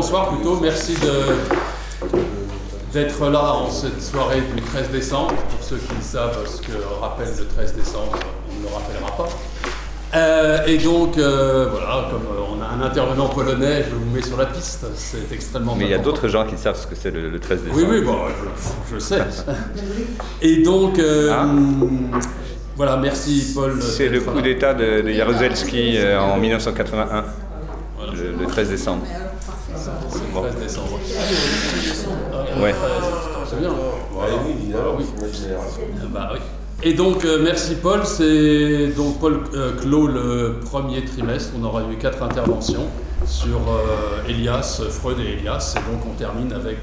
bonsoir 0.00 0.30
plutôt. 0.30 0.58
Merci 0.62 0.94
d'être 2.94 3.28
là 3.28 3.52
en 3.52 3.68
cette 3.70 4.00
soirée 4.00 4.40
du 4.56 4.62
13 4.62 4.88
décembre. 4.88 5.34
Pour 5.34 5.62
ceux 5.62 5.76
qui 5.76 6.02
savent 6.02 6.38
ce 6.46 6.62
que 6.62 6.72
rappelle 7.02 7.28
le 7.38 7.44
13 7.44 7.74
décembre, 7.74 8.18
on 8.50 8.62
ne 8.62 8.62
le 8.66 8.74
rappellera 8.74 9.14
pas. 9.14 9.28
Euh, 10.16 10.66
et 10.66 10.78
donc, 10.78 11.18
euh, 11.18 11.68
voilà, 11.70 12.08
comme 12.10 12.22
on 12.50 12.62
a 12.62 12.66
un 12.66 12.80
intervenant 12.86 13.28
polonais, 13.28 13.84
je 13.90 13.94
vous 13.94 14.10
mets 14.10 14.22
sur 14.22 14.38
la 14.38 14.46
piste. 14.46 14.86
C'est 14.94 15.34
extrêmement 15.34 15.74
Mais 15.76 15.84
il 15.84 15.90
y 15.90 15.94
a 15.94 15.98
d'autres 15.98 16.28
gens 16.28 16.46
qui 16.46 16.56
savent 16.56 16.78
ce 16.80 16.86
que 16.86 16.94
c'est 16.94 17.10
le, 17.10 17.38
13 17.38 17.64
décembre. 17.64 17.82
Oui, 17.82 17.86
oui, 17.86 18.00
bon, 18.00 18.16
je, 18.90 18.98
sais. 18.98 19.20
et 20.40 20.62
donc, 20.62 20.98
euh, 20.98 21.30
ah. 21.30 21.46
voilà, 22.74 22.96
merci 22.96 23.52
Paul. 23.54 23.82
C'est 23.82 24.08
le 24.08 24.20
coup 24.20 24.40
d'État 24.40 24.72
de, 24.72 25.02
de 25.02 25.12
Jaruzelski 25.12 25.98
en 26.18 26.38
1981, 26.38 27.24
le, 28.14 28.46
13 28.46 28.70
décembre. 28.70 29.02
C'est 30.32 30.40
le 30.42 30.48
13 30.48 30.62
décembre. 30.62 30.98
Ouais. 32.62 32.74
C'est 33.48 33.58
bien. 33.58 33.70
Ah 33.72 34.26
oui, 34.46 35.04
bah 36.12 36.30
oui. 36.34 36.38
Et 36.82 36.94
donc, 36.94 37.24
euh, 37.24 37.40
merci 37.42 37.74
Paul. 37.76 38.00
C'est 38.04 38.88
donc 38.96 39.18
Paul 39.18 39.40
euh, 39.54 39.76
clôt 39.76 40.06
le 40.06 40.60
premier 40.64 41.04
trimestre. 41.04 41.52
On 41.60 41.64
aura 41.64 41.82
eu 41.82 41.96
quatre 41.96 42.22
interventions 42.22 42.86
sur 43.26 43.58
euh, 43.58 44.28
Elias, 44.28 44.82
Freud 44.90 45.18
et 45.20 45.32
Elias. 45.34 45.74
Et 45.76 45.92
donc, 45.92 46.02
on 46.06 46.14
termine 46.14 46.52
avec 46.52 46.78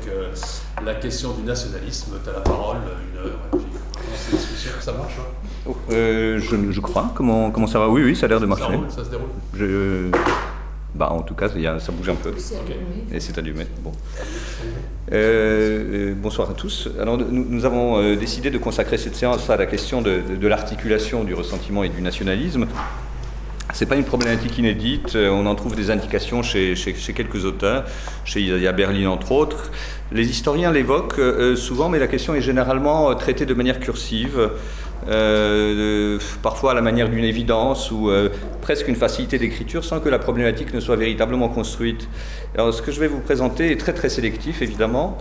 la 0.86 0.96
question 0.96 1.34
du 1.34 1.44
nationalisme. 1.44 2.14
Tu 2.24 2.30
as 2.30 2.34
la 2.34 2.42
parole, 2.42 2.78
une 3.12 3.20
heure. 3.20 3.40
Et 3.54 3.58
puis, 3.58 4.70
ça 4.82 4.92
marche 4.94 5.16
hein? 5.20 5.74
Je, 5.90 6.72
je, 6.72 6.80
crois. 6.82 7.12
Comment, 7.16 7.50
comment 7.52 7.68
ça 7.68 7.80
va? 7.80 7.90
Oui, 7.90 8.04
oui, 8.04 8.16
ça 8.16 8.26
a 8.26 8.30
l'air 8.30 8.40
de 8.40 8.46
marcher. 8.46 8.66
Ça, 8.66 8.76
roule, 8.76 8.86
ça 8.90 9.04
se 9.04 9.10
déroule 9.10 9.28
je... 9.54 10.12
Bah, 10.98 11.10
en 11.12 11.22
tout 11.22 11.36
cas, 11.36 11.48
ça 11.48 11.92
bouge 11.92 12.10
un 12.10 12.16
peu. 12.16 12.34
Et 13.14 13.20
c'est 13.20 13.38
allumé. 13.38 13.66
Bon. 13.84 13.92
Euh, 15.14 16.16
bonsoir 16.18 16.50
à 16.50 16.54
tous. 16.54 16.90
Alors, 17.00 17.20
nous, 17.20 17.66
avons 17.66 18.02
euh, 18.02 18.16
décidé 18.16 18.50
de 18.50 18.58
consacrer 18.58 18.98
cette 18.98 19.16
séance 19.16 19.48
à 19.52 19.58
la 19.58 19.68
question 19.68 20.02
de, 20.02 20.48
l'articulation 20.48 21.24
du 21.24 21.36
ressentiment 21.36 21.84
et 21.84 21.90
du 21.90 22.02
nationalisme. 22.02 22.66
Ce 23.74 23.84
n'est 23.84 23.90
pas 23.90 23.96
une 23.96 24.06
problématique 24.06 24.58
inédite. 24.58 25.16
Euh, 25.16 25.30
on 25.30 25.46
en 25.46 25.54
trouve 25.54 25.76
des 25.76 25.92
indications 25.92 26.42
chez, 26.42 26.76
chez, 26.76 27.14
quelques 27.14 27.46
auteurs, 27.46 27.86
chez 28.26 28.42
Isaiah 28.42 28.72
Berlin 28.72 29.10
entre 29.10 29.34
autres. 29.34 29.72
Les 30.12 30.28
historiens 30.28 30.72
l'évoquent 30.72 31.22
souvent, 31.58 31.90
mais 31.90 32.00
la 32.00 32.08
question 32.08 32.34
est 32.34 32.42
généralement 32.42 33.14
traitée 33.14 33.46
de 33.46 33.54
manière 33.54 33.80
cursive. 33.80 34.50
Euh, 35.10 36.20
parfois 36.44 36.72
à 36.72 36.74
la 36.74 36.82
manière 36.82 37.08
d'une 37.08 37.24
évidence 37.24 37.92
ou 37.92 38.10
euh, 38.10 38.30
presque 38.62 38.90
une 38.90 38.96
facilité 38.96 39.40
d'écriture 39.40 39.86
sans 39.86 40.02
que 40.02 40.10
la 40.10 40.20
problématique 40.20 40.74
ne 40.74 40.82
soit 40.82 40.98
véritablement 40.98 41.48
construite. 41.48 42.10
Alors 42.56 42.74
ce 42.74 42.82
que 42.82 42.92
je 42.92 43.00
vais 43.00 43.08
vous 43.08 43.22
présenter 43.22 43.72
est 43.72 43.78
très 43.78 43.94
très 43.94 44.10
sélectif 44.10 44.62
évidemment. 44.62 45.18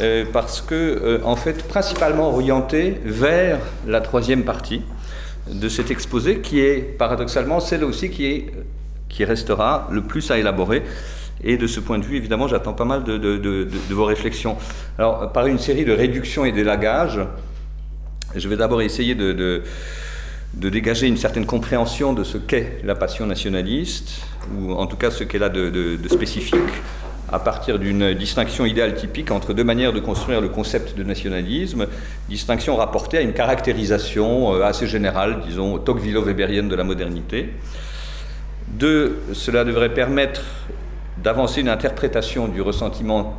Euh, 0.00 0.24
parce 0.32 0.60
que, 0.60 1.20
en 1.24 1.36
fait, 1.36 1.68
principalement 1.68 2.28
orienté 2.28 2.98
vers 3.04 3.60
la 3.86 4.00
troisième 4.00 4.42
partie 4.42 4.82
de 5.48 5.68
cet 5.68 5.92
exposé, 5.92 6.40
qui 6.40 6.58
est 6.58 6.80
paradoxalement 6.98 7.60
celle 7.60 7.84
aussi 7.84 8.10
qui, 8.10 8.26
est, 8.26 8.46
qui 9.08 9.24
restera 9.24 9.88
le 9.92 10.02
plus 10.02 10.32
à 10.32 10.38
élaborer. 10.38 10.82
Et 11.44 11.56
de 11.56 11.66
ce 11.68 11.78
point 11.78 11.98
de 11.98 12.04
vue, 12.04 12.16
évidemment, 12.16 12.48
j'attends 12.48 12.72
pas 12.72 12.84
mal 12.84 13.04
de, 13.04 13.18
de, 13.18 13.68
vos 13.90 14.04
réflexions. 14.04 14.56
Alors, 14.98 15.30
par 15.30 15.46
une 15.46 15.58
série 15.58 15.84
de 15.84 15.92
réductions 15.92 16.44
et 16.44 16.50
d'élagages, 16.50 17.20
je 18.36 18.48
vais 18.48 18.56
d'abord 18.56 18.82
essayer 18.82 19.14
de, 19.14 19.62
dégager 20.54 21.06
une 21.06 21.16
certaine 21.16 21.46
compréhension 21.46 22.12
de 22.12 22.24
ce 22.24 22.38
qu'est 22.38 22.80
la 22.84 22.94
passion 22.94 23.26
nationaliste, 23.26 24.22
ou 24.56 24.72
en 24.72 24.86
tout 24.86 24.96
cas 24.96 25.10
ce 25.10 25.24
qu'elle 25.24 25.42
a 25.42 25.48
de, 25.48 25.98
spécifique, 26.08 26.58
à 27.32 27.38
partir 27.38 27.78
d'une 27.78 28.14
distinction 28.14 28.64
idéale 28.64 28.94
typique 28.94 29.30
entre 29.30 29.54
deux 29.54 29.64
manières 29.64 29.92
de 29.92 30.00
construire 30.00 30.40
le 30.40 30.48
concept 30.48 30.96
de 30.96 31.02
nationalisme, 31.02 31.86
distinction 32.28 32.76
rapportée 32.76 33.18
à 33.18 33.22
une 33.22 33.32
caractérisation 33.32 34.54
euh, 34.54 34.62
assez 34.62 34.86
générale, 34.86 35.40
disons, 35.44 35.78
Tocquevillo-Weberienne 35.78 36.68
de 36.68 36.76
la 36.76 36.84
modernité. 36.84 37.50
Deux, 38.68 39.18
cela 39.32 39.64
devrait 39.64 39.94
permettre 39.94 40.42
d'avancer 41.22 41.60
une 41.60 41.68
interprétation 41.68 42.46
du 42.46 42.60
ressentiment 42.60 43.36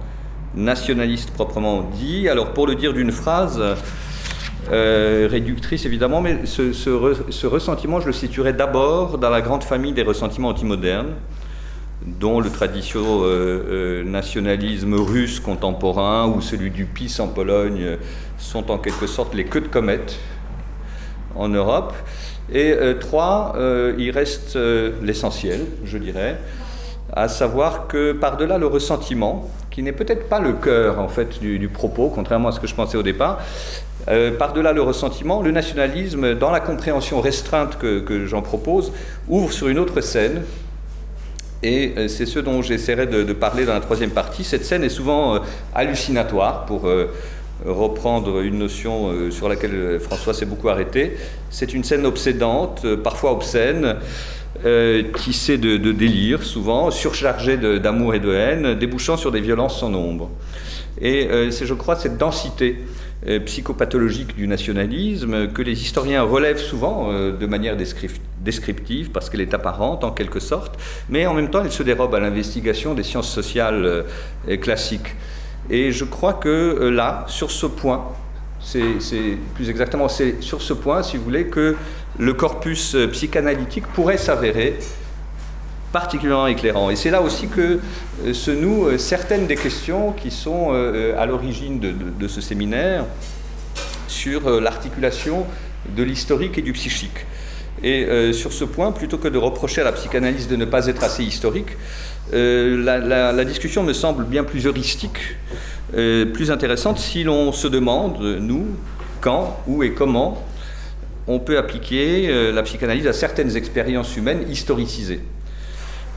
nationaliste 0.55 1.31
proprement 1.31 1.83
dit. 1.83 2.27
Alors 2.29 2.53
pour 2.53 2.67
le 2.67 2.75
dire 2.75 2.93
d'une 2.93 3.11
phrase, 3.11 3.61
euh, 4.71 5.27
réductrice 5.29 5.85
évidemment, 5.85 6.21
mais 6.21 6.45
ce, 6.45 7.45
ressentiment, 7.45 7.99
je 7.99 8.07
le 8.07 8.13
situerais 8.13 8.53
d'abord 8.53 9.17
dans 9.17 9.29
la 9.29 9.41
grande 9.41 9.63
famille 9.63 9.93
des 9.93 10.01
ressentiments 10.01 10.49
antimodernes, 10.49 11.13
dont 12.05 12.39
le 12.39 12.49
traditionnel 12.49 13.09
euh, 13.09 13.63
euh, 13.69 14.03
nationalisme 14.03 14.95
russe 14.95 15.39
contemporain 15.39 16.27
ou 16.27 16.41
celui 16.41 16.71
du 16.71 16.85
PIS 16.85 17.19
en 17.19 17.27
Pologne 17.27 17.97
sont 18.37 18.71
en 18.71 18.77
quelque 18.77 19.07
sorte 19.07 19.33
les 19.35 19.45
queues 19.45 19.61
de 19.61 19.67
comète 19.67 20.17
en 21.35 21.47
Europe. 21.47 21.93
Et 22.53 22.75
trois, 22.99 23.55
il 23.97 24.11
reste 24.11 24.55
l'essentiel, 25.01 25.61
je 25.83 25.97
dirais, 25.97 26.37
à 27.11 27.27
savoir 27.27 27.87
que 27.87 28.11
par-delà 28.11 28.59
le 28.59 28.67
ressentiment, 28.67 29.49
qui 29.75 29.83
n'est 29.83 29.91
peut-être 29.91 30.29
pas 30.29 30.39
le 30.39 30.53
cœur 30.53 30.99
en 30.99 31.09
fait 31.09 31.37
du, 31.39 31.67
propos, 31.67 32.09
contrairement 32.09 32.47
à 32.47 32.51
ce 32.53 32.61
que 32.61 32.67
je 32.67 32.73
pensais 32.73 32.97
au 32.97 33.03
départ, 33.03 33.41
euh, 34.07 34.37
par-delà 34.37 34.71
le 34.71 34.81
ressentiment, 34.81 35.41
le 35.41 35.51
nationalisme, 35.51 36.35
dans 36.35 36.51
la 36.51 36.59
compréhension 36.59 37.21
restreinte 37.21 37.77
que, 37.77 38.25
j'en 38.25 38.41
propose, 38.41 38.91
ouvre 39.27 39.51
sur 39.51 39.67
une 39.67 39.79
autre 39.79 40.01
scène. 40.01 40.43
Et 41.63 41.93
euh, 41.97 42.07
c'est 42.07 42.27
ce 42.27 42.39
dont 42.39 42.61
j'essaierai 42.61 43.07
de, 43.07 43.33
parler 43.33 43.65
dans 43.65 43.73
la 43.73 43.79
troisième 43.79 44.11
partie. 44.11 44.43
Cette 44.43 44.63
scène 44.63 44.83
est 44.83 44.89
souvent 44.89 45.35
euh, 45.35 45.39
hallucinatoire, 45.73 46.65
pour 46.65 46.87
reprendre 47.65 48.41
une 48.41 48.59
notion 48.59 49.31
sur 49.31 49.47
laquelle 49.47 49.97
François 49.99 50.33
s'est 50.33 50.45
beaucoup 50.45 50.67
arrêté. 50.67 51.17
C'est 51.49 51.73
une 51.73 51.85
scène 51.85 52.05
obsédante, 52.05 52.85
parfois 52.97 53.31
obscène, 53.31 53.95
tissée 55.15 55.57
de, 55.57 55.77
de 55.77 55.91
délire, 55.93 56.43
souvent, 56.43 56.91
surchargée 56.91 57.55
d'amour 57.79 58.13
et 58.13 58.19
de 58.19 58.33
haine, 58.33 58.75
débouchant 58.75 59.15
sur 59.15 59.31
des 59.31 59.39
violences 59.39 59.79
sans 59.79 59.89
nombre. 59.89 60.29
Et 61.01 61.29
c'est, 61.49 61.65
je 61.65 61.73
crois, 61.73 61.95
cette 61.95 62.17
densité 62.17 62.77
psychopathologique 63.45 64.35
du 64.35 64.47
nationalisme 64.47 65.47
que 65.47 65.61
les 65.61 65.81
historiens 65.81 66.23
relèvent 66.23 66.59
souvent 66.59 67.11
euh, 67.11 67.31
de 67.31 67.45
manière 67.45 67.75
descriptive 67.75 69.09
parce 69.11 69.29
qu'elle 69.29 69.41
est 69.41 69.53
apparente 69.53 70.03
en 70.03 70.11
quelque 70.11 70.39
sorte, 70.39 70.79
mais 71.09 71.25
en 71.25 71.33
même 71.33 71.49
temps 71.49 71.63
elle 71.63 71.71
se 71.71 71.83
dérobe 71.83 72.13
à 72.13 72.19
l'investigation 72.19 72.93
des 72.93 73.03
sciences 73.03 73.31
sociales 73.31 73.85
euh, 73.85 74.57
classiques. 74.57 75.15
Et 75.69 75.91
je 75.91 76.05
crois 76.05 76.33
que 76.33 76.89
là, 76.93 77.25
sur 77.27 77.49
ce 77.49 77.65
point, 77.65 78.05
c'est 78.59 79.37
plus 79.55 79.69
exactement 79.69 80.07
c'est 80.07 80.41
sur 80.41 80.61
ce 80.61 80.73
point, 80.73 81.01
si 81.01 81.17
vous 81.17 81.23
voulez, 81.23 81.47
que 81.47 81.75
le 82.19 82.33
corpus 82.33 82.95
psychanalytique 83.11 83.87
pourrait 83.87 84.17
s'avérer 84.17 84.77
particulièrement 85.95 86.47
éclairant. 86.47 86.89
Et 86.89 86.97
c'est 86.97 87.09
là 87.09 87.21
aussi 87.21 87.47
que 87.47 87.79
euh, 88.25 88.33
se 88.33 88.51
nouent 88.51 88.87
euh, 88.87 88.97
certaines 88.97 89.47
des 89.47 89.55
questions 89.55 90.11
qui 90.11 90.29
sont 90.29 90.71
euh, 90.71 91.17
à 91.17 91.25
l'origine 91.25 91.79
de, 91.79 92.27
ce 92.27 92.41
séminaire 92.41 93.05
sur 94.09 94.59
l'articulation 94.59 95.45
de 95.95 96.03
l'historique 96.03 96.57
et 96.57 96.61
du 96.61 96.73
psychique. 96.73 97.25
Et 97.81 98.07
sur 98.33 98.51
ce 98.51 98.63
point, 98.63 98.91
plutôt 98.91 99.17
que 99.17 99.27
de 99.27 99.37
reprocher 99.37 99.81
à 99.81 99.83
la 99.83 99.91
psychanalyse 99.91 100.47
de 100.47 100.55
ne 100.55 100.65
pas 100.65 100.87
être 100.87 101.03
assez 101.03 101.23
historique, 101.23 101.77
la, 102.31 103.45
discussion 103.45 103.83
me 103.83 103.93
semble 103.93 104.23
bien 104.23 104.43
plus 104.43 104.65
heuristique, 104.65 105.19
plus 105.91 106.51
intéressante 106.51 106.97
si 106.97 107.23
l'on 107.23 107.51
se 107.51 107.67
demande, 107.67 108.21
nous, 108.39 108.65
quand, 109.21 109.59
où 109.67 109.83
et 109.83 109.91
comment 109.91 110.43
on 111.27 111.39
peut 111.39 111.57
appliquer 111.57 112.51
la 112.51 112.63
psychanalyse 112.63 113.07
à 113.07 113.13
certaines 113.13 113.55
expériences 113.55 114.15
humaines 114.15 114.45
historicisées. 114.49 115.21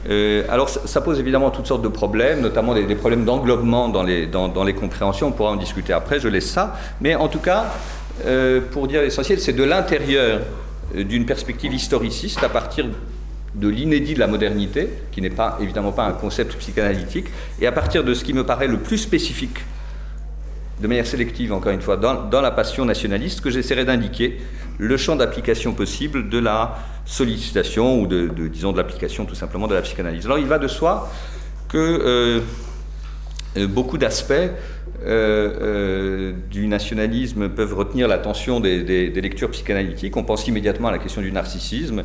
Euh, 0.07 0.43
alors 0.49 0.69
ça, 0.69 1.01
pose 1.01 1.19
évidemment 1.19 1.51
toutes 1.51 1.67
sortes 1.67 1.81
de 1.81 1.89
problèmes, 1.89 2.41
notamment 2.41 2.73
des, 2.73 2.95
problèmes 2.95 3.25
d'englobement 3.25 3.89
dans 3.89 4.03
les, 4.03 4.27
dans, 4.27 4.63
les 4.63 4.73
compréhensions, 4.73 5.27
on 5.27 5.31
pourra 5.31 5.51
en 5.51 5.55
discuter 5.57 5.93
après, 5.93 6.19
je 6.19 6.27
laisse 6.27 6.49
ça. 6.49 6.77
Mais 7.01 7.15
en 7.15 7.27
tout 7.27 7.39
cas, 7.39 7.65
euh, 8.25 8.61
pour 8.71 8.87
dire 8.87 9.01
l'essentiel, 9.01 9.39
c'est 9.39 9.53
de 9.53 9.63
l'intérieur 9.63 10.41
euh, 10.95 11.03
d'une 11.03 11.25
perspective 11.25 11.73
historiciste 11.73 12.43
à 12.43 12.49
partir 12.49 12.85
de 13.55 13.67
l'inédit 13.67 14.13
de 14.13 14.19
la 14.19 14.27
modernité, 14.27 14.89
qui 15.11 15.21
n'est 15.21 15.29
pas 15.29 15.57
évidemment 15.59 15.91
pas 15.91 16.05
un 16.05 16.13
concept 16.13 16.55
psychanalytique, 16.57 17.27
et 17.59 17.67
à 17.67 17.71
partir 17.71 18.03
de 18.03 18.13
ce 18.13 18.23
qui 18.23 18.33
me 18.33 18.45
paraît 18.45 18.67
le 18.67 18.77
plus 18.77 18.99
spécifique, 18.99 19.57
de 20.79 20.87
manière 20.87 21.07
sélective 21.07 21.51
encore 21.51 21.73
une 21.73 21.81
fois, 21.81 21.97
dans, 21.97 22.23
dans 22.29 22.41
la 22.41 22.51
passion 22.51 22.85
nationaliste, 22.85 23.41
que 23.41 23.49
j'essaierai 23.49 23.83
d'indiquer 23.83 24.39
le 24.77 24.95
champ 24.95 25.17
d'application 25.17 25.73
possible 25.73 26.29
de 26.29 26.37
la 26.37 26.77
sollicitation 27.09 28.01
ou 28.01 28.07
de, 28.07 28.27
disons 28.47 28.71
de 28.71 28.77
l'application 28.77 29.25
tout 29.25 29.35
simplement 29.35 29.67
de 29.67 29.73
la 29.73 29.81
psychanalyse. 29.81 30.25
Alors 30.25 30.37
il 30.37 30.45
va 30.45 30.59
de 30.59 30.67
soi 30.67 31.11
que 31.67 31.77
euh, 31.77 32.39
euh, 33.57 33.67
beaucoup 33.67 33.97
d'aspects 33.97 34.33
euh, 35.03 36.33
du 36.51 36.67
nationalisme 36.67 37.49
peuvent 37.49 37.73
retenir 37.73 38.07
l'attention 38.07 38.59
des, 38.59 39.09
lectures 39.09 39.49
psychanalytiques. 39.49 40.17
On 40.17 40.23
pense 40.23 40.47
immédiatement 40.47 40.89
à 40.89 40.91
la 40.91 40.99
question 40.99 41.21
du 41.21 41.31
narcissisme, 41.31 42.03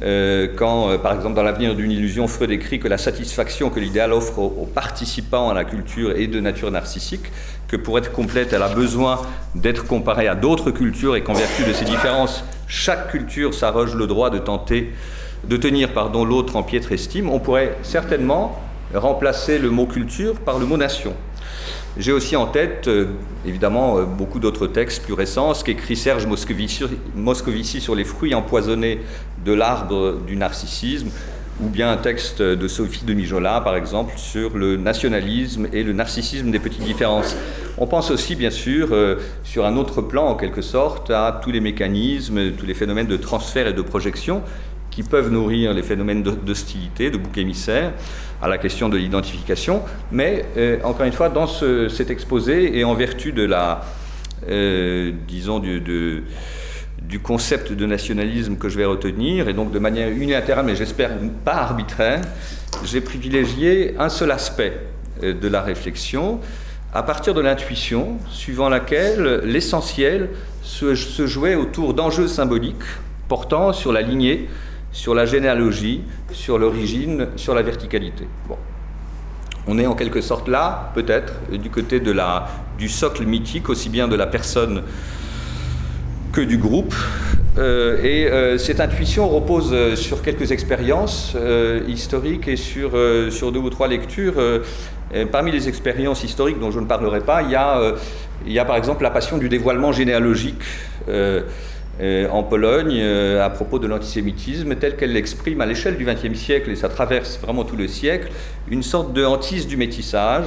quand, 0.00 0.98
par 0.98 1.14
exemple, 1.14 1.34
dans 1.34 1.42
l'avenir 1.42 1.74
d'une 1.74 1.90
illusion, 1.90 2.26
Freud 2.28 2.50
écrit 2.50 2.78
que 2.78 2.88
la 2.88 2.98
satisfaction 2.98 3.70
que 3.70 3.80
l'idéal 3.80 4.12
offre 4.12 4.38
aux, 4.38 4.68
participants 4.72 5.50
à 5.50 5.54
la 5.54 5.64
culture 5.64 6.12
est 6.12 6.26
de 6.26 6.40
nature 6.40 6.70
narcissique, 6.70 7.32
que 7.66 7.76
pour 7.76 7.98
être 7.98 8.12
complète, 8.12 8.52
elle 8.52 8.62
a 8.62 8.68
besoin 8.68 9.20
d'être 9.54 9.86
comparée 9.86 10.28
à 10.28 10.34
d'autres 10.34 10.70
cultures 10.70 11.16
et 11.16 11.22
qu'en 11.22 11.34
vertu 11.34 11.64
de 11.64 11.72
ces 11.72 11.84
différences, 11.84 12.44
chaque 12.66 13.10
culture 13.10 13.54
s'arroge 13.54 13.94
le 13.94 14.06
droit 14.06 14.30
de 14.30 14.38
tenter 14.38 14.92
de 15.44 15.56
tenir 15.56 15.92
pardon, 15.92 16.24
l'autre 16.24 16.56
en 16.56 16.62
piètre 16.62 16.92
estime, 16.92 17.30
on 17.30 17.38
pourrait 17.38 17.76
certainement 17.82 18.60
remplacer 18.94 19.58
le 19.58 19.70
mot 19.70 19.86
culture 19.86 20.34
par 20.40 20.58
le 20.58 20.66
mot 20.66 20.76
nation. 20.76 21.14
J'ai 21.98 22.12
aussi 22.12 22.36
en 22.36 22.46
tête, 22.46 22.86
euh, 22.86 23.06
évidemment, 23.44 23.98
euh, 23.98 24.04
beaucoup 24.04 24.38
d'autres 24.38 24.68
textes 24.68 25.02
plus 25.02 25.14
récents, 25.14 25.52
ce 25.52 25.64
qu'écrit 25.64 25.96
Serge 25.96 26.26
Moscovici, 26.26 27.80
sur 27.80 27.94
les 27.96 28.04
fruits 28.04 28.36
empoisonnés 28.36 29.00
de 29.44 29.52
l'arbre 29.52 30.16
du 30.24 30.36
narcissisme, 30.36 31.08
ou 31.60 31.68
bien 31.68 31.90
un 31.90 31.96
texte 31.96 32.40
de 32.40 32.68
Sophie 32.68 33.04
de 33.04 33.14
Mijola, 33.14 33.60
par 33.62 33.74
exemple, 33.74 34.12
sur 34.16 34.56
le 34.56 34.76
nationalisme 34.76 35.66
et 35.72 35.82
le 35.82 35.92
narcissisme 35.92 36.52
des 36.52 36.60
petites 36.60 36.84
différences. 36.84 37.34
On 37.78 37.88
pense 37.88 38.12
aussi, 38.12 38.36
bien 38.36 38.50
sûr, 38.50 38.90
euh, 38.92 39.16
sur 39.42 39.66
un 39.66 39.76
autre 39.76 40.00
plan, 40.00 40.28
en 40.28 40.36
quelque 40.36 40.62
sorte, 40.62 41.10
à 41.10 41.40
tous 41.42 41.50
les 41.50 41.60
mécanismes, 41.60 42.52
tous 42.52 42.66
les 42.66 42.74
phénomènes 42.74 43.08
de 43.08 43.16
transfert 43.16 43.66
et 43.66 43.72
de 43.72 43.82
projection 43.82 44.42
qui 44.98 45.04
peuvent 45.04 45.30
nourrir 45.30 45.74
les 45.74 45.84
phénomènes 45.84 46.24
d'hostilité, 46.24 47.08
de 47.08 47.18
bouc 47.18 47.38
émissaire, 47.38 47.92
à 48.42 48.48
la 48.48 48.58
question 48.58 48.88
de 48.88 48.96
l'identification. 48.96 49.82
Mais, 50.10 50.44
euh, 50.56 50.78
encore 50.82 51.06
une 51.06 51.12
fois, 51.12 51.28
dans 51.28 51.46
cet 51.46 52.10
exposé, 52.10 52.76
et 52.76 52.82
en 52.82 52.94
vertu 52.94 53.30
de 53.30 53.44
la, 53.44 53.82
euh, 54.48 55.12
disons, 55.28 55.60
du, 55.60 56.24
concept 57.22 57.70
de 57.70 57.86
nationalisme 57.86 58.56
que 58.56 58.68
je 58.68 58.76
vais 58.76 58.86
retenir, 58.86 59.48
et 59.48 59.52
donc 59.52 59.70
de 59.70 59.78
manière 59.78 60.08
unilatérale, 60.08 60.66
mais 60.66 60.74
j'espère 60.74 61.10
pas 61.44 61.54
arbitraire, 61.54 62.22
j'ai 62.84 63.00
privilégié 63.00 63.94
un 64.00 64.08
seul 64.08 64.32
aspect 64.32 64.80
euh, 65.22 65.32
de 65.32 65.46
la 65.46 65.62
réflexion, 65.62 66.40
à 66.92 67.04
partir 67.04 67.34
de 67.34 67.40
l'intuition, 67.40 68.18
suivant 68.32 68.68
laquelle 68.68 69.42
l'essentiel 69.44 70.30
se, 70.60 70.96
se 70.96 71.28
jouait 71.28 71.54
autour 71.54 71.94
d'enjeux 71.94 72.26
symboliques 72.26 72.82
portant 73.28 73.72
sur 73.72 73.92
la 73.92 74.00
lignée 74.00 74.48
sur 74.92 75.14
la 75.14 75.26
généalogie, 75.26 76.02
sur 76.32 76.58
l'origine, 76.58 77.28
sur 77.36 77.54
la 77.54 77.62
verticalité. 77.62 78.26
Bon. 78.48 78.56
On 79.66 79.78
est 79.78 79.86
en 79.86 79.94
quelque 79.94 80.22
sorte 80.22 80.48
là, 80.48 80.90
peut-être, 80.94 81.34
du 81.52 81.68
côté 81.68 82.00
de 82.00 82.10
la, 82.10 82.48
du 82.78 82.88
socle 82.88 83.24
mythique, 83.26 83.68
aussi 83.68 83.90
bien 83.90 84.08
de 84.08 84.16
la 84.16 84.26
personne 84.26 84.82
que 86.32 86.40
du 86.40 86.56
groupe. 86.56 86.94
Euh, 87.58 88.02
et 88.02 88.26
euh, 88.26 88.56
cette 88.56 88.80
intuition 88.80 89.28
repose 89.28 89.70
euh, 89.72 89.96
sur 89.96 90.22
quelques 90.22 90.52
expériences 90.52 91.36
historiques 91.88 92.48
et 92.48 92.56
sur, 92.56 92.92
sur 93.30 93.52
deux 93.52 93.60
ou 93.60 93.70
trois 93.70 93.88
lectures. 93.88 94.34
parmi 95.32 95.50
les 95.50 95.68
expériences 95.68 96.22
historiques 96.22 96.60
dont 96.60 96.70
je 96.70 96.80
ne 96.80 96.86
parlerai 96.86 97.20
pas, 97.20 97.42
il 97.42 97.50
y 97.50 97.56
a, 97.56 97.94
il 98.46 98.52
y 98.52 98.58
a 98.58 98.64
par 98.64 98.76
exemple 98.76 99.02
la 99.02 99.10
passion 99.10 99.38
du 99.38 99.48
dévoilement 99.48 99.92
généalogique. 99.92 100.62
Euh, 102.00 102.28
en 102.30 102.44
Pologne 102.44 103.00
euh, 103.00 103.44
à 103.44 103.50
propos 103.50 103.80
de 103.80 103.88
l'antisémitisme 103.88 104.76
tel 104.76 104.94
qu'elle 104.94 105.12
l'exprime 105.12 105.60
à 105.60 105.66
l'échelle 105.66 105.96
du 105.96 106.04
XXe 106.04 106.38
siècle, 106.38 106.70
et 106.70 106.76
ça 106.76 106.88
traverse 106.88 107.40
vraiment 107.42 107.64
tout 107.64 107.74
le 107.74 107.88
siècle, 107.88 108.28
une 108.70 108.84
sorte 108.84 109.12
de 109.12 109.24
hantise 109.24 109.66
du 109.66 109.76
métissage 109.76 110.44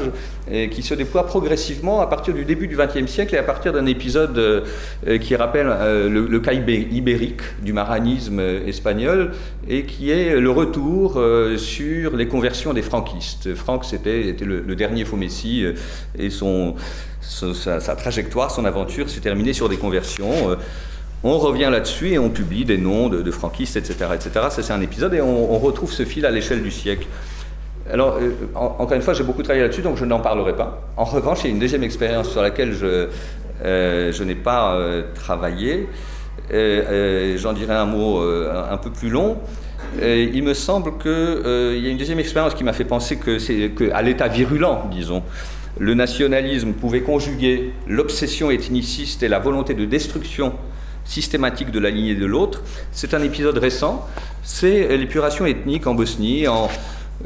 euh, 0.50 0.68
qui 0.68 0.82
se 0.82 0.94
déploie 0.94 1.26
progressivement 1.26 2.00
à 2.00 2.08
partir 2.08 2.34
du 2.34 2.46
début 2.46 2.68
du 2.68 2.78
XXe 2.78 3.06
siècle 3.06 3.36
et 3.36 3.38
à 3.38 3.44
partir 3.44 3.74
d'un 3.74 3.86
épisode 3.86 4.64
qui 5.22 5.36
rappelle 5.36 5.68
le, 6.10 6.40
cas 6.40 6.54
ibérique 6.54 7.42
du 7.62 7.74
maranisme 7.74 8.40
espagnol 8.40 9.32
et 9.68 9.84
qui 9.84 10.10
est 10.10 10.40
le 10.40 10.50
retour 10.50 11.22
sur 11.58 12.16
les 12.16 12.28
conversions 12.28 12.74
des 12.74 12.82
franquistes. 12.82 13.54
Franck, 13.54 13.86
c'était 13.86 14.28
était 14.28 14.46
le, 14.46 14.76
dernier 14.76 15.06
faux 15.06 15.18
messie 15.18 15.66
et 16.18 16.30
son, 16.30 16.76
sa, 17.22 17.80
trajectoire, 17.96 18.52
son 18.52 18.66
aventure 18.66 19.10
s'est 19.10 19.22
terminée 19.22 19.54
sur 19.54 19.70
des 19.70 19.78
conversions. 19.78 20.58
On 21.24 21.38
revient 21.38 21.70
là-dessus 21.72 22.10
et 22.10 22.20
on 22.20 22.30
publie 22.30 22.66
des 22.66 22.80
noms 22.80 23.08
de, 23.08 23.32
franquistes, 23.32 23.76
etc. 23.76 23.96
etc. 24.16 24.32
Ça, 24.50 24.64
c'est 24.64 24.74
un 24.74 24.82
épisode 24.82 25.14
et 25.14 25.22
on, 25.22 25.60
retrouve 25.60 25.92
ce 25.92 26.04
fil 26.04 26.26
à 26.26 26.32
l'échelle 26.32 26.64
du 26.64 26.72
siècle. 26.72 27.06
Alors, 27.92 28.18
euh, 28.20 28.32
encore 28.56 28.94
une 28.94 29.02
fois, 29.02 29.14
j'ai 29.14 29.24
beaucoup 29.24 29.44
travaillé 29.44 29.64
là-dessus, 29.64 29.82
donc 29.82 29.98
je 29.98 30.06
n'en 30.06 30.20
parlerai 30.20 30.56
pas. 30.56 30.82
En 30.98 31.04
revanche, 31.04 31.40
il 31.44 31.48
y 31.48 31.50
a 31.50 31.54
une 31.54 31.60
deuxième 31.60 31.84
expérience 31.84 32.30
sur 32.30 32.42
laquelle 32.42 32.74
je, 32.74 33.08
euh, 33.64 34.26
n'ai 34.26 34.36
pas 34.36 34.76
euh, 34.76 35.04
travaillé. 35.14 35.88
J'en 36.50 37.54
dirai 37.54 37.76
un 37.76 37.86
mot 37.86 38.20
un 38.22 38.78
peu 38.78 38.90
plus 38.90 39.10
long. 39.10 39.38
il 40.02 40.44
me 40.44 40.54
semble 40.54 40.98
qu'il 40.98 41.82
y 41.82 41.88
a 41.88 41.90
une 41.90 41.98
deuxième 41.98 42.20
expérience 42.20 42.56
qui 42.56 42.64
m'a 42.64 42.74
fait 42.74 42.84
penser 42.84 43.18
que 43.18 43.68
qu'à 43.68 44.02
l'état 44.02 44.28
virulent, 44.28 44.90
disons, 44.92 45.24
le 45.80 45.94
nationalisme 45.94 46.74
pouvait 46.74 47.02
conjuguer 47.02 47.74
l'obsession 47.88 48.52
ethniciste 48.52 49.24
et 49.24 49.30
la 49.30 49.40
volonté 49.40 49.76
de 49.76 49.86
destruction 49.86 50.54
systématique 51.12 51.72
de 51.72 51.80
la 51.80 51.90
lignée 51.90 52.16
de 52.16 52.26
l'autre. 52.26 52.64
C'est 52.92 53.14
un 53.14 53.22
épisode 53.22 53.58
récent, 53.58 54.08
c'est 54.44 54.98
l'épuration 54.98 55.46
ethnique 55.46 55.86
en 55.86 55.94
Bosnie, 55.94 56.48
en, 56.48 56.70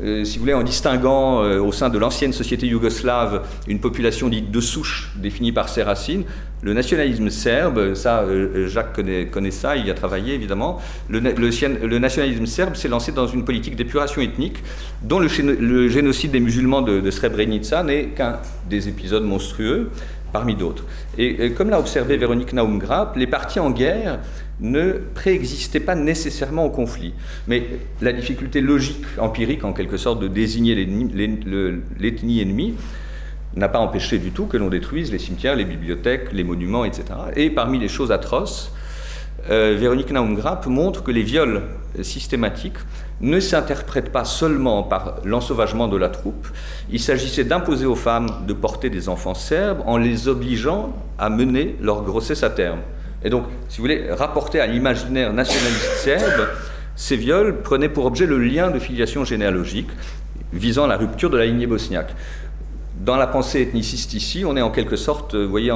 euh, 0.04 0.24
si 0.24 0.38
vous 0.38 0.42
voulez, 0.42 0.54
en 0.54 0.64
distinguant 0.64 1.44
euh, 1.44 1.60
au 1.60 1.72
sein 1.72 1.90
de 1.90 1.98
l'ancienne 1.98 2.34
société 2.34 2.68
yougoslave 2.68 3.44
une 3.68 3.80
population 3.80 4.28
dite 4.28 4.50
de 4.52 4.60
souche 4.60 5.12
définie 5.18 5.52
par 5.52 5.70
ses 5.70 5.84
racines. 5.84 6.24
Le 6.64 6.74
nationalisme 6.74 7.30
serbe, 7.30 7.94
ça 7.94 8.22
euh, 8.22 8.68
Jacques 8.68 8.94
connaît, 9.32 9.52
ça, 9.52 9.76
il 9.76 9.86
y 9.86 9.92
a 9.92 9.94
travaillé 9.94 10.34
évidemment. 10.34 10.82
Le, 11.10 11.20
le, 11.20 12.00
nationalisme 12.00 12.48
serbe 12.48 12.76
s'est 12.76 12.88
lancé 12.88 13.12
dans 13.12 13.28
une 13.28 13.46
politique 13.46 13.76
d'épuration 13.76 14.22
ethnique 14.22 14.64
dont 15.04 15.20
le, 15.20 15.28
génocide 15.90 16.32
des 16.32 16.40
musulmans 16.40 16.82
de, 16.82 17.00
de 17.02 17.12
Srebrenica 17.12 17.84
n'est 17.84 18.06
qu'un 18.06 18.40
des 18.68 18.90
épisodes 18.90 19.24
monstrueux 19.24 19.92
parmi 20.32 20.56
d'autres. 20.56 20.84
Et, 21.18 21.52
comme 21.52 21.70
l'a 21.70 21.80
observé 21.80 22.18
Véronique 22.18 22.54
Naumgrap, 22.54 23.16
les 23.16 23.28
partis 23.28 23.60
en 23.60 23.72
guerre 23.72 24.20
ne 24.60 24.94
préexistaient 25.14 25.80
pas 25.80 25.96
nécessairement 25.96 26.66
au 26.66 26.70
conflit. 26.70 27.14
Mais 27.48 27.64
la 28.02 28.14
difficulté 28.14 28.62
logique, 28.62 29.06
empirique 29.18 29.64
en 29.64 29.74
quelque 29.74 29.98
sorte, 29.98 30.20
de 30.20 30.28
désigner 30.28 30.76
l'ethnie 30.76 32.42
ennemie 32.42 32.76
n'a 33.56 33.70
pas 33.70 33.80
empêché 33.80 34.18
du 34.18 34.32
tout 34.32 34.46
que 34.46 34.58
l'on 34.58 34.70
détruise 34.70 35.12
les 35.12 35.20
cimetières, 35.20 35.56
les 35.56 35.66
bibliothèques, 35.66 36.34
les 36.34 36.44
monuments, 36.44 36.86
etc. 36.86 37.06
Et 37.36 37.50
parmi 37.50 37.80
les 37.80 37.88
choses 37.88 38.12
atroces, 38.12 38.74
euh, 39.50 39.78
Véronique 39.80 40.12
Naumgrap 40.12 40.66
montre 40.68 41.04
que 41.04 41.12
les 41.12 41.22
viols 41.22 41.62
systématiques 42.02 42.78
ne 43.22 43.40
s'interprètent 43.40 44.12
pas 44.12 44.26
seulement 44.26 44.84
par 44.84 45.16
l'ensauvagement 45.24 45.88
de 45.88 45.98
la 45.98 46.10
troupe, 46.10 46.48
il 46.90 47.00
s'agissait 47.00 47.44
d'imposer 47.44 47.86
aux 47.86 47.96
femmes 47.96 48.28
de 48.46 48.54
porter 48.54 48.90
des 48.90 49.10
enfants 49.10 49.34
serbes 49.34 49.82
en 49.86 49.98
les 49.98 50.28
obligeant 50.28 50.94
à 51.18 51.30
mener 51.30 51.76
leur 51.82 52.04
grossesse 52.04 52.44
à 52.44 52.50
terme. 52.50 52.80
Et 53.24 53.30
donc, 53.30 53.46
si 53.70 53.78
vous 53.78 53.84
voulez, 53.84 54.12
rapporter 54.12 54.60
à 54.60 54.68
l'imaginaire 54.68 55.34
nationaliste 55.34 55.96
serbe, 55.96 56.48
ces 56.96 57.16
viols 57.16 57.62
prenaient 57.62 57.90
pour 57.90 58.06
objet 58.06 58.26
le 58.26 58.38
lien 58.38 58.70
de 58.70 58.80
filiation 58.80 59.24
généalogique 59.24 59.90
visant 60.54 60.88
la 60.88 60.98
rupture 60.98 61.30
de 61.30 61.38
la 61.38 61.46
lignée 61.46 61.68
bosniaque. 61.68 62.14
Dans 63.00 63.18
la 63.18 63.28
pensée 63.28 63.62
ethniciste 63.62 64.14
ici, 64.14 64.46
on 64.46 64.56
est 64.56 64.62
en 64.62 64.72
quelque 64.72 64.96
sorte, 64.96 65.36
vous 65.36 65.50
voyez, 65.50 65.72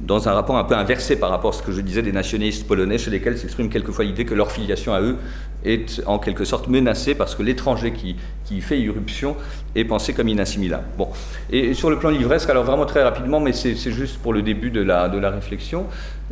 dans 0.00 0.28
un 0.28 0.32
rapport 0.32 0.56
un 0.56 0.64
peu 0.64 0.74
inversé 0.74 1.18
par 1.18 1.30
rapport 1.30 1.50
à 1.50 1.56
ce 1.56 1.62
que 1.62 1.72
je 1.72 1.80
disais 1.80 2.02
des 2.02 2.12
nationalistes 2.12 2.66
polonais, 2.66 2.98
chez 2.98 3.10
lesquels 3.10 3.38
s'exprime 3.38 3.68
quelquefois 3.68 4.04
l'idée 4.04 4.24
que 4.24 4.34
leur 4.34 4.52
filiation 4.52 4.92
à 4.92 5.00
eux 5.00 5.16
est 5.64 6.02
en 6.06 6.18
quelque 6.18 6.44
sorte 6.44 6.68
menacée 6.68 7.14
parce 7.14 7.34
que 7.34 7.42
l'étranger 7.42 7.92
qui, 7.92 8.16
qui, 8.44 8.60
fait 8.60 8.78
irruption 8.78 9.36
est 9.74 9.84
pensé 9.84 10.12
comme 10.12 10.28
inassimilable. 10.28 10.84
Bon. 10.98 11.08
Et 11.50 11.74
sur 11.74 11.90
le 11.90 11.98
plan 11.98 12.10
livresque, 12.10 12.48
alors 12.50 12.64
vraiment 12.64 12.86
très 12.86 13.02
rapidement, 13.02 13.40
mais 13.40 13.52
c'est 13.52 13.74
juste 13.74 14.18
pour 14.18 14.32
le 14.32 14.42
début 14.42 14.70
de 14.70 14.82
la, 14.82 15.08
de 15.08 15.18
la 15.18 15.30
réflexion, 15.30 15.86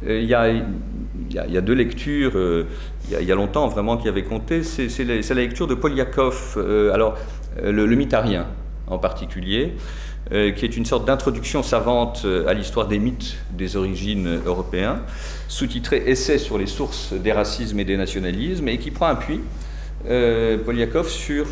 euh, 0.07 0.21
il 0.21 0.29
y, 0.29 0.35
a, 0.35 0.51
il, 0.51 0.63
y 1.31 1.57
a, 1.57 1.61
deux 1.61 1.73
lectures, 1.73 2.33
euh, 2.35 2.67
il, 3.11 3.27
y 3.27 3.33
a, 3.33 3.35
longtemps 3.35 3.67
vraiment 3.69 3.97
qui 3.97 4.09
avaient 4.09 4.25
compté, 4.25 4.63
c'est 4.63 5.05
la, 5.05 5.41
lecture 5.41 5.67
de 5.67 5.75
Polyakov, 5.75 6.55
euh, 6.59 6.93
alors 6.93 7.17
le, 7.63 7.87
le 7.87 7.97
mytharien 7.97 8.47
en 8.87 8.99
particulier. 8.99 9.75
Euh, 10.33 10.53
qui 10.53 10.65
est 10.65 10.75
une 10.79 10.87
sorte 10.87 11.05
d'introduction 11.07 11.63
savante 11.63 12.23
euh, 12.25 12.49
à 12.49 12.55
l'histoire 12.55 12.89
des 12.89 12.99
mythes 12.99 13.37
des 13.51 13.77
origines 13.77 14.41
européens, 14.47 15.01
sous-titré 15.49 16.03
Essai 16.07 16.39
sur 16.39 16.57
les 16.57 16.67
sources 16.67 17.13
des 17.13 17.31
racismes 17.31 17.79
et 17.79 17.85
des 17.85 17.99
nationalismes, 17.99 18.67
et 18.69 18.79
qui 18.79 18.91
prend 18.91 19.09
appui, 19.09 19.43
euh, 20.09 20.57
Polyakov, 20.57 21.11
sur 21.11 21.47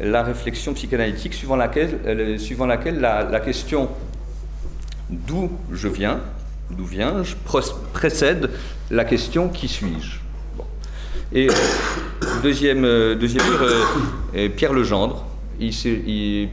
la 0.00 0.22
réflexion 0.24 0.74
psychanalytique 0.74 1.32
suivant 1.32 1.54
laquelle, 1.54 2.40
suivant 2.40 2.66
laquelle 2.66 2.98
la, 2.98 3.40
question 3.40 3.88
d'où 5.08 5.48
je 5.70 5.86
viens, 5.86 6.18
d'où 6.72 6.84
viens-je, 6.84 7.36
précède 7.92 8.50
la 8.90 9.04
question 9.04 9.48
qui 9.48 9.68
suis-je. 9.68 10.18
Et 11.32 11.46
deuxième, 12.42 12.82
deuxième 13.14 13.44
livre, 13.44 14.48
Pierre 14.56 14.72
Legendre, 14.72 15.29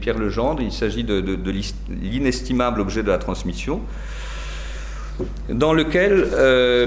Pierre 0.00 0.18
Legendre, 0.18 0.62
il 0.62 0.72
s'agit 0.72 1.04
de, 1.04 1.22
l'inestimable 1.90 2.80
objet 2.80 3.02
de 3.02 3.08
la 3.08 3.18
transmission. 3.18 3.80
dans 5.48 5.72
lequel, 5.72 6.28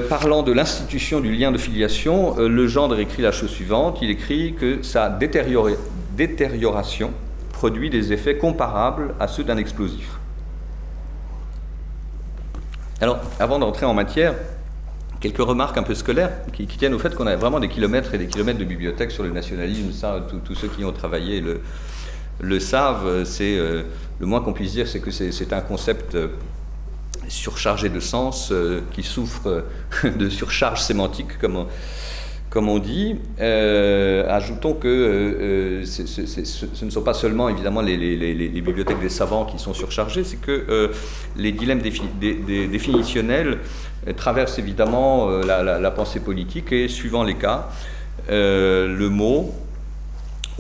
parlant 0.07 0.43
de 0.43 0.51
l'institution 0.51 1.19
du 1.19 1.31
lien 1.31 1.51
de 1.51 1.57
filiation, 1.57 2.37
le 2.37 2.67
gendre 2.67 2.99
écrit 2.99 3.23
la 3.23 3.31
chose 3.31 3.49
suivante. 3.49 3.99
Il 4.01 4.09
écrit 4.09 4.53
que 4.53 4.83
sa 4.83 5.09
détérioration 5.09 7.11
produit 7.51 7.89
des 7.89 8.11
effets 8.11 8.37
comparables 8.37 9.13
à 9.19 9.27
ceux 9.27 9.43
d'un 9.43 9.57
explosif. 9.57 10.19
Alors, 13.01 13.19
avant 13.39 13.57
d'entrer 13.57 13.85
en 13.85 13.95
matière, 13.95 14.35
quelques 15.19 15.39
remarques 15.39 15.77
un 15.77 15.83
peu 15.83 15.95
scolaires 15.95 16.31
qui, 16.53 16.67
tiennent 16.67 16.93
au 16.93 16.99
fait 16.99 17.15
qu'on 17.15 17.27
a 17.27 17.35
vraiment 17.35 17.59
des 17.59 17.67
kilomètres 17.67 18.13
et 18.13 18.17
des 18.17 18.27
kilomètres 18.27 18.59
de 18.59 18.63
bibliothèques 18.63 19.11
sur 19.11 19.23
le 19.23 19.31
nationalisme. 19.31 19.91
Ça, 19.91 20.25
tous 20.43 20.55
ceux 20.55 20.67
qui 20.67 20.83
ont 20.83 20.91
travaillé 20.91 21.41
le, 21.41 21.61
savent. 22.59 23.23
C'est 23.23 23.57
euh, 23.57 23.83
le 24.19 24.25
moins 24.25 24.41
qu'on 24.41 24.53
puisse 24.53 24.73
dire, 24.73 24.87
c'est 24.87 24.99
que 24.99 25.11
c'est 25.11 25.53
un 25.53 25.61
concept 25.61 26.15
euh, 26.15 26.27
surchargé 27.27 27.89
de 27.89 27.99
sens 27.99 28.51
euh, 28.51 28.81
qui 28.91 29.03
souffre 29.03 29.65
de 30.03 30.29
surcharge 30.29 30.81
sémantique, 30.81 31.37
comme 31.37 31.57
on 32.67 32.79
dit. 32.79 33.15
ajoutons 33.39 34.73
que 34.73 35.81
ce, 35.85 36.85
ne 36.85 36.89
sont 36.89 37.01
pas 37.01 37.13
seulement 37.13 37.47
évidemment 37.47 37.81
les, 37.81 38.49
bibliothèques 38.49 38.99
des 38.99 39.09
savants 39.09 39.45
qui 39.45 39.59
sont 39.59 39.73
surchargées, 39.73 40.23
c'est 40.23 40.41
que 40.41 40.91
les 41.37 41.51
dilemmes 41.53 41.81
définitionnels 41.81 43.59
traverse 44.17 44.59
évidemment 44.59 45.29
la, 45.29 45.91
pensée 45.91 46.19
politique 46.19 46.73
et 46.73 46.89
suivant 46.89 47.23
les 47.23 47.35
cas, 47.35 47.69
le 48.27 49.07
mot, 49.07 49.53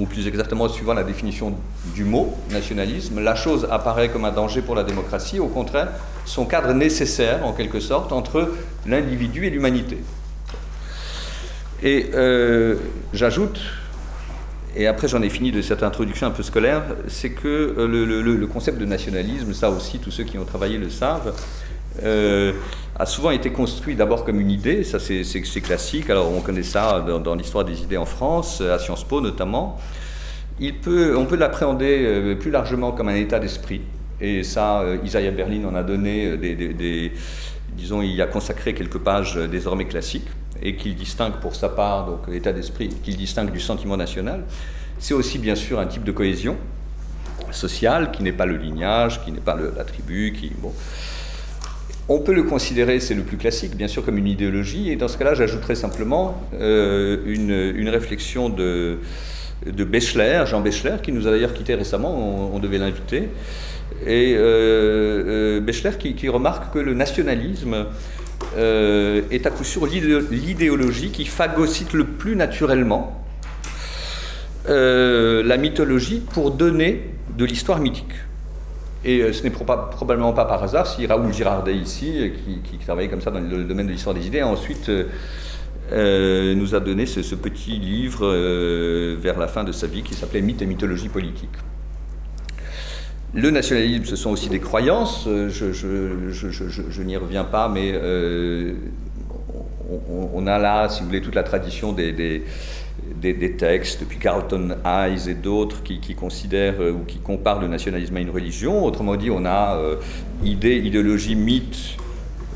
ou 0.01 0.07
plus 0.07 0.27
exactement 0.27 0.67
suivant 0.67 0.95
la 0.95 1.03
définition 1.03 1.53
du 1.93 2.03
mot 2.03 2.35
nationalisme, 2.49 3.19
la 3.21 3.35
chose 3.35 3.67
apparaît 3.69 4.09
comme 4.09 4.25
un 4.25 4.31
danger 4.31 4.63
pour 4.63 4.73
la 4.73 4.83
démocratie, 4.83 5.39
au 5.39 5.47
contraire, 5.47 5.89
son 6.25 6.45
cadre 6.45 6.73
nécessaire 6.73 7.45
en 7.45 7.53
quelque 7.53 7.79
sorte 7.79 8.11
entre 8.11 8.51
l'individu 8.87 9.45
et 9.45 9.51
l'humanité. 9.51 9.99
Et 11.83 12.09
euh, 12.15 12.77
j'ajoute, 13.13 13.61
et 14.75 14.87
après 14.87 15.07
j'en 15.07 15.21
ai 15.21 15.29
fini 15.29 15.51
de 15.51 15.61
cette 15.61 15.83
introduction 15.83 16.25
un 16.25 16.31
peu 16.31 16.41
scolaire, 16.41 16.81
c'est 17.07 17.31
que 17.31 17.75
le, 17.77 18.47
concept 18.47 18.79
de 18.79 18.85
nationalisme, 18.85 19.53
ça 19.53 19.69
aussi 19.69 19.99
tous 19.99 20.11
ceux 20.11 20.23
qui 20.23 20.39
ont 20.39 20.45
travaillé 20.45 20.79
le 20.79 20.89
savent, 20.89 21.35
a 23.01 23.05
souvent 23.05 23.31
été 23.31 23.51
construit 23.51 23.95
d'abord 23.95 24.23
comme 24.25 24.39
une 24.39 24.51
idée, 24.51 24.83
ça 24.83 24.99
c'est 24.99 25.61
classique, 25.61 26.09
alors 26.09 26.31
on 26.31 26.41
connaît 26.41 26.63
ça 26.63 27.01
dans, 27.01 27.35
l'histoire 27.35 27.65
des 27.65 27.81
idées 27.81 27.97
en 27.97 28.05
France, 28.05 28.61
à 28.61 28.77
Sciences 28.79 29.03
Po 29.03 29.21
notamment. 29.21 29.79
Il 30.59 30.75
peut, 30.75 31.17
on 31.17 31.25
peut 31.25 31.37
l'appréhender 31.37 32.03
euh, 32.05 32.35
plus 32.35 32.51
largement 32.51 32.91
comme 32.91 33.09
un 33.09 33.15
état 33.15 33.39
d'esprit, 33.39 33.81
et 34.19 34.43
ça, 34.43 34.81
euh, 34.81 34.97
Isaiah 35.03 35.31
Berlin 35.31 35.65
en 35.65 35.73
a 35.73 35.81
donné 35.81 36.27
euh, 36.27 36.37
des, 36.37 37.11
disons, 37.75 38.03
il 38.03 38.21
a 38.21 38.27
consacré 38.27 38.75
quelques 38.75 38.99
pages 38.99 39.35
désormais 39.35 39.85
classiques, 39.85 40.27
et 40.61 40.75
qu'il 40.75 40.95
distingue 40.95 41.33
pour 41.41 41.55
sa 41.55 41.69
part, 41.69 42.05
donc 42.05 42.27
l'état 42.27 42.53
d'esprit, 42.53 42.89
qu'il 42.89 43.17
distingue 43.17 43.51
du 43.51 43.59
sentiment 43.59 43.97
national. 43.97 44.43
C'est 44.99 45.15
aussi 45.15 45.39
bien 45.39 45.55
sûr 45.55 45.79
un 45.79 45.87
type 45.87 46.03
de 46.03 46.11
cohésion 46.11 46.57
sociale 47.49 48.11
qui 48.11 48.21
n'est 48.21 48.31
pas 48.31 48.45
le 48.45 48.57
lignage, 48.57 49.25
qui 49.25 49.31
n'est 49.31 49.39
pas 49.39 49.55
la 49.55 49.83
tribu, 49.83 50.33
qui... 50.33 50.51
Bon, 50.61 50.71
on 52.13 52.19
peut 52.19 52.33
le 52.33 52.43
considérer, 52.43 52.99
c'est 52.99 53.13
le 53.13 53.23
plus 53.23 53.37
classique, 53.37 53.75
bien 53.75 53.87
sûr, 53.87 54.03
comme 54.03 54.17
une 54.17 54.27
idéologie, 54.27 54.91
et 54.91 54.97
dans 54.97 55.07
ce 55.07 55.17
cas-là, 55.17 55.33
j'ajouterais 55.33 55.75
simplement 55.75 56.41
euh, 56.59 57.17
une, 57.25 57.89
réflexion 57.89 58.49
de, 58.49 58.99
de 59.65 59.87
Jean 60.45 60.59
Bechler, 60.59 60.97
qui 61.01 61.13
nous 61.13 61.27
a 61.27 61.31
d'ailleurs 61.31 61.53
quitté 61.53 61.73
récemment, 61.73 62.51
on, 62.53 62.59
devait 62.59 62.79
l'inviter, 62.79 63.29
et 64.05 64.35
euh, 64.35 65.59
euh 65.59 65.61
Bechler 65.61 65.91
qui, 65.97 66.29
remarque 66.29 66.73
que 66.73 66.79
le 66.79 66.93
nationalisme 66.93 67.85
est 68.57 69.45
à 69.45 69.49
coup 69.49 69.63
sûr 69.63 69.85
l'idéologie 69.85 71.11
qui 71.11 71.25
phagocyte 71.25 71.93
le 71.93 72.05
plus 72.05 72.35
naturellement 72.35 73.23
la 74.67 75.57
mythologie 75.57 76.21
pour 76.33 76.51
donner 76.51 77.11
de 77.37 77.45
l'histoire 77.45 77.79
mythique. 77.79 78.13
Et 79.03 79.21
euh, 79.21 79.33
ce 79.33 79.43
n'est 79.43 79.49
probablement 79.49 80.33
pas 80.33 80.45
par 80.45 80.61
hasard 80.63 80.85
si 80.85 81.05
Raoul 81.07 81.33
Girardet 81.33 81.75
ici, 81.75 82.13
euh, 82.17 82.29
qui, 82.63 82.77
travaillait 82.77 83.09
comme 83.09 83.21
ça 83.21 83.31
dans 83.31 83.39
le 83.39 83.63
domaine 83.63 83.87
de 83.87 83.91
l'histoire 83.91 84.15
des 84.15 84.27
idées, 84.27 84.43
ensuite 84.43 84.91
euh, 85.91 86.55
nous 86.55 86.75
a 86.75 86.79
donné 86.79 87.05
ce, 87.05 87.35
petit 87.35 87.79
livre 87.79 88.27
vers 89.15 89.39
la 89.39 89.47
fin 89.47 89.63
de 89.63 89.71
sa 89.71 89.87
vie 89.87 90.03
qui 90.03 90.13
s'appelait 90.13 90.41
Mythes 90.41 90.61
et 90.61 90.65
mythologie 90.65 91.09
politique. 91.09 91.49
Le 93.33 93.49
nationalisme, 93.49 94.05
ce 94.05 94.15
sont 94.15 94.29
aussi 94.29 94.49
des 94.49 94.59
croyances, 94.59 95.25
je, 95.25 97.01
n'y 97.01 97.17
reviens 97.17 97.45
pas, 97.45 97.69
mais 97.69 97.99
on, 100.33 100.47
a 100.47 100.59
là, 100.59 100.89
si 100.89 100.99
vous 100.99 101.07
voulez, 101.07 101.21
toute 101.21 101.35
la 101.35 101.43
tradition 101.43 101.93
des, 101.93 102.43
textes, 103.57 103.99
depuis 103.99 104.17
Carlton 104.17 104.77
Hayes 104.85 105.29
et 105.29 105.33
d'autres, 105.33 105.83
qui, 105.83 106.15
considèrent 106.15 106.81
euh, 106.81 106.91
ou 106.91 107.03
qui 107.05 107.19
comparent 107.19 107.61
le 107.61 107.67
nationalisme 107.67 108.17
à 108.17 108.19
une 108.19 108.29
religion. 108.29 108.85
Autrement 108.85 109.15
dit, 109.15 109.29
on 109.29 109.45
a 109.45 109.77
euh, 109.77 109.97
idée, 110.43 110.77
idéologie, 110.77 111.35
mythe, 111.35 111.97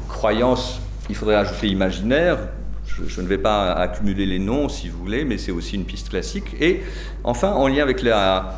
croyance, 0.07 0.79
il 1.09 1.15
faudrait 1.15 1.35
ajouter 1.35 1.67
imaginaire. 1.67 2.37
Je, 2.85 3.21
ne 3.21 3.27
vais 3.27 3.37
pas 3.37 3.73
accumuler 3.73 4.25
les 4.25 4.39
noms 4.39 4.69
si 4.69 4.87
vous 4.87 4.97
voulez, 4.99 5.25
mais 5.25 5.37
c'est 5.37 5.51
aussi 5.51 5.75
une 5.75 5.83
piste 5.83 6.09
classique. 6.09 6.55
Et 6.61 6.81
enfin, 7.23 7.51
en 7.51 7.67
lien 7.67 7.83
avec 7.83 8.01
la, 8.01 8.55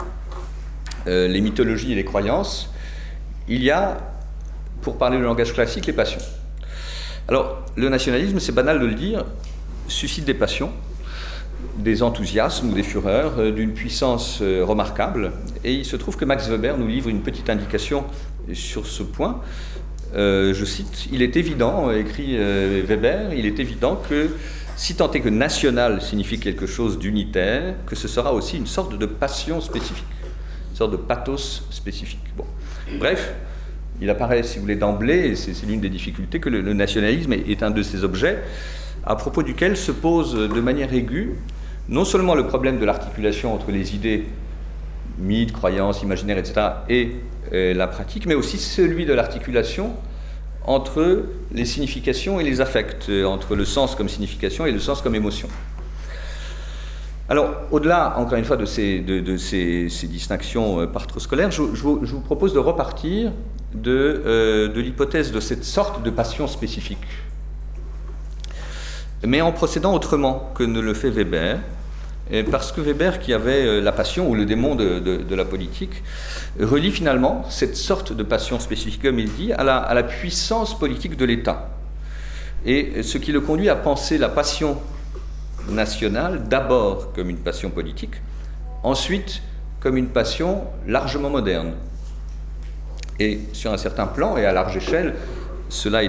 euh, 1.07 1.27
les 1.27 1.41
mythologies 1.41 1.91
et 1.91 1.95
les 1.95 2.05
croyances, 2.05 2.71
il 3.47 3.63
y 3.63 3.71
a, 3.71 3.97
pour 4.81 4.97
parler 4.97 5.17
le 5.17 5.23
langage 5.23 5.53
classique, 5.53 5.87
les 5.87 5.93
passions. 5.93 6.21
Alors, 7.27 7.65
le 7.75 7.89
nationalisme, 7.89 8.39
c'est 8.39 8.51
banal 8.51 8.79
de 8.79 8.85
le 8.85 8.93
dire, 8.93 9.25
suscite 9.87 10.25
des 10.25 10.35
passions 10.35 10.71
des 11.77 12.03
enthousiasmes 12.03 12.69
ou 12.69 12.73
des 12.73 12.83
fureurs 12.83 13.33
euh, 13.37 13.51
d'une 13.51 13.73
puissance 13.73 14.39
euh, 14.41 14.63
remarquable. 14.63 15.31
Et 15.63 15.73
il 15.73 15.85
se 15.85 15.95
trouve 15.95 16.17
que 16.17 16.25
Max 16.25 16.47
Weber 16.47 16.77
nous 16.77 16.87
livre 16.87 17.09
une 17.09 17.21
petite 17.21 17.49
indication 17.49 18.05
sur 18.53 18.85
ce 18.85 19.03
point. 19.03 19.41
Euh, 20.15 20.53
je 20.53 20.65
cite, 20.65 21.07
Il 21.11 21.21
est 21.21 21.35
évident, 21.35 21.91
écrit 21.91 22.37
Weber, 22.37 23.33
il 23.33 23.45
est 23.45 23.59
évident 23.59 24.01
que 24.09 24.29
si 24.75 24.95
tant 24.95 25.11
est 25.11 25.19
que 25.19 25.29
national 25.29 26.01
signifie 26.01 26.39
quelque 26.39 26.65
chose 26.65 26.97
d'unitaire, 26.97 27.75
que 27.85 27.95
ce 27.95 28.07
sera 28.07 28.33
aussi 28.33 28.57
une 28.57 28.67
sorte 28.67 28.97
de 28.97 29.05
passion 29.05 29.59
spécifique, 29.59 30.05
une 30.71 30.77
sorte 30.77 30.91
de 30.91 30.97
pathos 30.97 31.67
spécifique. 31.71 32.23
Bon. 32.37 32.45
Bref, 32.99 33.33
il 33.99 34.09
apparaît, 34.09 34.43
si 34.43 34.57
vous 34.57 34.61
voulez, 34.61 34.75
d'emblée, 34.75 35.29
et 35.29 35.35
c'est 35.35 35.65
l'une 35.65 35.81
des 35.81 35.89
difficultés, 35.89 36.39
que 36.39 36.49
le, 36.49 36.61
le 36.61 36.73
nationalisme 36.73 37.33
est 37.33 37.63
un 37.63 37.71
de 37.71 37.81
ces 37.81 38.03
objets 38.03 38.43
à 39.07 39.15
propos 39.15 39.41
duquel 39.41 39.77
se 39.77 39.91
pose 39.91 40.33
de 40.35 40.61
manière 40.61 40.93
aiguë 40.93 41.35
non 41.89 42.05
seulement 42.05 42.35
le 42.35 42.47
problème 42.47 42.79
de 42.79 42.85
l'articulation 42.85 43.53
entre 43.53 43.71
les 43.71 43.95
idées, 43.95 44.25
mythes, 45.17 45.53
croyances, 45.53 46.01
imaginaires, 46.01 46.37
etc., 46.37 46.67
et 46.89 47.15
euh, 47.53 47.73
la 47.73 47.87
pratique, 47.87 48.25
mais 48.25 48.35
aussi 48.35 48.57
celui 48.57 49.05
de 49.05 49.13
l'articulation 49.13 49.93
entre 50.65 51.23
les 51.53 51.63
significations 51.63 52.39
et 52.41 52.43
les 52.43 52.59
affects, 52.59 53.07
euh, 53.09 53.23
entre 53.23 53.55
le 53.55 53.63
sens 53.63 53.95
comme 53.95 54.09
signification 54.09 54.65
et 54.65 54.71
le 54.71 54.79
sens 54.79 55.01
comme 55.01 55.15
émotion. 55.15 55.47
Alors, 57.29 57.51
au-delà, 57.71 58.17
encore 58.17 58.37
une 58.37 58.45
fois, 58.45 58.57
de 58.57 58.65
ces, 58.65 58.99
distinctions 60.03 60.81
euh, 60.81 60.87
par 60.87 61.07
trop 61.07 61.19
scolaires, 61.19 61.51
je, 61.51 61.61
vous 61.61 62.21
propose 62.21 62.53
de 62.53 62.59
repartir 62.59 63.31
de, 63.73 64.71
de 64.73 64.79
l'hypothèse 64.81 65.31
de 65.31 65.39
cette 65.39 65.63
sorte 65.63 66.03
de 66.03 66.09
passion 66.09 66.47
spécifique, 66.47 66.97
mais 69.25 69.41
en 69.41 69.51
procédant 69.51 69.93
autrement 69.93 70.51
que 70.55 70.63
ne 70.63 70.79
le 70.79 70.93
fait 70.93 71.09
Weber, 71.09 71.59
parce 72.49 72.71
que 72.71 72.81
Weber, 72.81 73.19
qui 73.19 73.33
avait 73.33 73.65
euh, 73.65 73.81
la 73.81 73.91
passion 73.91 74.29
ou 74.29 74.35
le 74.35 74.45
démon 74.45 74.75
de, 74.75 75.35
la 75.35 75.45
politique, 75.45 76.03
relie 76.59 76.91
finalement 76.91 77.45
cette 77.49 77.75
sorte 77.75 78.13
de 78.13 78.23
passion 78.23 78.59
spécifique, 78.59 79.01
comme 79.01 79.19
il 79.19 79.31
dit, 79.33 79.53
à 79.53 79.63
la, 79.63 80.03
puissance 80.03 80.77
politique 80.77 81.15
de 81.15 81.25
l'État. 81.25 81.69
Et 82.65 83.03
ce 83.03 83.17
qui 83.17 83.31
le 83.31 83.39
conduit 83.39 83.69
à 83.69 83.75
penser 83.75 84.17
la 84.17 84.29
passion 84.29 84.77
nationale 85.69 86.47
d'abord 86.47 87.13
comme 87.13 87.29
une 87.29 87.37
passion 87.37 87.69
politique, 87.69 88.15
ensuite 88.83 89.41
comme 89.79 89.97
une 89.97 90.07
passion 90.07 90.63
largement 90.85 91.29
moderne. 91.29 91.73
Et 93.19 93.39
sur 93.53 93.71
un 93.71 93.77
certain 93.77 94.07
plan 94.07 94.37
et 94.37 94.45
à 94.45 94.51
large 94.51 94.75
échelle, 94.75 95.15
cela 95.69 96.01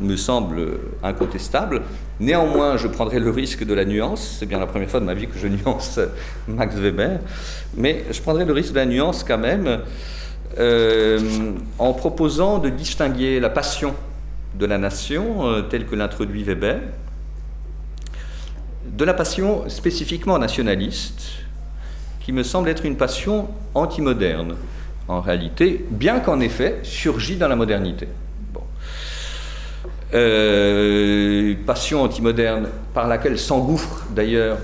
me 0.00 0.16
semble 0.16 0.78
incontestable. 1.02 1.82
Néanmoins, 2.22 2.76
je 2.76 2.86
prendrai 2.86 3.18
le 3.18 3.30
risque 3.30 3.64
de 3.64 3.74
la 3.74 3.84
nuance. 3.84 4.36
C'est 4.38 4.46
bien 4.46 4.60
la 4.60 4.68
première 4.68 4.88
fois 4.88 5.00
de 5.00 5.04
ma 5.04 5.12
vie 5.12 5.26
que 5.26 5.36
je 5.36 5.48
nuance 5.48 5.98
Max 6.48 6.76
Weber. 6.76 7.18
Mais 7.76 8.04
je 8.12 8.22
prendrai 8.22 8.44
le 8.44 8.52
risque 8.52 8.70
de 8.70 8.76
la 8.76 8.86
nuance 8.86 9.24
quand 9.24 9.38
même 9.38 9.80
euh, 10.60 11.18
en 11.80 11.92
proposant 11.94 12.60
de 12.60 12.68
distinguer 12.68 13.40
la 13.40 13.50
passion 13.50 13.92
de 14.56 14.66
la 14.66 14.78
nation, 14.78 15.48
euh, 15.48 15.62
telle 15.62 15.84
que 15.84 15.96
l'introduit 15.96 16.44
Weber, 16.44 16.80
de 18.86 19.04
la 19.04 19.14
passion 19.14 19.68
spécifiquement 19.68 20.38
nationaliste, 20.38 21.22
qui 22.20 22.30
me 22.30 22.44
semble 22.44 22.68
être 22.68 22.84
une 22.84 22.96
passion 22.96 23.48
antimoderne, 23.74 24.54
en 25.08 25.20
réalité, 25.20 25.84
bien 25.90 26.20
qu'en 26.20 26.38
effet 26.38 26.78
surgit 26.84 27.34
dans 27.34 27.48
la 27.48 27.56
modernité. 27.56 28.06
Euh, 30.14 31.54
passion 31.64 32.02
antimoderne 32.02 32.68
par 32.92 33.08
laquelle 33.08 33.38
s'engouffre 33.38 34.06
d'ailleurs 34.14 34.58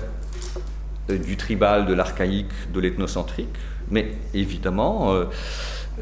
euh, 1.09 1.17
du 1.17 1.37
tribal, 1.37 1.87
de 1.87 1.93
l'archaïque, 1.95 2.51
de 2.71 2.79
l'ethnocentrique, 2.79 3.49
mais 3.89 4.11
évidemment, 4.35 5.11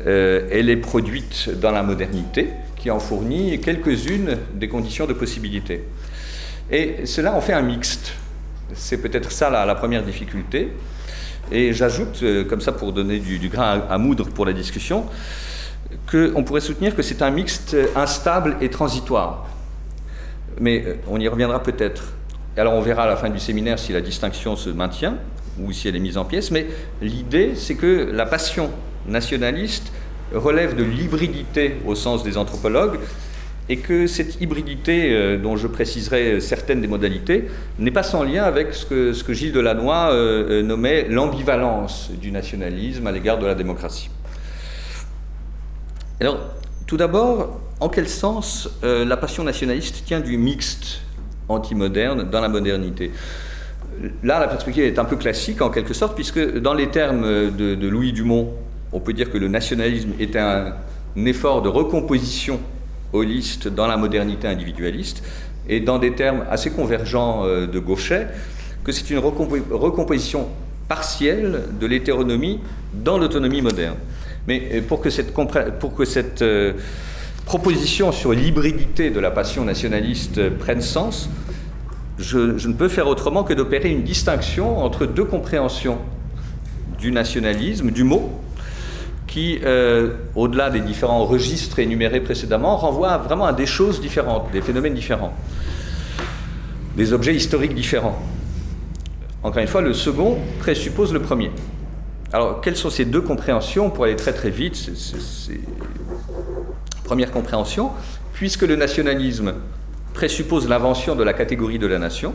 euh, 0.05 0.47
elle 0.51 0.69
est 0.69 0.75
produite 0.75 1.49
dans 1.61 1.71
la 1.71 1.81
modernité 1.81 2.49
qui 2.75 2.91
en 2.91 2.99
fournit 2.99 3.61
quelques-unes 3.61 4.37
des 4.53 4.67
conditions 4.67 5.05
de 5.05 5.13
possibilité. 5.13 5.85
Et 6.69 7.05
cela 7.05 7.33
en 7.33 7.39
fait 7.39 7.53
un 7.53 7.61
mixte. 7.61 8.15
C'est 8.73 9.01
peut-être 9.01 9.31
ça 9.31 9.49
la, 9.49 9.75
première 9.75 10.03
difficulté. 10.03 10.73
Et 11.53 11.71
j'ajoute, 11.71 12.21
comme 12.49 12.59
ça 12.59 12.73
pour 12.73 12.91
donner 12.91 13.19
du, 13.19 13.47
grain 13.47 13.81
à, 13.89 13.97
moudre 13.97 14.27
pour 14.29 14.45
la 14.45 14.51
discussion, 14.51 15.05
qu'on 16.09 16.43
pourrait 16.43 16.61
soutenir 16.61 16.95
que 16.95 17.01
c'est 17.01 17.21
un 17.21 17.31
mixte 17.31 17.75
instable 17.95 18.57
et 18.61 18.69
transitoire. 18.69 19.45
Mais 20.59 20.83
euh, 20.85 20.95
on 21.07 21.19
y 21.19 21.27
reviendra 21.27 21.61
peut-être. 21.61 22.13
Alors 22.55 22.73
on 22.73 22.81
verra 22.81 23.03
à 23.03 23.07
la 23.07 23.17
fin 23.17 23.29
du 23.29 23.39
séminaire 23.39 23.77
si 23.77 23.93
la 23.93 24.01
distinction 24.01 24.55
se 24.55 24.69
maintient 24.69 25.17
ou 25.59 25.71
si 25.71 25.87
elle 25.87 25.95
est 25.95 25.99
mise 25.99 26.17
en 26.17 26.25
pièces, 26.25 26.51
mais 26.51 26.67
l'idée 27.01 27.53
c'est 27.55 27.75
que 27.75 28.09
la 28.11 28.25
passion 28.25 28.71
nationaliste 29.07 29.91
relève 30.33 30.75
de 30.75 30.83
l'hybridité 30.83 31.77
au 31.85 31.95
sens 31.95 32.23
des 32.23 32.37
anthropologues 32.37 32.99
et 33.69 33.77
que 33.77 34.07
cette 34.07 34.39
hybridité, 34.41 35.13
euh, 35.13 35.37
dont 35.37 35.57
je 35.57 35.67
préciserai 35.67 36.39
certaines 36.39 36.81
des 36.81 36.87
modalités, 36.87 37.45
n'est 37.79 37.91
pas 37.91 38.03
sans 38.03 38.23
lien 38.23 38.43
avec 38.43 38.73
ce 38.73 38.85
que, 38.85 39.33
Gilles 39.33 39.51
Delannoy 39.51 40.11
euh, 40.11 40.63
nommait 40.63 41.07
l'ambivalence 41.09 42.11
du 42.11 42.31
nationalisme 42.31 43.05
à 43.07 43.11
l'égard 43.11 43.39
de 43.39 43.45
la 43.45 43.55
démocratie. 43.55 44.09
Alors, 46.19 46.39
tout 46.87 46.97
d'abord, 46.97 47.59
en 47.79 47.89
quel 47.89 48.07
sens 48.07 48.69
euh, 48.83 49.05
la 49.05 49.17
passion 49.17 49.43
nationaliste 49.43 50.03
tient 50.03 50.19
du 50.19 50.35
mixte 50.37 51.01
anti-moderne 51.47 52.23
dans 52.23 52.41
la 52.41 52.49
modernité? 52.49 53.11
Là, 54.23 54.39
la 54.39 54.47
perspective 54.47 54.83
est 54.83 54.97
un 54.97 55.05
peu 55.05 55.15
classique 55.15 55.61
en 55.61 55.69
quelque 55.69 55.93
sorte, 55.93 56.15
puisque 56.15 56.57
dans 56.57 56.73
les 56.73 56.89
termes 56.89 57.51
de, 57.51 57.87
Louis 57.87 58.13
Dumont, 58.13 58.51
on 58.93 58.99
peut 58.99 59.13
dire 59.13 59.29
que 59.31 59.37
le 59.37 59.47
nationalisme 59.47 60.11
est 60.19 60.35
un, 60.35 60.73
effort 61.15 61.61
de 61.61 61.69
recomposition 61.69 62.59
holiste 63.13 63.67
dans 63.67 63.87
la 63.87 63.97
modernité 63.97 64.47
individualiste, 64.47 65.23
et 65.69 65.79
dans 65.81 65.99
des 65.99 66.13
termes 66.13 66.45
assez 66.49 66.71
convergents 66.71 67.43
euh, 67.45 67.67
de 67.67 67.79
Gauchet, 67.79 68.27
que 68.83 68.91
c'est 68.91 69.09
une 69.11 69.19
recomposition 69.19 70.47
partielle 70.87 71.63
de 71.79 71.85
l'hétéronomie 71.85 72.59
dans 72.93 73.17
l'autonomie 73.17 73.61
moderne. 73.61 73.97
Mais 74.47 74.63
euh, 74.71 74.81
pour 74.81 75.01
que 75.01 75.09
cette, 75.09 76.41
euh, 76.41 76.73
proposition 77.45 78.11
sur 78.11 78.33
l'hybridité 78.33 79.09
de 79.09 79.19
la 79.19 79.31
passion 79.31 79.63
nationaliste 79.63 80.37
euh, 80.37 80.49
prenne 80.49 80.81
sens, 80.81 81.29
je, 82.17 82.67
ne 82.67 82.73
peux 82.73 82.87
faire 82.87 83.07
autrement 83.07 83.43
que 83.43 83.53
d'opérer 83.53 83.89
une 83.91 84.03
distinction 84.03 84.79
entre 84.79 85.05
deux 85.05 85.25
compréhensions 85.25 85.99
du 86.97 87.11
nationalisme, 87.11 87.91
du 87.91 88.03
mot, 88.03 88.31
qui, 89.27 89.59
au-delà 90.33 90.71
des 90.71 90.79
différents 90.79 91.25
registres 91.25 91.77
énumérés 91.77 92.21
précédemment, 92.21 92.75
renvoie 92.75 93.17
vraiment 93.19 93.45
à 93.45 93.53
des 93.53 93.67
choses 93.67 94.01
différentes, 94.01 94.49
des 94.51 94.61
phénomènes 94.61 94.95
différents, 94.95 95.31
des 96.95 97.13
objets 97.13 97.35
historiques 97.35 97.75
différents. 97.75 98.17
Encore 99.43 99.61
une 99.61 99.67
fois, 99.67 99.81
le 99.81 99.93
second 99.93 100.39
présuppose 100.59 101.13
le 101.13 101.21
premier. 101.21 101.51
Alors, 102.33 102.59
quelles 102.59 102.75
sont 102.75 102.89
ces 102.89 103.05
deux 103.05 103.21
compréhensions 103.21 103.89
Pour 103.89 104.03
aller 104.03 104.17
très 104.17 104.33
très 104.33 104.49
vite, 104.49 104.91
première 107.03 107.31
compréhension, 107.31 107.91
puisque 108.33 108.63
le 108.63 108.75
nationalisme 108.75 109.53
présuppose 110.13 110.67
l'invention 110.67 111.15
de 111.15 111.23
la 111.23 111.33
catégorie 111.33 111.79
de 111.79 111.87
la 111.87 111.99
nation, 111.99 112.33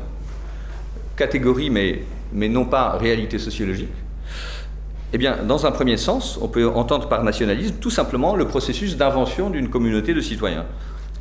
catégorie 1.16 1.68
mais, 1.68 2.02
mais 2.32 2.49
non 2.49 2.64
pas 2.64 2.96
réalité 2.96 3.38
sociologique, 3.38 3.90
eh 5.12 5.18
bien, 5.18 5.37
dans 5.46 5.66
un 5.66 5.72
premier 5.72 5.99
sens, 5.99 6.38
on 6.40 6.49
peut 6.49 6.66
entendre 6.66 7.06
par 7.06 7.22
nationalisme 7.22 7.75
tout 7.78 7.90
simplement 7.90 8.34
le 8.34 8.46
processus 8.46 8.96
d'invention 8.96 9.50
d'une 9.50 9.68
communauté 9.68 10.14
de 10.14 10.22
citoyens. 10.22 10.64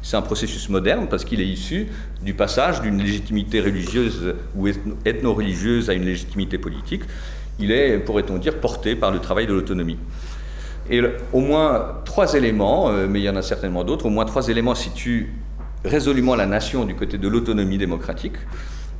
C'est 0.01 0.15
un 0.15 0.21
processus 0.21 0.69
moderne 0.69 1.07
parce 1.09 1.25
qu'il 1.25 1.41
est 1.41 1.47
issu 1.47 1.87
du 2.21 2.33
passage 2.33 2.81
d'une 2.81 2.99
légitimité 2.99 3.59
religieuse 3.59 4.33
ou 4.55 4.69
ethno-religieuse 5.05 5.89
à 5.89 5.93
une 5.93 6.05
légitimité 6.05 6.57
politique 6.57 7.03
il 7.61 7.71
est, 7.71 7.97
pourrait-on 7.99 8.37
dire, 8.37 8.59
porté 8.59 8.95
par 8.95 9.11
le 9.11 9.19
travail 9.19 9.47
de 9.47 9.53
l'autonomie. 9.53 9.97
Et 10.89 11.01
au 11.31 11.39
moins 11.39 11.99
trois 12.05 12.33
éléments, 12.33 12.89
euh, 12.89 13.07
mais 13.09 13.19
il 13.19 13.23
y 13.23 13.29
en 13.29 13.35
a 13.35 13.41
certainement 13.41 13.83
d'autres, 13.83 14.07
au 14.07 14.09
moins 14.09 14.25
trois 14.25 14.49
éléments 14.49 14.75
situent 14.75 15.33
résolument 15.85 16.35
la 16.35 16.45
nation 16.45 16.85
du 16.85 16.95
côté 16.95 17.17
de 17.17 17.27
l'autonomie 17.27 17.77
démocratique. 17.77 18.35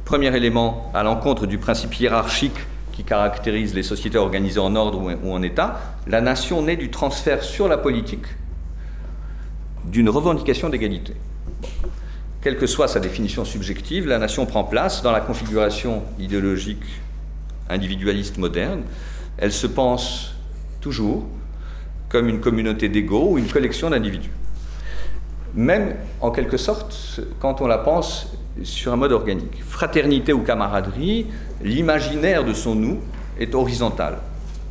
Premier 0.06 0.36
élément, 0.36 0.91
à 0.93 1.04
l'encontre 1.04 1.45
du 1.45 1.58
principe 1.58 2.00
hiérarchique 2.00 2.58
qui 2.91 3.04
caractérise 3.04 3.74
les 3.74 3.84
sociétés 3.84 4.17
organisées 4.17 4.60
en 4.60 4.76
ordre 4.76 5.02
ou 5.24 5.32
en 5.32 5.41
État, 5.41 5.80
la 6.08 6.21
nation 6.21 6.62
naît 6.62 6.76
du 6.76 6.89
transfert 6.89 7.43
sur 7.43 7.67
la 7.67 7.78
politique 7.78 8.26
d'une 9.86 10.10
revendication 10.10 10.69
d'égalité. 10.69 11.13
Quelle 12.41 12.58
que 12.58 12.67
soit 12.67 12.88
sa 12.88 13.00
définition 13.00 13.45
subjective, 13.45 14.08
la 14.08 14.17
nation 14.17 14.45
prend 14.45 14.63
place 14.63 15.04
dans 15.04 15.12
la 15.12 15.21
configuration 15.21 16.04
idéologique 16.19 16.84
individualiste 17.71 18.38
moderne, 18.38 18.84
elle 19.38 19.51
se 19.51 19.67
pense 19.67 20.36
toujours 20.81 21.25
comme 22.10 22.27
une 22.27 22.41
communauté 22.41 22.89
d'égaux 22.89 23.31
ou 23.31 23.38
une 23.38 23.47
collection 23.47 23.89
d'individus. 23.89 24.31
Même, 25.55 25.95
en 26.19 26.31
quelque 26.31 26.57
sorte, 26.57 27.21
quand 27.39 27.62
on 27.62 27.67
la 27.67 27.77
pense 27.77 28.27
sur 28.63 28.91
un 28.91 28.97
mode 28.97 29.13
organique. 29.13 29.63
Fraternité 29.65 30.34
ou 30.34 30.41
camaraderie, 30.41 31.27
l'imaginaire 31.63 32.43
de 32.43 32.53
son 32.53 32.75
nous 32.75 32.99
est 33.39 33.55
horizontal. 33.55 34.17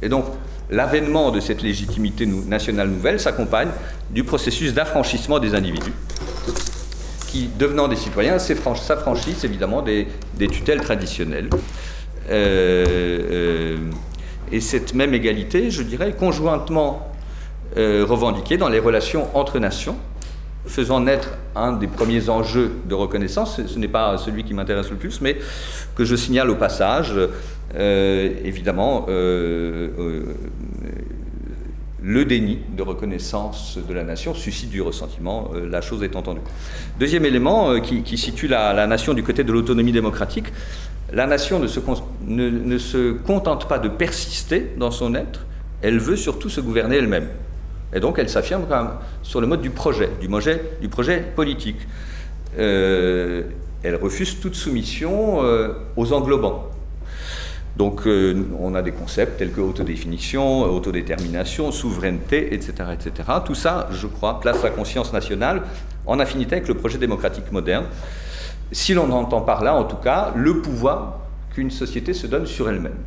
Et 0.02 0.08
donc, 0.08 0.26
l'avènement 0.70 1.30
de 1.30 1.40
cette 1.40 1.62
légitimité 1.62 2.26
nationale 2.26 2.88
nouvelle 2.88 3.18
s'accompagne 3.18 3.70
du 4.10 4.22
processus 4.22 4.74
d'affranchissement 4.74 5.38
des 5.38 5.54
individus, 5.54 5.92
qui, 7.28 7.48
devenant 7.58 7.88
des 7.88 7.96
citoyens, 7.96 8.38
s'affranchissent 8.38 9.44
évidemment 9.44 9.82
des 9.82 10.48
tutelles 10.48 10.80
traditionnelles. 10.80 11.48
Euh, 12.30 13.20
euh, 13.30 13.76
et 14.52 14.60
cette 14.60 14.94
même 14.94 15.14
égalité, 15.14 15.70
je 15.70 15.82
dirais, 15.82 16.14
conjointement 16.18 17.12
euh, 17.76 18.04
revendiquée 18.08 18.56
dans 18.56 18.68
les 18.68 18.78
relations 18.78 19.28
entre 19.36 19.58
nations, 19.58 19.96
faisant 20.66 21.00
naître 21.00 21.30
un 21.54 21.72
des 21.72 21.86
premiers 21.86 22.28
enjeux 22.28 22.72
de 22.86 22.94
reconnaissance, 22.94 23.60
ce 23.64 23.78
n'est 23.78 23.88
pas 23.88 24.18
celui 24.18 24.44
qui 24.44 24.54
m'intéresse 24.54 24.90
le 24.90 24.96
plus, 24.96 25.20
mais 25.20 25.36
que 25.94 26.04
je 26.04 26.16
signale 26.16 26.50
au 26.50 26.56
passage, 26.56 27.14
évidemment, 27.74 29.06
le 29.08 30.24
déni 32.24 32.58
de 32.76 32.82
reconnaissance 32.82 33.78
de 33.88 33.94
la 33.94 34.04
nation 34.04 34.34
suscite 34.34 34.70
du 34.70 34.82
ressentiment, 34.82 35.50
la 35.54 35.80
chose 35.80 36.02
est 36.02 36.14
entendue. 36.14 36.40
Deuxième 36.98 37.24
élément 37.24 37.80
qui, 37.80 38.18
situe 38.18 38.48
la, 38.48 38.86
nation 38.86 39.14
du 39.14 39.22
côté 39.22 39.44
de 39.44 39.52
l'autonomie 39.52 39.92
démocratique, 39.92 40.46
la 41.12 41.26
nation 41.26 41.58
ne 41.58 41.66
se, 42.78 43.12
contente 43.12 43.68
pas 43.68 43.78
de 43.78 43.88
persister 43.88 44.72
dans 44.76 44.90
son 44.90 45.14
être, 45.14 45.46
elle 45.82 45.98
veut 45.98 46.16
surtout 46.16 46.48
se 46.48 46.60
gouverner 46.60 46.96
elle-même. 46.96 47.28
Et 47.92 48.00
donc 48.00 48.18
elle 48.18 48.28
s'affirme 48.28 48.64
sur 49.22 49.40
le 49.40 49.46
mode 49.46 49.62
du 49.62 49.70
projet, 49.70 50.10
du 50.20 50.28
projet, 50.28 50.62
du 50.80 50.88
projet 50.88 51.24
politique. 51.34 51.78
Euh, 52.58 53.42
elle 53.82 53.96
refuse 53.96 54.38
toute 54.40 54.54
soumission 54.54 55.42
euh, 55.42 55.72
aux 55.96 56.12
englobants. 56.12 56.68
Donc 57.76 58.06
euh, 58.06 58.44
on 58.60 58.74
a 58.74 58.82
des 58.82 58.92
concepts 58.92 59.38
tels 59.38 59.52
que 59.52 59.60
autodéfinition, 59.60 60.62
autodétermination, 60.62 61.72
souveraineté, 61.72 62.54
etc., 62.54 62.72
etc. 62.92 63.28
Tout 63.44 63.54
ça, 63.54 63.88
je 63.90 64.06
crois, 64.06 64.40
place 64.40 64.62
la 64.62 64.70
conscience 64.70 65.12
nationale 65.12 65.62
en 66.06 66.18
affinité 66.18 66.56
avec 66.56 66.68
le 66.68 66.74
projet 66.74 66.98
démocratique 66.98 67.50
moderne 67.50 67.86
si 68.72 68.94
l'on 68.94 69.10
entend 69.10 69.40
par 69.40 69.62
là, 69.62 69.74
en 69.74 69.84
tout 69.84 69.96
cas, 69.96 70.32
le 70.36 70.60
pouvoir 70.60 71.20
qu'une 71.54 71.70
société 71.70 72.14
se 72.14 72.26
donne 72.26 72.46
sur 72.46 72.68
elle-même. 72.68 72.98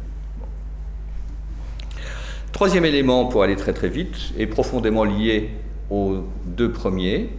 Troisième 2.51 2.85
élément, 2.85 3.25
pour 3.25 3.43
aller 3.43 3.55
très 3.55 3.73
très 3.73 3.89
vite, 3.89 4.15
est 4.37 4.47
profondément 4.47 5.03
lié 5.03 5.49
aux 5.89 6.23
deux 6.45 6.71
premiers, 6.71 7.29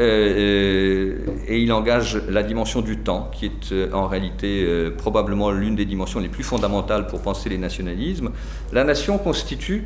euh, 0.00 1.16
et 1.46 1.60
il 1.60 1.72
engage 1.72 2.20
la 2.28 2.42
dimension 2.42 2.80
du 2.80 2.98
temps, 2.98 3.30
qui 3.32 3.46
est 3.46 3.72
euh, 3.72 3.92
en 3.92 4.08
réalité 4.08 4.64
euh, 4.64 4.90
probablement 4.90 5.52
l'une 5.52 5.76
des 5.76 5.84
dimensions 5.84 6.18
les 6.18 6.28
plus 6.28 6.42
fondamentales 6.42 7.06
pour 7.06 7.22
penser 7.22 7.48
les 7.48 7.58
nationalismes. 7.58 8.30
La 8.72 8.82
nation 8.82 9.18
constitue 9.18 9.84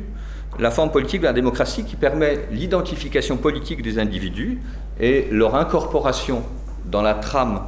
la 0.57 0.71
forme 0.71 0.89
politique 0.89 1.21
de 1.21 1.27
la 1.27 1.33
démocratie 1.33 1.85
qui 1.85 1.95
permet 1.95 2.39
l'identification 2.51 3.37
politique 3.37 3.83
des 3.83 3.99
individus 3.99 4.59
et 4.99 5.27
leur 5.29 5.55
incorporation 5.55 6.43
dans 6.89 7.01
la 7.01 7.13
trame 7.13 7.61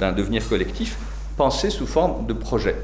d'un 0.00 0.12
devenir 0.12 0.48
collectif, 0.48 0.96
pensé 1.36 1.70
sous 1.70 1.86
forme 1.86 2.26
de 2.26 2.32
projet. 2.32 2.76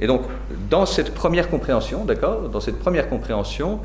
Et 0.00 0.06
donc, 0.06 0.22
dans 0.70 0.86
cette 0.86 1.14
première 1.14 1.48
compréhension, 1.48 2.04
d'accord, 2.04 2.48
dans 2.48 2.60
cette 2.60 2.78
première 2.78 3.08
compréhension 3.08 3.80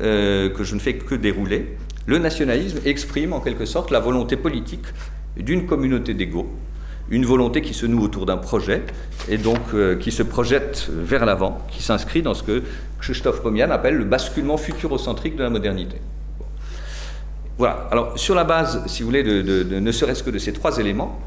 euh, 0.00 0.50
que 0.50 0.64
je 0.64 0.74
ne 0.74 0.80
fais 0.80 0.94
que 0.94 1.14
dérouler, 1.14 1.76
Le 2.04 2.18
nationalisme 2.18 2.80
exprime 2.84 3.32
en 3.32 3.38
quelque 3.38 3.64
sorte 3.64 3.92
la 3.92 4.00
volonté 4.00 4.36
politique 4.36 4.86
d'une 5.36 5.66
communauté 5.66 6.14
d'égaux, 6.14 6.50
une 7.10 7.24
volonté 7.24 7.62
qui 7.62 7.74
se 7.74 7.86
noue 7.86 8.02
autour 8.02 8.26
d'un 8.26 8.38
projet 8.38 8.82
et 9.28 9.38
donc 9.38 9.60
euh, 9.72 9.96
qui 9.96 10.10
se 10.10 10.24
projette 10.24 10.88
vers 10.90 11.24
l'avant, 11.24 11.64
qui 11.70 11.80
s'inscrit 11.80 12.20
dans 12.20 12.34
ce 12.34 12.42
que 12.42 12.64
Krzysztof 12.98 13.40
Pomian 13.40 13.70
appelle 13.70 13.94
le 13.94 14.04
basculement 14.04 14.56
futurocentrique 14.56 15.36
de 15.36 15.44
la 15.44 15.50
modernité. 15.50 15.98
Voilà, 17.62 17.86
alors 17.92 18.18
sur 18.18 18.34
la 18.34 18.42
base, 18.42 18.82
si 18.88 19.04
vous 19.04 19.08
voulez, 19.10 19.22
de, 19.22 19.78
ne 19.78 19.92
serait-ce 19.92 20.24
que 20.24 20.30
de 20.30 20.38
ces 20.38 20.52
trois 20.52 20.78
éléments, 20.78 21.20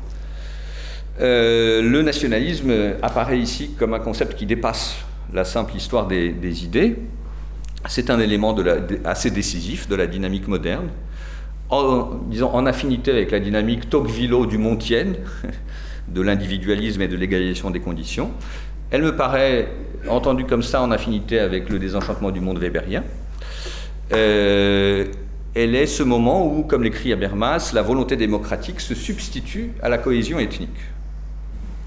euh, 1.21 1.82
le 1.82 2.02
nationalisme 2.02 2.74
apparaît 3.02 3.39
ici 3.39 3.71
comme 3.80 3.93
un 3.93 4.00
concept 4.00 4.36
qui 4.36 4.45
dépasse 4.45 4.98
la 5.32 5.45
simple 5.45 5.78
histoire 5.78 6.08
des, 6.08 6.65
idées. 6.65 6.98
C'est 7.88 8.10
un 8.10 8.19
élément 8.19 8.54
assez 9.06 9.32
décisif 9.32 9.88
de 9.88 9.95
la 9.95 10.08
dynamique 10.08 10.50
moderne, 10.50 10.89
en, 11.69 12.19
disons, 12.28 12.54
en 12.54 12.65
affinité 12.65 13.12
avec 13.12 13.32
la 13.32 13.39
dynamique 13.39 13.89
Tocqueville 13.89 14.36
du 14.50 14.58
Montienne, 14.58 15.15
de 16.10 16.19
l'individualisme 16.19 17.02
et 17.02 17.08
de 17.08 17.15
l'égalisation 17.15 17.69
des 17.71 17.80
conditions. 17.80 18.32
Elle 18.91 19.04
me 19.04 19.15
paraît, 19.15 19.69
entendue 20.10 20.43
comme 20.43 20.63
ça, 20.63 20.82
en 20.82 20.91
affinité 20.91 21.39
avec 21.39 21.69
le 21.69 21.80
désenchantement 21.80 22.32
du 22.32 22.41
monde 22.41 22.60
weberien. 22.60 23.06
Euh, 24.12 25.06
elle 25.56 25.74
est 25.74 25.88
ce 25.88 26.04
moment 26.04 26.46
où, 26.46 26.63
comme 26.63 26.84
l'écrit 26.84 27.13
Habermas, 27.13 27.72
la 27.74 27.82
volonté 27.82 28.18
démocratique 28.18 28.82
se 28.82 28.94
substitue 28.94 29.72
à 29.82 29.88
la 29.88 29.98
cohésion 29.98 30.38
ethnique. 30.38 30.70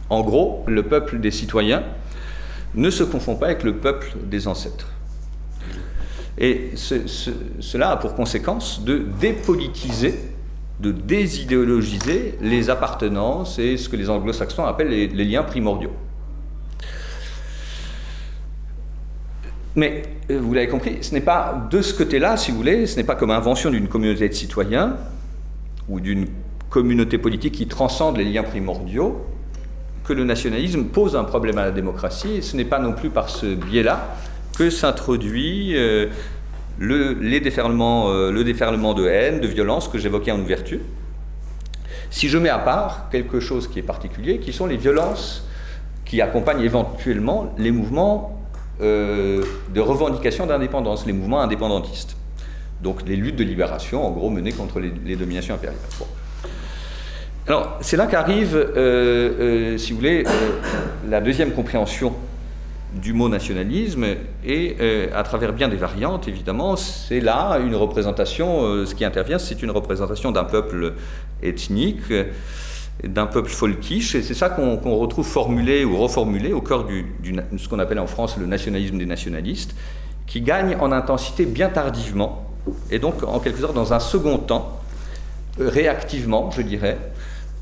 En 0.08 0.22
gros, 0.22 0.64
le 0.66 0.82
peuple 0.82 1.20
des 1.20 1.30
citoyens 1.30 1.84
ne 2.74 2.88
se 2.88 3.04
confond 3.04 3.36
pas 3.36 3.46
avec 3.46 3.62
le 3.62 3.76
peuple 3.76 4.12
des 4.24 4.48
ancêtres. 4.48 4.90
Et 6.38 6.70
cela 6.76 7.90
a 7.90 7.96
pour 7.96 8.14
conséquence 8.14 8.82
de 8.84 9.04
dépolitiser, 9.20 10.14
de 10.80 10.92
désidéologiser 10.92 12.38
les 12.40 12.70
appartenances 12.70 13.58
et 13.58 13.76
ce 13.76 13.88
que 13.88 13.96
les 13.96 14.08
anglo-saxons 14.08 14.64
appellent 14.64 14.88
les, 14.88 15.24
liens 15.24 15.42
primordiaux. 15.42 15.92
Mais 19.78 20.02
euh, 20.28 20.40
vous 20.40 20.54
l'avez 20.54 20.66
compris, 20.66 20.98
ce 21.02 21.14
n'est 21.14 21.20
pas 21.20 21.68
de 21.70 21.82
ce 21.82 21.94
côté-là, 21.94 22.36
si 22.36 22.50
vous 22.50 22.56
voulez, 22.56 22.84
ce 22.86 22.96
n'est 22.96 23.04
pas 23.04 23.14
comme 23.14 23.30
invention 23.30 23.70
d'une 23.70 23.86
communauté 23.86 24.28
de 24.28 24.34
citoyens 24.34 24.96
ou 25.88 26.00
d'une 26.00 26.26
communauté 26.68 27.16
politique 27.16 27.54
qui 27.54 27.68
transcende 27.68 28.16
les 28.16 28.24
liens 28.24 28.42
primordiaux 28.42 29.24
que 30.02 30.12
le 30.12 30.24
nationalisme 30.24 30.86
pose 30.86 31.14
un 31.14 31.22
problème 31.22 31.58
à 31.58 31.66
la 31.66 31.70
démocratie. 31.70 32.38
Et 32.38 32.42
ce 32.42 32.56
n'est 32.56 32.64
pas 32.64 32.80
non 32.80 32.92
plus 32.92 33.08
par 33.08 33.28
ce 33.28 33.54
biais-là 33.54 34.16
que 34.58 34.68
s'introduit 34.68 35.76
euh, 35.76 36.08
le, 36.80 37.12
les 37.12 37.38
déferlements, 37.38 38.10
euh, 38.10 38.32
le 38.32 38.42
déferlement 38.42 38.94
de 38.94 39.06
haine, 39.06 39.38
de 39.38 39.46
violence 39.46 39.86
que 39.86 39.96
j'évoquais 39.96 40.32
en 40.32 40.40
ouverture. 40.40 40.80
Si 42.10 42.28
je 42.28 42.36
mets 42.36 42.48
à 42.48 42.58
part 42.58 43.10
quelque 43.10 43.38
chose 43.38 43.68
qui 43.68 43.78
est 43.78 43.82
particulier, 43.82 44.38
qui 44.38 44.52
sont 44.52 44.66
les 44.66 44.76
violences 44.76 45.46
qui 46.04 46.20
accompagnent 46.20 46.62
éventuellement 46.62 47.54
les 47.58 47.70
mouvements 47.70 48.38
euh, 48.80 49.44
de 49.74 49.80
revendication 49.80 50.46
d'indépendance, 50.46 51.06
les 51.06 51.12
mouvements 51.12 51.40
indépendantistes. 51.40 52.16
Donc 52.82 53.06
les 53.06 53.16
luttes 53.16 53.36
de 53.36 53.44
libération, 53.44 54.06
en 54.06 54.10
gros, 54.10 54.30
menées 54.30 54.52
contre 54.52 54.80
les, 54.80 55.16
dominations 55.16 55.54
impériales. 55.54 55.80
Alors, 57.46 57.78
c'est 57.80 57.96
là 57.96 58.06
qu'arrive, 58.06 58.52
si 59.78 59.92
vous 59.92 59.98
voulez, 59.98 60.24
la 61.08 61.20
deuxième 61.20 61.52
compréhension 61.52 62.12
du 62.92 63.12
mot 63.12 63.28
nationalisme 63.28 64.04
et 64.44 64.76
euh, 64.80 65.08
à 65.14 65.22
travers 65.22 65.52
bien 65.52 65.68
des 65.68 65.76
variantes, 65.76 66.26
évidemment, 66.26 66.76
c'est 66.76 67.20
là 67.20 67.58
une 67.58 67.74
représentation, 67.74 68.64
euh, 68.64 68.86
ce 68.86 68.94
qui 68.94 69.04
intervient, 69.04 69.38
c'est 69.38 69.62
une 69.62 69.70
représentation 69.70 70.32
d'un 70.32 70.44
peuple 70.44 70.94
ethnique, 71.42 72.12
d'un 73.04 73.26
peuple 73.26 73.50
folkish, 73.50 74.14
et 74.14 74.22
c'est 74.22 74.34
ça 74.34 74.48
qu'on 74.50 74.96
retrouve 74.98 75.26
formulé 75.26 75.84
ou 75.84 75.96
reformulé 75.96 76.52
au 76.52 76.60
cœur 76.60 76.84
du, 76.84 77.06
ce 77.56 77.68
qu'on 77.68 77.78
appelle 77.78 78.00
en 78.00 78.06
France 78.06 78.36
le 78.38 78.46
nationalisme 78.46 78.98
des 78.98 79.06
nationalistes, 79.06 79.74
qui 80.26 80.40
gagne 80.40 80.76
en 80.80 80.92
intensité 80.92 81.46
bien 81.46 81.68
tardivement, 81.68 82.50
et 82.90 82.98
donc 82.98 83.22
en 83.22 83.38
quelque 83.38 83.60
sorte 83.60 83.74
dans 83.74 83.92
un 83.92 84.00
second 84.00 84.38
temps, 84.38 84.80
réactivement, 85.58 86.50
je 86.50 86.62
dirais, 86.62 86.98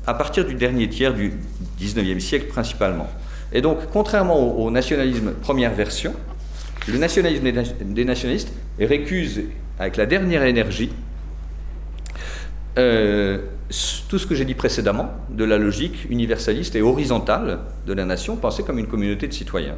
à 0.05 0.13
partir 0.13 0.45
du 0.45 0.55
dernier 0.55 0.89
tiers 0.89 1.13
du 1.13 1.33
19e 1.79 2.19
siècle 2.19 2.47
principalement. 2.47 3.07
Et 3.53 3.61
donc, 3.61 3.79
contrairement 3.91 4.57
au, 4.57 4.71
nationalisme 4.71 5.31
première 5.33 5.73
version, 5.73 6.13
le 6.87 6.97
nationalisme 6.97 7.43
des, 7.81 8.05
nationalistes 8.05 8.51
récuse 8.79 9.43
avec 9.79 9.97
la 9.97 10.05
dernière 10.05 10.43
énergie 10.43 10.91
euh, 12.77 13.39
tout 14.07 14.19
ce 14.19 14.27
que 14.27 14.35
j'ai 14.35 14.45
dit 14.45 14.53
précédemment 14.53 15.11
de 15.29 15.43
la 15.43 15.57
logique 15.57 16.09
universaliste 16.09 16.75
et 16.75 16.81
horizontale 16.81 17.59
de 17.85 17.93
la 17.93 18.05
nation 18.05 18.35
pensée 18.35 18.63
comme 18.63 18.79
une 18.79 18.87
communauté 18.87 19.27
de 19.27 19.33
citoyens. 19.33 19.75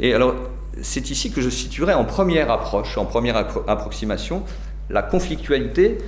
Et 0.00 0.14
alors, 0.14 0.34
c'est 0.82 1.10
ici 1.10 1.30
que 1.30 1.40
je 1.40 1.48
situerai 1.48 1.94
en 1.94 2.04
première 2.04 2.50
approche, 2.50 2.98
en 2.98 3.04
première 3.04 3.36
approximation, 3.36 4.42
la 4.90 5.02
conflictualité 5.02 5.98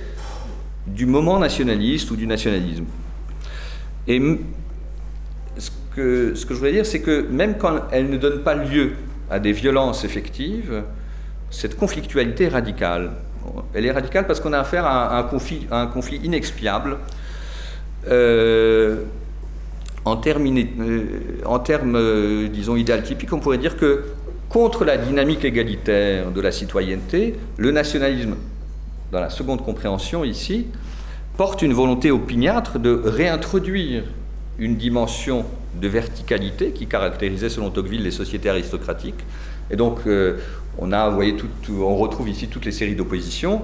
du 0.87 1.05
moment 1.05 1.39
nationaliste 1.39 2.09
ou 2.11 2.15
du 2.15 2.27
nationalisme. 2.27 2.85
Et 4.07 4.21
ce 5.57 5.71
que 5.91 6.33
je 6.35 6.53
voulais 6.53 6.71
dire, 6.71 6.85
c'est 6.85 7.01
que 7.01 7.27
même 7.29 7.57
quand 7.57 7.81
elle 7.91 8.09
ne 8.09 8.17
donne 8.17 8.43
pas 8.43 8.55
lieu 8.55 8.93
à 9.29 9.39
des 9.39 9.51
violences 9.51 10.03
effectives, 10.03 10.83
cette 11.51 11.77
conflictualité 11.77 12.47
radicale. 12.47 13.11
Elle 13.73 13.85
est 13.85 13.91
radicale 13.91 14.27
parce 14.27 14.39
qu'on 14.39 14.53
a 14.53 14.59
affaire 14.59 14.85
à 14.85 15.17
un 15.19 15.87
conflit, 15.87 16.19
inexpiable. 16.23 16.97
Euh, 18.07 19.03
en 20.05 20.17
termes, 20.17 20.47
euh, 20.47 21.57
termes 21.63 21.95
euh, 21.95 22.77
idéal 22.77 23.03
typiques, 23.03 23.31
on 23.33 23.39
pourrait 23.39 23.59
dire 23.59 23.77
que 23.77 24.05
contre 24.49 24.83
la 24.83 24.97
dynamique 24.97 25.45
égalitaire 25.45 26.31
de 26.31 26.41
la 26.41 26.51
citoyenneté, 26.51 27.35
le 27.57 27.71
nationalisme, 27.71 28.35
dans 29.11 29.19
la 29.19 29.29
seconde 29.29 29.63
compréhension 29.63 30.23
ici, 30.23 30.67
porte 31.37 31.61
une 31.61 31.73
volonté 31.73 32.11
opiniâtre 32.11 32.79
de 32.79 33.01
réintroduire 33.05 34.03
une 34.59 34.75
dimension 34.75 35.45
de 35.79 35.87
verticalité 35.87 36.71
qui 36.71 36.87
caractérisait 36.87 37.49
selon 37.49 37.69
Tocqueville 37.69 38.03
les 38.03 38.11
sociétés 38.11 38.49
aristocratiques. 38.49 39.23
Et 39.71 39.77
donc, 39.77 40.01
euh, 40.05 40.37
on, 40.77 41.95
retrouve 41.95 42.29
ici 42.29 42.47
toutes 42.47 42.65
les 42.65 42.71
séries 42.71 42.95
d'opposition. 42.95 43.61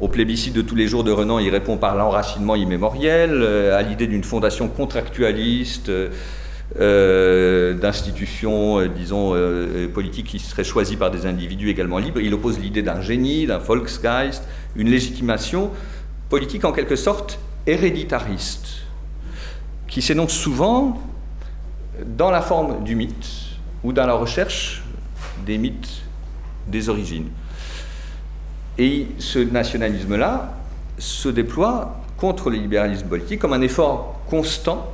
Au 0.00 0.08
plébiscite 0.08 0.54
de 0.54 0.62
tous 0.62 0.74
les 0.74 0.88
jours 0.88 1.04
de 1.04 1.12
Renan, 1.12 1.38
il 1.38 1.50
répond 1.50 1.76
par 1.76 1.94
l'enracinement 1.94 2.56
immémoriel, 2.56 3.30
euh, 3.34 3.78
à 3.78 3.82
l'idée 3.82 4.06
d'une 4.06 4.24
fondation 4.24 4.68
contractualiste, 4.68 5.90
euh, 6.80 7.74
d'institutions, 7.74 8.86
disons, 8.86 9.34
politiques 9.92 10.26
qui 10.26 10.38
seraient 10.38 10.64
choisies 10.64 10.96
par 10.96 11.10
des 11.10 11.26
individus 11.26 11.68
également 11.68 11.98
libres. 11.98 12.20
Il 12.20 12.32
oppose 12.34 12.58
l'idée 12.58 12.82
d'un 12.82 13.02
génie, 13.02 13.46
d'un 13.46 13.58
Volksgeist, 13.58 14.42
une 14.74 14.88
légitimation 14.88 15.70
politique 16.30 16.64
en 16.64 16.72
quelque 16.72 16.96
sorte 16.96 17.38
héréditariste, 17.66 18.86
qui 19.86 20.00
s'énonce 20.00 20.32
souvent 20.32 21.00
dans 22.04 22.30
la 22.30 22.40
forme 22.40 22.82
du 22.82 22.96
mythe 22.96 23.28
ou 23.84 23.92
dans 23.92 24.06
la 24.06 24.14
recherche 24.14 24.83
des 25.44 25.58
mythes 25.58 26.02
des 26.66 26.88
origines. 26.88 27.28
Et 28.78 29.06
ce 29.18 29.38
nationalisme-là 29.38 30.54
se 30.98 31.28
déploie 31.28 32.00
contre 32.16 32.50
le 32.50 32.56
libéralisme 32.56 33.06
politique 33.06 33.40
comme 33.40 33.52
un 33.52 33.60
effort 33.60 34.20
constant 34.26 34.90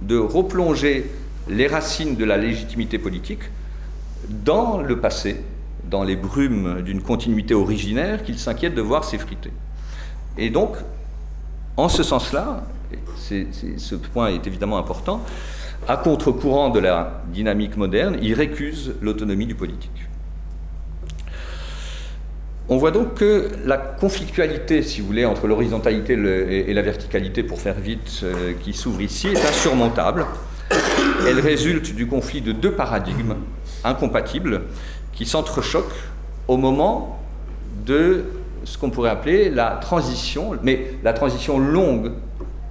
de 0.00 0.18
replonger 0.18 1.10
les 1.48 1.66
racines 1.66 2.16
de 2.16 2.24
la 2.24 2.36
légitimité 2.36 2.98
politique 2.98 3.42
dans 4.28 4.80
le 4.80 5.00
passé, 5.00 5.42
dans 5.84 6.04
les 6.04 6.16
brumes 6.16 6.82
d'une 6.82 7.02
continuité 7.02 7.54
originaire 7.54 8.22
qu'il 8.22 8.38
s'inquiète 8.38 8.74
de 8.74 8.82
voir 8.82 9.04
s'effriter. 9.04 9.50
Et 10.38 10.50
donc, 10.50 10.76
en 11.76 11.88
ce 11.88 12.02
sens-là, 12.02 12.64
ce 13.16 13.94
point 13.94 14.28
est 14.28 14.46
évidemment 14.46 14.78
important, 14.78 15.22
à 15.88 15.96
contre-courant 15.96 16.70
de 16.70 16.78
la 16.78 17.22
dynamique 17.32 17.76
moderne, 17.76 18.16
il 18.22 18.34
récuse 18.34 18.94
l'autonomie 19.00 19.46
du 19.46 19.54
politique. 19.54 19.90
On 22.68 22.76
voit 22.76 22.92
donc 22.92 23.14
que 23.14 23.48
la 23.64 23.76
conflictualité, 23.76 24.82
si 24.82 25.00
vous 25.00 25.08
voulez, 25.08 25.24
entre 25.24 25.46
l'horizontalité 25.46 26.12
et 26.14 26.72
la 26.72 26.82
verticalité, 26.82 27.42
pour 27.42 27.60
faire 27.60 27.74
vite, 27.74 28.20
euh, 28.22 28.52
qui 28.62 28.72
s'ouvre 28.72 29.02
ici, 29.02 29.28
est 29.28 29.46
insurmontable. 29.46 30.24
Elle 31.26 31.40
résulte 31.40 31.94
du 31.94 32.06
conflit 32.06 32.40
de 32.40 32.52
deux 32.52 32.72
paradigmes 32.72 33.34
incompatibles 33.84 34.62
qui 35.12 35.26
s'entrechoquent 35.26 35.92
au 36.48 36.56
moment 36.56 37.20
de 37.84 38.24
ce 38.64 38.78
qu'on 38.78 38.90
pourrait 38.90 39.10
appeler 39.10 39.50
la 39.50 39.72
transition, 39.72 40.52
mais 40.62 40.94
la 41.02 41.12
transition 41.12 41.58
longue 41.58 42.12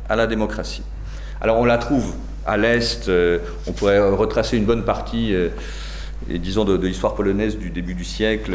à 0.10 0.16
la 0.16 0.26
démocratie. 0.26 0.84
Alors 1.42 1.60
on 1.60 1.66
la 1.66 1.78
trouve 1.78 2.14
à 2.46 2.58
l'est, 2.58 3.08
euh, 3.10 3.40
on 3.68 3.72
pourrait 3.72 4.00
retracer 4.00 4.58
une 4.58 4.66
bonne 4.66 4.84
partie 4.84 5.34
euh, 5.34 5.50
disons 6.30 6.66
de, 6.66 6.76
l'histoire 6.76 7.16
polonaise 7.16 7.58
du 7.58 7.70
début 7.70 7.94
du 7.94 8.04
siècle 8.04 8.54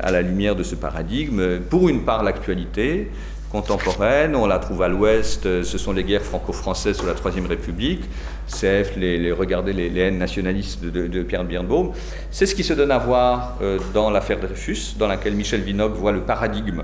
à 0.00 0.10
la 0.10 0.22
lumière 0.22 0.56
de 0.56 0.62
ce 0.62 0.74
paradigme. 0.74 1.58
Pour 1.70 1.88
une 1.88 2.04
part, 2.04 2.22
l'actualité 2.22 3.10
contemporaine, 3.50 4.36
on 4.36 4.46
la 4.46 4.58
trouve 4.58 4.82
à 4.82 4.88
l'ouest, 4.88 5.62
ce 5.62 5.78
sont 5.78 5.92
les 5.92 6.04
guerres 6.04 6.22
franco-françaises 6.22 6.98
sous 6.98 7.06
la 7.06 7.14
Troisième 7.14 7.46
République, 7.46 8.02
CF, 8.46 8.94
les, 8.98 9.16
les, 9.16 9.32
regardez 9.32 9.72
les, 9.72 10.00
haines 10.00 10.18
nationalistes 10.18 10.84
de, 10.84 11.22
Pierre 11.22 11.44
Birnbaum. 11.44 11.92
C'est 12.30 12.44
ce 12.44 12.54
qui 12.54 12.62
se 12.62 12.74
donne 12.74 12.90
à 12.90 12.98
voir 12.98 13.56
dans 13.94 14.10
l'affaire 14.10 14.38
Dreyfus, 14.38 14.96
dans 14.98 15.06
laquelle 15.06 15.34
Michel 15.34 15.62
Vinocq 15.62 15.94
voit 15.94 16.12
le 16.12 16.20
paradigme 16.20 16.82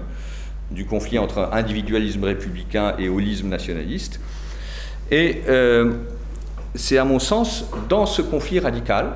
du 0.71 0.87
conflit 0.87 1.19
entre 1.19 1.51
individualisme 1.53 2.25
républicain 2.25 2.95
et 2.99 3.11
holisme 3.11 3.49
nationaliste. 3.49 4.21
Et 5.11 5.43
euh, 5.49 5.93
c'est 6.75 6.99
à 6.99 7.05
mon 7.05 7.19
sens 7.19 7.67
dans 7.89 8.07
ce 8.07 8.23
conflit 8.23 8.59
radical, 8.59 9.13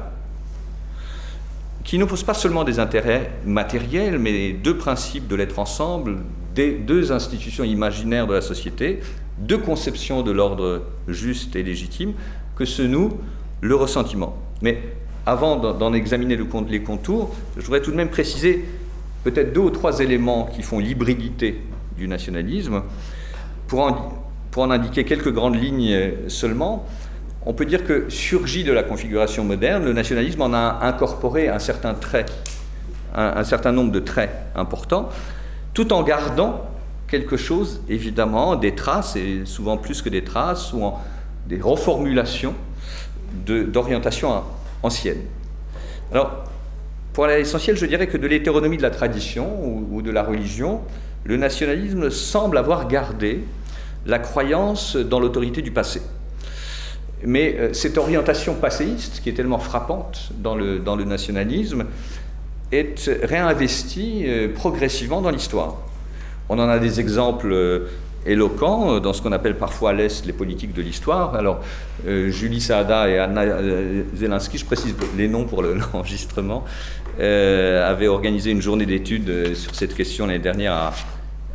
qui 1.85 1.99
n'oppose 1.99 2.23
pas 2.23 2.35
seulement 2.35 2.65
des 2.65 2.79
intérêts 2.81 3.31
matériels, 3.47 4.19
mais 4.19 4.53
deux 4.53 4.77
principes 4.77 5.27
de 5.27 5.35
l'être 5.35 5.59
ensemble, 5.59 6.19
deux 6.55 7.13
institutions 7.13 7.65
imaginaires 7.65 8.27
de 8.27 8.35
la 8.35 8.41
société, 8.41 9.01
deux 9.39 9.59
conceptions 9.59 10.23
de 10.23 10.31
l'ordre 10.31 10.83
juste 11.07 11.57
et 11.57 11.63
légitime, 11.63 12.13
que 12.57 12.65
se 12.65 12.83
noue 12.83 13.19
le 13.61 13.75
ressentiment. 13.75 14.37
Mais 14.61 14.83
avant 15.25 15.57
d'en 15.57 15.93
examiner 15.93 16.37
les 16.69 16.83
contours, 16.83 17.35
je 17.57 17.63
voudrais 17.63 17.81
tout 17.81 17.91
de 17.91 17.97
même 17.97 18.11
préciser 18.11 18.65
peut-être 19.25 19.53
deux 19.53 19.61
ou 19.61 19.71
trois 19.71 20.01
éléments 20.01 20.45
qui 20.45 20.63
font 20.63 20.79
l'hybridité 20.79 21.61
du 21.97 22.07
nationalisme. 22.07 22.83
Pour 23.67 23.83
en 23.83 24.71
indiquer 24.71 25.05
quelques 25.05 25.33
grandes 25.33 25.57
lignes 25.57 26.13
seulement, 26.29 26.87
on 27.47 27.53
peut 27.53 27.65
dire 27.65 27.85
que 27.85 28.09
surgit 28.09 28.65
de 28.65 28.73
la 28.73 28.83
configuration 28.83 29.45
moderne, 29.45 29.85
le 29.85 29.93
nationalisme 29.93 30.43
en 30.43 30.53
a 30.53 30.81
incorporé 30.83 31.49
un 31.49 31.59
certain 31.59 31.93
nombre 33.73 33.93
de 33.93 34.01
traits 34.01 34.31
importants, 34.55 35.09
tout 35.75 35.93
en 35.93 36.03
gardant 36.03 36.65
quelque 37.07 37.37
chose, 37.37 37.81
évidemment, 37.89 38.57
des 38.57 38.75
traces, 38.75 39.17
et 39.17 39.43
souvent 39.45 39.77
plus 39.77 40.03
que 40.03 40.09
des 40.09 40.25
traces, 40.25 40.73
ou 40.73 40.93
des 41.47 41.61
reformulations 41.61 42.55
d'orientation 43.47 44.43
ancienne. 44.83 45.23
Alors, 46.13 46.45
pour 47.13 47.27
l'essentiel, 47.27 47.77
je 47.77 47.87
dirais 47.87 48.07
que 48.07 48.17
de 48.17 48.27
l'hétéronomie 48.27 48.77
de 48.77 48.83
la 48.83 48.91
tradition 48.91 49.49
ou, 49.91 50.03
de 50.03 50.11
la 50.11 50.23
religion, 50.23 50.83
le 51.25 51.37
nationalisme 51.37 52.11
semble 52.11 52.59
avoir 52.59 52.89
gardé 52.89 53.45
la 54.07 54.19
croyance 54.19 54.97
dans 54.97 55.19
l'autorité 55.19 55.63
du 55.63 55.71
passé. 55.71 56.01
Mais 57.25 57.57
euh, 57.59 57.73
cette 57.73 57.99
orientation 57.99 58.55
passéiste, 58.55 59.21
qui 59.23 59.31
est 59.31 59.33
tellement 59.33 59.59
frappante 59.59 60.31
dans 60.39 60.55
le, 60.55 61.05
nationalisme, 61.05 61.85
est 62.71 63.11
réinvestie 63.23 64.25
euh, 64.27 64.49
progressivement 64.55 65.21
dans 65.21 65.31
l'histoire. 65.31 65.77
On 66.49 66.59
en 66.59 66.69
a 66.69 66.79
des 66.79 67.01
exemples 67.01 67.51
euh, 67.53 67.89
éloquents 68.25 69.01
dans 69.01 69.13
ce 69.13 69.23
qu'on 69.23 69.33
appelle 69.33 69.57
parfois 69.57 69.91
à 69.91 69.93
l'Est 69.95 70.27
les 70.27 70.33
politiques 70.33 70.75
de 70.75 70.83
l'histoire. 70.83 71.35
Alors, 71.35 71.61
Julie 72.05 72.61
Saada 72.61 73.09
et 73.09 73.19
Anna 73.19 73.45
Zelensky, 74.15 74.59
je 74.59 74.65
précise 74.65 74.95
les 75.17 75.29
noms 75.29 75.45
pour 75.45 75.63
l'enregistrement, 75.93 76.65
avaient 77.19 78.09
organisé 78.09 78.51
une 78.51 78.61
journée 78.61 78.87
d'études 78.87 79.55
sur 79.55 79.75
cette 79.75 79.95
question 79.95 80.27
l'année 80.27 80.41
dernière 80.41 80.73
à, 80.73 80.93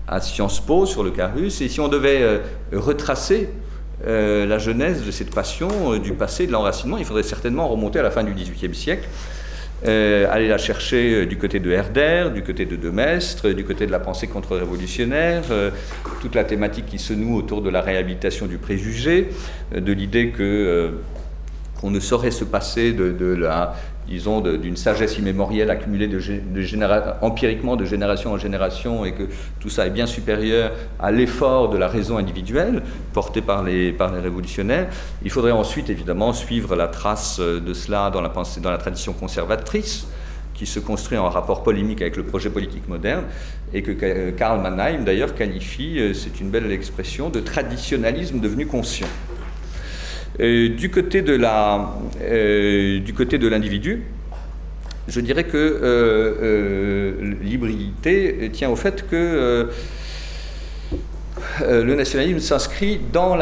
à, 0.08 0.22
Sciences 0.22 0.62
Po, 0.62 0.86
sur 0.86 1.04
le 1.04 1.12
cas 1.12 1.28
russe. 1.28 1.62
Et 1.62 1.68
si 1.68 1.80
on 1.80 1.90
devait 1.90 2.42
retracer 2.72 3.50
la 4.06 4.58
genèse 4.58 5.06
de 5.06 5.12
cette 5.12 5.34
passion 5.34 5.98
du 5.98 6.14
passé, 6.14 6.48
de 6.48 6.52
l'enracinement, 6.52 6.98
il 6.98 7.06
faudrait 7.06 7.24
certainement 7.24 7.68
remonter 7.68 8.00
à 8.00 8.04
la 8.04 8.12
fin 8.12 8.24
du 8.24 8.34
XVIIIe 8.34 8.76
siècle 8.76 9.08
euh, 9.86 10.28
aller 10.32 10.48
la 10.48 10.58
chercher 10.58 11.14
euh, 11.14 11.26
du 11.26 11.38
côté 11.38 11.60
de 11.60 11.70
Herder, 11.70 12.30
du 12.34 12.42
côté 12.42 12.66
de 12.66 12.78
Demestre, 12.78 13.50
du 13.50 13.66
côté 13.66 13.86
de 13.86 13.92
la 13.92 14.00
pensée 14.00 14.28
contre-révolutionnaire, 14.28 15.44
euh, 15.52 15.72
toute 16.22 16.36
la 16.36 16.46
thématique 16.46 16.86
qui 16.86 17.00
se 17.00 17.12
noue 17.12 17.36
autour 17.36 17.62
de 17.62 17.70
la 17.70 17.82
réhabilitation 17.82 18.46
du 18.46 18.58
préjugé, 18.58 19.28
de 19.76 19.92
l'idée 19.92 20.30
que 20.30 20.94
qu'on 21.82 21.92
ne 21.92 22.00
saurait 22.00 22.32
se 22.32 22.46
passer 22.46 22.94
de 22.94 23.34
la 23.36 23.76
disons, 24.08 24.42
d'une 24.42 24.76
sagesse 24.76 25.18
immémorielle 25.18 25.70
accumulée 25.70 26.10
empiriquement 27.22 27.76
de 27.76 27.86
génération 27.86 28.32
en 28.32 28.38
génération 28.38 29.06
et 29.06 29.14
que 29.14 29.24
tout 29.60 29.70
ça 29.70 29.88
est 29.88 29.92
bien 29.92 30.06
supérieur 30.06 30.72
à 31.00 31.12
l'effort 31.12 31.70
de 31.70 31.78
la 31.78 31.88
raison 31.88 32.18
individuelle 32.18 32.82
porté 33.14 33.42
par 33.42 33.64
les, 33.64 33.92
par 33.92 34.14
les 34.14 34.20
révolutionnaires. 34.20 34.88
Il 35.24 35.32
faudrait 35.32 35.52
ensuite 35.52 35.90
évidemment 35.90 36.34
suivre 36.34 36.76
la 36.76 36.88
trace 36.88 37.40
de 37.40 37.74
cela 37.74 38.10
dans 38.10 38.22
la, 38.22 38.30
pensée, 38.30 38.62
dans 38.62 38.72
la 38.72 38.78
tradition 38.78 39.14
conservatrice 39.14 40.08
qui 40.54 40.66
se 40.66 40.80
construit 40.80 41.18
en 41.18 41.30
rapport 41.30 41.64
polémique 41.64 42.02
avec 42.02 42.16
le 42.16 42.24
projet 42.24 42.50
politique 42.50 42.88
moderne 42.88 43.26
et 43.74 43.82
que 43.82 44.30
Karl 44.32 44.62
Mannheim 44.62 45.04
d'ailleurs 45.04 45.34
qualifie, 45.34 46.00
euh, 46.00 46.14
c'est 46.14 46.40
une 46.40 46.50
belle 46.50 46.72
expression, 46.72 47.30
de 47.30 47.40
traditionnalisme 47.40 48.40
devenu 48.40 48.68
conscient. 48.68 49.08
Euh, 50.40 50.70
du 50.70 50.90
côté 50.90 51.22
de 51.22 51.34
la, 51.34 51.94
euh, 52.22 53.00
du 53.00 53.14
côté 53.14 53.38
de 53.38 53.48
l'individu, 53.48 54.04
je 55.08 55.20
dirais 55.20 55.44
que 55.44 55.58
euh, 55.58 57.36
l'hybridité 57.42 58.50
tient 58.52 58.70
au 58.70 58.76
fait 58.76 59.08
que 59.08 59.70
le 61.62 61.96
nationalisme 61.96 62.40
s'inscrit 62.40 63.00
dans 63.12 63.36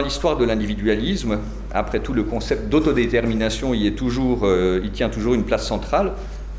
l'histoire 0.00 0.36
de 0.36 0.44
l'individualisme. 0.44 1.40
Après 1.72 2.00
tout, 2.00 2.14
le 2.14 2.22
concept 2.22 2.68
d'autodétermination 2.68 3.74
y, 3.74 3.88
est 3.88 3.98
toujours, 3.98 4.48
y 4.82 4.90
tient 4.90 5.08
toujours 5.08 5.34
une 5.34 5.44
place 5.44 5.66
centrale, 5.66 6.12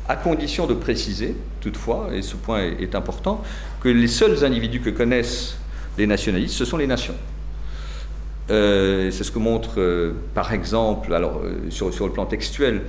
à 0.08 0.16
condition 0.16 0.66
de 0.66 0.74
préciser, 0.74 1.34
toutefois, 1.60 2.10
et 2.12 2.22
ce 2.22 2.36
point 2.36 2.60
est 2.78 2.94
important, 2.94 3.42
que 3.80 3.88
les 3.88 4.06
seuls 4.06 4.44
individus 4.44 4.80
que 4.80 4.90
connaissent 4.90 5.56
les 5.96 6.06
nationalistes, 6.06 6.54
ce 6.54 6.66
sont 6.66 6.76
les 6.76 6.86
nations. 6.86 7.14
Euh, 8.50 9.10
c'est 9.10 9.24
ce 9.24 9.32
que 9.32 9.38
montre, 9.38 9.80
euh, 9.80 10.12
par 10.34 10.52
exemple, 10.52 11.12
alors, 11.12 11.40
euh, 11.44 11.70
sur, 11.70 12.06
le 12.06 12.12
plan 12.12 12.26
textuel, 12.26 12.82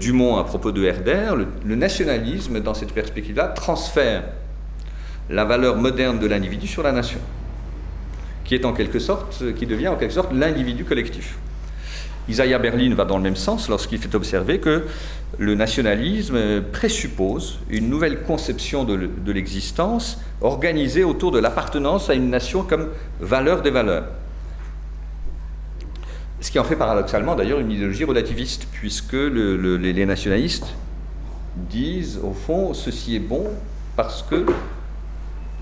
Dumont 0.00 0.38
à 0.38 0.44
propos 0.44 0.72
de 0.72 0.82
Herder, 0.82 1.34
le, 1.66 1.76
nationalisme, 1.76 2.60
dans 2.60 2.72
cette 2.72 2.92
perspective-là, 2.92 3.48
transfère 3.48 4.22
la 5.28 5.44
valeur 5.44 5.76
moderne 5.76 6.18
de 6.18 6.26
l'individu 6.26 6.66
sur 6.66 6.82
la 6.82 6.92
nation, 6.92 7.18
qui 8.46 8.54
est 8.54 8.64
en 8.64 8.72
quelque 8.72 8.98
sorte, 8.98 9.52
qui 9.56 9.66
devient 9.66 9.88
en 9.88 9.96
quelque 9.96 10.14
sorte 10.14 10.32
l'individu 10.32 10.84
collectif. 10.84 11.36
Isaiah 12.26 12.58
Berlin 12.58 12.94
va 12.94 13.04
dans 13.04 13.18
le 13.18 13.22
même 13.22 13.36
sens 13.36 13.68
lorsqu'il 13.68 13.98
fait 13.98 14.14
observer 14.14 14.60
que 14.60 14.84
le 15.36 15.54
nationalisme 15.54 16.62
présuppose 16.72 17.58
une 17.68 17.90
nouvelle 17.90 18.22
conception 18.22 18.84
de 18.84 19.30
l'existence 19.32 20.22
organisée 20.40 21.04
autour 21.04 21.32
de 21.32 21.38
l'appartenance 21.38 22.08
à 22.08 22.14
une 22.14 22.30
nation 22.30 22.62
comme 22.62 22.88
valeur 23.20 23.60
des 23.60 23.70
valeurs. 23.70 24.06
Ce 26.40 26.50
qui 26.50 26.58
en 26.58 26.64
fait 26.64 26.76
paradoxalement 26.76 27.34
d'ailleurs 27.34 27.60
une 27.60 27.70
idéologie 27.70 28.04
relativiste, 28.04 28.66
puisque 28.72 29.12
les 29.12 30.06
nationalistes 30.06 30.74
disent 31.56 32.18
au 32.22 32.32
fond 32.32 32.72
ceci 32.72 33.16
est 33.16 33.20
bon 33.20 33.46
parce 33.96 34.22
que 34.22 34.46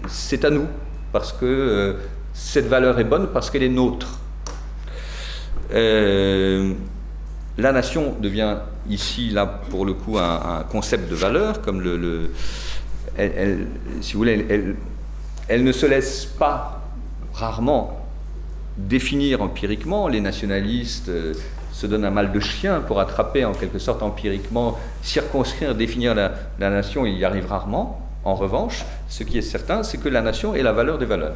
c'est 0.06 0.44
à 0.44 0.50
nous, 0.50 0.66
parce 1.12 1.32
que 1.32 1.44
euh, 1.44 1.94
cette 2.32 2.66
valeur 2.66 2.98
est 3.00 3.04
bonne, 3.04 3.28
parce 3.32 3.50
qu'elle 3.50 3.64
est 3.64 3.68
nôtre. 3.68 4.20
Euh, 5.72 6.72
la 7.56 7.72
nation 7.72 8.14
devient 8.20 8.58
ici, 8.88 9.30
là, 9.30 9.46
pour 9.70 9.84
le 9.84 9.94
coup, 9.94 10.18
un, 10.18 10.64
concept 10.70 11.10
de 11.10 11.16
valeur, 11.16 11.60
comme 11.62 11.80
le. 11.80 12.30
si 14.00 14.12
vous 14.12 14.18
voulez, 14.18 14.46
elle, 14.48 14.76
elle, 15.48 15.64
ne 15.64 15.72
se 15.72 15.86
laisse 15.86 16.26
pas 16.26 16.80
rarement 17.34 17.97
définir 18.78 19.42
empiriquement. 19.42 20.08
Les 20.08 20.20
nationalistes 20.20 21.08
euh, 21.08 21.34
se 21.72 21.86
donnent 21.86 22.04
un 22.04 22.10
mal 22.10 22.32
de 22.32 22.40
chien 22.40 22.80
pour 22.80 23.00
attraper 23.00 23.44
en 23.44 23.52
quelque 23.52 23.78
sorte 23.78 24.02
empiriquement, 24.02 24.78
circonscrire, 25.02 25.74
définir 25.74 26.14
la, 26.14 26.30
nation, 26.58 27.04
il 27.04 27.18
y 27.18 27.24
arrive 27.24 27.46
rarement. 27.46 28.00
En 28.24 28.34
revanche, 28.34 28.84
ce 29.08 29.24
qui 29.24 29.38
est 29.38 29.42
certain, 29.42 29.82
c'est 29.82 29.98
que 29.98 30.08
la 30.08 30.22
nation 30.22 30.54
est 30.54 30.62
la 30.62 30.72
valeur 30.72 30.98
des 30.98 31.06
valeurs. 31.06 31.34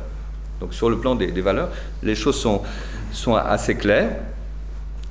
Donc 0.61 0.75
sur 0.75 0.89
le 0.89 0.99
plan 0.99 1.15
des, 1.15 1.29
valeurs, 1.41 1.69
les 2.03 2.15
choses 2.15 2.39
sont, 2.39 2.63
sont, 3.13 3.35
assez 3.35 3.77
claires, 3.77 4.17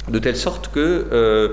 de 0.08 0.20
telle 0.20 0.38
sorte 0.38 0.70
que 0.70 1.08
euh, 1.12 1.50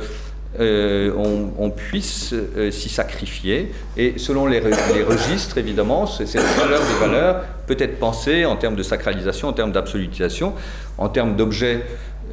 euh, 0.59 1.13
on, 1.59 1.71
puisse 1.71 2.33
euh, 2.33 2.71
s'y 2.71 2.89
sacrifier. 2.89 3.71
Et 3.97 4.15
selon 4.17 4.47
les, 4.47 4.61
registres, 4.61 5.59
évidemment, 5.59 6.07
cette 6.07 6.35
valeur 6.37 6.81
des 6.81 7.07
valeurs 7.07 7.45
peut 7.67 7.77
être 7.79 7.99
pensée 7.99 8.47
en 8.47 8.57
termes 8.57 8.75
de 8.75 8.83
sacralisation, 8.83 9.49
en 9.49 9.53
termes 9.53 9.73
d'absolutisation, 9.73 10.55
en 10.97 11.11
termes 11.11 11.37
d'objet 11.37 11.85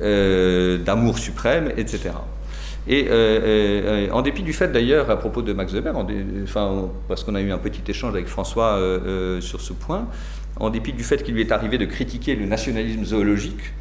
euh, 0.01 0.78
d'amour 0.78 1.19
suprême, 1.19 1.71
etc. 1.78 2.12
Et 2.88 3.10
en 4.12 4.21
dépit 4.21 4.43
du 4.43 4.54
fait 4.54 4.71
d'ailleurs, 4.71 5.10
à 5.10 5.17
propos 5.17 5.41
de 5.41 5.51
Max 5.54 5.73
Weber, 5.73 5.93
enfin, 6.43 6.89
parce 7.08 7.23
qu'on 7.23 7.36
a 7.36 7.41
eu 7.41 7.51
un 7.51 7.58
petit 7.58 7.82
échange 7.88 8.13
avec 8.13 8.28
François 8.28 8.80
sur 9.41 9.60
ce 9.60 9.73
point, 9.73 10.08
en 10.58 10.69
dépit 10.69 10.93
du 10.93 11.04
fait 11.04 11.21
qu'il 11.23 11.34
lui 11.34 11.41
est 11.41 11.51
arrivé 11.51 11.78
de 11.78 11.86
critiquer 11.86 12.36
le 12.36 12.45
nationalisme 12.45 13.04
zoologique, 13.04 13.73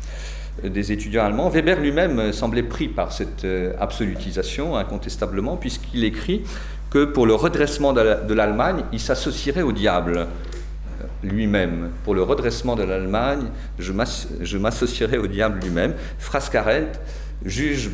des 0.62 0.92
étudiants 0.92 1.24
allemands. 1.24 1.48
Weber 1.48 1.80
lui-même 1.80 2.32
semblait 2.32 2.62
pris 2.62 2.88
par 2.88 3.12
cette 3.12 3.46
absolutisation, 3.80 4.76
incontestablement, 4.76 5.56
puisqu'il 5.56 6.04
écrit 6.04 6.42
que 6.90 7.04
pour 7.04 7.26
le 7.26 7.34
redressement 7.34 7.92
de 7.92 8.34
l'Allemagne, 8.34 8.84
il 8.92 9.00
s'associerait 9.00 9.62
au 9.62 9.72
diable 9.72 10.28
lui-même. 11.22 11.90
Pour 12.04 12.14
le 12.14 12.22
redressement 12.22 12.76
de 12.76 12.84
l'Allemagne, 12.84 13.46
je 13.78 14.58
m'associerai 14.58 15.18
au 15.18 15.26
diable 15.26 15.60
lui-même. 15.60 15.94
Frascarel 16.18 16.88
juge 17.44 17.90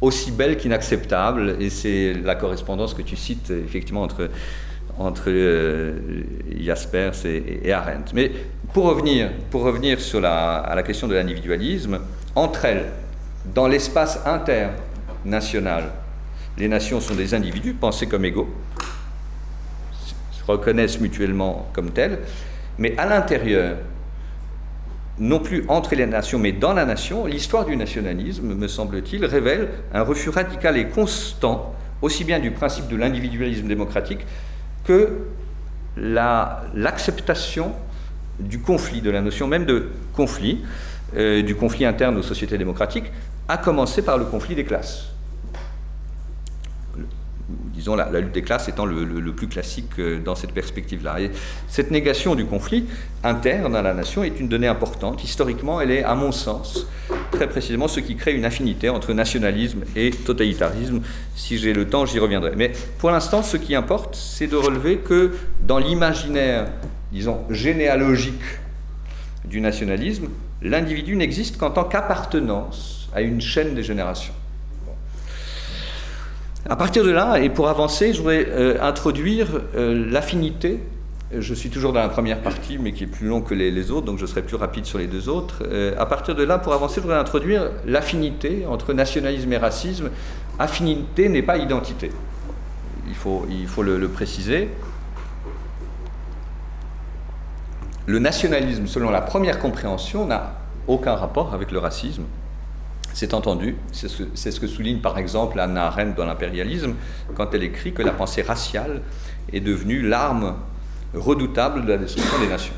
aussi 0.00 0.30
belle 0.30 0.56
qu'inacceptable, 0.56 1.56
et 1.60 1.70
c'est 1.70 2.14
la 2.14 2.36
correspondance 2.36 2.94
que 2.94 3.02
tu 3.02 3.16
cites 3.16 3.50
effectivement 3.50 4.02
entre, 4.02 4.30
entre 4.98 5.24
euh, 5.28 5.92
Jaspers 6.58 7.24
et, 7.24 7.72
Arendt. 7.72 8.12
Mais 8.14 8.32
pour 8.72 8.84
revenir, 8.84 9.30
pour 9.50 9.62
revenir 9.62 9.98
à 10.24 10.72
la 10.74 10.82
question 10.82 11.06
de 11.06 11.14
l'individualisme, 11.14 12.00
entre 12.34 12.64
elles, 12.64 12.86
dans 13.54 13.68
l'espace 13.68 14.20
international, 14.26 15.92
les 16.58 16.68
nations 16.68 17.00
sont 17.00 17.14
des 17.14 17.34
individus 17.34 17.74
pensés 17.74 18.06
comme 18.06 18.24
égaux, 18.24 18.48
se 20.32 20.44
reconnaissent 20.44 21.00
mutuellement 21.00 21.68
comme 21.72 21.90
tels, 21.90 22.18
mais 22.78 22.96
à 22.98 23.06
l'intérieur, 23.06 23.76
non 25.18 25.40
plus 25.40 25.64
entre 25.68 25.94
les 25.94 26.06
nations, 26.06 26.38
mais 26.38 26.52
dans 26.52 26.72
la 26.72 26.84
nation, 26.84 27.26
l'histoire 27.26 27.64
du 27.64 27.76
nationalisme, 27.76 28.54
me 28.54 28.68
semble-t-il, 28.68 29.24
révèle 29.24 29.68
un 29.92 30.02
refus 30.02 30.30
radical 30.30 30.76
et 30.76 30.86
constant, 30.86 31.74
aussi 32.02 32.24
bien 32.24 32.38
du 32.38 32.50
principe 32.50 32.88
de 32.88 32.96
l'individualisme 32.96 33.66
démocratique 33.66 34.20
que 34.88 35.18
l'acceptation 35.98 37.72
du 38.40 38.60
conflit, 38.60 39.02
de 39.02 39.10
la 39.10 39.20
notion 39.20 39.46
même 39.46 39.66
de 39.66 39.90
conflit, 40.14 40.64
euh, 41.14 41.42
du 41.42 41.54
conflit 41.54 41.84
interne 41.84 42.16
aux 42.16 42.22
sociétés 42.22 42.56
démocratiques, 42.56 43.12
à 43.48 43.58
commencer 43.58 44.00
par 44.00 44.16
le 44.16 44.24
conflit 44.24 44.54
des 44.54 44.64
classes 44.64 45.10
disons, 47.48 47.96
la, 47.96 48.10
lutte 48.20 48.32
des 48.32 48.42
classes 48.42 48.68
étant 48.68 48.84
le, 48.84 49.32
plus 49.32 49.48
classique 49.48 49.98
euh, 49.98 50.18
dans 50.18 50.34
cette 50.34 50.52
perspective-là. 50.52 51.20
Et 51.20 51.30
cette 51.66 51.90
négation 51.90 52.34
du 52.34 52.44
conflit 52.44 52.86
interne 53.24 53.74
à 53.74 53.82
la 53.82 53.94
nation 53.94 54.22
est 54.22 54.38
une 54.38 54.48
donnée 54.48 54.66
importante. 54.66 55.24
Historiquement, 55.24 55.80
elle 55.80 55.90
est, 55.90 56.04
à 56.04 56.14
mon 56.14 56.32
sens, 56.32 56.86
très 57.30 57.48
précisément 57.48 57.88
ce 57.88 58.00
qui 58.00 58.16
crée 58.16 58.34
une 58.34 58.44
affinité 58.44 58.88
entre 58.88 59.12
nationalisme 59.12 59.84
et 59.96 60.10
totalitarisme. 60.10 61.00
Si 61.34 61.58
j'ai 61.58 61.72
le 61.72 61.88
temps, 61.88 62.04
j'y 62.04 62.18
reviendrai. 62.18 62.52
Mais 62.56 62.72
pour 62.98 63.10
l'instant, 63.10 63.42
ce 63.42 63.56
qui 63.56 63.74
importe, 63.74 64.14
c'est 64.14 64.46
de 64.46 64.56
relever 64.56 64.98
que 64.98 65.32
dans 65.66 65.78
l'imaginaire, 65.78 66.66
disons, 67.12 67.38
généalogique 67.50 68.42
du 69.44 69.60
nationalisme, 69.60 70.28
l'individu 70.60 71.16
n'existe 71.16 71.56
qu'en 71.56 71.70
tant 71.70 71.84
qu'appartenance 71.84 73.08
à 73.14 73.22
une 73.22 73.40
chaîne 73.40 73.74
des 73.74 73.82
générations. 73.82 74.34
À 76.70 76.76
partir 76.76 77.02
de 77.02 77.10
là, 77.10 77.40
et 77.40 77.48
pour 77.48 77.70
avancer, 77.70 78.12
je 78.12 78.18
voudrais 78.18 78.46
euh, 78.46 78.76
introduire 78.82 79.48
euh, 79.74 80.10
l'affinité. 80.10 80.80
Je 81.34 81.54
suis 81.54 81.70
toujours 81.70 81.94
dans 81.94 82.00
la 82.00 82.10
première 82.10 82.42
partie, 82.42 82.76
mais 82.76 82.92
qui 82.92 83.04
est 83.04 83.06
plus 83.06 83.26
long 83.26 83.40
que 83.40 83.54
les, 83.54 83.90
autres, 83.90 84.04
donc 84.04 84.18
je 84.18 84.26
serai 84.26 84.42
plus 84.42 84.56
rapide 84.56 84.84
sur 84.84 84.98
les 84.98 85.06
deux 85.06 85.30
autres. 85.30 85.62
Euh, 85.66 85.94
à 85.98 86.04
partir 86.04 86.34
de 86.34 86.42
là, 86.42 86.58
pour 86.58 86.74
avancer, 86.74 86.96
je 86.96 87.00
voudrais 87.00 87.16
introduire 87.16 87.70
l'affinité 87.86 88.66
entre 88.68 88.92
nationalisme 88.92 89.50
et 89.50 89.56
racisme. 89.56 90.10
Affinité 90.58 91.30
n'est 91.30 91.42
pas 91.42 91.56
identité. 91.56 92.10
Il 93.08 93.14
faut, 93.14 93.46
le 93.82 94.08
préciser. 94.08 94.68
Le 98.04 98.18
nationalisme, 98.18 98.86
selon 98.86 99.08
la 99.08 99.22
première 99.22 99.58
compréhension, 99.58 100.26
n'a 100.26 100.52
aucun 100.86 101.14
rapport 101.14 101.54
avec 101.54 101.72
le 101.72 101.78
racisme. 101.78 102.24
C'est 103.14 103.34
entendu, 103.34 103.76
c'est 103.90 104.08
ce, 104.08 104.60
que 104.60 104.66
souligne 104.66 104.98
par 104.98 105.18
exemple 105.18 105.58
Anna 105.58 105.86
Arendt 105.86 106.14
dans 106.16 106.24
l'impérialisme, 106.24 106.94
quand 107.34 107.52
elle 107.52 107.64
écrit 107.64 107.92
que 107.92 108.02
la 108.02 108.12
pensée 108.12 108.42
raciale 108.42 109.02
est 109.52 109.60
devenue 109.60 110.02
l'arme 110.02 110.56
redoutable 111.14 111.82
de 111.82 111.88
la 111.88 111.98
destruction 111.98 112.38
des 112.38 112.48
nations. 112.48 112.74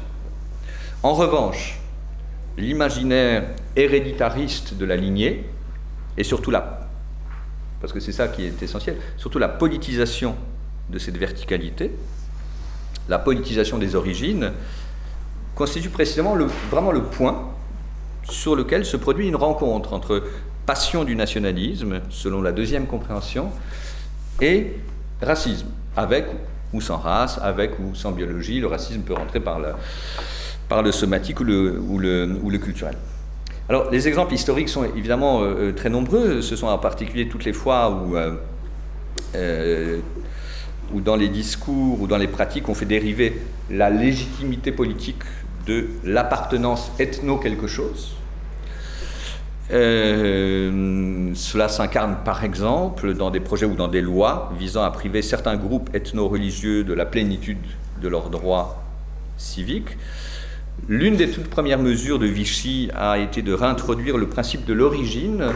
En 1.03 1.15
revanche, 1.15 1.79
l'imaginaire 2.57 3.45
héreditariste 3.77 4.75
de 4.75 4.85
la 4.85 4.97
lignée, 4.97 5.47
et 6.17 6.25
surtout 6.25 6.51
la, 6.51 6.89
parce 7.81 7.93
que 7.93 8.01
c'est 8.01 8.13
ça 8.13 8.29
qui 8.29 8.45
est 8.45 8.63
essentiel, 8.63 8.97
surtout 9.17 9.39
la 9.39 9.49
politisation 9.49 10.37
de 10.89 10.99
cette 10.99 11.17
verticalité, 11.17 11.93
la 13.09 13.19
politisation 13.19 13.79
des 13.79 13.95
origines, 13.95 14.53
constitue 15.55 15.91
précisément 15.91 16.37
vraiment 16.71 16.93
le 16.93 17.03
point 17.03 17.51
sur 18.25 18.57
lequel 18.57 18.85
se 18.85 18.97
produit 18.97 19.29
une 19.29 19.37
rencontre 19.37 19.93
entre 19.93 20.23
passion 20.67 21.05
du 21.05 21.17
nationalisme, 21.17 22.01
selon 22.11 22.43
la 22.43 22.53
deuxième 22.53 22.87
compréhension, 22.87 23.51
et 24.41 24.77
racisme, 25.21 25.67
avec 25.97 26.27
ou 26.73 26.81
sans 26.81 26.99
race, 26.99 27.39
avec 27.43 27.79
ou 27.79 27.95
sans 27.95 28.13
biologie. 28.13 28.61
Le 28.61 28.69
racisme 28.69 29.03
peut 29.03 29.15
rentrer 29.15 29.41
par 29.41 29.59
le, 29.59 29.69
par 30.69 30.83
le 30.83 30.93
somatique 30.93 31.41
ou 31.41 31.45
le, 31.45 31.79
ou, 31.81 31.99
le, 31.99 32.39
ou 32.43 32.51
le 32.51 32.59
culturel. 32.59 32.97
Alors, 33.69 33.91
les 33.91 34.09
exemples 34.09 34.35
historiques 34.35 34.69
sont 34.69 34.85
évidemment 34.85 35.43
euh, 35.43 35.73
très 35.73 35.91
nombreux. 35.91 36.43
Ce 36.43 36.57
sont 36.57 36.67
en 36.67 36.79
particulier 36.79 37.29
toutes 37.29 37.45
les 37.45 37.53
fois 37.53 37.91
où, 37.91 38.17
euh, 38.17 38.35
euh, 39.37 39.99
où, 40.93 41.01
dans 41.01 41.17
les 41.17 41.29
discours 41.29 42.01
ou 42.01 42.07
dans 42.07 42.17
les 42.17 42.27
pratiques, 42.27 42.69
on 42.69 42.75
fait 42.75 42.87
dériver 42.87 43.41
la 43.71 43.91
légitimité 43.91 44.73
politique 44.73 45.23
de 45.67 45.89
l'appartenance 46.05 46.93
ethno 46.99 47.39
quelque 47.39 47.67
chose. 47.67 48.15
Euh, 49.73 51.31
cela 51.35 51.69
s'incarne 51.69 52.17
par 52.25 52.43
exemple 52.43 53.15
dans 53.15 53.31
des 53.31 53.39
projets 53.39 53.67
ou 53.67 53.77
dans 53.77 53.87
des 53.87 54.01
lois 54.01 54.53
visant 54.59 54.83
à 54.83 54.91
priver 54.91 55.23
certains 55.23 55.57
groupes 55.57 55.95
ethno-religieux 55.95 56.83
de 56.83 56.93
la 56.93 57.07
plénitude 57.07 57.59
de 58.03 58.09
leurs 58.09 58.31
droits 58.31 58.83
civiques. 59.37 59.97
L'une 60.89 61.17
des 61.17 61.31
toutes 61.31 61.49
premières 61.49 61.79
mesures 61.79 62.19
de 62.19 62.27
Vichy 62.27 62.91
a 62.97 63.19
été 63.19 63.43
de 63.43 63.53
réintroduire 63.53 64.17
le 64.17 64.29
principe 64.29 64.65
de 64.65 64.73
l'origine 64.73 65.47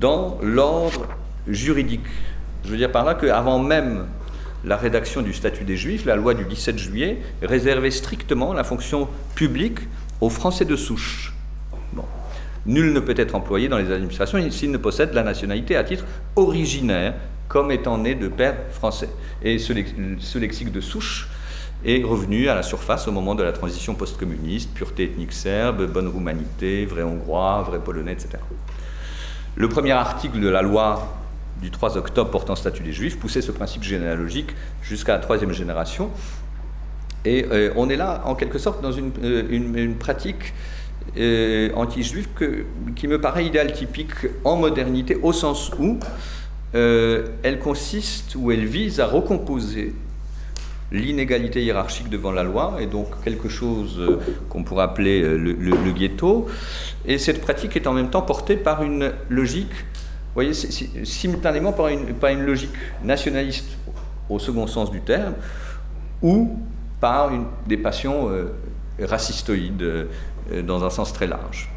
dans 0.00 0.38
l'ordre 0.42 1.06
juridique. 1.48 2.06
Je 2.64 2.70
veux 2.70 2.76
dire 2.76 2.92
par 2.92 3.04
là 3.04 3.14
qu'avant 3.14 3.58
même 3.58 4.06
la 4.64 4.76
rédaction 4.76 5.22
du 5.22 5.32
statut 5.32 5.64
des 5.64 5.76
Juifs, 5.76 6.04
la 6.04 6.16
loi 6.16 6.34
du 6.34 6.44
17 6.44 6.78
juillet 6.78 7.18
réservait 7.42 7.90
strictement 7.90 8.52
la 8.52 8.64
fonction 8.64 9.08
publique 9.34 9.80
aux 10.20 10.30
Français 10.30 10.64
de 10.64 10.76
souche. 10.76 11.32
Nul 12.66 12.92
ne 12.92 13.00
peut 13.00 13.14
être 13.16 13.34
employé 13.34 13.68
dans 13.68 13.78
les 13.78 13.90
administrations 13.90 14.38
s'il 14.50 14.70
ne 14.70 14.76
possède 14.76 15.14
la 15.14 15.22
nationalité 15.22 15.74
à 15.74 15.84
titre 15.84 16.04
originaire, 16.36 17.14
comme 17.48 17.70
étant 17.70 17.96
né 17.96 18.14
de 18.14 18.28
père 18.28 18.56
français. 18.70 19.08
Et 19.42 19.58
ce, 19.58 20.38
lexique 20.38 20.70
de 20.70 20.82
souche 20.82 21.28
est 21.82 22.04
revenu 22.04 22.48
à 22.50 22.54
la 22.54 22.62
surface 22.62 23.08
au 23.08 23.12
moment 23.12 23.34
de 23.34 23.42
la 23.42 23.52
transition 23.52 23.94
post-communiste, 23.94 24.74
pureté 24.74 25.04
ethnique 25.04 25.32
serbe, 25.32 25.90
bonne 25.90 26.08
roumanité, 26.08 26.84
vrai 26.84 27.02
hongrois, 27.02 27.62
vrai 27.62 27.78
polonais, 27.78 28.12
etc. 28.12 28.30
Le 29.56 29.68
premier 29.70 29.92
article 29.92 30.38
de 30.38 30.48
la 30.48 30.60
loi 30.60 31.16
du 31.60 31.70
3 31.70 31.96
octobre 31.96 32.30
portant 32.30 32.56
statut 32.56 32.82
des 32.82 32.92
juifs 32.92 33.18
poussait 33.18 33.42
ce 33.42 33.52
principe 33.52 33.82
généalogique 33.82 34.54
jusqu'à 34.82 35.12
la 35.14 35.18
troisième 35.18 35.52
génération. 35.52 36.10
Et 37.24 37.46
euh, 37.50 37.72
on 37.76 37.88
est 37.88 37.96
là, 37.96 38.22
en 38.24 38.34
quelque 38.34 38.58
sorte, 38.58 38.80
dans 38.80 38.92
une, 38.92 39.10
euh, 39.22 39.92
pratique 39.98 40.54
euh, 41.16 41.70
anti-juif 41.74 42.28
qui 42.94 43.08
me 43.08 43.20
paraît 43.20 43.44
idéal 43.44 43.72
typique 43.72 44.12
en 44.44 44.56
modernité, 44.56 45.16
au 45.22 45.32
sens 45.32 45.72
où 45.78 45.98
elle 46.74 47.58
consiste, 47.60 48.34
ou 48.36 48.52
elle 48.52 48.66
vise 48.66 49.00
à 49.00 49.06
recomposer 49.06 49.94
l'inégalité 50.92 51.62
hiérarchique 51.62 52.08
devant 52.08 52.30
la 52.30 52.42
loi, 52.44 52.76
et 52.80 52.86
donc 52.86 53.08
quelque 53.24 53.48
chose 53.48 54.00
qu'on 54.48 54.64
pourrait 54.64 54.84
appeler 54.84 55.22
le, 55.22 55.92
ghetto. 55.92 56.46
Et 57.06 57.18
cette 57.18 57.40
pratique 57.40 57.74
est 57.76 57.86
en 57.86 57.94
même 57.94 58.10
temps 58.10 58.22
portée 58.22 58.56
par 58.56 58.82
une 58.82 59.12
logique, 59.30 59.72
voyez, 60.42 60.54
simultanément 61.04 61.72
par 61.72 61.88
une, 61.88 62.14
par 62.14 62.30
une 62.30 62.42
logique 62.42 62.74
nationaliste 63.02 63.76
au 64.28 64.38
second 64.38 64.66
sens 64.66 64.90
du 64.90 65.00
terme, 65.00 65.34
ou 66.22 66.58
par 67.00 67.32
une, 67.32 67.44
des 67.66 67.76
passions 67.76 68.28
racistoïdes, 69.00 69.82
euh, 70.52 70.62
dans 70.62 70.84
un 70.84 70.90
sens 70.90 71.12
très 71.12 71.26
large. 71.26 71.68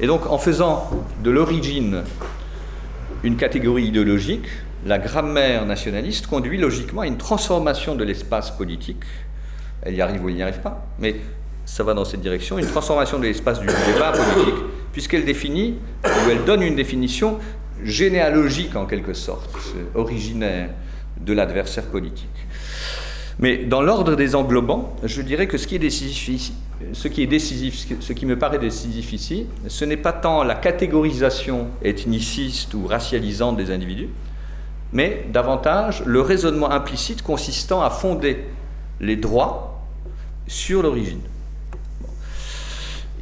Et 0.00 0.06
donc 0.06 0.26
en 0.26 0.38
faisant 0.38 0.90
de 1.22 1.30
l'origine 1.30 2.02
une 3.22 3.36
catégorie 3.36 3.84
idéologique, 3.84 4.46
la 4.84 4.98
grammaire 4.98 5.66
nationaliste 5.66 6.26
conduit 6.26 6.58
logiquement 6.58 7.02
à 7.02 7.06
une 7.06 7.16
transformation 7.16 7.94
de 7.94 8.04
l'espace 8.04 8.50
politique. 8.50 9.04
Elle 9.82 9.94
y 9.94 10.00
arrive 10.00 10.24
ou 10.24 10.28
elle 10.28 10.36
n'y 10.36 10.42
arrive 10.42 10.60
pas, 10.60 10.86
mais 10.98 11.16
ça 11.64 11.82
va 11.82 11.94
dans 11.94 12.04
cette 12.04 12.20
direction, 12.20 12.58
une 12.58 12.66
transformation 12.66 13.18
de 13.18 13.24
l'espace 13.24 13.60
du 13.60 13.66
débat 13.66 14.12
politique, 14.12 14.62
puisqu'elle 14.92 15.24
définit, 15.24 15.74
ou 16.04 16.30
elle 16.30 16.44
donne 16.44 16.62
une 16.62 16.76
définition 16.76 17.38
généalogique 17.82 18.76
en 18.76 18.86
quelque 18.86 19.14
sorte, 19.14 19.50
originaire 19.94 20.70
de 21.20 21.32
l'adversaire 21.32 21.84
politique. 21.84 22.28
Mais 23.38 23.58
dans 23.58 23.82
l'ordre 23.82 24.16
des 24.16 24.34
englobants, 24.34 24.96
je 25.02 25.20
dirais 25.20 25.46
que 25.46 25.58
ce 25.58 25.66
qui 25.66 25.76
est 25.76 25.80
décisif, 25.80 26.52
ce 26.92 27.08
qui, 27.08 27.22
est 27.22 27.26
décisif, 27.26 27.86
ce 28.00 28.12
qui 28.12 28.24
me 28.24 28.38
paraît 28.38 28.58
décisif 28.58 29.12
ici, 29.12 29.46
ce 29.68 29.84
n'est 29.84 29.98
pas 29.98 30.12
tant 30.12 30.42
la 30.42 30.54
catégorisation 30.54 31.68
ethniciste 31.82 32.72
ou 32.74 32.86
racialisante 32.86 33.56
des 33.56 33.70
individus, 33.70 34.08
mais 34.92 35.26
davantage 35.30 36.02
le 36.06 36.20
raisonnement 36.22 36.70
implicite 36.70 37.22
consistant 37.22 37.82
à 37.82 37.90
fonder 37.90 38.44
les 39.00 39.16
droits 39.16 39.82
sur 40.46 40.82
l'origine. 40.82 41.20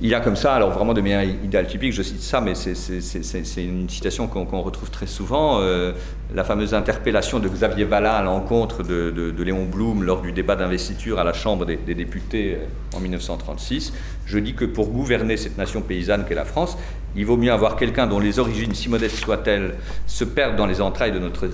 Il 0.04 0.10
y 0.10 0.14
a 0.14 0.20
comme 0.20 0.36
ça, 0.36 0.54
alors 0.54 0.70
vraiment 0.70 0.92
de 0.92 1.00
manière 1.00 1.24
idéale 1.24 1.66
typique, 1.66 1.94
je 1.94 2.02
cite 2.02 2.20
ça, 2.20 2.42
mais 2.42 2.54
c'est 2.54 3.64
une 3.64 3.88
citation 3.88 4.26
qu'on 4.26 4.60
retrouve 4.60 4.90
très 4.90 5.06
souvent, 5.06 5.60
euh, 5.62 5.92
la 6.34 6.44
fameuse 6.44 6.74
interpellation 6.74 7.38
de 7.38 7.48
Xavier 7.48 7.86
Vallat 7.86 8.16
à 8.18 8.22
l'encontre 8.22 8.82
de, 8.82 9.34
Léon 9.42 9.64
Blum 9.64 10.02
lors 10.02 10.20
du 10.20 10.32
débat 10.32 10.56
d'investiture 10.56 11.18
à 11.18 11.24
la 11.24 11.32
Chambre 11.32 11.64
des, 11.64 11.94
députés 11.94 12.58
euh, 12.60 12.98
en 12.98 13.00
1936. 13.00 13.94
Je 14.26 14.38
dis 14.38 14.52
que 14.52 14.66
pour 14.66 14.90
gouverner 14.90 15.38
cette 15.38 15.56
nation 15.56 15.80
paysanne 15.80 16.26
qu'est 16.28 16.34
la 16.34 16.44
France, 16.44 16.76
il 17.16 17.24
vaut 17.24 17.38
mieux 17.38 17.52
avoir 17.52 17.74
quelqu'un 17.74 18.06
dont 18.06 18.20
les 18.20 18.38
origines, 18.38 18.74
si 18.74 18.90
modestes 18.90 19.16
soient-elles, 19.16 19.72
se 20.06 20.24
perdent 20.24 20.56
dans 20.56 20.66
les 20.66 20.82
entrailles 20.82 21.12
de 21.12 21.18
notre, 21.18 21.48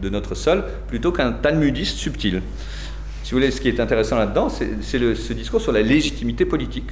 de 0.00 0.08
notre 0.08 0.34
sol, 0.34 0.64
plutôt 0.88 1.12
qu'un 1.12 1.32
talmudiste 1.32 1.98
subtil. 1.98 2.40
Si 3.24 3.32
vous 3.32 3.36
voulez, 3.36 3.50
ce 3.50 3.60
qui 3.60 3.68
est 3.68 3.78
intéressant 3.78 4.16
là-dedans, 4.16 4.48
c'est 4.48 4.82
ce 4.82 5.32
discours 5.34 5.60
sur 5.60 5.72
la 5.72 5.82
légitimité 5.82 6.46
politique 6.46 6.90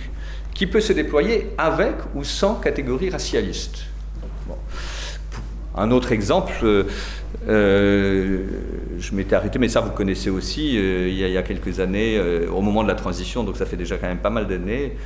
qui 0.59 0.67
peut 0.67 0.81
se 0.81 0.93
déployer 0.93 1.51
avec 1.57 1.95
ou 2.17 2.25
sans 2.25 2.57
catégorie 2.57 3.11
racialiste. 3.11 3.85
Un 5.77 5.93
autre 5.93 6.11
exemple, 6.11 6.53
euh, 6.65 6.83
euh, 7.49 8.45
je 8.99 9.15
m'étais 9.15 9.37
arrêté, 9.37 9.61
mais 9.61 9.69
ça 9.69 9.81
vous 9.81 9.93
connaissez 9.93 10.31
aussi, 10.31 10.77
euh, 10.77 11.07
il, 11.09 11.17
y 11.17 11.37
a, 11.37 11.43
quelques 11.43 11.79
années, 11.79 12.21
au 12.53 12.61
moment 12.61 12.83
de 12.83 12.89
la 12.89 12.97
transition, 12.97 13.45
donc 13.45 13.57
ça 13.57 13.67
fait 13.67 13.77
déjà 13.77 13.99
quand 13.99 14.09
même 14.09 14.19
pas 14.19 14.31
mal 14.31 14.49
d'années, 14.49 14.97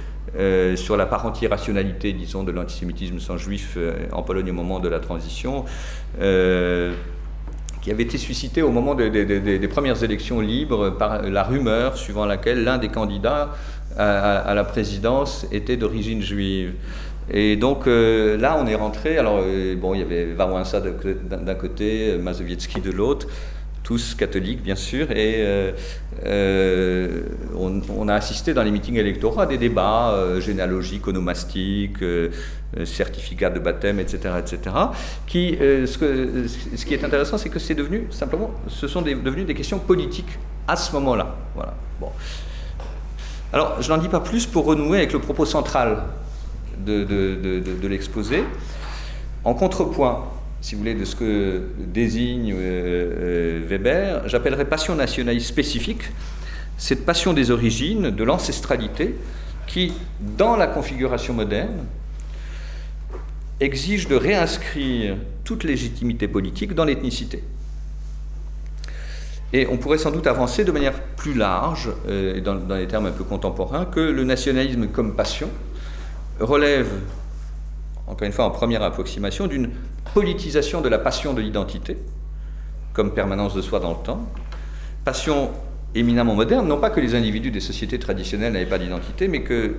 sur 0.76 0.96
la 0.96 1.05
part 1.05 1.26
anti-rationalité, 1.26 2.14
disons, 2.14 2.44
de 2.44 2.50
l'antisémitisme 2.50 3.18
sans 3.18 3.36
juif 3.36 3.76
en 4.12 4.22
Pologne 4.22 4.48
au 4.48 4.55
moment 4.55 4.80
de 4.80 4.88
la 4.88 5.00
transition, 5.00 5.66
qui 6.18 7.90
avait 7.90 8.05
été 8.05 8.16
suscité 8.16 8.62
au 8.62 8.70
moment 8.70 8.94
des 8.94 9.68
premières 9.68 10.03
élections 10.03 10.40
libres 10.40 10.88
par 10.88 11.20
la 11.20 11.42
rumeur 11.42 11.98
suivant 11.98 12.24
laquelle 12.24 12.64
l'un 12.64 12.78
des 12.78 12.88
candidats 12.88 13.50
à, 13.97 14.55
la 14.55 14.64
présidence 14.64 15.47
était 15.53 15.76
d'origine 15.76 16.22
juive. 16.22 16.72
Et 17.30 17.57
donc 17.57 17.86
euh, 17.86 18.36
là, 18.36 18.57
on 18.59 18.66
est 18.66 18.74
rentré. 18.74 19.18
Alors, 19.18 19.40
euh, 19.43 19.76
bon, 19.76 19.95
il 19.95 20.01
y 20.01 20.03
avait 20.03 20.32
Wałęsa 20.34 20.80
d'un 20.80 21.55
côté, 21.55 22.16
Mazowiecki 22.18 22.80
de 22.80 22.90
l'autre, 22.90 23.28
tous 23.82 24.14
catholiques, 24.14 24.62
bien 24.62 24.74
sûr. 24.74 25.11
Et 25.12 25.36
euh, 26.24 27.22
on, 27.57 28.09
a 28.09 28.14
assisté 28.14 28.55
dans 28.55 28.62
les 28.62 28.70
meetings 28.70 28.97
électoraux 28.97 29.40
à 29.40 29.47
des 29.47 29.59
débats 29.59 30.14
généalogiques, 30.40 31.07
onomastiques, 31.07 32.05
certificats 32.84 33.51
de 33.51 33.61
baptême, 33.61 34.01
etc. 34.01 34.34
etc. 34.38 34.76
Qui, 35.26 35.57
ce, 35.59 36.84
qui 36.84 36.95
est 36.95 37.05
intéressant, 37.05 37.38
c'est 37.38 37.49
que 37.49 37.59
c'est 37.59 37.74
devenu 37.74 38.09
simplement, 38.11 38.51
ce 38.68 38.88
sont 38.88 39.03
devenu 39.03 39.45
des 39.45 39.55
questions 39.55 39.78
politiques 39.78 40.38
à 40.66 40.76
ce 40.76 40.93
moment-là. 40.93 41.36
Voilà. 41.55 41.74
Bon. 42.01 42.09
Alors, 43.53 43.82
je 43.82 43.88
n'en 43.92 43.98
dis 43.98 44.09
pas 44.09 44.20
plus 44.20 44.46
pour 44.46 44.64
renouer 44.64 44.98
avec 44.98 45.12
le 45.12 45.18
propos 45.18 45.44
central 45.44 46.05
de, 46.86 47.86
l'exposé. 47.86 48.44
En 49.44 49.53
contrepoint, 49.53 50.24
si 50.62 50.74
vous 50.74 50.80
voulez, 50.80 50.94
de 50.94 51.05
ce 51.05 51.14
que 51.14 51.62
désigne 51.78 52.53
euh, 52.53 52.57
euh, 52.57 53.66
Weber, 53.66 54.26
j'appellerais 54.26 54.64
passion 54.64 54.94
nationaliste 54.94 55.48
spécifique, 55.48 56.03
cette 56.78 57.05
passion 57.05 57.34
des 57.34 57.50
origines, 57.50 58.11
de 58.11 58.24
l'ancestralité, 58.24 59.16
qui, 59.66 59.92
dans 60.20 60.57
la 60.57 60.66
configuration 60.66 61.34
moderne, 61.34 61.84
exige 63.61 64.09
de 64.09 64.16
réinscrire 64.16 65.16
toute 65.44 65.64
légitimité 65.64 66.26
politique 66.26 66.74
dans 66.74 66.84
l'ethnicité. 66.84 67.42
Et 69.53 69.66
on 69.66 69.76
pourrait 69.76 69.98
sans 69.98 70.11
doute 70.11 70.26
avancer 70.26 70.64
de 70.64 70.72
manière 70.72 70.98
plus 70.98 71.34
large, 71.34 71.90
euh, 72.09 72.40
dans, 72.40 72.74
les 72.74 72.86
termes 72.86 73.07
un 73.07 73.12
peu 73.12 73.24
contemporains, 73.24 73.84
que 73.84 74.00
le 74.00 74.24
nationalisme 74.24 74.86
comme 74.88 75.14
passion 75.14 75.50
relève, 76.40 76.88
encore 78.07 78.26
une 78.26 78.32
fois 78.32 78.46
en 78.46 78.50
première 78.50 78.82
approximation, 78.82 79.46
d'une 79.46 79.70
politisation 80.14 80.80
de 80.80 80.88
la 80.88 80.98
passion 80.98 81.34
de 81.34 81.42
l'identité, 81.42 81.98
comme 82.94 83.12
permanence 83.12 83.55
de 83.55 83.61
soi 83.61 83.78
dans 83.78 83.90
le 83.90 84.03
temps, 84.03 84.26
passion 85.05 85.50
éminemment 85.94 86.34
moderne, 86.34 86.66
non 86.66 86.78
pas 86.78 86.88
que 86.88 87.00
les 87.00 87.14
individus 87.14 87.50
des 87.50 87.61
sociétés 87.61 87.98
traditionnelles 87.98 88.55
n'avaient 88.55 88.64
pas 88.64 88.78
d'identité, 88.78 89.28
mais 89.28 89.42
que 89.42 89.74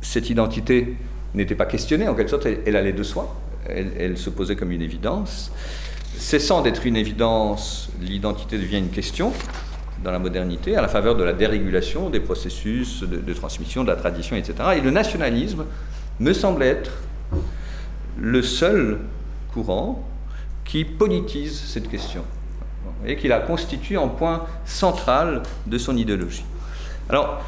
cette 0.00 0.30
identité 0.30 0.96
n'était 1.34 1.54
pas 1.54 1.66
questionnée, 1.66 2.08
en 2.08 2.14
quelque 2.14 2.30
sorte, 2.30 2.46
elle, 2.46 2.76
allait 2.76 2.94
de 2.94 3.02
soi, 3.02 3.36
elle 3.68 4.16
se 4.16 4.30
posait 4.30 4.56
comme 4.56 4.72
une 4.72 4.80
évidence. 4.80 5.52
Cessant 6.18 6.62
d'être 6.62 6.86
une 6.86 6.96
évidence, 6.96 7.90
l'identité 8.00 8.58
devient 8.58 8.78
une 8.78 8.90
question 8.90 9.32
dans 10.02 10.10
la 10.10 10.18
modernité, 10.18 10.76
à 10.76 10.82
la 10.82 10.88
faveur 10.88 11.14
de 11.14 11.22
la 11.22 11.32
dérégulation 11.32 12.10
des 12.10 12.20
processus 12.20 13.02
de, 13.02 13.32
transmission, 13.34 13.84
de 13.84 13.88
la 13.88 13.96
tradition, 13.96 14.34
etc. 14.36 14.54
Et 14.76 14.80
le 14.80 14.90
nationalisme 14.90 15.64
me 16.18 16.32
semble 16.32 16.62
être 16.62 16.90
le 18.18 18.42
seul 18.42 18.98
courant 19.52 20.04
qui 20.64 20.84
politise 20.84 21.60
cette 21.60 21.88
question 21.88 22.24
et 23.06 23.16
qui 23.16 23.28
la 23.28 23.40
constitue 23.40 23.96
en 23.96 24.08
point 24.08 24.44
central 24.64 25.42
de 25.66 25.78
son 25.78 25.96
idéologie. 25.96 26.44
Alors, 27.08 27.42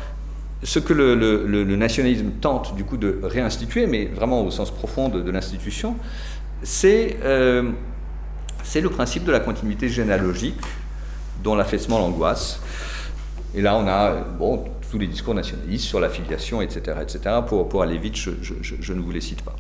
ce 0.62 0.78
que 0.78 0.92
le, 0.92 1.64
nationalisme 1.76 2.30
tente 2.40 2.74
du 2.74 2.84
coup 2.84 2.96
de 2.96 3.20
réinstituer, 3.22 3.86
mais 3.86 4.06
vraiment 4.06 4.42
au 4.42 4.50
sens 4.50 4.70
profond 4.70 5.08
de, 5.08 5.30
l'institution, 5.30 5.96
c'est 6.62 7.16
euh, 7.22 7.70
c'est 8.68 8.82
le 8.82 8.90
principe 8.90 9.24
de 9.24 9.32
la 9.32 9.40
continuité 9.40 9.88
généalogique 9.88 10.60
dont 11.42 11.54
l'affaissement 11.54 11.98
l'angoisse. 11.98 12.60
Et 13.54 13.62
là, 13.62 13.74
on 13.76 13.88
a 13.88 14.12
bon, 14.38 14.64
tous 14.90 14.98
les 14.98 15.06
discours 15.06 15.34
nationalistes 15.34 15.86
sur 15.86 16.00
l'affiliation, 16.00 16.60
etc., 16.60 16.98
etc. 17.00 17.36
Pour, 17.46 17.66
pour 17.66 17.82
aller 17.82 17.96
vite, 17.96 18.16
je, 18.16 18.92
ne 18.92 19.00
vous 19.00 19.10
les 19.10 19.22
cite 19.22 19.40
pas. 19.40 19.56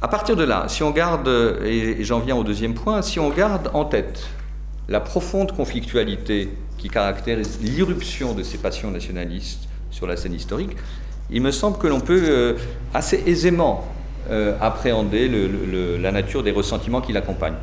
À 0.00 0.08
partir 0.08 0.36
de 0.36 0.44
là, 0.44 0.64
si 0.68 0.82
on 0.82 0.90
garde, 0.90 1.28
et 1.62 2.02
j'en 2.02 2.20
viens 2.20 2.34
au 2.34 2.44
deuxième 2.44 2.72
point, 2.72 3.02
si 3.02 3.20
on 3.20 3.28
garde 3.28 3.70
en 3.74 3.84
tête 3.84 4.26
la 4.88 5.00
profonde 5.00 5.52
conflictualité 5.52 6.48
qui 6.78 6.88
caractérise 6.88 7.58
l'irruption 7.60 8.32
de 8.32 8.42
ces 8.42 8.56
passions 8.56 8.90
nationalistes 8.90 9.68
sur 9.90 10.06
la 10.06 10.16
scène 10.16 10.32
historique, 10.32 10.76
il 11.30 11.42
me 11.42 11.50
semble 11.50 11.76
que 11.76 11.86
l'on 11.88 12.00
peut 12.00 12.24
euh, 12.24 12.54
assez 12.94 13.22
aisément 13.26 13.86
euh, 14.30 14.56
appréhender 14.62 15.30
la 16.00 16.10
nature 16.10 16.42
des 16.42 16.52
ressentiments 16.52 17.02
qui 17.02 17.12
l'accompagnent. 17.12 17.58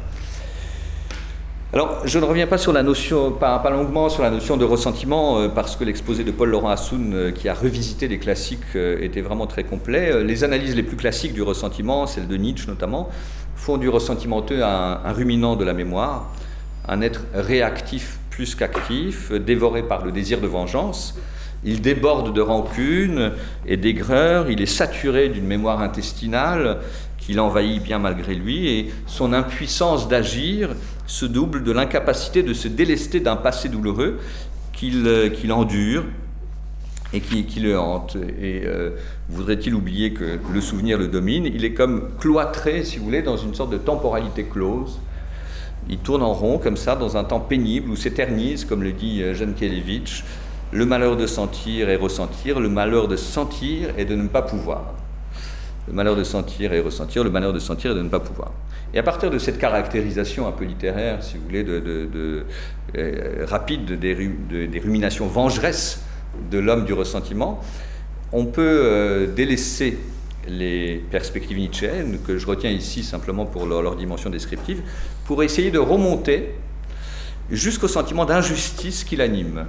Alors, 1.72 2.01
je 2.03 2.17
ne 2.17 2.26
reviens 2.26 2.47
pas 2.47 2.57
sur 2.57 2.74
la 2.74 2.82
notion, 2.82 3.32
pas, 3.32 3.61
longuement 3.70 4.09
sur 4.09 4.24
la 4.24 4.32
notion 4.32 4.57
de 4.57 4.65
ressentiment, 4.65 5.38
euh, 5.38 5.49
parce 5.49 5.76
que 5.76 5.84
l'exposé 5.84 6.24
de 6.24 6.32
Paul-Laurent 6.32 6.70
Assoun, 6.70 7.13
euh, 7.13 7.32
qui 7.32 7.47
a 7.47 7.53
revisité 7.53 8.07
les 8.07 8.17
classiques, 8.17 8.76
euh, 8.76 8.97
était 9.03 9.22
vraiment 9.22 9.45
très 9.45 9.63
complet. 9.63 10.24
les 10.24 10.43
analyses 10.43 10.76
les 10.76 10.82
plus 10.82 10.97
classiques 10.97 11.34
du 11.34 11.43
ressentiment, 11.43 12.07
celles 12.07 12.28
de 12.28 12.38
Nietzsche 12.38 12.65
notamment, 12.67 13.09
font 13.55 13.78
du 13.78 13.88
ressentimenteux 13.88 14.63
un, 14.63 14.99
un 15.05 15.11
ruminant 15.11 15.55
de 15.55 15.63
la 15.63 15.74
mémoire, 15.74 16.34
un 16.88 17.01
être 17.01 17.22
réactif 17.36 18.17
plus 18.32 18.55
qu'actif, 18.55 19.32
dévoré 19.32 19.84
par 19.84 20.03
le 20.03 20.11
désir 20.11 20.41
de 20.41 20.47
vengeance. 20.47 21.20
Il 21.63 21.82
déborde 21.82 22.34
de 22.34 22.41
rancune 22.41 23.34
et 23.67 23.78
d'aigreur, 23.78 24.49
il 24.49 24.59
est 24.59 24.65
saturé 24.65 25.30
d'une 25.30 25.45
mémoire 25.45 25.82
intestinale 25.82 26.80
qui 27.20 27.34
l'envahit 27.34 27.84
bien 27.84 27.99
malgré 27.99 28.34
lui, 28.34 28.70
et 28.70 28.91
son 29.05 29.34
impuissance 29.34 30.07
d'agir 30.07 30.70
se 31.10 31.26
double 31.26 31.64
de 31.64 31.72
l'incapacité 31.72 32.43
de 32.43 32.53
se 32.53 32.68
délester 32.68 33.20
d'un 33.20 33.36
passé 33.36 33.68
douloureux 33.68 34.20
qu'il 34.72 35.07
euh, 35.07 35.30
endure 35.49 36.03
et 37.12 37.20
qui, 37.20 37.60
le 37.60 37.80
hante. 37.80 38.16
Et 38.39 38.62
euh, 38.66 38.91
voudrait-il 39.28 39.74
oublier 39.74 40.14
que 40.14 40.38
le 40.53 40.62
souvenir 40.62 40.99
le 40.99 41.07
domine? 41.07 41.45
Il 41.45 41.66
est 41.66 41.74
comme 41.74 42.12
cloîtré, 42.20 42.84
si 42.84 42.99
vous 42.99 43.05
voulez, 43.05 43.24
dans 43.24 43.38
une 43.38 43.55
sorte 43.55 43.72
de 43.72 43.78
temporalité 43.78 44.43
close. 44.43 44.99
Il 45.89 45.97
tourne 45.97 46.22
en 46.22 46.34
rond 46.34 46.60
comme 46.60 46.78
ça, 46.78 46.95
dans 46.95 47.18
un 47.18 47.24
temps 47.24 47.39
pénible 47.39 47.89
où 47.89 47.95
s'éternise, 47.95 48.64
comme 48.64 48.84
le 48.84 48.91
dit 48.91 49.24
euh, 49.24 49.34
Jeanne 49.34 49.55
Kelevitch, 49.55 50.24
le 50.72 50.86
malheur 50.86 51.18
de 51.18 51.26
sentir 51.26 51.89
et 51.89 51.95
ressentir, 51.95 52.60
le 52.60 52.70
malheur 52.70 53.07
de 53.07 53.16
sentir 53.16 53.89
et 53.97 54.05
de 54.05 54.16
ne 54.16 54.28
pas 54.28 54.43
pouvoir 54.43 54.93
le 55.90 55.96
malheur 55.96 56.16
de 56.16 56.24
sentir 56.24 56.72
et 56.72 56.80
ressentir, 56.80 57.24
le 57.24 57.32
malheur 57.32 57.52
de 57.52 57.60
sentir 57.60 57.92
et 57.92 57.96
de 57.96 58.02
ne 58.02 58.10
pas 58.10 58.20
pouvoir. 58.20 58.52
Et 58.94 59.00
à 59.00 59.04
partir 59.04 59.30
de 59.32 59.40
cette 59.40 59.58
caractérisation 59.58 60.48
un 60.48 60.52
peu 60.52 60.66
littéraire, 60.66 61.24
si 61.24 61.38
vous 61.38 61.44
voulez, 61.44 61.64
de, 61.64 62.46
euh, 62.98 63.46
rapide 63.48 64.00
des, 64.00 64.14
ruminations 64.82 65.28
vengeresses 65.28 66.02
de 66.52 66.60
l'homme 66.60 66.86
du 66.86 66.94
ressentiment, 66.94 67.62
on 68.32 68.46
peut 68.46 68.62
euh, 68.62 69.28
délaisser 69.28 69.98
les 70.48 71.04
perspectives 71.12 71.58
nietzschéennes, 71.58 72.20
que 72.26 72.38
je 72.38 72.46
retiens 72.46 72.72
ici 72.72 73.04
simplement 73.04 73.46
pour 73.46 73.66
leur, 73.66 73.96
dimension 73.96 74.30
descriptive, 74.30 74.82
pour 75.26 75.44
essayer 75.44 75.72
de 75.72 75.80
remonter 75.80 76.56
jusqu'au 77.52 77.88
sentiment 77.88 78.26
d'injustice 78.26 79.04
qui 79.04 79.16
l'anime, 79.16 79.66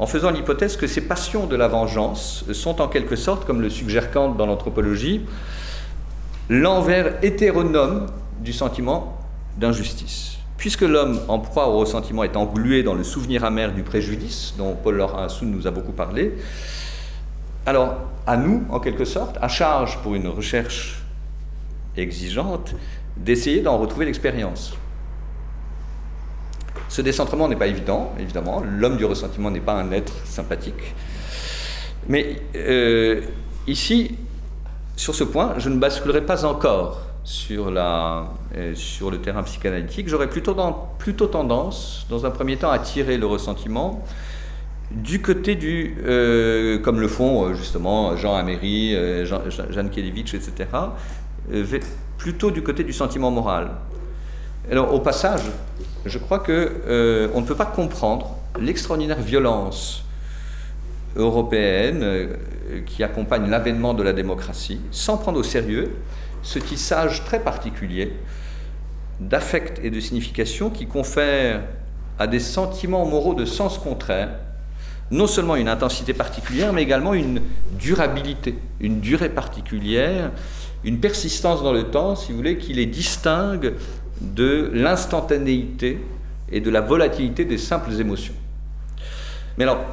en 0.00 0.06
faisant 0.06 0.30
l'hypothèse 0.30 0.78
que 0.78 0.86
ces 0.86 1.02
passions 1.02 1.46
de 1.46 1.54
la 1.56 1.68
vengeance 1.68 2.46
sont 2.54 2.80
en 2.80 2.88
quelque 2.88 3.16
sorte, 3.16 3.44
comme 3.44 3.60
le 3.60 3.68
suggère 3.68 4.10
Kant 4.10 4.30
dans 4.30 4.46
l'anthropologie, 4.46 5.20
l'envers 6.48 7.22
hétéronome 7.22 8.06
du 8.40 8.54
sentiment 8.54 9.18
d'injustice. 9.58 10.38
Puisque 10.56 10.82
l'homme 10.82 11.20
en 11.28 11.38
proie 11.38 11.68
au 11.68 11.78
ressentiment 11.78 12.24
est 12.24 12.34
englué 12.34 12.82
dans 12.82 12.94
le 12.94 13.04
souvenir 13.04 13.44
amer 13.44 13.74
du 13.74 13.82
préjudice, 13.82 14.54
dont 14.56 14.74
Paul 14.74 14.96
Laurent 14.96 15.26
nous 15.42 15.66
a 15.66 15.70
beaucoup 15.70 15.92
parlé, 15.92 16.32
alors 17.66 17.96
à 18.26 18.38
nous, 18.38 18.64
en 18.70 18.80
quelque 18.80 19.04
sorte, 19.04 19.36
à 19.42 19.48
charge 19.48 19.98
pour 19.98 20.14
une 20.14 20.28
recherche 20.28 21.02
exigeante, 21.98 22.74
d'essayer 23.18 23.60
d'en 23.60 23.76
retrouver 23.76 24.06
l'expérience. 24.06 24.72
Ce 26.90 27.02
décentrement 27.02 27.46
n'est 27.46 27.56
pas 27.56 27.68
évident, 27.68 28.12
évidemment. 28.18 28.64
L'homme 28.68 28.96
du 28.96 29.04
ressentiment 29.04 29.48
n'est 29.52 29.60
pas 29.60 29.74
un 29.74 29.92
être 29.92 30.12
sympathique. 30.26 30.96
Mais 32.08 32.42
euh, 32.56 33.20
ici, 33.68 34.16
sur 34.96 35.14
ce 35.14 35.22
point, 35.22 35.54
je 35.58 35.68
ne 35.68 35.78
basculerai 35.78 36.26
pas 36.26 36.44
encore 36.44 37.02
sur, 37.22 37.70
la, 37.70 38.30
euh, 38.56 38.74
sur 38.74 39.12
le 39.12 39.20
terrain 39.20 39.44
psychanalytique. 39.44 40.08
J'aurais 40.08 40.28
plutôt, 40.28 40.56
plutôt 40.98 41.28
tendance, 41.28 42.06
dans 42.10 42.26
un 42.26 42.30
premier 42.30 42.56
temps, 42.56 42.72
à 42.72 42.80
tirer 42.80 43.18
le 43.18 43.26
ressentiment 43.26 44.04
du 44.90 45.22
côté 45.22 45.54
du, 45.54 45.96
euh, 46.04 46.80
comme 46.80 46.98
le 46.98 47.06
font 47.06 47.54
justement 47.54 48.16
Jean 48.16 48.34
Améry, 48.34 48.96
Jean, 49.24 49.42
Jeanne 49.48 49.90
Kelevitch, 49.90 50.34
etc., 50.34 50.66
plutôt 52.18 52.50
du 52.50 52.64
côté 52.64 52.82
du 52.82 52.92
sentiment 52.92 53.30
moral. 53.30 53.70
Alors, 54.68 54.92
au 54.92 55.00
passage, 55.00 55.42
je 56.04 56.18
crois 56.18 56.40
qu'on 56.40 56.52
euh, 56.52 57.34
ne 57.34 57.46
peut 57.46 57.54
pas 57.54 57.66
comprendre 57.66 58.36
l'extraordinaire 58.60 59.20
violence 59.20 60.04
européenne 61.16 62.00
euh, 62.02 62.36
qui 62.86 63.02
accompagne 63.02 63.48
l'avènement 63.48 63.94
de 63.94 64.02
la 64.02 64.12
démocratie 64.12 64.80
sans 64.90 65.16
prendre 65.16 65.38
au 65.38 65.42
sérieux 65.42 65.90
ce 66.42 66.58
tissage 66.58 67.24
très 67.24 67.40
particulier 67.40 68.12
d'affect 69.18 69.80
et 69.82 69.90
de 69.90 70.00
signification 70.00 70.70
qui 70.70 70.86
confère 70.86 71.62
à 72.18 72.26
des 72.26 72.40
sentiments 72.40 73.04
moraux 73.06 73.34
de 73.34 73.44
sens 73.44 73.78
contraire 73.78 74.30
non 75.10 75.26
seulement 75.26 75.56
une 75.56 75.68
intensité 75.68 76.12
particulière, 76.14 76.72
mais 76.72 76.82
également 76.82 77.14
une 77.14 77.40
durabilité, 77.72 78.56
une 78.80 79.00
durée 79.00 79.28
particulière, 79.28 80.30
une 80.84 81.00
persistance 81.00 81.62
dans 81.62 81.72
le 81.72 81.84
temps, 81.84 82.14
si 82.14 82.30
vous 82.30 82.38
voulez, 82.38 82.58
qui 82.58 82.72
les 82.72 82.86
distingue 82.86 83.74
de 84.20 84.70
l'instantanéité 84.72 85.98
et 86.50 86.60
de 86.60 86.70
la 86.70 86.80
volatilité 86.80 87.44
des 87.44 87.58
simples 87.58 87.92
émotions. 87.98 88.34
Mais 89.56 89.64
alors, 89.64 89.84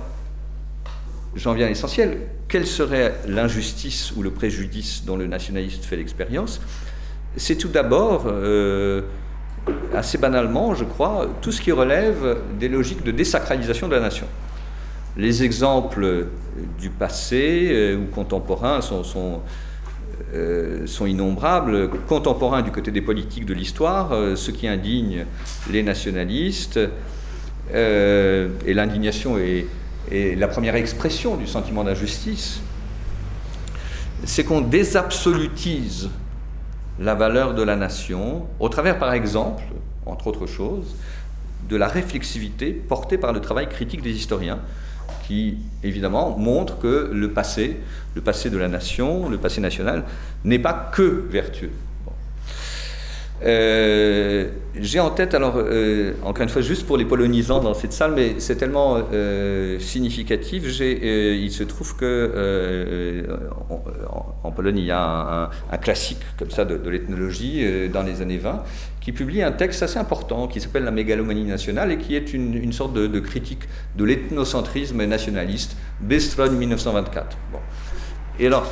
j'en 1.36 1.53
viens 1.53 1.65
à 1.65 1.69
l'essentiel. 1.69 2.17
Quelle 2.47 2.65
serait 2.65 3.15
l'injustice 3.28 4.13
ou 4.15 4.23
le 4.23 4.32
préjudice 4.32 5.03
dont 5.05 5.17
le 5.17 5.28
nationaliste 5.28 5.86
fait 5.86 5.97
l'expérience? 5.97 6.61
C'est 7.36 7.57
tout 7.57 7.67
d'abord, 7.67 8.23
euh, 8.28 9.01
assez 9.93 10.17
banalement, 10.17 10.73
je 10.73 10.84
crois, 10.84 11.28
tout 11.41 11.51
ce 11.51 11.61
qui 11.61 11.71
relève 11.71 12.38
des 12.59 12.69
logiques 12.69 13.03
de 13.03 13.11
désacralisation 13.11 13.88
de 13.88 13.95
la 13.95 14.01
nation. 14.01 14.28
Les 15.17 15.43
exemples 15.43 16.28
du 16.80 16.89
passé 16.89 17.69
euh, 17.71 17.97
ou 17.97 18.05
contemporains 18.05 18.82
sont, 18.82 19.41
sont 20.86 21.05
innombrables, 21.05 21.89
contemporains 22.07 22.61
du 22.61 22.71
côté 22.71 22.91
des 22.91 23.01
politiques 23.01 23.45
de 23.45 23.53
l'histoire, 23.53 24.11
euh, 24.11 24.36
ce 24.36 24.51
qui 24.51 24.67
indigne 24.67 25.25
les 25.69 25.84
nationalistes, 25.84 26.80
euh, 27.73 28.49
et 28.65 28.73
l'indignation 28.73 29.38
est, 29.38 29.65
la 30.11 30.47
première 30.47 30.75
expression 30.75 31.36
du 31.36 31.47
sentiment 31.47 31.84
d'injustice, 31.84 32.61
c'est 34.23 34.45
qu'on 34.45 34.61
désabsolutise 34.61 36.09
la 36.99 37.13
valeur 37.13 37.53
de 37.53 37.61
la 37.61 37.75
nation 37.75 38.47
au 38.59 38.69
travers, 38.69 38.99
par 38.99 39.13
exemple, 39.13 39.63
entre 40.05 40.28
autres 40.28 40.47
choses, 40.47 40.95
de 41.69 41.75
la 41.75 41.88
réflexivité 41.88 42.71
portée 42.71 43.17
par 43.17 43.34
le 43.34 43.41
travail 43.41 43.67
critique 43.67 44.01
des 44.01 44.11
historiens 44.11 44.59
qui, 45.28 45.58
évidemment, 45.84 46.38
montre 46.38 46.80
que 46.80 47.10
le 47.14 47.32
passé, 47.32 47.78
le 48.16 48.22
passé 48.22 48.49
de 48.49 48.58
la 48.58 48.68
nation, 48.68 49.30
le 49.30 49.38
passé 49.38 49.62
national, 49.62 50.03
n'est 50.43 50.60
pas 50.60 50.91
que 50.93 51.26
vertueux. 51.30 51.72
Euh, 53.43 54.47
j'ai 54.80 54.99
en 54.99 55.12
tête, 55.12 55.36
alors, 55.36 55.55
euh, 55.58 56.14
encore 56.24 56.41
une 56.43 56.49
fois, 56.49 56.62
juste 56.62 56.88
pour 56.88 56.97
les 56.97 57.05
polonisants 57.05 57.60
dans 57.60 57.74
cette 57.74 57.93
salle, 57.93 58.14
mais 58.16 58.36
c'est 58.39 58.55
tellement 58.55 58.97
euh, 59.14 59.80
significatif. 59.80 60.64
il 60.80 61.51
se 61.51 61.64
trouve 61.64 61.95
que 61.95 63.24
en, 64.43 64.51
Pologne, 64.51 64.80
il 64.80 64.86
y 64.86 64.91
a 64.91 65.51
un, 65.72 65.78
classique 65.78 66.22
comme 66.39 66.49
ça 66.49 66.66
de 66.66 66.89
l'ethnologie 66.89 67.64
dans 67.89 68.01
les 68.01 68.22
années 68.22 68.39
20 68.39 68.64
qui 69.08 69.14
publie 69.14 69.41
un 69.41 69.53
texte 69.53 69.84
assez 69.84 69.97
important 69.97 70.49
qui 70.49 70.60
s'appelle 70.60 70.84
La 70.84 70.91
mégalomanie 70.91 71.45
nationale 71.45 71.93
et 71.93 71.97
qui 71.97 72.14
est 72.14 72.34
une, 72.34 72.74
sorte 72.74 72.91
de, 72.91 73.20
critique 73.22 73.62
de 73.95 74.03
l'ethnocentrisme 74.03 75.01
nationaliste, 75.05 75.78
Bestron 76.01 76.51
1924. 76.51 77.38
Bon. 77.53 77.60
Et 78.38 78.47
alors, 78.47 78.70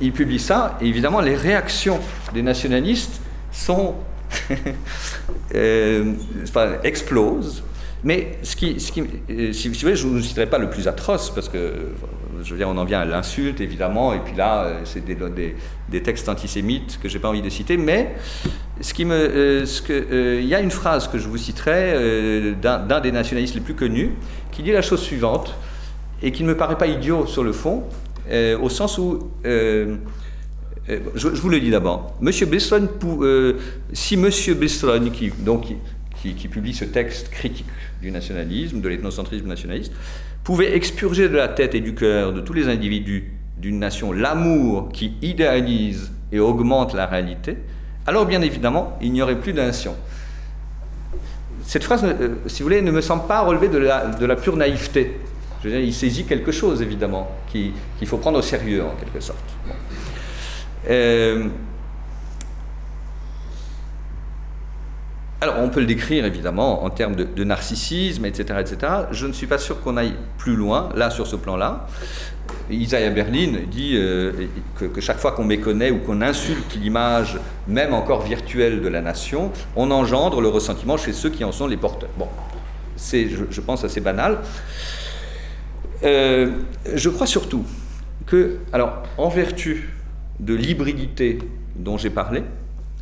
il 0.00 0.12
publie 0.12 0.38
ça, 0.38 0.78
et 0.80 0.86
évidemment, 0.86 1.20
les 1.20 1.34
réactions 1.34 1.98
des 2.32 2.42
nationalistes 2.42 3.20
sont. 3.50 3.96
euh, 5.56 6.12
explosent. 6.84 7.64
Mais 8.04 8.38
ce 8.44 8.54
qui, 8.54 8.78
ce 8.78 8.92
qui 8.92 9.02
euh, 9.28 9.52
si, 9.52 9.70
vous 9.70 9.74
voulez, 9.74 9.96
je 9.96 10.06
ne 10.06 10.12
vous 10.12 10.22
citerai 10.22 10.46
pas 10.46 10.58
le 10.58 10.70
plus 10.70 10.86
atroce, 10.86 11.30
parce 11.34 11.48
que 11.48 11.96
je 12.42 12.54
on 12.64 12.76
en 12.76 12.84
vient 12.84 13.00
à 13.00 13.04
l'insulte, 13.04 13.60
évidemment, 13.60 14.12
et 14.12 14.20
puis 14.20 14.34
là, 14.36 14.64
euh, 14.64 14.80
c'est 14.84 15.04
des, 15.04 16.02
textes 16.02 16.28
antisémites 16.28 16.98
que 17.02 17.08
je 17.08 17.14
n'ai 17.14 17.20
pas 17.20 17.28
envie 17.28 17.42
de 17.42 17.50
citer, 17.50 17.76
mais 17.76 18.14
ce 18.80 18.94
qui 18.94 19.04
me, 19.04 19.14
euh, 19.14 19.66
que, 19.86 20.40
il 20.40 20.46
y 20.46 20.54
a 20.54 20.60
une 20.60 20.70
phrase 20.70 21.08
que 21.08 21.18
je 21.18 21.28
vous 21.28 21.36
citerai 21.36 22.54
d'un 22.60 23.00
des 23.00 23.12
nationalistes 23.12 23.54
les 23.54 23.60
plus 23.60 23.74
connus, 23.74 24.12
qui 24.52 24.62
dit 24.62 24.72
la 24.72 24.82
chose 24.82 25.00
suivante, 25.00 25.54
et 26.22 26.32
qui 26.32 26.42
ne 26.42 26.48
me 26.48 26.56
paraît 26.56 26.78
pas 26.78 26.86
idiot 26.86 27.26
sur 27.26 27.44
le 27.44 27.52
fond, 27.52 27.84
au 28.60 28.68
sens 28.68 28.98
où 28.98 29.30
je, 29.44 29.96
vous 31.14 31.48
le 31.48 31.60
dis 31.60 31.70
d'abord. 31.70 32.16
Monsieur 32.20 32.46
Besson, 32.46 32.88
si 33.92 34.16
Monsieur 34.16 34.54
Besson, 34.54 35.10
qui, 35.12 35.30
donc, 35.30 35.66
qui, 36.22 36.48
publie 36.48 36.74
ce 36.74 36.84
texte 36.84 37.30
critique 37.30 37.66
du 38.00 38.10
nationalisme, 38.10 38.80
de 38.80 38.88
l'ethnocentrisme 38.88 39.46
nationaliste, 39.46 39.92
pouvait 40.48 40.74
expurger 40.74 41.28
de 41.28 41.36
la 41.36 41.48
tête 41.48 41.74
et 41.74 41.80
du 41.80 41.94
cœur 41.94 42.32
de 42.32 42.40
tous 42.40 42.54
les 42.54 42.68
individus 42.68 43.32
d'une 43.58 43.78
nation 43.78 44.12
l'amour 44.12 44.88
qui 44.94 45.12
idéalise 45.20 46.10
et 46.32 46.40
augmente 46.40 46.94
la 46.94 47.04
réalité, 47.04 47.58
alors 48.06 48.24
bien 48.24 48.40
évidemment, 48.40 48.96
il 49.02 49.12
n'y 49.12 49.20
aurait 49.20 49.38
plus 49.38 49.52
d'un 49.52 49.66
nation. 49.66 49.94
Cette 51.64 51.84
phrase, 51.84 52.02
euh, 52.02 52.36
si 52.46 52.62
vous 52.62 52.68
voulez, 52.70 52.80
ne 52.80 52.90
me 52.90 53.02
semble 53.02 53.26
pas 53.26 53.42
relever 53.42 53.68
de 53.68 53.76
la, 53.76 54.06
de 54.06 54.24
la 54.24 54.36
pure 54.36 54.56
naïveté. 54.56 55.20
Je 55.62 55.68
veux 55.68 55.74
dire, 55.74 55.84
il 55.84 55.92
saisit 55.92 56.24
quelque 56.24 56.50
chose, 56.50 56.80
évidemment, 56.80 57.30
qu'il 57.52 57.74
faut 58.06 58.16
prendre 58.16 58.38
au 58.38 58.42
sérieux, 58.42 58.84
en 58.84 58.94
quelque 58.98 59.20
sorte. 59.20 59.44
Euh, 60.88 61.48
Alors, 65.40 65.60
on 65.60 65.68
peut 65.68 65.78
le 65.78 65.86
décrire 65.86 66.24
évidemment 66.24 66.82
en 66.82 66.90
termes 66.90 67.14
de, 67.14 67.44
narcissisme, 67.44 68.24
etc., 68.24 68.58
etc. 68.60 68.92
Je 69.12 69.26
ne 69.26 69.32
suis 69.32 69.46
pas 69.46 69.58
sûr 69.58 69.80
qu'on 69.80 69.96
aille 69.96 70.14
plus 70.36 70.56
loin, 70.56 70.88
là, 70.96 71.10
sur 71.10 71.28
ce 71.28 71.36
plan-là. 71.36 71.86
Isaiah 72.70 73.10
Berlin 73.10 73.52
dit 73.70 73.92
euh, 73.94 74.32
que, 74.76 75.00
chaque 75.00 75.18
fois 75.18 75.32
qu'on 75.32 75.44
méconnaît 75.44 75.92
ou 75.92 75.98
qu'on 75.98 76.22
insulte 76.22 76.74
l'image, 76.74 77.38
même 77.68 77.94
encore 77.94 78.22
virtuelle, 78.22 78.82
de 78.82 78.88
la 78.88 79.00
nation, 79.00 79.52
on 79.76 79.92
engendre 79.92 80.40
le 80.40 80.48
ressentiment 80.48 80.96
chez 80.96 81.12
ceux 81.12 81.30
qui 81.30 81.44
en 81.44 81.52
sont 81.52 81.68
les 81.68 81.76
porteurs. 81.76 82.10
Bon, 82.18 82.26
c'est, 82.96 83.28
je, 83.28 83.60
pense, 83.60 83.84
assez 83.84 84.00
banal. 84.00 84.38
Euh, 86.02 86.50
je 86.94 87.10
crois 87.10 87.28
surtout 87.28 87.64
que, 88.26 88.58
alors, 88.72 89.04
en 89.16 89.28
vertu 89.28 89.94
de 90.40 90.54
l'hybridité 90.54 91.38
dont 91.76 91.96
j'ai 91.96 92.10
parlé, 92.10 92.42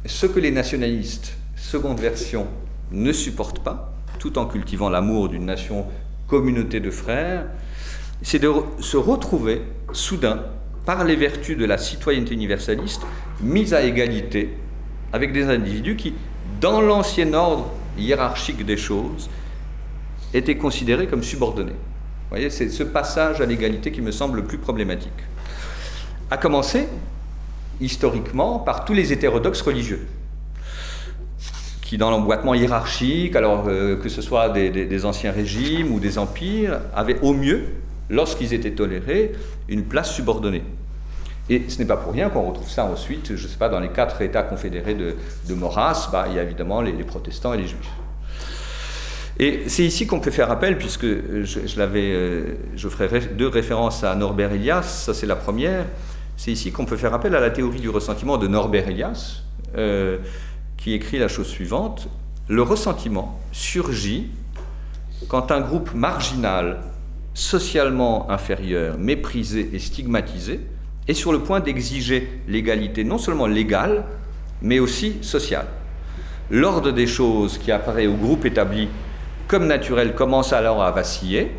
ce 0.05 0.27
que 0.27 0.39
les 0.39 0.51
nationalistes 0.51 1.37
seconde 1.57 2.01
version 2.01 2.47
ne 2.93 3.13
supporte 3.13 3.59
pas, 3.61 3.93
tout 4.19 4.39
en 4.39 4.47
cultivant 4.47 4.89
l'amour 4.89 5.29
d'une 5.29 5.47
nation 5.47 5.87
communauté 6.29 6.81
de 6.81 6.91
frères, 6.91 7.47
c'est 8.23 8.39
de 8.39 8.51
se 8.81 8.97
retrouver 8.97 9.63
soudain 9.93 10.45
par 10.85 11.05
les 11.05 11.17
vertus 11.17 11.57
de 11.57 11.65
la 11.65 11.79
citoyenneté 11.79 12.35
universaliste 12.35 13.03
mise 13.41 13.75
à 13.75 13.83
égalité 13.83 14.57
avec 15.13 15.33
des 15.33 15.45
individus 15.45 15.97
qui, 15.97 16.15
dans 16.61 16.81
l'ancien 16.81 17.33
ordre 17.35 17.71
hiérarchique 17.99 18.65
des 18.65 18.77
choses, 18.77 19.29
étaient 20.33 20.57
considérés 20.57 21.07
comme 21.07 21.23
subordonnés. 21.23 21.73
Vous 21.73 22.31
voyez, 22.31 22.51
c'est 22.51 22.69
ce 22.69 22.83
passage 22.83 23.41
à 23.41 23.47
l'égalité 23.47 23.93
qui 23.93 24.03
me 24.03 24.11
semble 24.11 24.39
le 24.39 24.45
plus 24.45 24.59
problématique. 24.59 25.13
À 26.31 26.37
commencer, 26.37 26.89
historiquement, 27.81 28.59
par 28.59 28.85
tous 28.85 28.95
les 28.95 29.13
hétérodoxes 29.13 29.63
religieux 29.63 30.07
qui 31.87 31.99
dans 31.99 32.11
l'emboîtement 32.11 32.53
hiérarchique, 32.55 33.37
alors 33.37 33.67
euh, 33.69 33.95
que 33.97 34.09
ce 34.09 34.21
soit 34.21 34.49
des, 34.49 35.05
anciens 35.05 35.31
régimes 35.31 35.93
ou 35.93 36.01
des 36.01 36.19
empires, 36.19 36.81
avaient 36.97 37.21
au 37.21 37.33
mieux, 37.33 37.63
lorsqu'ils 38.11 38.53
étaient 38.53 38.73
tolérés, 38.73 39.33
une 39.69 39.85
place 39.85 40.13
subordonnée. 40.13 40.65
Et 41.49 41.63
ce 41.69 41.79
n'est 41.79 41.85
pas 41.85 41.97
pour 41.97 42.13
rien 42.13 42.29
qu'on 42.29 42.43
retrouve 42.43 42.69
ça 42.69 42.85
ensuite, 42.85 43.37
je 43.37 43.43
ne 43.45 43.49
sais 43.49 43.57
pas, 43.57 43.69
dans 43.69 43.79
les 43.79 43.91
quatre 43.91 44.21
États 44.21 44.43
confédérés 44.43 44.95
de, 44.95 45.15
de 45.49 45.55
Maurras, 45.55 46.09
bah, 46.11 46.27
il 46.29 46.35
y 46.35 46.41
a 46.41 46.43
évidemment 46.43 46.81
les, 46.81 46.93
protestants 47.05 47.55
et 47.55 47.59
les 47.59 47.69
juifs. 47.69 47.93
Et 49.39 49.63
c'est 49.69 49.85
ici 49.85 50.09
qu'on 50.09 50.19
peut 50.19 50.33
faire 50.33 50.51
appel, 50.51 50.79
puisque 50.79 51.07
je, 51.07 51.79
l'avais, 51.79 52.11
euh, 52.13 52.57
je 52.75 52.89
ferai 52.89 53.21
deux 53.21 53.47
références 53.47 54.03
à 54.03 54.13
Norbert 54.17 54.51
Elias, 54.53 54.83
ça 54.83 55.15
c'est 55.15 55.27
la 55.27 55.37
première, 55.37 55.85
c'est 56.37 56.51
ici 56.51 56.73
qu'on 56.73 56.85
peut 56.85 56.97
faire 56.97 57.15
appel 57.15 57.37
à 57.37 57.41
la 57.41 57.51
théorie 57.51 57.81
du 57.81 57.91
ressentiment 57.91 58.39
de 58.39 58.49
Norbert 58.49 58.89
Elias, 58.89 59.43
euh, 59.77 60.19
qui 60.77 60.93
écrit 60.93 61.19
la 61.19 61.29
chose 61.29 61.49
suivante. 61.49 62.09
Le 62.49 62.63
ressentiment 62.63 63.41
surgit 63.53 64.29
quand 65.29 65.51
un 65.51 65.61
groupe 65.61 65.95
marginal, 65.95 66.81
socialement 67.35 68.31
inférieur, 68.31 68.99
méprisé 68.99 69.71
et 69.73 69.79
stigmatisé, 69.79 70.61
est 71.09 71.15
sur 71.15 71.33
le 71.33 71.41
point 71.41 71.61
d'exiger 71.61 72.29
l'égalité 72.49 73.05
non 73.05 73.19
seulement 73.19 73.47
légale, 73.47 74.05
mais 74.63 74.79
aussi 74.79 75.17
sociale. 75.23 75.67
L'ordre 76.51 76.93
des 76.93 77.07
choses 77.07 77.59
qui 77.59 77.73
apparaît 77.73 78.07
au 78.07 78.15
groupe 78.15 78.45
établi 78.45 78.89
comme 79.49 79.67
naturel 79.67 80.15
commence 80.15 80.53
alors 80.53 80.83
à 80.83 80.91
vaciller. 80.91 81.53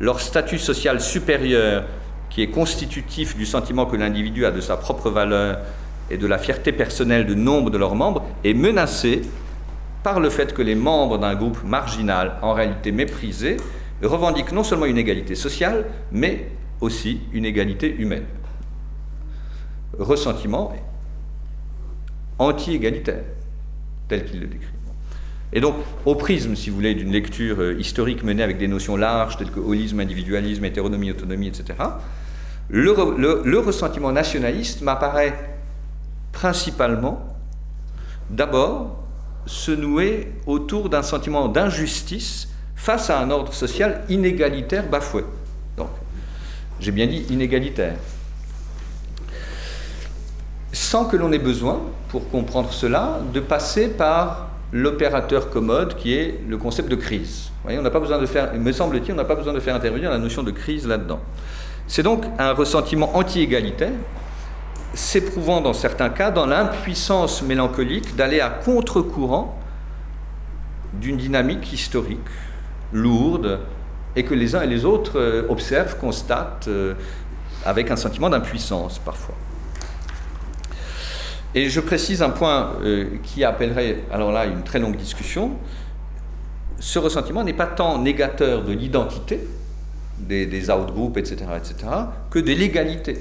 Leur 0.00 0.20
statut 0.20 0.58
social 0.58 1.00
supérieur, 1.00 1.84
qui 2.30 2.42
est 2.42 2.50
constitutif 2.50 3.36
du 3.36 3.46
sentiment 3.46 3.86
que 3.86 3.96
l'individu 3.96 4.44
a 4.44 4.50
de 4.50 4.60
sa 4.60 4.76
propre 4.76 5.10
valeur 5.10 5.58
et 6.10 6.16
de 6.16 6.26
la 6.26 6.38
fierté 6.38 6.72
personnelle 6.72 7.26
de 7.26 7.34
nombre 7.34 7.70
de 7.70 7.78
leurs 7.78 7.94
membres, 7.94 8.24
est 8.44 8.54
menacé 8.54 9.22
par 10.02 10.20
le 10.20 10.30
fait 10.30 10.54
que 10.54 10.62
les 10.62 10.74
membres 10.74 11.18
d'un 11.18 11.34
groupe 11.34 11.62
marginal, 11.64 12.36
en 12.42 12.52
réalité 12.52 12.92
méprisé, 12.92 13.56
revendiquent 14.02 14.52
non 14.52 14.62
seulement 14.62 14.86
une 14.86 14.98
égalité 14.98 15.34
sociale, 15.34 15.86
mais 16.12 16.50
aussi 16.80 17.20
une 17.32 17.44
égalité 17.44 17.94
humaine. 17.98 18.24
Ressentiment 19.98 20.72
anti-égalitaire, 22.38 23.24
tel 24.06 24.24
qu'il 24.24 24.40
le 24.40 24.46
décrit. 24.46 24.68
Et 25.52 25.60
donc, 25.60 25.76
au 26.04 26.14
prisme, 26.14 26.54
si 26.54 26.70
vous 26.70 26.76
voulez, 26.76 26.94
d'une 26.94 27.10
lecture 27.10 27.60
euh, 27.60 27.74
historique 27.78 28.22
menée 28.22 28.42
avec 28.42 28.58
des 28.58 28.68
notions 28.68 28.96
larges 28.96 29.38
telles 29.38 29.50
que 29.50 29.60
holisme, 29.60 30.00
individualisme, 30.00 30.64
hétéronomie, 30.64 31.10
autonomie, 31.10 31.48
etc., 31.48 31.74
le, 32.70 33.58
ressentiment 33.58 34.12
nationaliste 34.12 34.82
m'apparaît 34.82 35.57
principalement, 36.38 37.20
d'abord, 38.30 38.96
se 39.44 39.72
nouer 39.72 40.32
autour 40.46 40.88
d'un 40.88 41.02
sentiment 41.02 41.48
d'injustice 41.48 42.48
face 42.76 43.10
à 43.10 43.18
un 43.18 43.30
ordre 43.30 43.52
social 43.52 44.04
inégalitaire 44.08 44.88
bafoué. 44.88 45.24
Donc, 45.76 45.88
j'ai 46.78 46.92
bien 46.92 47.08
dit 47.08 47.26
inégalitaire. 47.30 47.96
Sans 50.72 51.06
que 51.06 51.16
l'on 51.16 51.32
ait 51.32 51.40
besoin, 51.40 51.80
pour 52.08 52.30
comprendre 52.30 52.72
cela, 52.72 53.18
de 53.34 53.40
passer 53.40 53.88
par 53.88 54.50
l'opérateur 54.72 55.50
commode 55.50 55.96
qui 55.96 56.14
est 56.14 56.40
le 56.46 56.56
concept 56.56 56.88
de 56.88 56.94
crise. 56.94 57.50
voyez, 57.64 57.80
on 57.80 57.82
n'a 57.82 57.90
pas 57.90 57.98
besoin 57.98 58.18
de 58.18 58.26
faire, 58.26 58.54
me 58.54 58.70
semble-t-il, 58.70 59.12
on 59.12 59.16
n'a 59.16 59.24
pas 59.24 59.34
besoin 59.34 59.54
de 59.54 59.60
faire 59.60 59.74
intervenir 59.74 60.10
la 60.10 60.18
notion 60.18 60.44
de 60.44 60.52
crise 60.52 60.86
là-dedans. 60.86 61.18
C'est 61.88 62.04
donc 62.04 62.24
un 62.38 62.52
ressentiment 62.52 63.16
anti-égalitaire, 63.16 63.90
s'éprouvant 64.98 65.60
dans 65.60 65.72
certains 65.72 66.10
cas 66.10 66.32
dans 66.32 66.44
l'impuissance 66.44 67.42
mélancolique 67.42 68.16
d'aller 68.16 68.40
à 68.40 68.50
contre-courant 68.50 69.56
d'une 70.92 71.16
dynamique 71.16 71.72
historique 71.72 72.18
lourde 72.92 73.60
et 74.16 74.24
que 74.24 74.34
les 74.34 74.56
uns 74.56 74.62
et 74.62 74.66
les 74.66 74.84
autres 74.84 75.18
euh, 75.20 75.46
observent, 75.48 75.96
constatent 75.98 76.66
euh, 76.66 76.94
avec 77.64 77.92
un 77.92 77.96
sentiment 77.96 78.28
d'impuissance 78.28 78.98
parfois. 78.98 79.36
Et 81.54 81.68
je 81.68 81.80
précise 81.80 82.20
un 82.20 82.30
point 82.30 82.72
euh, 82.82 83.06
qui 83.22 83.44
appellerait, 83.44 84.04
alors 84.10 84.32
là, 84.32 84.46
une 84.46 84.64
très 84.64 84.80
longue 84.80 84.96
discussion. 84.96 85.52
Ce 86.80 86.98
ressentiment 86.98 87.44
n'est 87.44 87.52
pas 87.52 87.66
tant 87.66 87.98
négateur 88.00 88.64
de 88.64 88.72
l'identité 88.72 89.46
des, 90.18 90.46
des 90.46 90.70
etc., 90.70 91.36
etc., 91.56 91.86
que 92.30 92.40
de 92.40 92.52
l'égalité. 92.52 93.18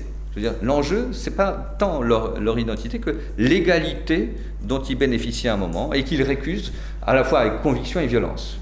L'enjeu, 0.61 1.09
c'est 1.11 1.35
pas 1.35 1.75
tant 1.79 2.01
leur, 2.01 2.39
leur, 2.39 2.59
identité 2.59 2.99
que 2.99 3.15
l'égalité 3.37 4.33
dont 4.61 4.81
ils 4.81 4.95
bénéficient 4.95 5.47
à 5.47 5.53
un 5.53 5.57
moment 5.57 5.93
et 5.93 6.03
qu'ils 6.03 6.21
récusent 6.23 6.73
à 7.05 7.13
la 7.13 7.23
fois 7.23 7.39
avec 7.39 7.61
conviction 7.61 7.99
et 7.99 8.07
violence. 8.07 8.59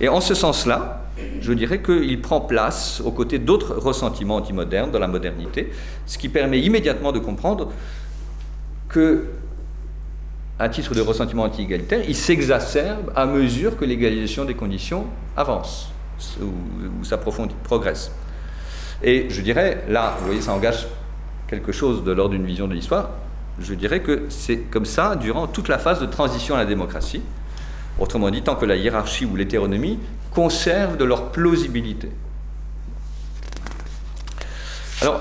Et 0.00 0.08
en 0.08 0.20
ce 0.20 0.34
sens-là, 0.34 1.02
je 1.40 1.52
dirais 1.52 1.82
qu'il 1.82 2.20
prend 2.20 2.40
place 2.40 3.00
aux 3.04 3.10
côtés 3.10 3.38
d'autres 3.38 3.74
ressentiments 3.74 4.36
antimodernes 4.36 4.90
dans 4.90 4.98
la 4.98 5.08
modernité, 5.08 5.70
ce 6.06 6.18
qui 6.18 6.28
permet 6.28 6.60
immédiatement 6.60 7.12
de 7.12 7.18
comprendre 7.18 7.70
que, 8.88 9.24
à 10.58 10.68
titre 10.68 10.94
de 10.94 11.00
ressentiment 11.00 11.44
anti-égalitaire, 11.44 12.02
il 12.08 12.16
s'exacerbe 12.16 13.12
à 13.14 13.26
mesure 13.26 13.76
que 13.76 13.84
l'égalisation 13.84 14.44
des 14.44 14.54
conditions 14.54 15.06
avance 15.36 15.90
ou, 16.40 17.04
s'approfondit, 17.04 17.54
progresse. 17.62 18.12
Et 19.02 19.28
je 19.30 19.40
dirais, 19.40 19.84
là, 19.88 20.16
vous 20.18 20.26
voyez, 20.26 20.40
ça 20.40 20.52
engage 20.52 20.86
quelque 21.48 21.72
chose 21.72 22.04
de 22.04 22.12
l'ordre 22.12 22.32
d'une 22.32 22.46
vision 22.46 22.68
de 22.68 22.74
l'histoire. 22.74 23.10
Je 23.58 23.74
dirais 23.74 24.00
que 24.00 24.26
c'est 24.28 24.58
comme 24.58 24.84
ça 24.84 25.16
durant 25.16 25.46
toute 25.46 25.68
la 25.68 25.78
phase 25.78 26.00
de 26.00 26.06
transition 26.06 26.54
à 26.54 26.58
la 26.58 26.66
démocratie. 26.66 27.22
Autrement 27.98 28.30
dit, 28.30 28.42
tant 28.42 28.56
que 28.56 28.64
la 28.64 28.76
hiérarchie 28.76 29.24
ou 29.24 29.36
l'hétéronomie 29.36 29.98
conservent 30.30 30.96
de 30.96 31.04
leur 31.04 31.32
plausibilité. 31.32 32.10
Alors, 35.02 35.20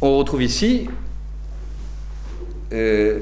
on 0.00 0.16
retrouve 0.16 0.42
ici 0.42 0.88
euh, 2.72 3.20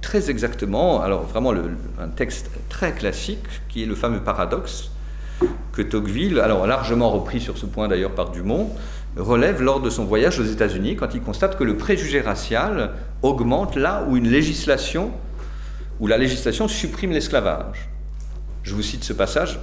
très 0.00 0.30
exactement, 0.30 1.00
alors 1.02 1.22
vraiment 1.24 1.52
un 2.00 2.08
texte 2.08 2.50
très 2.68 2.92
classique 2.92 3.44
qui 3.68 3.82
est 3.82 3.86
le 3.86 3.94
fameux 3.94 4.20
paradoxe 4.20 4.90
que 5.82 5.88
Tocqueville, 5.88 6.40
alors 6.40 6.66
largement 6.66 7.08
repris 7.10 7.40
sur 7.40 7.56
ce 7.56 7.64
point 7.64 7.88
d'ailleurs 7.88 8.14
par 8.14 8.30
Dumont, 8.30 8.70
relève 9.16 9.62
lors 9.62 9.80
de 9.80 9.88
son 9.88 10.04
voyage 10.04 10.38
aux 10.38 10.44
États-Unis 10.44 10.94
quand 10.96 11.14
il 11.14 11.22
constate 11.22 11.56
que 11.56 11.64
le 11.64 11.78
préjugé 11.78 12.20
racial 12.20 12.92
augmente 13.22 13.76
là 13.76 14.04
où 14.06 14.16
une 14.16 14.28
législation, 14.28 15.10
la 16.02 16.18
législation 16.18 16.68
supprime 16.68 17.12
l'esclavage. 17.12 17.88
Je 18.62 18.74
vous 18.74 18.82
cite 18.82 19.04
ce 19.04 19.14
passage, 19.14 19.58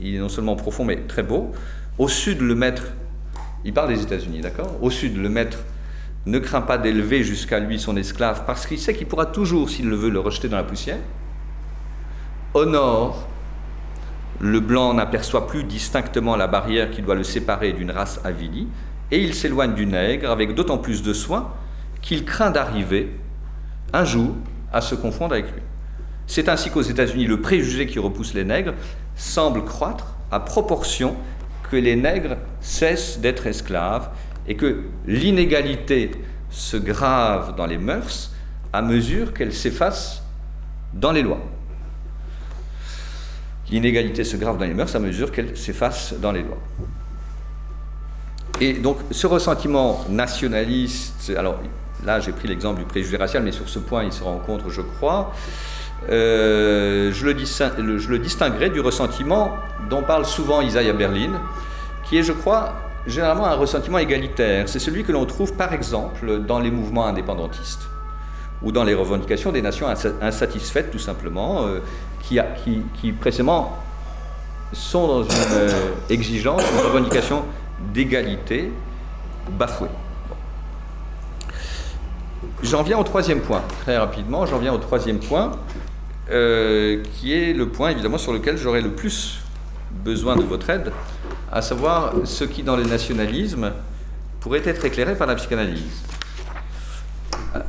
il 0.00 0.14
est 0.14 0.18
non 0.18 0.30
seulement 0.30 0.56
profond 0.56 0.84
mais 0.84 0.96
très 1.06 1.22
beau. 1.22 1.52
Au 1.98 2.08
sud, 2.08 2.40
le 2.40 2.54
maître, 2.54 2.84
il 3.64 3.74
parle 3.74 3.88
des 3.88 4.02
États-Unis, 4.02 4.40
d'accord? 4.40 4.78
Au 4.80 4.88
sud, 4.88 5.18
le 5.18 5.28
maître 5.28 5.58
ne 6.24 6.38
craint 6.38 6.62
pas 6.62 6.78
d'élever 6.78 7.22
jusqu'à 7.24 7.58
lui 7.58 7.78
son 7.78 7.96
esclave 7.96 8.44
parce 8.46 8.66
qu'il 8.66 8.78
sait 8.78 8.94
qu'il 8.94 9.06
pourra 9.06 9.26
toujours, 9.26 9.68
s'il 9.68 9.88
le 9.88 9.96
veut, 9.96 10.10
le 10.10 10.20
rejeter 10.20 10.48
dans 10.48 10.56
la 10.56 10.64
poussière. 10.64 10.98
Au 12.54 12.64
nord, 12.64 13.28
le 14.40 14.60
blanc 14.60 14.94
n'aperçoit 14.94 15.46
plus 15.46 15.64
distinctement 15.64 16.36
la 16.36 16.46
barrière 16.46 16.90
qui 16.90 17.02
doit 17.02 17.14
le 17.14 17.24
séparer 17.24 17.72
d'une 17.72 17.90
race 17.90 18.20
avilie, 18.24 18.68
et 19.10 19.22
il 19.22 19.34
s'éloigne 19.34 19.74
du 19.74 19.86
nègre 19.86 20.30
avec 20.30 20.54
d'autant 20.54 20.78
plus 20.78 21.02
de 21.02 21.12
soin 21.12 21.52
qu'il 22.02 22.24
craint 22.24 22.50
d'arriver, 22.50 23.10
un 23.92 24.04
jour, 24.04 24.34
à 24.72 24.80
se 24.80 24.94
confondre 24.94 25.32
avec 25.32 25.46
lui. 25.46 25.62
C'est 26.26 26.48
ainsi 26.48 26.70
qu'aux 26.70 26.82
États-Unis, 26.82 27.26
le 27.26 27.40
préjugé 27.40 27.86
qui 27.86 27.98
repousse 27.98 28.34
les 28.34 28.44
nègres 28.44 28.74
semble 29.16 29.64
croître 29.64 30.14
à 30.30 30.40
proportion 30.40 31.16
que 31.70 31.76
les 31.76 31.96
nègres 31.96 32.36
cessent 32.60 33.18
d'être 33.18 33.46
esclaves 33.46 34.10
et 34.46 34.54
que 34.54 34.84
l'inégalité 35.06 36.10
se 36.50 36.76
grave 36.76 37.56
dans 37.56 37.66
les 37.66 37.78
mœurs 37.78 38.30
à 38.72 38.82
mesure 38.82 39.32
qu'elle 39.32 39.54
s'efface 39.54 40.22
dans 40.94 41.12
les 41.12 41.22
lois. 41.22 41.40
L'inégalité 43.70 44.24
se 44.24 44.36
grave 44.36 44.58
dans 44.58 44.64
les 44.64 44.74
mœurs 44.74 44.94
à 44.94 44.98
mesure 44.98 45.30
qu'elle 45.30 45.56
s'efface 45.56 46.14
dans 46.14 46.32
les 46.32 46.42
lois. 46.42 46.58
Et 48.60 48.74
donc 48.74 48.98
ce 49.10 49.26
ressentiment 49.26 50.04
nationaliste, 50.08 51.32
alors 51.36 51.60
là 52.04 52.18
j'ai 52.20 52.32
pris 52.32 52.48
l'exemple 52.48 52.80
du 52.80 52.86
préjugé 52.86 53.16
racial, 53.16 53.42
mais 53.42 53.52
sur 53.52 53.68
ce 53.68 53.78
point 53.78 54.04
il 54.04 54.12
se 54.12 54.24
rencontre, 54.24 54.70
je 54.70 54.80
crois, 54.80 55.32
euh, 56.08 57.12
je, 57.12 57.26
le 57.26 57.98
je, 57.98 58.08
le 58.08 58.18
distinguerai 58.18 58.70
du 58.70 58.80
ressentiment 58.80 59.52
dont 59.90 60.02
parle 60.02 60.24
souvent 60.24 60.60
Isaiah 60.60 60.92
Berlin, 60.92 61.40
qui 62.04 62.18
est, 62.18 62.22
je 62.22 62.32
crois, 62.32 62.74
généralement 63.06 63.46
un 63.46 63.54
ressentiment 63.54 63.98
égalitaire. 63.98 64.68
C'est 64.68 64.78
celui 64.78 65.04
que 65.04 65.12
l'on 65.12 65.26
trouve 65.26 65.54
par 65.54 65.72
exemple 65.72 66.40
dans 66.40 66.58
les 66.58 66.70
mouvements 66.70 67.06
indépendantistes 67.06 67.88
ou 68.62 68.72
dans 68.72 68.84
les 68.84 68.94
revendications 68.94 69.52
des 69.52 69.62
nations 69.62 69.86
insatisfaites 70.20 70.90
tout 70.90 70.98
simplement, 70.98 71.66
euh, 71.66 71.80
qui, 72.22 73.12
précisément 73.12 73.78
sont 74.72 75.06
dans 75.06 75.22
une 75.22 75.30
euh, 75.54 75.70
exigence, 76.10 76.62
une 76.72 76.86
revendication 76.86 77.44
d'égalité 77.94 78.70
bafouée. 79.52 79.88
J'en 82.62 82.82
viens 82.82 82.98
au 82.98 83.04
troisième 83.04 83.40
point, 83.40 83.62
très 83.82 83.96
rapidement, 83.96 84.44
j'en 84.44 84.58
viens 84.58 84.72
au 84.72 84.78
troisième 84.78 85.18
point, 85.18 85.52
euh, 86.30 87.02
qui 87.14 87.32
est 87.32 87.52
le 87.52 87.68
point 87.68 87.90
évidemment 87.90 88.18
sur 88.18 88.32
lequel 88.32 88.58
j'aurai 88.58 88.82
le 88.82 88.90
plus 88.90 89.40
besoin 90.04 90.36
de 90.36 90.42
votre 90.42 90.68
aide, 90.68 90.92
à 91.50 91.62
savoir 91.62 92.12
ce 92.24 92.44
qui 92.44 92.62
dans 92.62 92.76
le 92.76 92.84
nationalisme 92.84 93.72
pourrait 94.40 94.62
être 94.64 94.84
éclairé 94.84 95.14
par 95.14 95.26
la 95.26 95.34
psychanalyse. 95.36 96.07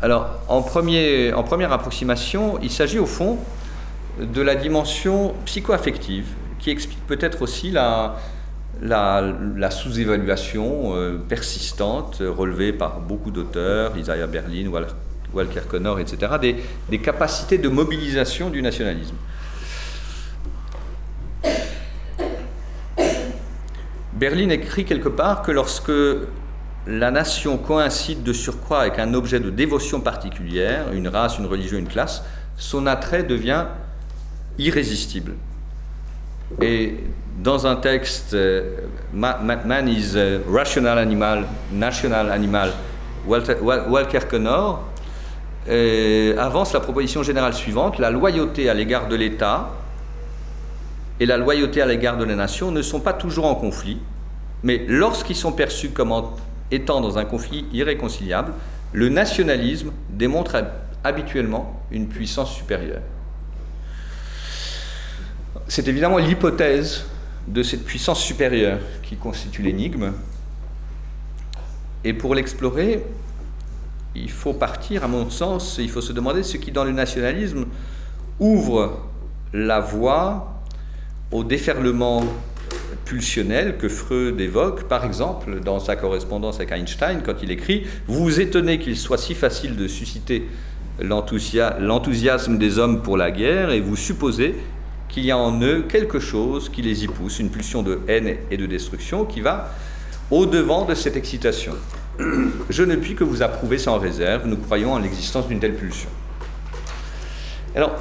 Alors, 0.01 0.39
en, 0.47 0.61
première 0.61 1.71
approximation, 1.71 2.59
il 2.61 2.69
s'agit 2.69 2.99
au 2.99 3.05
fond 3.05 3.37
de 4.19 4.41
la 4.41 4.55
dimension 4.55 5.33
psycho-affective, 5.45 6.25
qui 6.59 6.69
explique 6.69 7.05
peut-être 7.07 7.41
aussi 7.41 7.71
la, 7.71 8.17
la, 8.81 9.71
sous-évaluation 9.71 10.95
euh, 10.95 11.17
persistante 11.17 12.17
relevée 12.21 12.73
par 12.73 12.99
beaucoup 12.99 13.31
d'auteurs, 13.31 13.97
Isaiah 13.97 14.27
Berlin, 14.27 14.69
Walker 15.33 15.61
Connor, 15.69 15.99
etc., 15.99 16.33
des, 16.41 16.55
des 16.89 16.99
capacités 16.99 17.57
de 17.57 17.69
mobilisation 17.69 18.49
du 18.49 18.61
nationalisme. 18.61 19.15
Berlin 24.13 24.49
écrit 24.49 24.83
quelque 24.83 25.07
part 25.07 25.43
que 25.43 25.51
lorsque 25.51 25.91
la 26.87 27.11
nation 27.11 27.57
coïncide 27.57 28.23
de 28.23 28.33
surcroît 28.33 28.81
avec 28.81 28.99
un 28.99 29.13
objet 29.13 29.39
de 29.39 29.49
dévotion 29.49 30.01
particulière, 30.01 30.91
une 30.93 31.07
race, 31.07 31.37
une 31.37 31.45
religion, 31.45 31.77
une 31.77 31.87
classe, 31.87 32.23
son 32.57 32.87
attrait 32.87 33.23
devient 33.23 33.65
irrésistible. 34.57 35.33
Et 36.61 36.95
dans 37.41 37.67
un 37.67 37.75
texte, 37.75 38.33
euh, 38.33 38.77
Man 39.13 39.87
is 39.87 40.17
a 40.17 40.39
Rational 40.51 40.97
Animal, 40.97 41.45
National 41.71 42.31
Animal, 42.31 42.71
Walker 43.27 44.19
Connor 44.29 44.83
euh, 45.67 46.37
avance 46.37 46.73
la 46.73 46.79
proposition 46.79 47.21
générale 47.21 47.53
suivante 47.53 47.99
la 47.99 48.09
loyauté 48.09 48.69
à 48.69 48.73
l'égard 48.73 49.07
de 49.07 49.15
l'État 49.15 49.69
et 51.19 51.25
la 51.25 51.37
loyauté 51.37 51.81
à 51.81 51.85
l'égard 51.85 52.17
de 52.17 52.23
la 52.23 52.35
nation 52.35 52.71
ne 52.71 52.81
sont 52.81 53.01
pas 53.01 53.13
toujours 53.13 53.45
en 53.45 53.55
conflit, 53.55 53.99
mais 54.63 54.85
lorsqu'ils 54.87 55.35
sont 55.35 55.51
perçus 55.51 55.89
comme 55.89 56.11
étant 56.71 57.01
dans 57.01 57.17
un 57.17 57.25
conflit 57.25 57.65
irréconciliable, 57.73 58.53
le 58.93 59.09
nationalisme 59.09 59.91
démontre 60.09 60.63
habituellement 61.03 61.81
une 61.91 62.07
puissance 62.07 62.53
supérieure. 62.53 63.01
C'est 65.67 65.87
évidemment 65.87 66.17
l'hypothèse 66.17 67.05
de 67.47 67.63
cette 67.63 67.85
puissance 67.85 68.21
supérieure 68.21 68.79
qui 69.03 69.15
constitue 69.15 69.61
l'énigme. 69.61 70.13
Et 72.03 72.13
pour 72.13 72.35
l'explorer, 72.35 73.03
il 74.15 74.31
faut 74.31 74.53
partir, 74.53 75.03
à 75.03 75.07
mon 75.07 75.29
sens, 75.29 75.77
il 75.79 75.89
faut 75.89 76.01
se 76.01 76.13
demander 76.13 76.43
ce 76.43 76.57
qui, 76.57 76.71
dans 76.71 76.83
le 76.83 76.91
nationalisme, 76.91 77.65
ouvre 78.39 78.99
la 79.53 79.79
voie 79.79 80.61
au 81.31 81.43
déferlement 81.43 82.23
que 83.79 83.89
Freud 83.89 84.39
évoque, 84.39 84.83
par 84.83 85.03
exemple, 85.03 85.61
dans 85.61 85.79
sa 85.79 85.95
correspondance 85.95 86.57
avec 86.57 86.71
Einstein, 86.71 87.21
quand 87.25 87.35
il 87.41 87.51
écrit 87.51 87.87
Vous 88.07 88.23
vous 88.23 88.39
étonnez 88.39 88.77
qu'il 88.77 88.97
soit 88.97 89.17
si 89.17 89.33
facile 89.33 89.75
de 89.75 89.87
susciter 89.87 90.47
l'enthousiasme 90.99 92.57
des 92.57 92.77
hommes 92.77 93.01
pour 93.01 93.17
la 93.17 93.31
guerre 93.31 93.71
et 93.71 93.79
vous 93.79 93.95
supposez 93.95 94.55
qu'il 95.07 95.25
y 95.25 95.31
a 95.31 95.37
en 95.37 95.59
eux 95.61 95.85
quelque 95.89 96.19
chose 96.19 96.69
qui 96.69 96.83
les 96.83 97.03
y 97.03 97.07
pousse, 97.07 97.39
une 97.39 97.49
pulsion 97.49 97.81
de 97.81 97.99
haine 98.07 98.35
et 98.51 98.57
de 98.57 98.67
destruction 98.67 99.25
qui 99.25 99.41
va 99.41 99.71
au-devant 100.29 100.85
de 100.85 100.93
cette 100.93 101.17
excitation. 101.17 101.73
Je 102.69 102.83
ne 102.83 102.95
puis 102.95 103.15
que 103.15 103.23
vous 103.23 103.41
approuver 103.41 103.79
sans 103.79 103.97
réserve, 103.97 104.45
nous 104.45 104.57
croyons 104.57 104.93
en 104.93 104.99
l'existence 104.99 105.47
d'une 105.47 105.59
telle 105.59 105.75
pulsion. 105.75 106.09
Alors, 107.75 107.95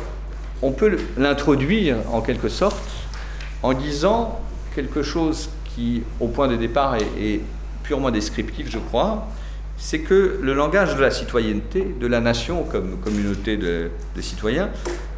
on 0.61 0.73
peut 0.73 0.99
l'introduire 1.17 1.97
en 2.13 2.21
quelque 2.21 2.49
sorte 2.51 2.91
en 3.63 3.73
disant 3.73 4.41
quelque 4.79 5.03
chose 5.03 5.51
qui, 5.75 6.05
au 6.21 6.29
point 6.29 6.47
de 6.47 6.55
départ, 6.55 6.95
est, 6.95 7.41
purement 7.83 8.13
descriptif, 8.13 8.71
je 8.71 8.79
crois, 8.79 9.27
c'est 9.77 9.99
que 9.99 10.39
le 10.41 10.55
langage 10.55 10.95
de 10.95 11.01
la 11.01 11.11
citoyenneté, 11.11 11.97
de 11.99 12.07
la 12.07 12.21
nation 12.21 12.63
comme 12.63 13.01
communauté 13.01 13.57
de 13.57 13.91
citoyens, 14.21 14.71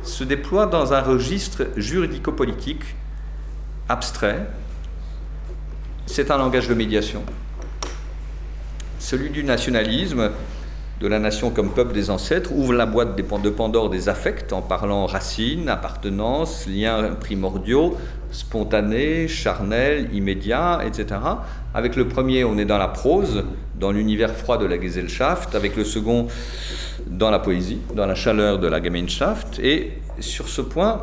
se 0.03 0.25
déploie 0.25 0.65
dans 0.65 0.95
un 0.95 1.03
registre 1.03 1.67
juridico-politique 1.77 2.85
abstrait. 3.87 4.47
C'est 6.07 6.31
un 6.31 6.39
langage 6.39 6.67
de 6.67 6.75
médiation. 6.75 7.23
Celui 8.99 9.29
du 9.29 9.45
nationalisme, 9.45 10.31
de 11.01 11.09
la 11.09 11.19
nation 11.19 11.51
comme 11.51 11.71
peuple 11.71 11.95
des 11.95 12.11
ancêtres, 12.11 12.53
ouvre 12.53 12.75
la 12.75 12.85
boîte 12.85 13.17
de 13.17 13.51
Pandore 13.51 13.89
des 13.89 14.09
affects 14.11 14.53
en 14.53 14.61
parlant 14.61 15.07
racines, 15.07 15.69
appartenance, 15.69 16.67
liens 16.67 17.15
primordiaux, 17.19 17.97
spontanés, 18.31 19.27
charnels, 19.27 20.09
immédiats, 20.13 20.81
etc. 20.87 21.21
Avec 21.73 21.97
le 21.97 22.07
premier, 22.07 22.45
on 22.45 22.59
est 22.59 22.67
dans 22.67 22.79
la 22.79 22.89
prose, 22.89 23.45
dans 23.79 23.93
l'univers 23.93 24.33
froid 24.35 24.59
de 24.59 24.67
la 24.67 24.79
Gesellschaft. 24.79 25.55
Avec 25.55 25.75
le 25.75 25.85
second, 25.85 26.27
dans 27.07 27.31
la 27.31 27.39
poésie, 27.39 27.79
dans 27.95 28.07
la 28.07 28.15
chaleur 28.15 28.59
de 28.59 28.69
la 28.69 28.83
Gemeinschaft. 28.83 29.59
Et 29.59 29.93
sur 30.19 30.49
ce 30.49 30.61
point, 30.61 31.03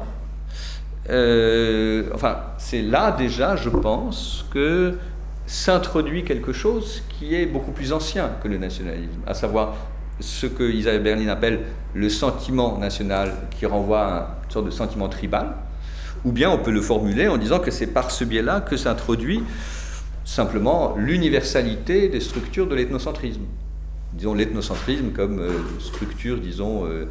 euh, 1.10 2.04
enfin, 2.14 2.38
c'est 2.60 2.84
là 2.84 3.12
déjà, 3.12 3.56
je 3.56 3.70
pense, 3.70 4.46
que 4.52 4.96
s'introduit 5.48 6.24
quelque 6.24 6.54
chose 6.54 7.02
qui 7.18 7.34
est 7.34 7.46
beaucoup 7.46 7.72
plus 7.72 7.94
ancien 7.94 8.32
que 8.44 8.48
le 8.48 8.58
nationalisme, 8.58 9.22
à 9.26 9.34
savoir 9.34 9.76
ce 10.20 10.46
que 10.46 10.64
Isabelle 10.64 11.04
Berlin 11.04 11.30
appelle 11.30 11.62
le 11.96 12.10
sentiment 12.10 12.78
national, 12.78 13.34
qui 13.58 13.66
renvoie 13.66 14.06
à 14.06 14.38
une 14.46 14.52
sorte 14.52 14.66
de 14.66 14.72
sentiment 14.72 15.10
tribal, 15.10 15.56
ou 16.26 16.32
bien 16.32 16.52
on 16.52 16.60
peut 16.60 16.72
le 16.72 16.82
formuler 16.82 17.28
en 17.28 17.38
disant 17.38 17.60
que 17.60 17.72
c'est 17.72 17.88
par 17.88 18.12
ce 18.12 18.24
biais-là 18.24 18.62
que 18.62 18.78
s'introduit 18.78 19.42
simplement 20.26 20.96
l'universalité 20.98 22.10
des 22.10 22.20
structures 22.20 22.68
de 22.68 22.76
l'ethnocentrisme 22.76 23.46
disons, 24.14 24.34
l'ethnocentrisme 24.34 25.12
comme 25.12 25.40
euh, 25.40 25.52
structure, 25.80 26.40
disons, 26.40 26.86
euh, 26.86 27.06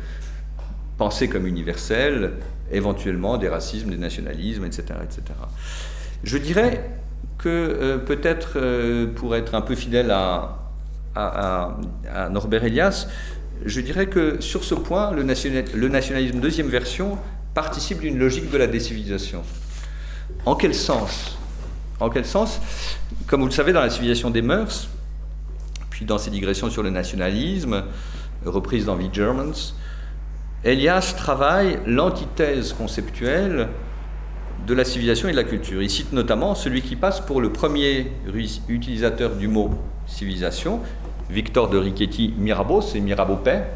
pensée 0.98 1.28
comme 1.28 1.46
universelle, 1.46 2.34
éventuellement 2.72 3.38
des 3.38 3.48
racismes, 3.48 3.90
des 3.90 3.96
nationalismes, 3.96 4.64
etc. 4.64 4.84
etc. 5.02 5.22
Je 6.24 6.38
dirais 6.38 6.90
que 7.38 7.48
euh, 7.48 7.98
peut-être, 7.98 8.58
pour 9.14 9.36
être 9.36 9.54
un 9.54 9.60
peu 9.60 9.74
fidèle 9.74 10.10
à, 10.10 10.62
Norbert 12.30 12.64
Elias, 12.64 13.06
je 13.64 13.80
dirais 13.80 14.06
que 14.06 14.40
sur 14.40 14.64
ce 14.64 14.74
point, 14.74 15.12
le, 15.12 15.22
nationalisme 15.22 16.40
deuxième 16.40 16.68
version 16.68 17.18
participe 17.54 18.00
d'une 18.00 18.18
logique 18.18 18.50
de 18.50 18.58
la 18.58 18.66
décivilisation. 18.66 19.42
En 20.44 20.56
quel 20.56 20.74
sens? 20.74 21.38
En 22.00 22.10
quel 22.10 22.26
sens? 22.26 22.60
Comme 23.26 23.40
vous 23.40 23.46
le 23.46 23.52
savez, 23.52 23.72
dans 23.72 23.80
la 23.80 23.88
civilisation 23.88 24.28
des 24.28 24.42
mœurs, 24.42 24.88
puis 25.88 26.04
dans 26.04 26.18
ses 26.18 26.30
digressions 26.30 26.68
sur 26.68 26.82
le 26.82 26.90
nationalisme, 26.90 27.84
reprise 28.44 28.84
dans 28.84 28.98
The 28.98 29.12
Germans, 29.12 29.74
Elias 30.64 31.14
travaille 31.16 31.78
l'antithèse 31.86 32.72
conceptuelle 32.72 33.68
de 34.66 34.74
la 34.74 34.84
civilisation 34.84 35.28
et 35.28 35.32
de 35.32 35.36
la 35.36 35.44
culture. 35.44 35.80
Il 35.80 35.90
cite 35.90 36.12
notamment 36.12 36.54
celui 36.54 36.82
qui 36.82 36.96
passe 36.96 37.20
pour 37.20 37.40
le 37.40 37.52
premier 37.52 38.12
utilisateur 38.68 39.36
du 39.36 39.46
mot 39.46 39.70
civilisation, 40.06 40.80
Victor 41.30 41.68
de 41.70 41.78
Richetti 41.78 42.34
Mirabeau, 42.36 42.80
c'est 42.80 43.00
Mirabeau 43.00 43.36
père, 43.36 43.66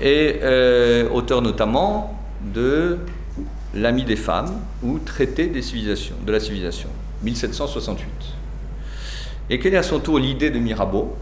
et 0.00 0.40
euh, 0.42 1.08
auteur 1.10 1.42
notamment 1.42 2.18
de 2.42 2.98
L'ami 3.74 4.04
des 4.04 4.16
femmes 4.16 4.60
ou 4.82 5.00
Traité 5.00 5.46
des 5.46 5.62
civilisations, 5.62 6.14
de 6.24 6.30
la 6.30 6.38
civilisation, 6.38 6.88
1768. 7.22 8.06
Et 9.50 9.58
quelle 9.58 9.74
est 9.74 9.78
à 9.78 9.82
son 9.82 9.98
tour 9.98 10.18
l'idée 10.18 10.50
de 10.50 10.58
Mirabeau? 10.58 11.16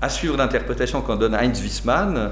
À 0.00 0.08
suivre 0.08 0.36
l'interprétation 0.36 1.00
qu'en 1.02 1.16
donne 1.16 1.34
Heinz 1.34 1.60
Wiesmann, 1.60 2.30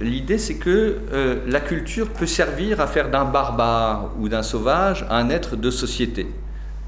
l'idée 0.00 0.38
c'est 0.38 0.56
que 0.56 0.98
euh, 1.12 1.40
la 1.46 1.60
culture 1.60 2.10
peut 2.10 2.26
servir 2.26 2.80
à 2.80 2.86
faire 2.86 3.10
d'un 3.10 3.24
barbare 3.24 4.10
ou 4.18 4.28
d'un 4.28 4.42
sauvage 4.42 5.06
un 5.10 5.30
être 5.30 5.56
de 5.56 5.70
société, 5.70 6.26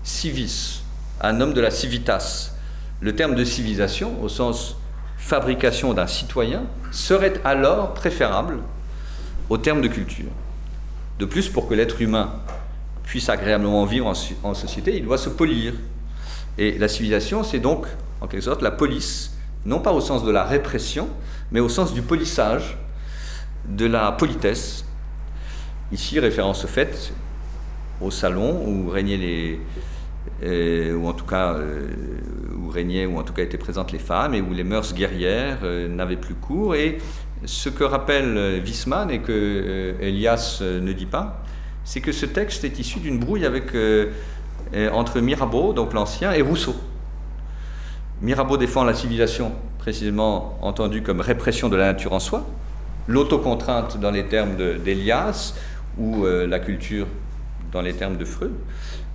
civis, 0.02 0.82
un 1.20 1.40
homme 1.40 1.54
de 1.54 1.60
la 1.60 1.70
civitas. 1.70 2.52
Le 3.00 3.14
terme 3.14 3.34
de 3.34 3.44
civilisation, 3.44 4.20
au 4.22 4.28
sens 4.28 4.76
fabrication 5.16 5.94
d'un 5.94 6.06
citoyen, 6.06 6.64
serait 6.90 7.34
alors 7.44 7.94
préférable 7.94 8.58
au 9.50 9.58
terme 9.58 9.80
de 9.80 9.88
culture. 9.88 10.30
De 11.18 11.24
plus, 11.24 11.48
pour 11.48 11.68
que 11.68 11.74
l'être 11.74 12.00
humain 12.00 12.32
puisse 13.04 13.28
agréablement 13.28 13.84
vivre 13.84 14.12
en 14.42 14.54
société, 14.54 14.96
il 14.96 15.04
doit 15.04 15.18
se 15.18 15.28
polir, 15.28 15.74
et 16.58 16.76
la 16.76 16.88
civilisation, 16.88 17.44
c'est 17.44 17.60
donc, 17.60 17.86
en 18.20 18.26
quelque 18.26 18.42
sorte, 18.42 18.62
la 18.62 18.72
police, 18.72 19.32
non 19.64 19.78
pas 19.78 19.92
au 19.92 20.00
sens 20.00 20.24
de 20.24 20.30
la 20.30 20.44
répression, 20.44 21.08
mais 21.52 21.60
au 21.60 21.68
sens 21.68 21.94
du 21.94 22.02
polissage, 22.02 22.76
de 23.68 23.86
la 23.86 24.12
politesse. 24.12 24.84
Ici, 25.92 26.18
référence 26.20 26.66
faite 26.66 27.12
au 28.00 28.10
salon 28.10 28.64
où 28.66 28.90
régnaient 28.90 29.16
les. 29.16 29.60
Euh, 30.42 30.94
ou 30.94 31.08
en 31.08 31.12
tout 31.12 31.24
cas, 31.24 31.54
euh, 31.54 31.88
où 32.56 32.68
régnaient, 32.68 33.06
ou 33.06 33.18
en 33.18 33.22
tout 33.22 33.32
cas 33.32 33.42
étaient 33.42 33.58
présentes 33.58 33.92
les 33.92 33.98
femmes, 33.98 34.34
et 34.34 34.40
où 34.40 34.52
les 34.52 34.64
mœurs 34.64 34.94
guerrières 34.94 35.58
n'avaient 35.88 36.16
plus 36.16 36.34
cours. 36.34 36.74
Et 36.74 36.98
ce 37.44 37.68
que 37.68 37.84
rappelle 37.84 38.60
Wiesmann 38.64 39.10
et 39.10 39.20
que 39.20 39.94
Elias 40.00 40.60
ne 40.62 40.92
dit 40.92 41.06
pas, 41.06 41.42
c'est 41.84 42.00
que 42.00 42.12
ce 42.12 42.26
texte 42.26 42.64
est 42.64 42.78
issu 42.78 43.00
d'une 43.00 43.18
brouille 43.18 43.46
avec, 43.46 43.72
entre 44.92 45.20
Mirabeau, 45.20 45.72
donc 45.72 45.94
l'ancien, 45.94 46.32
et 46.32 46.42
Rousseau. 46.42 46.76
Mirabeau 48.20 48.56
défend 48.56 48.84
la 48.84 48.94
civilisation, 48.94 49.52
précisément 49.78 50.58
entendue 50.60 51.02
comme 51.02 51.20
répression 51.20 51.68
de 51.68 51.76
la 51.76 51.86
nature 51.86 52.12
en 52.12 52.18
soi, 52.18 52.44
l'autocontrainte 53.08 53.98
dans 53.98 54.12
les 54.12 54.26
termes 54.26 54.56
d'Elias, 54.56 55.54
ou 55.98 56.24
la 56.24 56.60
culture 56.60 57.08
dans 57.72 57.82
les 57.82 57.92
termes 57.92 58.16
de 58.16 58.24
Freud, 58.24 58.52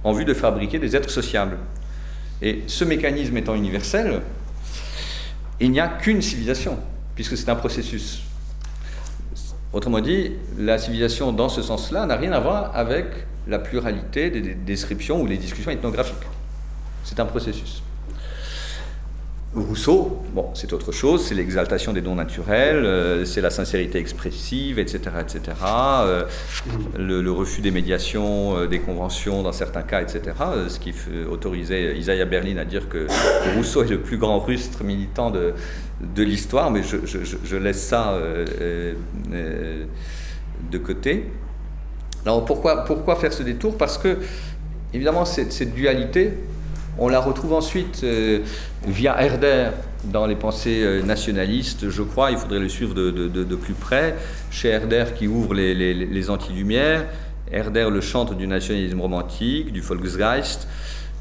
en 0.03 0.11
vue 0.11 0.25
de 0.25 0.33
fabriquer 0.33 0.79
des 0.79 0.95
êtres 0.95 1.09
sociables. 1.09 1.57
Et 2.41 2.63
ce 2.67 2.83
mécanisme 2.83 3.37
étant 3.37 3.55
universel, 3.55 4.21
il 5.61 5.71
n'y 5.71 5.79
a 5.79 5.87
qu'une 5.87 6.21
civilisation, 6.21 6.77
puisque 7.15 7.37
c'est 7.37 7.47
un 7.49 7.55
processus. 7.55 8.23
Autrement 9.71 10.01
dit, 10.01 10.33
la 10.57 10.77
civilisation 10.77 11.31
dans 11.31 11.47
ce 11.47 11.61
sens-là 11.61 12.05
n'a 12.05 12.17
rien 12.17 12.33
à 12.33 12.39
voir 12.39 12.75
avec 12.75 13.05
la 13.47 13.59
pluralité 13.59 14.29
des 14.29 14.55
descriptions 14.55 15.21
ou 15.21 15.25
les 15.25 15.37
discussions 15.37 15.71
ethnographiques. 15.71 16.27
C'est 17.05 17.19
un 17.19 17.25
processus. 17.25 17.81
Rousseau, 19.55 20.19
bon, 20.33 20.49
c'est 20.55 20.73
autre 20.73 20.91
chose, 20.91 21.23
c'est 21.25 21.35
l'exaltation 21.35 21.93
des 21.93 22.01
dons 22.01 22.15
naturels, 22.15 22.83
euh, 22.85 23.23
c'est 23.23 23.41
la 23.41 23.51
sincérité 23.51 23.99
expressive, 23.99 24.79
etc., 24.79 25.01
etc., 25.21 25.41
euh, 25.67 26.23
le, 26.97 27.31
refus 27.31 27.61
des 27.61 27.69
médiations, 27.69 28.57
euh, 28.57 28.67
des 28.67 28.79
conventions 28.79 29.43
dans 29.43 29.51
certains 29.51 29.83
cas, 29.83 30.01
etc., 30.01 30.21
ce 30.67 30.79
qui 30.79 30.91
autorisait 31.29 31.95
Isaiah 31.95 32.25
Berlin 32.25 32.57
à 32.57 32.65
dire 32.65 32.89
que 32.89 33.05
Rousseau 33.55 33.83
est 33.83 33.89
le 33.89 33.99
plus 33.99 34.17
grand 34.17 34.39
rustre 34.39 34.83
militant 34.83 35.29
de, 35.29 35.53
de 36.01 36.23
l'histoire, 36.23 36.71
mais 36.71 36.81
je, 36.81 37.55
laisse 37.57 37.81
ça 37.81 38.17
de 39.29 40.77
côté. 40.79 41.27
Alors 42.25 42.43
pourquoi, 42.43 42.85
pourquoi 42.85 43.17
faire 43.17 43.33
ce 43.33 43.43
détour? 43.43 43.77
Parce 43.77 43.99
que, 43.99 44.17
évidemment, 44.93 45.25
cette 45.25 45.75
dualité, 45.75 46.33
on 46.97 47.09
la 47.09 47.19
retrouve 47.19 47.53
ensuite 47.53 48.01
euh, 48.03 48.39
via 48.87 49.19
Herder 49.21 49.69
dans 50.05 50.25
les 50.25 50.35
pensées 50.35 50.81
euh, 50.83 51.01
nationalistes, 51.01 51.89
je 51.89 52.03
crois, 52.03 52.31
il 52.31 52.37
faudrait 52.37 52.59
le 52.59 52.69
suivre 52.69 52.93
de, 52.93 53.55
plus 53.55 53.73
près, 53.73 54.15
chez 54.51 54.69
Herder 54.69 55.05
qui 55.15 55.27
ouvre 55.27 55.53
les, 55.53 55.73
les, 55.73 56.29
anti-lumières, 56.29 57.05
Herder 57.51 57.87
le 57.91 58.01
chante 58.01 58.35
du 58.37 58.47
nationalisme 58.47 58.99
romantique, 58.99 59.71
du 59.71 59.81
Volksgeist, 59.81 60.67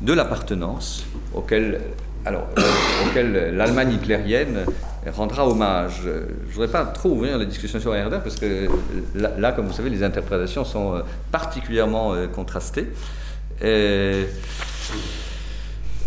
de 0.01 0.13
l'appartenance, 0.13 1.05
auquel, 1.35 1.81
alors, 2.25 2.49
euh, 2.59 2.63
auquel 3.07 3.57
l'Allemagne 3.57 3.93
hitlérienne 3.95 4.65
rendra 5.07 5.47
hommage. 5.49 6.03
Je 6.05 6.09
ne 6.11 6.53
voudrais 6.53 6.69
pas 6.69 6.85
trop 6.87 7.11
ouvrir 7.11 7.39
la 7.39 7.45
discussion 7.45 7.79
sur 7.81 7.95
Herder, 7.95 8.19
parce 8.23 8.37
que 8.37 8.69
là, 9.15 9.53
comme 9.53 9.67
vous 9.67 9.73
savez, 9.73 9.91
les 9.91 10.03
interprétations 10.03 10.65
sont 10.65 11.03
particulièrement 11.31 12.15
contrastées. 12.35 12.89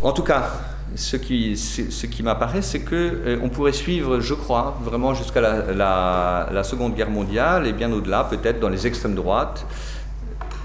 En 0.06 0.12
tout 0.12 0.22
cas, 0.22 0.51
ce 0.93 1.16
qui, 1.18 2.22
m'apparaît, 2.22 2.62
c'est 2.62 2.82
qu'on 2.82 2.93
euh, 2.93 3.49
pourrait 3.51 3.72
suivre, 3.72 4.20
je 4.20 4.36
crois, 4.36 4.78
vraiment 4.84 5.16
jusqu'à 5.16 5.41
la, 5.41 6.62
Seconde 6.64 6.93
Guerre 6.93 7.10
mondiale 7.10 7.66
et 7.66 7.74
bien 7.74 7.91
au-delà, 7.91 8.24
peut-être 8.24 8.60
dans 8.60 8.70
les 8.70 8.86
extrêmes 8.86 9.16
droites, 9.16 9.66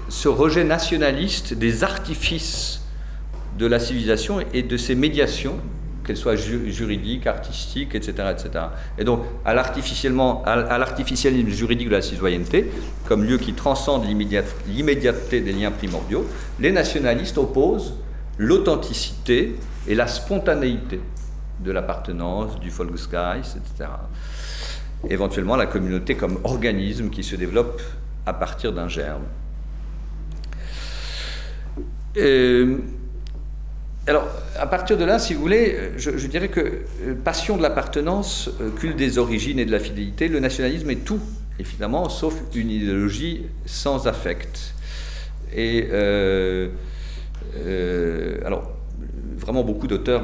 ce 0.09 0.27
rejet 0.29 0.63
nationaliste 0.63 1.55
des 1.55 1.83
artifices 1.83 2.83
de 3.57 3.65
la 3.65 3.79
civilisation 3.79 4.41
et 4.53 4.61
de 4.61 4.77
ses 4.77 4.93
médiations, 4.93 5.57
qu'elles 6.05 6.17
soient 6.17 6.35
juridiques, 6.35 7.25
artistiques, 7.25 7.95
etc., 7.95 8.13
etc. 8.29 8.65
Et 8.99 9.03
donc, 9.03 9.21
à 9.43 9.55
l'artificialisme 9.55 11.49
juridique 11.49 11.89
de 11.89 11.95
la 11.95 12.03
citoyenneté, 12.03 12.69
comme 13.07 13.23
lieu 13.23 13.39
qui 13.39 13.53
transcende 13.53 14.03
l'immédiateté 14.05 15.41
des 15.41 15.51
liens 15.51 15.71
primordiaux, 15.71 16.27
les 16.59 16.71
nationalistes 16.71 17.39
opposent 17.39 17.95
l'authenticité 18.37 19.55
et 19.87 19.95
la 19.95 20.07
spontanéité 20.07 20.99
de 21.59 21.71
l'appartenance, 21.71 22.59
du 22.59 22.69
Volksgeist, 22.69 23.57
etc. 23.57 23.89
Éventuellement 25.09 25.55
la 25.55 25.65
communauté 25.65 26.15
comme 26.15 26.39
organisme 26.43 27.09
qui 27.09 27.23
se 27.23 27.35
développe 27.35 27.81
à 28.25 28.33
partir 28.33 28.73
d'un 28.73 28.87
germe. 28.87 29.23
alors, 34.07 34.27
à 34.59 34.67
partir 34.67 34.97
de 34.97 35.05
là, 35.05 35.19
si 35.19 35.33
vous 35.33 35.41
voulez, 35.41 35.91
je, 35.97 36.27
dirais 36.27 36.49
que 36.49 36.59
euh, 36.59 37.15
passion 37.23 37.55
de 37.55 37.61
l'appartenance, 37.61 38.49
euh, 38.59 38.69
culte 38.71 38.97
des 38.97 39.17
origines 39.17 39.59
et 39.59 39.65
de 39.65 39.71
la 39.71 39.79
fidélité, 39.79 40.27
le 40.27 40.39
nationalisme 40.39 40.89
est 40.89 41.05
tout, 41.05 41.21
évidemment, 41.59 42.09
sauf 42.09 42.33
une 42.53 42.69
idéologie 42.69 43.45
sans 43.65 44.07
affect. 44.07 44.73
Et 45.53 45.87
euh, 45.91 45.91
euh, 45.93 46.67
alors, 48.45 48.71
vraiment 49.41 49.63
beaucoup 49.63 49.87
d'auteurs 49.87 50.23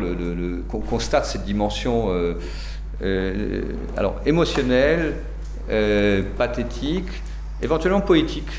constatent 0.90 1.26
cette 1.26 1.44
dimension 1.44 2.12
euh, 2.12 2.36
euh, 3.02 3.62
alors, 3.96 4.22
émotionnelle, 4.26 5.16
pathétique, 6.38 7.10
éventuellement 7.62 8.02
poétique. 8.02 8.50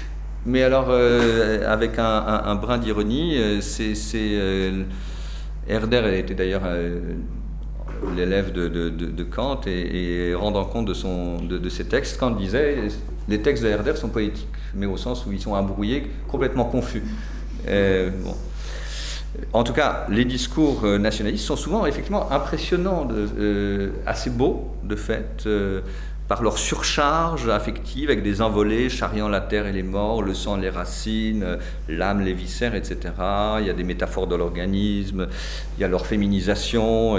Mais 0.46 0.62
alors, 0.62 0.90
avec 0.90 1.98
un, 1.98 2.54
brin 2.56 2.78
d'ironie, 2.78 3.38
c'est, 3.60 3.94
Herder 5.68 6.18
était 6.18 6.34
d'ailleurs 6.34 6.62
l'élève 8.14 8.52
de, 8.52 9.24
Kant 9.24 9.60
et, 9.66 10.34
rendant 10.34 10.64
compte 10.64 10.86
de, 10.86 11.68
ses 11.68 11.84
textes, 11.86 12.18
Kant 12.18 12.32
disait 12.32 12.76
les 13.28 13.42
textes 13.42 13.62
de 13.62 13.68
Herder 13.68 13.96
sont 13.96 14.08
poétiques, 14.08 14.48
mais 14.74 14.86
au 14.86 14.96
sens 14.96 15.26
où 15.26 15.32
ils 15.32 15.40
sont 15.40 15.52
embrouillés, 15.52 16.10
complètement 16.28 16.64
confus. 16.64 17.02
Bon. 17.64 18.34
En 19.52 19.62
tout 19.62 19.72
cas, 19.72 20.06
les 20.08 20.24
discours 20.24 20.84
euh, 20.84 20.98
nationalistes 20.98 21.44
sont 21.44 21.56
souvent 21.56 21.86
effectivement 21.86 22.30
impressionnants, 22.32 23.06
euh, 23.10 23.90
assez 24.06 24.30
beaux 24.30 24.70
de 24.82 24.96
fait, 24.96 25.44
euh, 25.46 25.80
par 26.28 26.42
leur 26.42 26.58
surcharge 26.58 27.48
affective 27.48 28.10
avec 28.10 28.22
des 28.22 28.42
envolées 28.42 28.90
charriant 28.90 29.28
la 29.28 29.40
terre 29.40 29.66
et 29.66 29.72
les 29.72 29.82
morts, 29.82 30.22
le 30.22 30.34
sang, 30.34 30.56
les 30.56 30.68
racines, 30.68 31.58
l'âme, 31.88 32.20
les 32.20 32.34
viscères, 32.34 32.74
etc. 32.74 32.98
Il 33.60 33.66
y 33.66 33.70
a 33.70 33.72
des 33.72 33.82
métaphores 33.82 34.26
de 34.26 34.36
l'organisme, 34.36 35.28
il 35.76 35.80
y 35.80 35.84
a 35.84 35.88
leur 35.88 36.06
féminisation. 36.06 37.16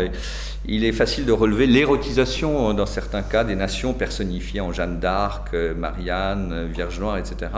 Il 0.66 0.84
est 0.84 0.92
facile 0.92 1.26
de 1.26 1.32
relever 1.32 1.66
l'érotisation, 1.66 2.74
dans 2.74 2.86
certains 2.86 3.24
cas, 3.24 3.44
des 3.44 3.56
nations 3.56 3.94
personnifiées 3.94 4.62
en 4.62 4.72
Jeanne 4.72 5.00
d'Arc, 5.00 5.54
Marianne, 5.78 6.68
Vierge 6.72 7.00
Noire, 7.00 7.18
etc. 7.18 7.52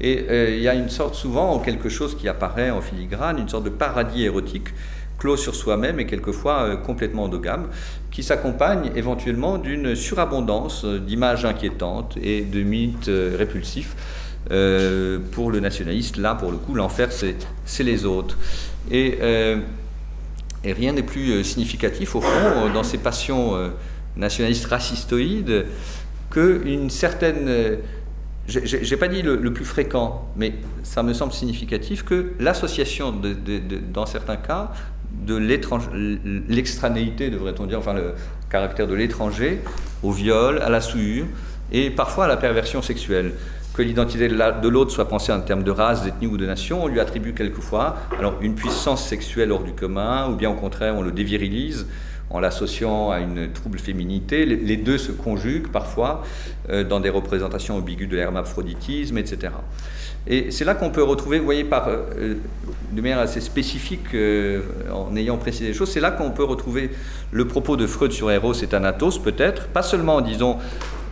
Et 0.00 0.56
il 0.56 0.62
y 0.62 0.68
a 0.68 0.74
une 0.74 0.90
sorte, 0.90 1.14
souvent, 1.14 1.58
quelque 1.60 1.88
chose 1.88 2.16
qui 2.16 2.28
apparaît 2.28 2.70
en 2.70 2.82
filigrane, 2.82 3.38
une 3.38 3.48
sorte 3.48 3.64
de 3.64 3.70
paradis 3.70 4.24
érotique 4.24 4.68
clos 5.20 5.36
sur 5.36 5.54
soi-même 5.54 6.00
et 6.00 6.06
quelquefois 6.06 6.62
euh, 6.62 6.76
complètement 6.76 7.24
endogame, 7.24 7.68
qui 8.10 8.24
s'accompagne 8.24 8.90
éventuellement 8.96 9.58
d'une 9.58 9.94
surabondance 9.94 10.84
euh, 10.84 10.98
d'images 10.98 11.44
inquiétantes 11.44 12.16
et 12.20 12.40
de 12.40 12.62
mythes 12.62 13.08
euh, 13.08 13.36
répulsifs. 13.38 13.94
pour 15.32 15.50
le 15.50 15.60
nationaliste, 15.60 16.16
là, 16.16 16.34
pour 16.34 16.50
le 16.50 16.56
coup, 16.56 16.74
l'enfer, 16.74 17.10
c'est 17.12 17.84
les 17.84 18.04
autres. 18.06 18.36
Et, 18.90 19.18
et 20.64 20.72
rien 20.72 20.92
n'est 20.94 21.04
plus 21.04 21.44
significatif, 21.44 22.16
au 22.16 22.22
fond, 22.22 22.72
dans 22.72 22.82
ces 22.82 22.98
passions 22.98 23.70
nationalistes 24.16 24.64
racistoïdes, 24.64 25.66
qu'une 26.30 26.88
certaine 26.88 27.78
j'ai 28.50 28.96
pas 28.96 29.08
dit 29.08 29.22
le, 29.22 29.52
plus 29.52 29.64
fréquent, 29.64 30.28
mais 30.36 30.54
ça 30.82 31.02
me 31.02 31.12
semble 31.12 31.32
significatif 31.32 32.04
que 32.04 32.32
l'association, 32.40 33.14
dans 33.92 34.06
certains 34.06 34.36
cas, 34.36 34.72
de 35.26 35.36
l'extranéité, 36.48 37.30
devrait-on 37.30 37.66
dire, 37.66 37.78
enfin 37.78 37.94
le 37.94 38.14
caractère 38.50 38.86
de 38.86 38.94
l'étranger, 38.94 39.60
au 40.02 40.12
viol, 40.12 40.60
à 40.60 40.70
la 40.70 40.80
souillure 40.80 41.26
et 41.72 41.90
parfois 41.90 42.24
à 42.24 42.28
la 42.28 42.36
perversion 42.36 42.82
sexuelle. 42.82 43.32
Que 43.74 43.82
l'identité 43.82 44.28
de 44.28 44.68
l'autre 44.68 44.90
soit 44.90 45.08
pensée 45.08 45.32
en 45.32 45.40
termes 45.40 45.62
de 45.62 45.70
race, 45.70 46.02
d'ethnie 46.02 46.26
ou 46.26 46.36
de 46.36 46.44
nation, 46.44 46.82
on 46.84 46.88
lui 46.88 46.98
attribue 46.98 47.32
quelquefois 47.32 47.96
alors 48.18 48.34
une 48.40 48.54
puissance 48.54 49.06
sexuelle 49.06 49.52
hors 49.52 49.62
du 49.62 49.72
commun, 49.72 50.28
ou 50.28 50.34
bien 50.34 50.50
au 50.50 50.54
contraire 50.54 50.96
on 50.96 51.02
le 51.02 51.12
dévirilise 51.12 51.86
en 52.30 52.40
l'associant 52.40 53.10
à 53.10 53.20
une 53.20 53.52
trouble 53.52 53.78
féminité. 53.78 54.46
Les, 54.46 54.76
deux 54.76 54.98
se 54.98 55.12
conjuguent 55.12 55.68
parfois 55.68 56.22
euh, 56.68 56.84
dans 56.84 57.00
des 57.00 57.10
représentations 57.10 57.76
ambiguës 57.76 58.08
de 58.08 58.16
l'hermaphroditisme, 58.16 59.18
etc. 59.18 59.52
Et 60.26 60.50
c'est 60.50 60.64
là 60.64 60.74
qu'on 60.74 60.90
peut 60.90 61.02
retrouver, 61.02 61.38
vous 61.38 61.44
voyez, 61.44 61.64
par, 61.64 61.88
euh, 61.88 62.34
de 62.92 63.00
manière 63.00 63.18
assez 63.18 63.40
spécifique, 63.40 64.14
euh, 64.14 64.62
en 64.92 65.14
ayant 65.16 65.36
précisé 65.36 65.68
les 65.68 65.74
choses, 65.74 65.90
c'est 65.90 66.00
là 66.00 66.10
qu'on 66.10 66.30
peut 66.30 66.44
retrouver 66.44 66.90
le 67.30 67.46
propos 67.46 67.76
de 67.76 67.86
Freud 67.86 68.12
sur 68.12 68.30
Eros 68.30 68.52
et 68.54 68.66
Thanatos, 68.66 69.18
peut-être, 69.18 69.68
pas 69.68 69.82
seulement, 69.82 70.20
disons, 70.20 70.58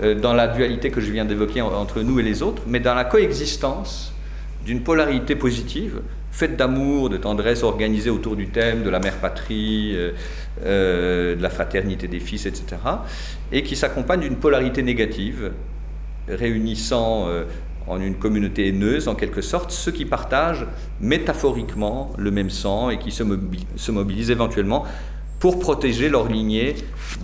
euh, 0.03 0.15
dans 0.15 0.35
la 0.35 0.49
dualité 0.49 0.91
que 0.91 1.01
je 1.01 1.11
viens 1.11 1.25
d'évoquer 1.25 1.61
entre 1.63 2.03
nous 2.03 2.21
et 2.21 2.23
les 2.23 2.43
autres, 2.43 2.63
mais 2.67 2.81
dans 2.81 2.95
la 2.95 3.05
coexistence 3.05 4.13
d'une 4.65 4.83
polarité 4.83 5.37
positive 5.37 6.01
fête 6.31 6.57
d'amour, 6.57 7.09
de 7.09 7.17
tendresse 7.17 7.65
organisée 7.65 8.11
autour 8.11 8.37
du 8.37 8.49
thème 8.49 8.85
de 8.85 8.91
la 8.91 9.01
mère 9.01 9.17
patrie, 9.17 9.97
euh, 10.65 11.35
de 11.35 11.43
la 11.43 11.51
fraternité 11.51 12.07
des 12.07 12.21
fils, 12.21 12.47
etc. 12.47 12.77
Et 13.51 13.65
qui 13.65 13.75
s'accompagne 13.75 14.21
d'une 14.21 14.37
polarité 14.37 14.83
négative, 14.83 15.51
réunissant 16.29 17.27
en 17.89 18.01
une 18.01 18.17
communauté 18.17 18.69
haineuse, 18.69 19.09
en 19.09 19.15
quelque 19.15 19.41
sorte, 19.41 19.71
ceux 19.71 19.93
qui 19.93 20.05
partagent 20.05 20.67
métaphoriquement 21.01 22.13
le 22.19 22.31
même 22.31 22.51
sang 22.51 22.91
et 22.91 22.99
qui 22.99 23.11
se, 23.11 23.23
mobilisent, 23.93 24.31
éventuellement 24.31 24.85
pour 25.41 25.59
protéger 25.59 26.09
leur 26.09 26.29
lignée 26.29 26.75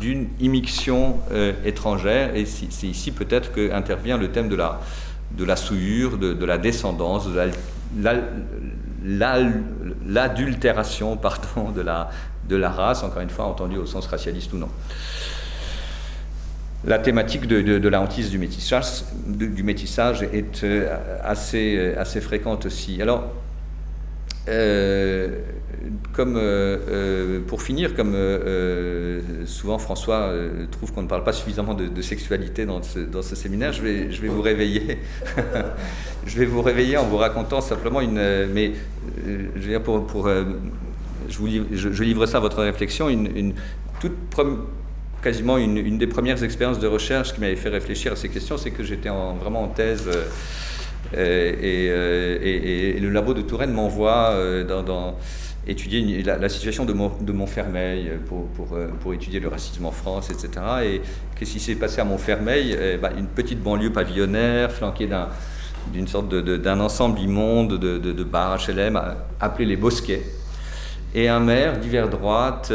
d'une 0.00 0.28
immixtion 0.40 1.16
étrangère. 1.64 2.36
Et 2.36 2.46
c'est 2.46 2.86
ici 2.86 3.10
peut-être 3.10 3.52
qu'intervient 3.52 4.16
le 4.16 4.30
thème 4.30 4.48
de 4.48 4.56
la, 4.56 5.56
souillure, 5.56 6.16
de, 6.18 6.44
la 6.44 6.58
descendance, 6.58 7.28
de 7.28 7.50
la, 8.00 8.20
l'adultération 10.06 11.16
de, 11.16 11.80
la, 11.80 12.10
de 12.48 12.56
la 12.56 12.70
race, 12.70 13.02
encore 13.02 13.22
une 13.22 13.30
fois 13.30 13.46
entendu 13.46 13.76
au 13.76 13.86
sens 13.86 14.06
racialiste 14.06 14.52
ou 14.52 14.58
non. 14.58 14.68
La 16.86 16.98
thématique 16.98 17.46
de, 17.46 17.88
la 17.88 18.00
hantise 18.02 18.30
du 18.30 18.38
métissage, 18.38 20.22
est 20.22 20.64
euh, 20.64 20.96
assez, 21.22 21.76
euh, 21.78 21.94
assez 21.98 22.20
fréquente 22.20 22.66
aussi. 22.66 23.00
Alors, 23.00 23.32
euh, 24.48 25.38
comme, 26.12 26.38
pour 27.46 27.62
finir, 27.62 27.94
comme 27.94 28.14
souvent 29.46 29.78
François 29.78 30.30
trouve 30.70 30.92
qu'on 30.92 31.02
ne 31.02 31.08
parle 31.08 31.24
pas 31.24 31.32
suffisamment 31.32 31.72
de, 31.72 32.02
sexualité 32.02 32.66
dans 32.66 32.82
ce, 32.82 32.98
dans 32.98 33.22
ce, 33.22 33.34
séminaire, 33.34 33.72
je 33.72 33.80
vais, 33.80 34.12
je 34.12 34.20
vais 34.20 34.28
vous 34.28 34.42
réveiller. 34.42 34.98
je 36.26 36.38
vais 36.38 36.46
vous 36.46 36.60
réveiller 36.60 36.98
en 36.98 37.04
vous 37.04 37.16
racontant 37.16 37.62
simplement 37.62 38.02
une. 38.02 38.20
Mais 38.52 38.72
je 39.26 39.68
dire, 39.68 39.82
pour. 39.82 40.06
pour 40.06 40.28
je, 40.28 41.38
vous 41.38 41.46
livre, 41.46 41.66
je, 41.72 42.04
livre 42.04 42.26
ça 42.26 42.36
à 42.36 42.40
votre 42.40 42.62
réflexion, 42.62 43.08
une, 43.08 43.54
toute 44.00 44.18
quasiment 45.24 45.56
une, 45.56 45.96
des 45.96 46.06
premières 46.06 46.44
expériences 46.44 46.78
de 46.78 46.86
recherche 46.86 47.32
qui 47.32 47.40
m'avait 47.40 47.56
fait 47.56 47.70
réfléchir 47.70 48.12
à 48.12 48.16
ces 48.16 48.28
questions, 48.28 48.58
c'est 48.58 48.70
que 48.70 48.84
j'étais 48.84 49.08
vraiment 49.08 49.62
en 49.62 49.68
thèse. 49.68 50.08
Euh, 51.16 52.96
et, 52.96 53.00
le 53.00 53.08
labo 53.08 53.34
de 53.34 53.42
Touraine 53.42 53.72
m'envoie 53.72 54.32
euh, 54.32 55.12
étudier 55.66 56.22
la, 56.22 56.48
situation 56.48 56.84
de, 56.84 56.92
Montfermeil 57.32 58.10
pour, 58.26 58.74
euh, 58.74 59.12
étudier 59.14 59.40
le 59.40 59.48
racisme 59.48 59.86
en 59.86 59.92
France, 59.92 60.30
etc. 60.30 60.48
Et 60.84 61.00
qu'est-ce 61.34 61.52
qui 61.52 61.60
s'est 61.60 61.76
passé 61.76 62.02
à 62.02 62.04
Montfermeil? 62.04 62.76
Eh 62.78 62.96
ben, 62.98 63.12
Une 63.16 63.28
petite 63.28 63.62
banlieue 63.62 63.92
pavillonnaire 63.92 64.70
flanquée 64.72 65.08
d'un 65.08 66.80
ensemble 66.80 67.18
immonde 67.20 67.78
de, 67.78 67.98
de, 67.98 68.12
de, 68.12 68.24
bars 68.24 68.58
HLM 68.58 69.00
appelé 69.40 69.64
les 69.64 69.76
Bosquets, 69.76 70.22
et 71.14 71.28
un 71.28 71.40
maire 71.40 71.78
d'hiver 71.78 72.08
droite, 72.08 72.72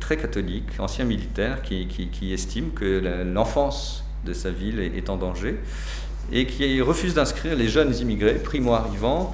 très 0.00 0.16
catholique, 0.16 0.68
ancien 0.78 1.04
militaire, 1.04 1.62
qui, 1.62 1.86
qui, 1.86 2.08
qui 2.08 2.32
estime 2.32 2.72
que 2.72 3.24
l'enfance 3.24 4.04
de 4.24 4.32
sa 4.32 4.50
ville 4.50 4.80
est 4.80 5.08
en 5.08 5.16
danger 5.16 5.56
et 6.32 6.46
qui 6.46 6.80
refuse 6.80 7.14
d'inscrire 7.14 7.54
les 7.54 7.68
jeunes 7.68 7.94
immigrés 7.96 8.34
primo-arrivants 8.34 9.32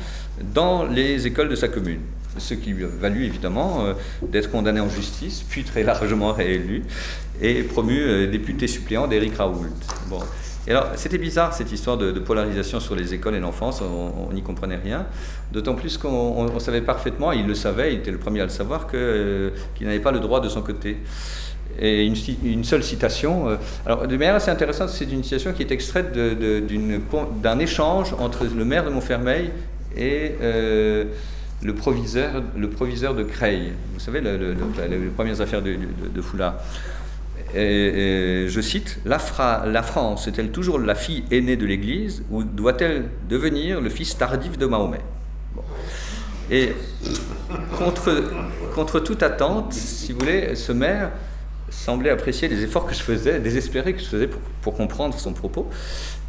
dans 0.54 0.84
les 0.84 1.26
écoles 1.26 1.48
de 1.48 1.54
sa 1.54 1.68
commune. 1.68 2.00
Ce 2.38 2.54
qui 2.54 2.70
lui 2.70 2.84
a 2.84 2.88
valu 2.88 3.26
évidemment 3.26 3.84
euh, 3.84 3.92
d'être 4.26 4.50
condamné 4.50 4.80
en 4.80 4.88
justice, 4.88 5.44
puis 5.48 5.64
très 5.64 5.82
largement 5.82 6.32
réélu, 6.32 6.82
et 7.42 7.62
promu 7.62 8.00
euh, 8.00 8.26
député 8.26 8.66
suppléant 8.66 9.06
d'Éric 9.06 9.36
Raoult. 9.36 9.66
Bon. 10.08 10.20
Et 10.66 10.70
alors, 10.70 10.88
c'était 10.94 11.18
bizarre 11.18 11.52
cette 11.52 11.72
histoire 11.72 11.96
de, 11.96 12.12
polarisation 12.20 12.78
sur 12.78 12.94
les 12.94 13.14
écoles 13.14 13.34
et 13.34 13.40
l'enfance, 13.40 13.82
on 13.82 14.32
n'y 14.32 14.42
comprenait 14.42 14.76
rien. 14.76 15.06
D'autant 15.52 15.74
plus 15.74 15.98
qu'on 15.98 16.58
savait 16.60 16.82
parfaitement, 16.82 17.32
il 17.32 17.46
le 17.46 17.54
savait, 17.54 17.94
il 17.94 17.98
était 17.98 18.12
le 18.12 18.18
premier 18.18 18.40
à 18.40 18.44
le 18.44 18.50
savoir, 18.50 18.86
euh, 18.94 19.50
qu'il 19.74 19.86
n'avait 19.86 19.98
pas 20.00 20.12
le 20.12 20.20
droit 20.20 20.40
de 20.40 20.48
son 20.48 20.62
côté 20.62 20.98
et 21.80 22.04
une, 22.04 22.64
seule 22.64 22.82
citation. 22.82 23.48
Euh, 23.48 23.56
alors, 23.86 24.06
de 24.06 24.16
manière 24.16 24.34
assez 24.34 24.50
intéressante, 24.50 24.90
c'est 24.90 25.10
une 25.10 25.22
citation 25.22 25.52
qui 25.52 25.62
est 25.62 25.70
extraite 25.70 26.12
d'un 26.12 27.58
échange 27.58 28.14
entre 28.18 28.44
le 28.44 28.64
maire 28.64 28.84
de 28.84 28.90
Montfermeil 28.90 29.50
et 29.96 30.32
euh, 30.42 31.04
le, 31.62 31.74
proviseur, 31.74 32.42
de 32.42 33.22
Creil. 33.22 33.72
Vous 33.94 34.00
savez, 34.00 34.20
les 34.20 35.08
premières 35.16 35.40
affaires 35.40 35.62
de, 35.62 36.20
Foulard. 36.20 36.56
Et, 37.54 38.46
je 38.48 38.60
cite 38.60 38.98
la, 39.04 39.18
France 39.18 40.26
est-elle 40.26 40.50
toujours 40.50 40.78
la 40.78 40.94
fille 40.94 41.24
aînée 41.30 41.56
de 41.56 41.66
l'Église 41.66 42.22
ou 42.30 42.42
doit-elle 42.44 43.04
devenir 43.28 43.80
le 43.80 43.90
fils 43.90 44.16
tardif 44.16 44.58
de 44.58 44.66
Mahomet? 44.66 45.00
Et 46.50 46.72
contre, 47.78 49.00
toute 49.00 49.22
attente, 49.22 49.72
si 49.72 50.12
vous 50.12 50.18
voulez, 50.18 50.54
ce 50.54 50.72
maire 50.72 51.10
semblait 51.70 52.10
apprécier 52.10 52.48
les 52.48 52.62
efforts 52.62 52.86
que 52.86 52.94
je 52.94 53.02
faisais, 53.02 53.40
désespérés 53.40 53.94
que 53.94 54.00
je 54.00 54.06
faisais 54.06 54.28
pour, 54.60 54.74
comprendre 54.74 55.18
son 55.18 55.32
propos. 55.32 55.68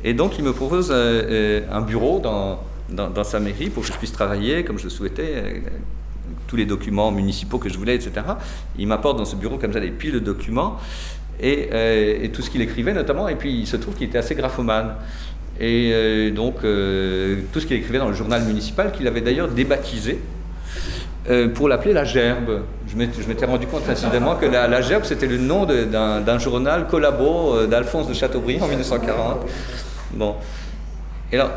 Et 0.04 0.14
donc 0.14 0.38
il 0.38 0.44
me 0.44 0.54
propose 0.54 0.92
euh, 0.92 0.96
euh, 0.96 1.62
un 1.72 1.82
bureau 1.82 2.20
dans, 2.20 2.60
dans, 2.90 3.24
sa 3.24 3.40
mairie 3.40 3.70
pour 3.70 3.84
que 3.84 3.90
je 3.90 3.94
puisse 3.94 4.12
travailler 4.12 4.64
comme 4.64 4.78
je 4.78 4.86
le 4.86 4.90
souhaitais, 4.90 5.34
euh, 5.36 5.60
tous 6.54 6.58
les 6.58 6.68
documents 6.68 7.10
municipaux 7.10 7.58
que 7.58 7.68
je 7.68 7.80
voulais, 7.80 7.96
etc. 7.96 8.12
Il 8.78 8.86
m'apporte 8.86 9.18
dans 9.18 9.26
ce 9.26 9.36
bureau 9.36 9.58
comme 9.58 9.74
ça 9.74 9.80
des 9.80 9.90
piles 9.90 10.12
de 10.12 10.20
documents 10.20 10.78
et, 11.42 12.30
tout 12.32 12.44
ce 12.44 12.52
qu'il 12.52 12.62
écrivait 12.62 12.94
notamment. 12.94 13.28
Et 13.28 13.36
puis 13.36 13.62
il 13.62 13.66
se 13.66 13.76
trouve 13.76 13.96
qu'il 13.96 14.08
était 14.08 14.20
assez 14.20 14.36
graphomane. 14.36 14.94
Et 15.60 16.30
donc 16.30 16.58
tout 16.58 17.60
ce 17.60 17.66
qu'il 17.66 17.76
écrivait 17.78 17.98
dans 17.98 18.08
le 18.08 18.14
journal 18.14 18.44
municipal, 18.44 18.92
qu'il 18.92 19.08
avait 19.08 19.22
d'ailleurs 19.22 19.48
débaptisé 19.48 20.20
euh, 21.28 21.48
pour 21.48 21.70
l'appeler 21.70 21.94
la 21.94 22.04
Gerbe. 22.04 22.62
Je 22.88 22.96
m'étais 22.98 23.46
rendu 23.48 23.66
compte 23.66 23.90
incidemment 23.90 24.36
que 24.36 24.46
la, 24.46 24.82
Gerbe, 24.82 25.06
c'était 25.06 25.26
le 25.26 25.40
nom 25.40 25.66
d'un 25.66 26.38
journal 26.38 26.86
collabo 26.88 27.56
euh, 27.56 27.66
d'Alphonse 27.66 28.08
de 28.08 28.14
Chateaubriand 28.14 28.66
en 28.66 28.68
1940. 28.68 29.40
Bon. 30.12 30.36
Et 31.32 31.38
alors, 31.38 31.52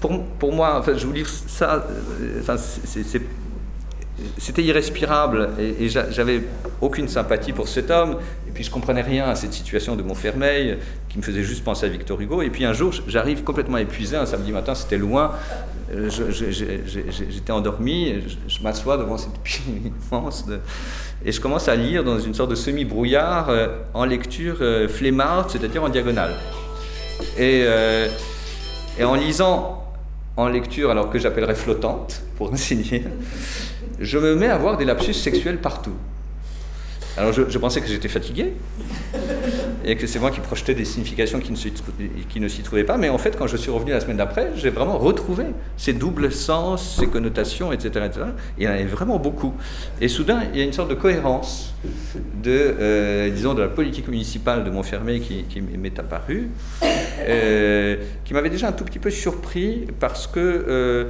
pour, 0.00 0.22
pour, 0.38 0.52
moi, 0.52 0.76
enfin, 0.78 0.92
je 0.94 1.06
vous 1.06 1.12
livre 1.12 1.30
ça, 1.46 1.86
euh, 1.90 2.56
c'est 2.84 3.22
c'était 4.38 4.62
irrespirable 4.62 5.50
et, 5.58 5.88
j'avais 5.88 6.42
aucune 6.80 7.08
sympathie 7.08 7.52
pour 7.52 7.68
cet 7.68 7.90
homme. 7.90 8.18
Et 8.48 8.50
puis 8.52 8.62
je 8.62 8.70
comprenais 8.70 9.02
rien 9.02 9.26
à 9.26 9.34
cette 9.34 9.52
situation 9.52 9.96
de 9.96 10.02
Montfermeil 10.02 10.78
qui 11.08 11.18
me 11.18 11.22
faisait 11.22 11.42
juste 11.42 11.64
penser 11.64 11.86
à 11.86 11.88
Victor 11.88 12.20
Hugo. 12.20 12.42
Et 12.42 12.50
puis 12.50 12.64
un 12.64 12.72
jour, 12.72 12.92
j'arrive 13.08 13.42
complètement 13.42 13.78
épuisé, 13.78 14.16
un 14.16 14.26
samedi 14.26 14.52
matin, 14.52 14.74
c'était 14.74 14.98
loin. 14.98 15.32
Euh, 15.92 16.08
j'étais 16.10 17.52
endormi, 17.52 18.14
je, 18.48 18.62
m'assois 18.62 18.96
devant 18.96 19.18
cette 19.18 19.38
pile 19.42 19.92
immense 20.12 20.46
et 21.24 21.30
je 21.30 21.40
commence 21.40 21.68
à 21.68 21.76
lire 21.76 22.02
dans 22.04 22.18
une 22.18 22.34
sorte 22.34 22.50
de 22.50 22.54
semi-brouillard 22.54 23.50
euh, 23.50 23.68
en 23.92 24.04
lecture 24.04 24.56
euh, 24.60 24.88
flemmarde, 24.88 25.50
c'est-à-dire 25.50 25.82
en 25.82 25.88
diagonale. 25.88 26.34
Et, 27.38 27.64
et 28.98 29.04
en 29.04 29.14
lisant 29.14 29.84
en 30.36 30.48
lecture, 30.48 30.90
alors 30.90 31.10
que 31.10 31.18
j'appellerais 31.18 31.54
flottante, 31.54 32.22
pour 32.36 32.52
enseigner, 32.52 33.04
je 34.00 34.18
me 34.18 34.34
mets 34.34 34.48
à 34.48 34.58
voir 34.58 34.76
des 34.76 34.84
lapsus 34.84 35.14
sexuels 35.14 35.58
partout. 35.58 35.96
Alors 37.16 37.32
je, 37.32 37.58
pensais 37.58 37.80
que 37.80 37.86
j'étais 37.86 38.08
fatigué 38.08 38.54
et 39.84 39.94
que 39.94 40.04
c'est 40.08 40.18
moi 40.18 40.32
qui 40.32 40.40
projetais 40.40 40.74
des 40.74 40.84
significations 40.84 41.38
qui 41.38 41.52
ne, 42.40 42.48
s'y 42.48 42.62
trouvaient 42.62 42.82
pas, 42.82 42.96
mais 42.96 43.08
en 43.08 43.18
fait 43.18 43.36
quand 43.38 43.46
je 43.46 43.56
suis 43.56 43.70
revenu 43.70 43.92
la 43.92 44.00
semaine 44.00 44.16
d'après, 44.16 44.50
j'ai 44.56 44.70
vraiment 44.70 44.98
retrouvé 44.98 45.44
ces 45.76 45.92
doubles 45.92 46.32
sens, 46.32 46.96
ces 46.98 47.06
connotations, 47.06 47.72
etc., 47.72 48.06
etc. 48.06 48.26
il 48.58 48.64
y 48.64 48.68
en 48.68 48.72
avait 48.72 48.82
vraiment 48.84 49.20
beaucoup. 49.20 49.54
Et 50.00 50.08
soudain, 50.08 50.42
il 50.52 50.58
y 50.58 50.62
a 50.62 50.64
une 50.64 50.72
sorte 50.72 50.90
de 50.90 50.96
cohérence 50.96 51.72
de, 52.42 52.50
euh, 52.80 53.30
disons, 53.30 53.54
de 53.54 53.62
la 53.62 53.68
politique 53.68 54.08
municipale 54.08 54.64
de 54.64 54.70
Montfermeil 54.70 55.20
qui, 55.20 55.44
qui 55.44 55.60
m'est 55.60 55.96
apparue, 56.00 56.50
euh, 57.20 57.96
qui 58.24 58.34
m'avait 58.34 58.50
déjà 58.50 58.66
un 58.66 58.72
tout 58.72 58.84
petit 58.84 58.98
peu 58.98 59.10
surpris 59.10 59.86
parce 60.00 60.26
que 60.26 60.40
euh, 60.40 61.04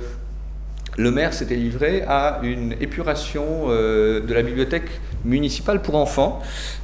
le 0.96 1.10
maire 1.10 1.34
s'était 1.34 1.56
livré 1.56 2.02
à 2.06 2.40
une 2.42 2.72
épuration 2.80 3.66
euh, 3.68 4.20
de 4.20 4.32
la 4.32 4.42
bibliothèque 4.42 5.00
municipale 5.24 5.82
pour 5.82 5.96
enfants, 5.96 6.40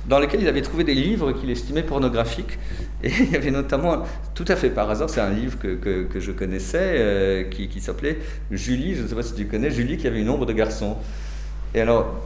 dans 0.09 0.19
laquelle 0.19 0.41
il 0.41 0.49
avait 0.49 0.63
trouvé 0.63 0.85
des 0.85 0.95
livres 0.95 1.33
qu'il 1.33 1.51
estimait 1.51 1.83
pornographiques. 1.83 2.59
Et 3.03 3.11
il 3.21 3.31
y 3.31 3.37
avait 3.37 3.51
notamment, 3.51 4.03
tout 4.35 4.45
à 4.49 4.57
fait 4.57 4.71
par 4.71 4.91
hasard, 4.91 5.11
c'est 5.11 5.21
un 5.21 5.31
livre 5.31 5.59
que, 5.59 6.09
je 6.19 6.33
connaissais, 6.33 6.97
euh, 6.99 7.45
qui, 7.45 7.81
s'appelait 7.81 8.19
Julie, 8.51 8.95
je 8.95 9.03
ne 9.03 9.09
sais 9.09 9.15
pas 9.15 9.23
si 9.23 9.35
tu 9.35 9.47
connais, 9.47 9.71
Julie 9.71 9.97
qui 9.97 10.07
avait 10.07 10.21
une 10.21 10.31
ombre 10.31 10.47
de 10.47 10.53
garçon. 10.53 10.97
Et 11.75 11.81
alors, 11.81 12.21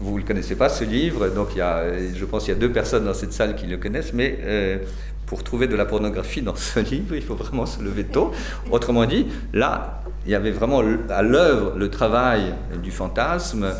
vous 0.00 0.14
ne 0.14 0.18
le 0.18 0.24
connaissez 0.24 0.56
pas, 0.56 0.68
ce 0.68 0.84
livre, 0.84 1.28
donc 1.28 1.48
il 1.54 1.58
y 1.58 1.60
a, 1.60 1.84
je 2.14 2.24
pense 2.24 2.44
qu'il 2.44 2.54
y 2.54 2.56
a 2.56 2.60
deux 2.60 2.72
personnes 2.72 3.04
dans 3.04 3.14
cette 3.14 3.32
salle 3.32 3.54
qui 3.54 3.66
le 3.66 3.76
connaissent, 3.76 4.12
mais 4.12 4.38
euh, 4.42 4.78
pour 5.26 5.44
trouver 5.44 5.66
de 5.66 5.76
la 5.76 5.84
pornographie 5.84 6.42
dans 6.42 6.56
ce 6.56 6.80
livre, 6.90 7.14
il 7.14 7.22
faut 7.22 7.34
vraiment 7.34 7.66
se 7.66 7.82
lever 7.82 8.04
tôt. 8.04 8.32
Autrement 8.70 9.04
dit, 9.06 9.26
là, 9.52 10.02
il 10.28 10.32
y 10.32 10.34
avait 10.34 10.50
vraiment 10.50 10.82
à 11.08 11.22
l'œuvre 11.22 11.72
le 11.78 11.88
travail 11.88 12.52
du 12.82 12.90
fantasme, 12.90 13.72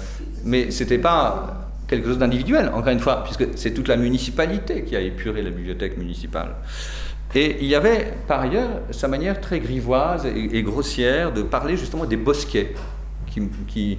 mais 0.46 0.70
ce 0.70 0.82
n'était 0.82 0.96
pas 0.96 1.68
quelque 1.86 2.08
chose 2.08 2.16
d'individuel, 2.16 2.70
encore 2.72 2.88
une 2.88 3.00
fois, 3.00 3.22
puisque 3.22 3.58
c'est 3.58 3.72
toute 3.72 3.86
la 3.86 3.98
municipalité 3.98 4.82
qui 4.82 4.96
a 4.96 5.00
épuré 5.00 5.42
la 5.42 5.50
bibliothèque 5.50 5.98
municipale. 5.98 6.54
Et 7.34 7.58
il 7.60 7.66
y 7.66 7.74
avait 7.74 8.14
par 8.26 8.40
ailleurs 8.40 8.80
sa 8.92 9.08
manière 9.08 9.42
très 9.42 9.60
grivoise 9.60 10.24
et, 10.24 10.62
grossière 10.62 11.34
de 11.34 11.42
parler 11.42 11.76
justement 11.76 12.06
des 12.06 12.16
bosquets 12.16 12.74
qui, 13.66 13.98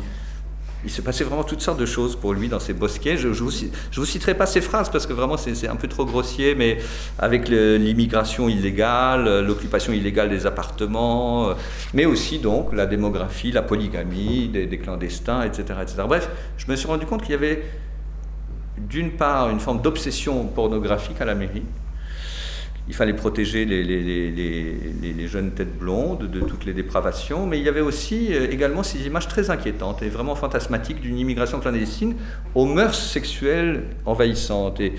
il 0.86 0.90
se 0.90 1.02
passait 1.02 1.24
vraiment 1.24 1.44
toutes 1.44 1.62
sortes 1.62 1.80
de 1.80 1.86
choses 1.86 2.16
pour 2.16 2.34
lui 2.34 2.48
dans 2.48 2.60
ces 2.60 2.74
bosquets. 2.74 3.18
Je 3.18 3.28
ne 3.28 3.34
vous, 3.34 4.06
citerai 4.06 4.36
pas 4.36 4.46
ces 4.46 4.62
phrases 4.62 4.90
parce 4.90 5.06
que 5.06 5.14
vraiment 5.14 5.38
c'est 5.38 5.68
un 5.68 5.76
peu 5.76 5.88
trop 5.88 6.06
grossier, 6.06 6.56
mais 6.56 6.78
avec 7.18 7.50
l'immigration 7.50 8.48
illégale, 8.48 9.46
l'occupation 9.46 9.92
illégale 9.94 10.30
des 10.30 10.46
appartements, 10.46 11.50
euh, 11.50 11.54
mais 11.94 12.06
aussi 12.06 12.40
donc 12.40 12.74
la 12.74 12.86
démographie, 12.86 13.52
la 13.52 13.62
polygamie 13.62 14.48
des, 14.48 14.66
des 14.68 14.78
clandestins, 14.78 15.44
etc., 15.44 15.64
etc. 15.82 16.04
Bref, 16.08 16.30
je 16.58 16.72
me 16.72 16.76
suis 16.76 16.88
rendu 16.88 17.06
compte 17.06 17.22
qu'il 17.22 17.32
y 17.32 17.36
avait 17.36 17.64
d'une 18.78 19.12
part 19.12 19.50
une 19.50 19.60
forme 19.60 19.82
d'obsession 19.82 20.46
pornographique 20.46 21.20
à 21.20 21.26
la 21.26 21.36
mairie, 21.36 21.64
il 22.88 22.96
fallait 22.96 23.14
protéger 23.14 23.66
les, 23.66 25.28
jeunes 25.28 25.52
têtes 25.52 25.78
blondes 25.78 26.30
de 26.30 26.40
toutes 26.40 26.66
les 26.66 26.74
dépravations, 26.74 27.46
mais 27.46 27.60
il 27.60 27.64
y 27.64 27.70
avait 27.70 27.82
aussi 27.82 28.34
euh, 28.34 28.50
également 28.50 28.82
ces 28.82 29.06
images 29.06 29.28
très 29.28 29.52
inquiétantes 29.52 30.02
et 30.02 30.10
vraiment 30.10 30.34
fantasmatiques 30.34 31.00
d'une 31.00 31.20
immigration 31.20 31.60
clandestine 31.60 32.16
aux 32.56 32.66
mœurs 32.66 32.98
sexuelles 32.98 33.84
envahissantes. 34.06 34.80
Et 34.80 34.94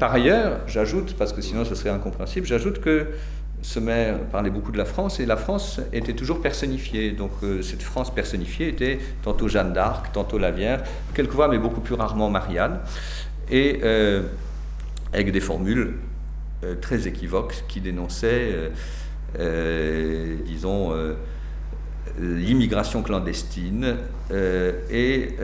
par 0.00 0.12
ailleurs, 0.12 0.60
j'ajoute, 0.66 1.14
parce 1.16 1.32
que 1.32 1.40
sinon 1.40 1.64
ce 1.64 1.76
serait 1.76 1.90
incompréhensible, 1.90 2.46
j'ajoute 2.46 2.80
que 2.80 3.06
ce 3.62 3.78
maire 3.78 4.18
parlait 4.32 4.50
beaucoup 4.50 4.72
de 4.72 4.78
la 4.78 4.84
France 4.84 5.20
et 5.20 5.26
la 5.26 5.36
France 5.36 5.80
était 5.92 6.14
toujours 6.14 6.40
personnifiée. 6.40 7.12
Donc 7.12 7.30
euh, 7.42 7.62
cette 7.62 7.82
France 7.82 8.12
personnifiée 8.12 8.68
était 8.68 8.98
tantôt 9.22 9.48
Jeanne 9.48 9.72
d'Arc, 9.72 10.12
tantôt 10.12 10.38
la 10.38 10.50
Vierge, 10.50 10.82
quelquefois, 11.14 11.48
mais 11.48 11.58
beaucoup 11.58 11.80
plus 11.80 11.94
rarement 11.94 12.30
Marianne, 12.30 12.80
et 13.50 13.80
euh, 13.84 14.22
avec 15.12 15.30
des 15.32 15.40
formules 15.40 15.94
très 16.80 17.06
équivoque 17.08 17.64
qui 17.68 17.80
dénonçait, 17.80 18.52
euh, 18.52 18.68
euh, 19.38 20.36
disons, 20.44 20.92
l'immigration 22.18 23.02
clandestine 23.02 23.96
et 24.90 25.36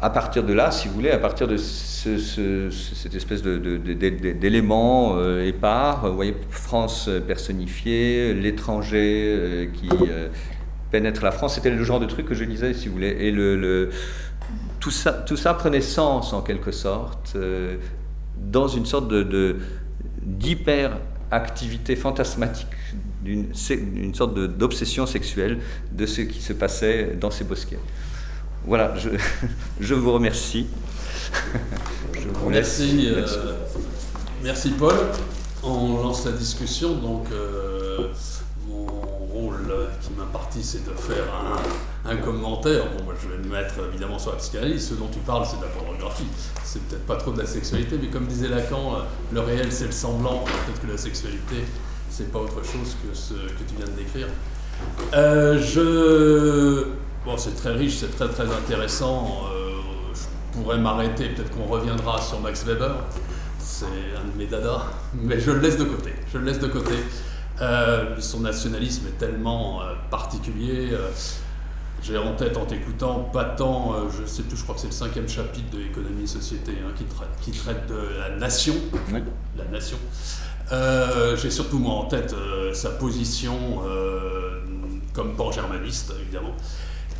à 0.00 0.10
partir 0.10 0.44
de 0.44 0.52
là, 0.52 0.70
si 0.70 0.86
vous 0.86 0.94
voulez, 0.94 1.10
à 1.10 1.18
partir 1.18 1.48
de 1.48 1.56
cette 1.56 3.14
espèce 3.14 3.42
d'éléments 3.42 5.20
épars, 5.40 6.08
vous 6.08 6.14
voyez, 6.14 6.36
France 6.50 7.10
personnifiée, 7.26 8.32
l'étranger 8.32 9.70
qui 9.74 9.88
pénètre 10.92 11.24
la 11.24 11.32
France, 11.32 11.56
c'était 11.56 11.70
le 11.70 11.82
genre 11.82 12.00
de 12.00 12.06
truc 12.06 12.26
que 12.26 12.34
je 12.34 12.44
lisais, 12.44 12.74
si 12.74 12.86
vous 12.86 12.94
voulez. 12.94 13.16
Et 13.20 13.34
tout 14.78 14.90
ça 14.90 15.54
prenait 15.54 15.80
sens, 15.80 16.32
en 16.32 16.42
quelque 16.42 16.70
sorte, 16.70 17.36
dans 18.40 18.68
une 18.68 18.86
sorte 18.86 19.08
de, 19.08 19.56
d'hyperactivité 20.22 21.96
fantasmatique, 21.96 22.66
d'une 23.22 23.52
une 23.70 24.14
sorte 24.14 24.34
d'obsession 24.34 25.06
sexuelle 25.06 25.58
de 25.92 26.06
ce 26.06 26.22
qui 26.22 26.40
se 26.40 26.52
passait 26.52 27.16
dans 27.20 27.30
ces 27.30 27.44
bosquets. 27.44 27.78
Voilà, 28.66 28.94
je, 28.96 29.10
je 29.80 29.94
vous 29.94 30.12
remercie. 30.12 30.66
je 32.14 32.28
vous 32.28 32.50
merci, 32.50 33.08
euh, 33.10 33.26
merci 34.42 34.70
Paul. 34.70 34.94
On 35.62 36.02
lance 36.02 36.24
la 36.24 36.32
discussion. 36.32 36.94
Donc, 36.94 37.26
euh, 37.32 38.08
mon 38.68 38.86
rôle 38.86 39.72
qui 40.00 40.10
m'impartit, 40.16 40.62
c'est 40.62 40.84
de 40.84 40.94
faire 40.94 41.24
un, 41.34 41.60
un 42.08 42.16
commentaire. 42.16 42.84
Bon, 42.96 43.04
moi, 43.04 43.14
je 43.22 43.28
vais 43.28 43.38
me 43.38 43.48
mettre 43.48 43.74
évidemment 43.88 44.18
sur 44.18 44.32
la 44.32 44.38
psychanalyse. 44.38 44.88
Ce 44.88 44.94
dont 44.94 45.08
tu 45.12 45.18
parles, 45.20 45.46
c'est 45.46 45.58
de 45.58 45.62
la 45.62 45.68
pornographie 45.68 46.26
c'est 46.68 46.82
peut-être 46.82 47.06
pas 47.06 47.16
trop 47.16 47.32
de 47.32 47.38
la 47.38 47.46
sexualité, 47.46 47.98
mais 48.00 48.08
comme 48.08 48.26
disait 48.26 48.48
Lacan, 48.48 48.94
euh, 48.94 49.02
le 49.32 49.40
réel 49.40 49.72
c'est 49.72 49.86
le 49.86 49.92
semblant, 49.92 50.44
peut-être 50.44 50.82
que 50.82 50.92
la 50.92 50.98
sexualité 50.98 51.64
c'est 52.10 52.30
pas 52.30 52.40
autre 52.40 52.62
chose 52.62 52.94
que 53.02 53.16
ce 53.16 53.32
que 53.32 53.62
tu 53.66 53.74
viens 53.76 53.86
de 53.86 53.92
décrire. 53.92 54.26
Euh, 55.14 55.58
je... 55.58 56.88
Bon, 57.24 57.36
c'est 57.38 57.54
très 57.54 57.72
riche, 57.72 57.96
c'est 57.96 58.14
très 58.16 58.28
très 58.28 58.44
intéressant. 58.44 59.44
Euh, 59.50 59.80
je 60.14 60.58
pourrais 60.58 60.78
m'arrêter, 60.78 61.30
peut-être 61.30 61.50
qu'on 61.50 61.64
reviendra 61.64 62.20
sur 62.20 62.40
Max 62.40 62.64
Weber, 62.64 62.96
c'est 63.58 63.86
un 63.86 64.30
de 64.30 64.36
mes 64.36 64.46
dadas, 64.46 64.84
mais 65.14 65.40
je 65.40 65.50
le 65.50 65.60
laisse 65.60 65.78
de 65.78 65.84
côté. 65.84 66.12
Je 66.32 66.38
le 66.38 66.44
laisse 66.44 66.60
de 66.60 66.68
côté. 66.68 66.96
son 68.18 68.40
nationalisme 68.40 69.06
est 69.08 69.18
tellement 69.18 69.80
particulier. 70.10 70.90
J'ai 72.02 72.16
en 72.16 72.34
tête 72.34 72.56
en 72.56 72.64
t'écoutant 72.64 73.20
pas 73.32 73.44
tant, 73.44 73.92
euh, 73.92 74.08
je 74.08 74.26
sais 74.26 74.42
plus, 74.42 74.56
je 74.56 74.62
crois 74.62 74.74
que 74.74 74.80
c'est 74.80 74.88
le 74.88 74.92
cinquième 74.92 75.28
chapitre 75.28 75.70
de 75.76 75.78
l'économie 75.78 76.24
et 76.24 76.26
société 76.26 76.72
hein, 76.72 76.92
qui, 76.96 77.04
traite, 77.04 77.28
qui, 77.40 77.50
traite, 77.50 77.86
de 77.88 78.18
la 78.18 78.36
nation. 78.36 78.74
La 79.56 79.64
nation. 79.64 79.98
Euh, 80.70 81.36
j'ai 81.36 81.50
surtout 81.50 81.78
moi 81.78 81.94
en 81.94 82.04
tête 82.04 82.34
euh, 82.34 82.72
sa 82.72 82.90
position 82.90 83.56
comme 85.12 85.34
pan-germaniste, 85.34 86.12
évidemment, 86.20 86.54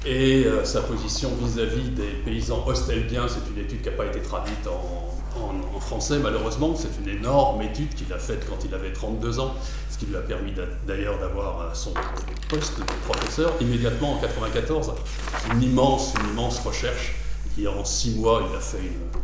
et 0.07 0.47
sa 0.63 0.83
position 0.83 1.31
vis-à-vis 1.43 1.91
des 1.91 2.11
paysans 2.25 2.65
ostelbiens. 2.65 3.27
C'est 3.27 3.53
une 3.53 3.65
étude 3.65 3.83
qui 3.83 3.89
n'a 3.89 3.97
pas 3.97 4.07
été 4.07 4.21
traduite 4.21 4.67
en, 4.69 5.18
en 5.37 5.81
français, 5.81 6.19
malheureusement. 6.19 6.75
C'est 6.77 7.03
une 7.03 7.19
énorme 7.19 7.63
étude 7.63 7.95
qu'il 7.95 8.13
a 8.13 8.19
faite 8.19 8.47
quand 8.49 8.65
il 8.65 8.75
avait 8.75 8.93
32 8.93 9.41
ans 9.41 9.55
qui 9.99 10.07
lui 10.07 10.17
a 10.17 10.21
permis 10.21 10.53
d'ailleurs 10.87 11.19
d'avoir 11.19 11.61
euh, 11.61 11.75
son 11.75 11.93
poste 12.49 12.79
de 12.79 12.85
professeur 13.05 13.53
immédiatement 13.61 14.15
en 14.15 14.19
94. 14.19 14.93
Une 15.53 15.63
immense, 15.63 16.15
une 16.23 16.31
immense 16.31 16.61
recherche. 16.61 17.17
Et 17.61 17.67
en 17.67 17.85
six 17.85 18.15
mois, 18.15 18.45
il 18.49 18.57
a 18.57 18.61
fait 18.61 18.79
une. 18.79 19.21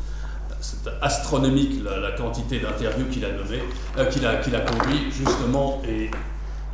C'est 0.61 0.89
astronomique 1.03 1.83
la, 1.85 2.13
quantité 2.13 2.59
d'interviews 2.59 3.05
qu'il 3.11 3.25
a 3.25 3.33
nommé, 3.33 3.63
euh, 3.99 4.07
qu'il 4.07 4.25
a, 4.27 4.37
qu'il 4.37 4.57
a 4.57 4.61
conduit 4.61 5.13
justement. 5.13 5.83
Et 5.87 6.11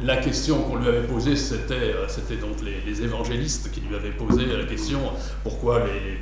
la 0.03 0.17
question 0.17 0.63
qu'on 0.63 0.77
lui 0.77 0.89
avait 0.89 1.07
posée, 1.07 1.37
c'était, 1.37 1.75
euh, 1.75 2.37
donc 2.41 2.57
les, 2.63 3.03
évangélistes 3.03 3.71
qui 3.71 3.81
lui 3.81 3.95
avaient 3.95 4.11
posé 4.11 4.47
la 4.47 4.65
question 4.65 5.01
pourquoi 5.43 5.81
les, 5.81 6.19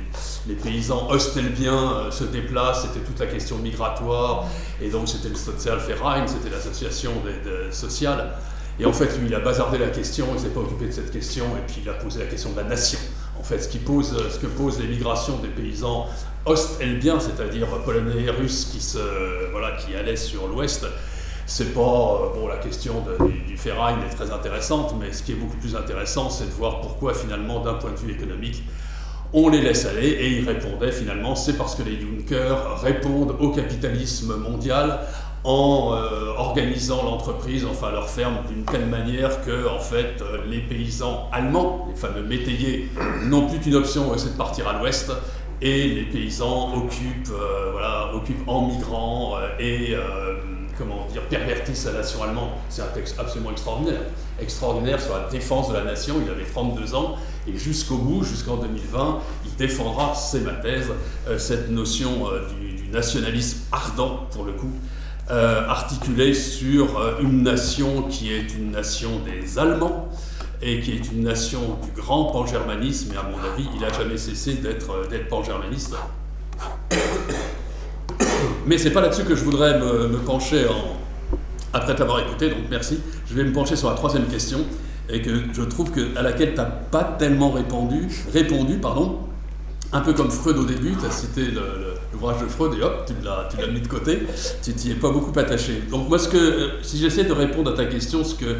les 0.47 0.55
paysans 0.55 1.09
ostelbiens 1.09 1.93
euh, 1.93 2.11
se 2.11 2.23
déplacent, 2.25 2.87
c'était 2.87 3.05
toute 3.05 3.19
la 3.19 3.27
question 3.27 3.57
migratoire, 3.57 4.45
et 4.81 4.89
donc 4.89 5.07
c'était 5.07 5.29
le 5.29 5.35
Sozialverein, 5.35 6.27
c'était 6.27 6.49
l'association 6.49 7.11
sociale. 7.71 8.33
Et 8.79 8.85
en 8.85 8.93
fait, 8.93 9.17
lui, 9.17 9.27
il 9.27 9.35
a 9.35 9.39
bazardé 9.39 9.77
la 9.77 9.89
question, 9.89 10.27
il 10.33 10.39
s'est 10.39 10.49
pas 10.49 10.61
occupé 10.61 10.85
de 10.87 10.91
cette 10.91 11.11
question, 11.11 11.45
et 11.57 11.61
puis 11.67 11.81
il 11.83 11.89
a 11.89 11.93
posé 11.93 12.19
la 12.19 12.25
question 12.27 12.51
de 12.51 12.57
la 12.57 12.63
nation. 12.63 12.99
En 13.37 13.43
fait, 13.43 13.59
ce, 13.59 13.67
qui 13.67 13.77
pose, 13.77 14.15
ce 14.29 14.37
que 14.39 14.47
pose 14.47 14.79
l'émigration 14.79 15.37
des 15.37 15.49
paysans 15.49 16.07
ostelbiens, 16.45 17.19
c'est-à-dire 17.19 17.67
polonais 17.83 18.23
et 18.23 18.29
russes 18.29 18.69
qui, 18.71 18.81
se, 18.81 18.99
voilà, 19.51 19.75
qui 19.77 19.95
allaient 19.95 20.15
sur 20.15 20.47
l'ouest, 20.47 20.85
c'est 21.49 21.73
pas 21.73 21.81
euh, 21.81 22.39
bon 22.39 22.47
la 22.47 22.57
question 22.57 23.03
du, 23.27 23.39
du 23.39 23.55
est 23.55 24.15
très 24.15 24.31
intéressante, 24.31 24.93
mais 24.99 25.11
ce 25.11 25.23
qui 25.23 25.31
est 25.31 25.35
beaucoup 25.35 25.57
plus 25.57 25.75
intéressant, 25.75 26.29
c'est 26.29 26.45
de 26.45 26.51
voir 26.51 26.79
pourquoi 26.79 27.15
finalement, 27.15 27.59
d'un 27.59 27.73
point 27.73 27.89
de 27.89 27.97
vue 27.97 28.11
économique, 28.11 28.63
on 29.33 29.49
les 29.49 29.59
laisse 29.59 29.87
aller. 29.87 30.09
Et 30.09 30.37
il 30.37 30.47
répondait 30.47 30.91
finalement, 30.91 31.35
c'est 31.35 31.57
parce 31.57 31.73
que 31.73 31.81
les 31.81 31.99
Junkers 31.99 32.79
répondent 32.81 33.35
au 33.39 33.49
capitalisme 33.49 34.35
mondial 34.35 34.99
en 35.43 35.93
euh, 35.93 36.33
organisant 36.37 37.03
l'entreprise, 37.03 37.65
enfin 37.65 37.91
leur 37.91 38.09
ferme, 38.09 38.37
d'une 38.47 38.65
telle 38.65 38.85
manière 38.85 39.43
que 39.43 39.67
en 39.67 39.79
fait 39.79 40.21
euh, 40.21 40.45
les 40.47 40.59
paysans 40.59 41.29
allemands, 41.31 41.87
les 41.89 41.95
fameux 41.95 42.23
métayers, 42.23 42.89
n'ont 43.23 43.47
plus 43.47 43.57
qu'une 43.57 43.75
option, 43.75 44.15
c'est 44.17 44.33
de 44.33 44.37
partir 44.37 44.67
à 44.67 44.77
l'ouest. 44.77 45.11
Et 45.61 45.89
les 45.89 46.03
paysans 46.03 46.73
occupent, 46.75 47.33
voilà, 47.73 48.11
occupent 48.13 48.47
en 48.47 48.67
migrant 48.67 49.33
et 49.59 49.93
comment 50.79 51.05
dire, 51.11 51.21
pervertisse 51.23 51.85
la 51.85 51.91
nation 51.91 52.23
allemande. 52.23 52.49
C'est 52.69 52.81
un 52.81 52.87
texte 52.87 53.19
absolument 53.19 53.51
extraordinaire. 53.51 54.01
Extraordinaire 54.41 54.99
sur 54.99 55.15
la 55.15 55.27
défense 55.27 55.69
de 55.69 55.73
la 55.73 55.83
nation. 55.83 56.15
Il 56.25 56.31
avait 56.31 56.45
32 56.45 56.95
ans 56.95 57.17
et 57.47 57.57
jusqu'au 57.57 57.97
bout, 57.97 58.23
jusqu'en 58.23 58.57
2020, 58.57 59.19
il 59.45 59.55
défendra, 59.55 60.15
c'est 60.15 60.41
ma 60.41 60.53
thèse, 60.53 60.87
euh, 61.27 61.37
cette 61.37 61.69
notion 61.69 62.27
euh, 62.31 62.47
du, 62.47 62.89
nationalisme 62.89 63.59
ardent, 63.71 64.27
pour 64.31 64.45
le 64.45 64.53
coup, 64.53 64.71
euh, 65.29 65.67
articulé 65.67 66.33
sur 66.33 67.19
une 67.21 67.43
nation 67.43 68.01
qui 68.03 68.33
est 68.33 68.55
une 68.55 68.71
nation 68.71 69.11
des 69.19 69.59
Allemands 69.59 70.09
et 70.59 70.79
qui 70.79 70.93
est 70.93 71.11
une 71.11 71.23
nation 71.23 71.77
du 71.83 72.01
grand 72.01 72.31
pan-germanisme. 72.31 73.13
Et 73.13 73.17
à 73.17 73.23
mon 73.23 73.37
avis, 73.37 73.69
il 73.75 73.81
n'a 73.81 73.93
jamais 73.93 74.17
cessé 74.17 74.53
d'être 74.53 75.27
pan-germaniste. 75.29 75.93
Mais 78.65 78.77
c'est 78.77 78.91
pas 78.91 79.01
là-dessus 79.01 79.23
que 79.23 79.35
je 79.35 79.43
voudrais 79.43 79.79
me, 79.79 80.17
pencher 80.17 80.65
après 81.73 81.95
t'avoir 81.95 82.19
écouté, 82.19 82.49
donc 82.49 82.59
merci. 82.69 82.99
Je 83.29 83.33
vais 83.35 83.43
me 83.43 83.53
pencher 83.53 83.75
sur 83.75 83.89
la 83.89 83.95
troisième 83.95 84.25
question 84.25 84.59
et 85.09 85.21
que 85.21 85.31
je 85.53 85.61
trouve 85.63 85.91
que, 85.91 86.17
à 86.17 86.21
laquelle 86.21 86.51
tu 86.51 86.57
n'as 86.57 86.65
pas 86.65 87.03
tellement 87.03 87.51
répondu, 87.51 88.07
répondu, 88.33 88.75
pardon, 88.75 89.19
un 89.91 90.01
peu 90.01 90.13
comme 90.13 90.29
Freud 90.29 90.57
au 90.57 90.65
début, 90.65 90.95
tu 90.99 91.05
as 91.05 91.11
cité 91.11 91.47
l'ouvrage 92.13 92.41
de 92.41 92.47
Freud 92.47 92.73
et 92.79 92.83
hop, 92.83 93.05
tu 93.07 93.13
l'as 93.23 93.67
mis 93.67 93.81
de 93.81 93.87
côté, 93.87 94.19
tu 94.61 94.71
n'y 94.71 94.91
es 94.91 94.95
pas 94.95 95.09
beaucoup 95.09 95.37
attaché. 95.37 95.83
Donc 95.89 96.09
moi, 96.09 96.19
ce 96.19 96.29
que, 96.29 96.37
euh, 96.37 96.69
si 96.83 96.99
j'essaie 96.99 97.23
de 97.23 97.33
répondre 97.33 97.71
à 97.71 97.75
ta 97.75 97.85
question, 97.85 98.23
ce 98.23 98.35
que, 98.35 98.57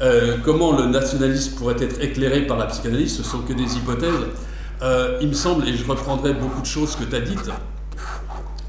euh, 0.00 0.36
comment 0.44 0.78
le 0.78 0.86
nationalisme 0.86 1.56
pourrait 1.56 1.76
être 1.80 2.00
éclairé 2.00 2.46
par 2.46 2.56
la 2.56 2.66
psychanalyse, 2.66 3.16
ce 3.16 3.24
sont 3.24 3.40
que 3.40 3.52
des 3.52 3.76
hypothèses. 3.76 4.12
Euh, 4.82 5.18
il 5.20 5.28
me 5.28 5.34
semble, 5.34 5.68
et 5.68 5.76
je 5.76 5.84
reprendrai 5.84 6.34
beaucoup 6.34 6.60
de 6.60 6.66
choses 6.66 6.94
que 6.94 7.02
tu 7.02 7.16
as 7.16 7.20
dites, 7.20 7.50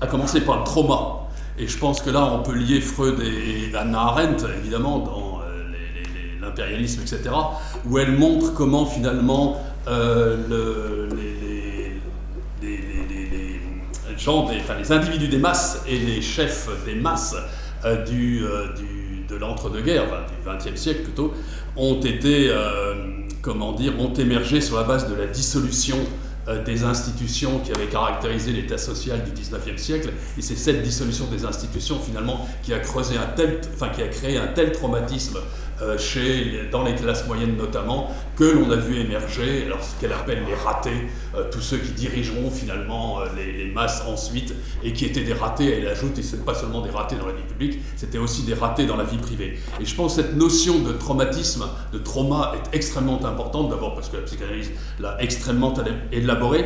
à 0.02 0.08
commencer 0.08 0.42
par 0.42 0.60
le 0.60 0.64
trauma. 0.64 1.28
Et 1.58 1.68
je 1.68 1.78
pense 1.78 2.02
que 2.02 2.10
là, 2.10 2.26
on 2.26 2.42
peut 2.42 2.54
lier 2.56 2.82
Freud 2.82 3.20
et, 3.22 3.76
Anna 3.76 4.00
Arendt, 4.00 4.46
évidemment, 4.58 5.00
dans 5.00 5.40
l'impérialisme, 6.42 7.02
etc., 7.02 7.30
où 7.86 7.98
elle 7.98 8.18
montre 8.18 8.54
comment 8.54 8.86
finalement 8.86 9.62
le, 9.88 11.10
les, 12.62 13.60
gens, 14.18 14.46
enfin, 14.46 14.76
les 14.78 14.92
individus 14.92 15.28
des 15.28 15.38
masses 15.38 15.84
et 15.88 15.98
les 15.98 16.22
chefs 16.22 16.70
des 16.86 16.96
masses 16.96 17.36
du, 18.08 18.44
du, 18.78 19.26
de 19.28 19.36
l'entre-deux-guerres, 19.36 20.06
du 20.06 20.50
XXe 20.50 20.80
siècle 20.80 21.04
plutôt, 21.04 21.34
ont 21.76 22.00
été, 22.00 22.54
comment 23.42 23.74
dire, 23.74 24.00
ont 24.00 24.14
émergé 24.14 24.62
sur 24.62 24.78
la 24.78 24.84
base 24.84 25.10
de 25.10 25.16
la 25.16 25.26
dissolution 25.28 25.98
euh, 25.98 26.29
des 26.58 26.84
institutions 26.84 27.60
qui 27.60 27.72
avaient 27.72 27.88
caractérisé 27.88 28.52
l'État 28.52 28.78
social 28.78 29.24
du 29.24 29.32
19e 29.32 29.78
siècle. 29.78 30.10
Et 30.38 30.42
c'est 30.42 30.56
cette 30.56 30.82
dissolution 30.82 31.26
des 31.26 31.46
institutions 31.46 32.00
finalement 32.00 32.48
qui 32.64 32.74
a 32.74 32.80
creusé 32.80 33.18
un 33.18 33.28
tel, 33.36 33.62
enfin 33.74 33.90
qui 33.90 34.02
a 34.02 34.08
créé 34.08 34.38
un 34.38 34.48
tel 34.48 34.72
traumatisme 34.72 35.38
euh, 35.38 35.42
chez, 35.98 36.70
dans 36.72 36.84
les 36.84 36.96
classes 36.96 37.28
moyennes 37.28 37.56
notamment, 37.58 38.12
que 38.40 38.46
l'on 38.46 38.72
a 38.72 38.78
vu 38.78 38.98
émerger, 39.02 39.66
alors 39.66 39.84
ce 39.84 40.00
qu'elle 40.00 40.14
appelle 40.14 40.44
les 40.48 40.56
ratés, 40.56 41.10
euh, 41.36 41.44
tous 41.52 41.60
ceux 41.60 41.78
qui 41.78 41.92
dirigeront 41.92 42.50
finalement 42.50 43.20
euh, 43.20 43.26
les, 43.36 43.66
masses 43.66 44.02
ensuite, 44.08 44.56
et 44.82 44.94
qui 44.94 45.06
étaient 45.06 45.26
des 45.26 45.34
ratés, 45.34 45.78
elle 45.78 45.88
ajoute, 45.88 46.18
et 46.18 46.24
ce 46.24 46.38
n'est 46.38 46.44
pas 46.44 46.56
seulement 46.56 46.82
des 46.82 46.90
ratés 46.90 47.18
dans 47.18 47.28
la 47.28 47.34
vie 47.34 47.44
publique, 47.44 47.80
c'était 47.98 48.18
aussi 48.18 48.44
des 48.44 48.54
ratés 48.54 48.86
dans 48.86 48.96
la 48.96 49.04
vie 49.04 49.18
privée. 49.18 49.60
Et 49.82 49.86
je 49.86 49.94
pense 49.94 50.16
que 50.16 50.22
cette 50.22 50.38
notion 50.38 50.80
de 50.80 50.94
traumatisme, 50.94 51.66
de 51.92 51.98
trauma, 52.00 52.54
est 52.56 52.76
extrêmement 52.76 53.24
importante, 53.26 53.70
d'abord 53.70 53.94
parce 53.94 54.08
que 54.08 54.16
la 54.16 54.24
psychanalyse 54.24 54.72
l'a 55.02 55.22
extrêmement 55.22 55.74
élaborée, 56.14 56.66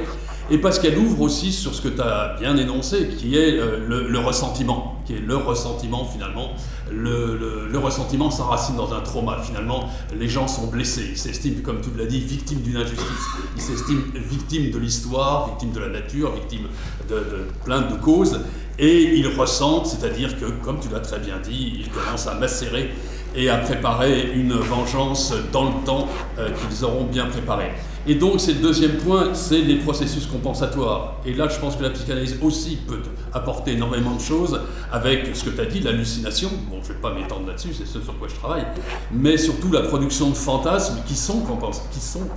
et 0.52 0.60
parce 0.60 0.78
qu'elle 0.78 0.98
ouvre 0.98 1.22
aussi 1.22 1.52
sur 1.52 1.74
ce 1.74 1.82
que 1.82 1.88
tu 1.88 2.02
as 2.02 2.36
bien 2.40 2.56
énoncé, 2.56 3.08
qui 3.08 3.36
est 3.36 3.52
le, 3.52 4.20
ressentiment, 4.20 5.02
qui 5.06 5.14
est 5.16 5.20
le 5.20 5.38
ressentiment 5.38 6.06
finalement. 6.06 6.52
Le, 6.92 7.78
ressentiment 7.78 8.32
s'enracine 8.32 8.76
dans 8.78 8.94
un 8.94 9.02
trauma. 9.02 9.40
Finalement, 9.44 9.90
les 10.18 10.30
gens 10.30 10.48
sont 10.48 10.68
blessés. 10.68 11.10
Ils 11.12 11.18
s'estiment, 11.18 11.62
comme 11.64 11.82
tu 11.82 11.90
l'as 11.98 12.06
dit, 12.06 12.20
victimes 12.20 12.62
d'une 12.62 12.78
injustice. 12.78 13.28
Ils 13.56 13.62
s'estiment 13.62 14.04
victimes 14.16 14.72
de 14.72 14.80
l'histoire, 14.80 15.50
victimes 15.50 15.72
de 15.72 15.80
la 15.80 15.90
nature, 15.90 16.34
victimes 16.34 16.68
de, 17.10 17.48
plein 17.66 17.82
de 17.82 17.96
causes. 17.96 18.40
Et 18.80 19.18
ils 19.18 19.28
ressentent, 19.28 19.88
c'est-à-dire 19.88 20.40
que, 20.40 20.46
comme 20.64 20.80
tu 20.80 20.88
l'as 20.90 21.02
très 21.02 21.20
bien 21.20 21.40
dit, 21.40 21.74
ils 21.80 21.90
commencent 21.90 22.28
à 22.28 22.36
macérer 22.36 22.92
et 23.36 23.50
à 23.50 23.58
préparer 23.58 24.32
une 24.34 24.54
vengeance 24.54 25.34
dans 25.52 25.66
le 25.66 25.86
temps 25.86 26.08
euh, 26.38 26.50
qu'ils 26.52 26.86
auront 26.86 27.06
bien 27.06 27.26
préparée. 27.26 27.72
Et 28.06 28.16
donc, 28.16 28.42
c'est 28.42 28.54
le 28.54 28.60
deuxième 28.60 28.98
point, 28.98 29.34
c'est 29.34 29.62
les 29.62 29.76
processus 29.76 30.26
compensatoires. 30.26 31.16
Et 31.26 31.34
là, 31.34 31.48
je 31.48 31.58
pense 31.58 31.78
que 31.78 31.84
la 31.84 31.90
psychanalyse 31.90 32.38
aussi 32.42 32.78
peut 32.88 33.02
apporter 33.34 33.74
énormément 33.74 34.16
de 34.16 34.22
choses 34.22 34.60
avec 34.92 35.34
ce 35.34 35.46
que 35.46 35.52
tu 35.52 35.62
as 35.62 35.66
dit, 35.66 35.80
l'hallucination. 35.80 36.50
Bon, 36.70 36.80
je 36.84 36.90
ne 36.90 36.94
vais 36.94 37.00
pas 37.00 37.14
m'étendre 37.14 37.48
là-dessus, 37.48 37.70
c'est 37.74 37.88
ce 37.88 38.02
sur 38.02 38.18
quoi 38.20 38.28
je 38.28 38.36
travaille. 38.36 38.66
Mais 39.12 39.38
surtout 39.38 39.72
la 39.72 39.84
production 39.84 40.30
de 40.30 40.36
fantasmes 40.36 41.00
qui 41.08 41.16
sont, 41.16 41.44
qui 41.92 42.00
sont 42.00 42.28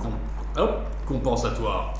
compensatoires 1.05 1.95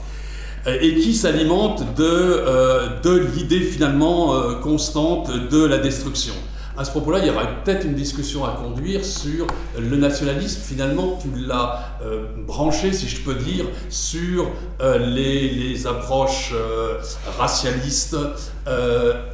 euh, 0.65 0.77
et 0.81 0.95
qui 0.95 1.14
s'alimentent 1.14 1.95
de, 1.95 2.03
euh, 2.03 3.02
de 3.02 3.18
l'idée 3.35 3.60
finalement 3.60 4.34
euh, 4.34 4.56
constante 4.56 5.30
de 5.30 5.65
la 5.65 5.77
destruction. 5.77 6.34
À 6.77 6.85
ce 6.85 6.91
propos-là, 6.91 7.19
il 7.19 7.25
y 7.25 7.29
aura 7.31 7.47
peut-être 7.47 7.85
une 7.85 7.95
discussion 7.95 8.45
à 8.45 8.51
conduire 8.51 9.03
sur 9.03 9.47
le 9.79 9.97
nationalisme. 9.97 10.61
Finalement, 10.61 11.17
tu 11.19 11.29
l'as 11.35 11.97
euh, 12.03 12.27
branché, 12.45 12.93
si 12.93 13.07
je 13.07 13.19
peux 13.21 13.33
dire, 13.33 13.65
sur 13.89 14.51
euh, 14.81 14.99
les, 14.99 15.87
approches 15.87 16.51
euh, 16.53 16.99
racialistes 17.39 18.17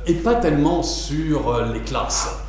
et 0.05 0.13
pas 0.13 0.35
tellement 0.35 0.83
sur 0.83 1.61
les 1.73 1.81
classes. 1.81 2.42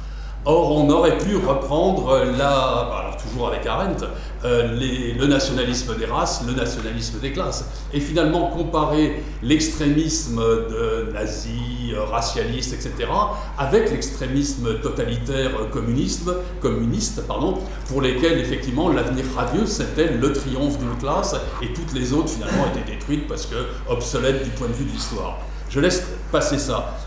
Or, 0.46 0.72
on 0.72 0.90
aurait 0.90 1.16
pu 1.16 1.36
reprendre 1.36 2.22
la, 2.36 2.50
alors 2.50 3.16
toujours 3.16 3.48
avec 3.48 3.64
Arendt, 3.64 4.04
euh, 4.44 5.14
le 5.18 5.26
nationalisme 5.26 5.96
des 5.96 6.04
races, 6.04 6.42
le 6.46 6.52
nationalisme 6.52 7.18
des 7.18 7.32
classes, 7.32 7.64
et 7.94 8.00
finalement 8.00 8.48
comparer 8.48 9.22
l'extrémisme 9.42 10.36
de 10.36 11.12
nazi, 11.14 11.94
euh, 11.94 12.04
racialiste, 12.04 12.74
etc., 12.74 13.08
avec 13.56 13.90
l'extrémisme 13.90 14.80
totalitaire 14.80 15.70
communiste, 15.70 16.28
communiste 16.60 17.26
pardon, 17.26 17.60
pour 17.88 18.02
lesquels 18.02 18.38
effectivement 18.38 18.90
l'avenir 18.90 19.24
radieux 19.34 19.64
c'était 19.64 20.12
le 20.12 20.32
triomphe 20.34 20.78
d'une 20.78 20.96
classe, 20.98 21.34
et 21.62 21.72
toutes 21.72 21.94
les 21.94 22.12
autres 22.12 22.28
finalement 22.28 22.66
étaient 22.66 22.92
détruites 22.92 23.26
parce 23.26 23.46
que 23.46 23.56
obsolètes 23.88 24.44
du 24.44 24.50
point 24.50 24.68
de 24.68 24.74
vue 24.74 24.84
de 24.84 24.92
l'histoire. 24.92 25.38
Je 25.70 25.80
laisse 25.80 26.06
passer 26.30 26.58
ça 26.58 26.98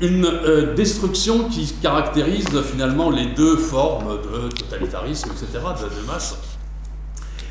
une 0.00 0.26
euh, 0.26 0.74
destruction 0.74 1.48
qui 1.48 1.72
caractérise 1.80 2.48
finalement 2.62 3.10
les 3.10 3.26
deux 3.26 3.56
formes 3.56 4.18
de 4.18 4.48
totalitarisme, 4.48 5.30
etc., 5.30 5.64
de, 5.80 6.06
masse, 6.06 6.36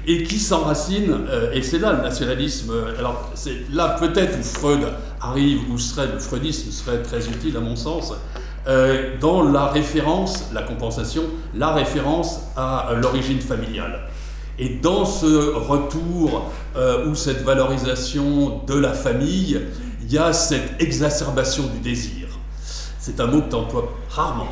et 0.06 0.24
qui 0.24 0.38
s'enracine, 0.38 1.26
euh, 1.30 1.52
et 1.54 1.64
c'est 1.64 1.80
là 1.80 1.94
le 1.94 2.04
nationalisme, 2.04 2.72
alors 3.00 3.32
c'est 3.34 3.72
là 3.74 3.98
peut-être 4.00 4.38
où 4.40 4.44
Freud 4.44 4.88
arrive, 5.20 5.62
où 5.72 5.80
serait, 5.80 6.08
le 6.08 6.20
freudisme 6.20 6.70
serait 6.70 7.02
très 7.02 7.28
utile 7.28 7.58
à 7.58 7.62
mon 7.62 7.76
sens, 7.76 8.14
euh, 8.68 9.16
dans 9.20 9.44
la 9.44 9.68
référence, 9.68 10.52
la 10.54 10.62
compensation, 10.62 11.24
la 11.56 11.74
référence 11.74 12.42
à 12.56 12.92
l'origine 13.02 13.40
familiale. 13.40 14.02
Et 14.58 14.70
dans 14.70 15.04
ce 15.04 15.54
retour 15.54 16.50
ou 17.06 17.14
cette 17.14 17.44
valorisation 17.44 18.62
de 18.66 18.74
la 18.74 18.94
famille, 18.94 19.60
il 20.02 20.14
y 20.14 20.18
a 20.18 20.32
cette 20.32 20.82
exacerbation 20.82 21.64
du 21.64 21.80
désir 21.80 22.25
c'est 23.06 23.20
un 23.20 23.28
mot 23.28 23.42
que 23.42 23.50
tu 23.50 23.56
emploies 23.56 23.94
rarement, 24.10 24.48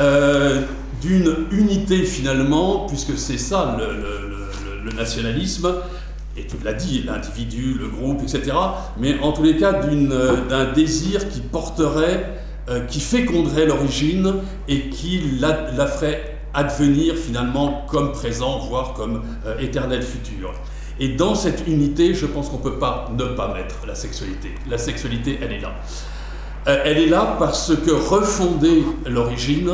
euh, 0.00 0.62
d'une 1.00 1.46
unité 1.52 2.02
finalement, 2.02 2.86
puisque 2.88 3.16
c'est 3.16 3.38
ça 3.38 3.78
le, 3.78 4.92
nationalisme, 4.96 5.72
et 6.36 6.46
tu 6.46 6.56
l'as 6.64 6.72
dit, 6.72 7.04
l'individu, 7.06 7.76
le 7.78 7.86
groupe, 7.86 8.22
etc., 8.22 8.56
mais 8.98 9.20
en 9.20 9.30
tous 9.30 9.44
les 9.44 9.56
cas 9.56 9.72
d'un 9.72 10.72
désir 10.72 11.28
qui 11.28 11.40
porterait, 11.40 12.42
euh, 12.68 12.80
qui 12.86 12.98
féconderait 12.98 13.66
l'origine 13.66 14.34
et 14.66 14.90
qui 14.90 15.22
la, 15.38 15.86
ferait 15.86 16.38
advenir 16.52 17.14
finalement 17.14 17.86
comme 17.88 18.10
présent, 18.10 18.58
voire 18.58 18.94
comme 18.94 19.22
euh, 19.46 19.58
éternel 19.60 20.02
futur. 20.02 20.52
Et 20.98 21.10
dans 21.10 21.36
cette 21.36 21.68
unité, 21.68 22.14
je 22.14 22.26
pense 22.26 22.48
qu'on 22.48 22.58
ne 22.58 22.62
peut 22.62 22.78
pas 22.78 23.10
ne 23.16 23.24
pas 23.24 23.54
mettre 23.54 23.86
la 23.86 23.94
sexualité. 23.94 24.50
La 24.68 24.76
sexualité, 24.76 25.38
elle 25.40 25.52
est 25.52 25.60
là. 25.60 25.72
Euh, 26.66 26.82
elle 26.84 26.98
est 26.98 27.06
là 27.06 27.36
parce 27.38 27.74
que 27.74 27.90
refonder 27.90 28.84
l'origine, 29.06 29.70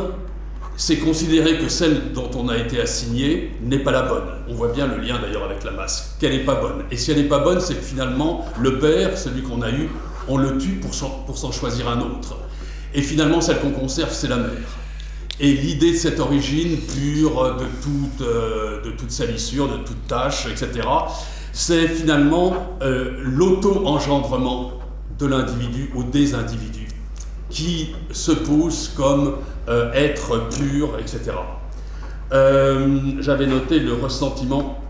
c'est 0.77 0.99
considérer 0.99 1.59
que 1.59 1.69
celle 1.69 2.13
dont 2.13 2.31
on 2.37 2.49
a 2.49 2.57
été 2.57 2.81
assigné 2.81 3.53
n'est 3.63 3.79
pas 3.79 3.93
la 3.93 4.03
bonne. 4.03 4.27
On 4.49 4.55
voit 4.55 4.69
bien 4.69 4.87
le 4.87 4.99
lien 4.99 5.19
d'ailleurs 5.21 5.45
avec 5.45 5.65
la 5.65 5.73
masse, 5.73 6.17
qu'elle 6.21 6.33
n'est 6.33 6.45
pas 6.45 6.57
bonne. 6.57 6.85
Et 6.91 6.97
si 6.97 7.11
elle 7.11 7.17
n'est 7.17 7.29
pas 7.29 7.41
bonne, 7.41 7.61
c'est 7.61 7.75
que 7.75 7.85
finalement, 7.85 8.45
le 8.61 8.79
père, 8.79 9.17
celui 9.17 9.43
qu'on 9.43 9.63
a 9.63 9.71
eu, 9.71 9.89
on 10.29 10.37
le 10.37 10.59
tue 10.59 10.81
pour 10.81 10.95
s'en 10.95 11.53
choisir 11.53 11.89
un 11.89 12.01
autre. 12.01 12.37
Et 12.95 13.03
finalement, 13.03 13.41
celle 13.41 13.59
qu'on 13.59 13.71
conserve, 13.71 14.13
c'est 14.13 14.29
la 14.29 14.37
mère. 14.37 14.51
Et 15.39 15.53
l'idée 15.53 15.93
de 15.93 15.97
cette 15.97 16.21
origine 16.21 16.79
pure, 16.79 17.57
de 17.57 17.65
toute, 17.83 18.27
euh, 18.27 18.83
de 18.83 18.91
toute 18.91 19.11
salissure, 19.11 19.69
de 19.69 19.85
toute 19.85 20.07
tâche, 20.07 20.47
etc., 20.47 20.87
c'est 21.53 21.89
finalement 21.89 22.77
euh, 22.83 23.13
l'auto-engendrement 23.23 24.76
de 25.19 25.27
l'individu 25.27 25.91
au 25.95 26.03
des 26.03 26.35
individus, 26.35 26.89
qui 27.51 27.95
se 28.13 28.33
pose 28.33 28.93
comme 28.97 29.37
euh, 29.69 29.93
être 29.93 30.49
pur, 30.49 30.99
etc. 30.99 31.33
Euh, 32.33 32.99
j'avais 33.21 33.47
noté 33.47 33.79
le 33.79 33.95
ressentiment, 33.95 34.81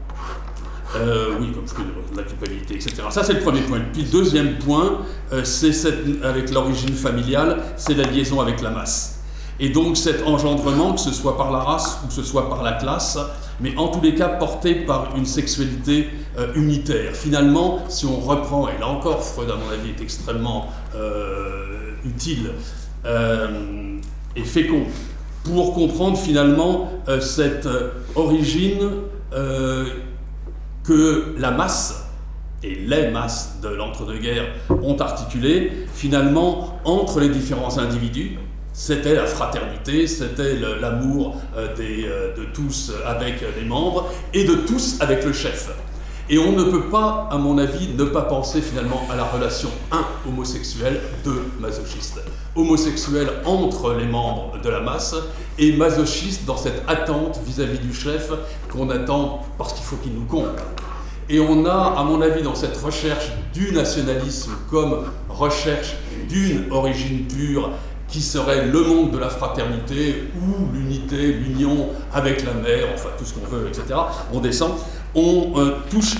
euh, 0.97 1.35
oui, 1.39 1.53
comme 1.75 1.87
la 2.17 2.23
culpabilité, 2.23 2.75
etc. 2.75 2.95
Ça, 3.11 3.23
c'est 3.23 3.35
le 3.35 3.41
premier 3.41 3.61
point. 3.61 3.81
Puis 3.93 4.03
le 4.03 4.09
deuxième 4.09 4.59
point, 4.59 5.01
c'est 5.45 5.73
avec 6.23 6.51
l'origine 6.51 6.95
familiale, 6.95 7.63
c'est 7.77 7.95
la 7.95 8.05
liaison 8.05 8.41
avec 8.41 8.63
la 8.63 8.71
masse. 8.71 9.17
Et 9.59 9.71
donc 9.71 9.97
cet 9.97 10.27
engendrement, 10.27 10.93
que 10.93 11.01
ce 11.01 11.13
soit 11.13 11.37
par 11.37 11.51
la 11.51 11.59
race 11.59 12.01
ou 12.05 12.09
que 12.09 12.13
ce 12.13 12.23
soit 12.23 12.49
par 12.49 12.63
la 12.63 12.73
classe, 12.73 13.19
mais 13.61 13.77
en 13.77 13.89
tous 13.89 14.01
les 14.01 14.15
cas 14.15 14.29
porté 14.29 14.75
par 14.75 15.17
une 15.17 15.27
sexualité 15.27 16.09
euh, 16.39 16.53
unitaire. 16.55 17.15
Finalement, 17.15 17.81
si 17.89 18.07
on 18.07 18.21
reprend, 18.21 18.69
et 18.69 18.79
là 18.79 18.89
encore 18.89 19.23
Freud 19.23 19.51
à 19.51 19.57
mon 19.57 19.71
avis 19.71 19.91
est 19.91 20.03
extrêmement 20.03 20.69
euh, 20.95 21.93
utile 22.05 22.51
euh, 23.05 23.99
et 24.35 24.45
fécond, 24.45 24.85
pour 25.45 25.75
comprendre 25.75 26.19
finalement 26.19 26.91
cette 27.21 27.69
origine 28.17 28.91
que 30.83 31.35
la 31.39 31.53
masse 31.53 32.07
et 32.65 32.75
les 32.75 33.11
masses 33.13 33.61
de 33.63 33.69
l'entre-deux-guerres 33.69 34.49
ont 34.83 34.97
articulée 34.97 35.87
finalement 35.95 36.81
entre 36.85 37.21
les 37.21 37.29
différents 37.29 37.79
individus 37.79 38.39
c'était 38.77 39.15
la 39.15 39.25
fraternité, 39.25 40.07
c'était 40.07 40.55
l'amour 40.55 41.41
euh, 41.57 41.69
euh, 41.81 42.37
de 42.37 42.45
tous 42.45 42.93
avec 43.07 43.43
les 43.59 43.65
membres 43.65 44.11
et 44.35 44.45
de 44.45 44.55
tous 44.55 44.99
avec 45.01 45.25
le 45.25 45.33
chef. 45.33 45.71
Et 46.29 46.39
on 46.39 46.53
ne 46.53 46.65
peut 46.65 46.91
pas, 46.91 47.27
à 47.33 47.39
mon 47.39 47.57
avis, 47.57 47.95
ne 47.95 48.05
pas 48.05 48.23
penser 48.23 48.61
finalement 48.61 49.09
à 49.11 49.17
la 49.17 49.25
relation 49.25 49.71
1 49.93 50.29
homosexuel, 50.29 51.01
2 51.25 51.53
masochiste. 51.59 52.21
Homosexuel 52.55 53.29
entre 53.47 53.95
les 53.95 54.07
membres 54.07 54.61
de 54.63 54.69
la 54.69 54.81
masse 54.81 55.15
et 55.59 55.73
masochiste 55.73 56.45
dans 56.45 56.59
cette 56.59 56.83
attente 56.87 57.41
vis-à-vis 57.47 57.79
du 57.79 57.95
chef 57.95 58.31
qu'on 58.71 58.91
attend 58.91 59.41
parce 59.57 59.73
qu'il 59.73 59.85
faut 59.85 59.97
qu'il 59.97 60.13
nous 60.13 60.27
compte. 60.27 60.59
Et 61.31 61.41
on 61.41 61.65
a, 61.65 61.95
à 61.97 62.05
mon 62.05 62.21
avis, 62.21 62.43
dans 62.43 62.55
cette 62.55 62.77
recherche 62.77 63.33
du 63.55 63.73
nationalisme 63.73 64.53
comme 64.69 65.05
recherche 65.31 65.95
d'une 66.29 66.71
origine 66.71 67.27
pure 67.27 67.71
qui 68.09 68.21
serait 68.21 68.67
le 68.67 68.81
monde 68.83 69.11
de 69.11 69.19
la 69.19 69.29
fraternité 69.29 70.29
ou 70.37 70.73
l'unité, 70.73 71.33
l'union 71.33 71.89
avec 72.13 72.45
la 72.45 72.55
mère, 72.55 72.87
enfin 72.95 73.09
tout 73.19 73.25
ce 73.25 73.35
qu'on 73.35 73.47
veut, 73.47 73.69
etc. 73.69 73.99
On 74.33 74.41
descend, 74.41 74.73
on 75.15 75.55
euh, 75.57 75.73
touche 75.91 76.15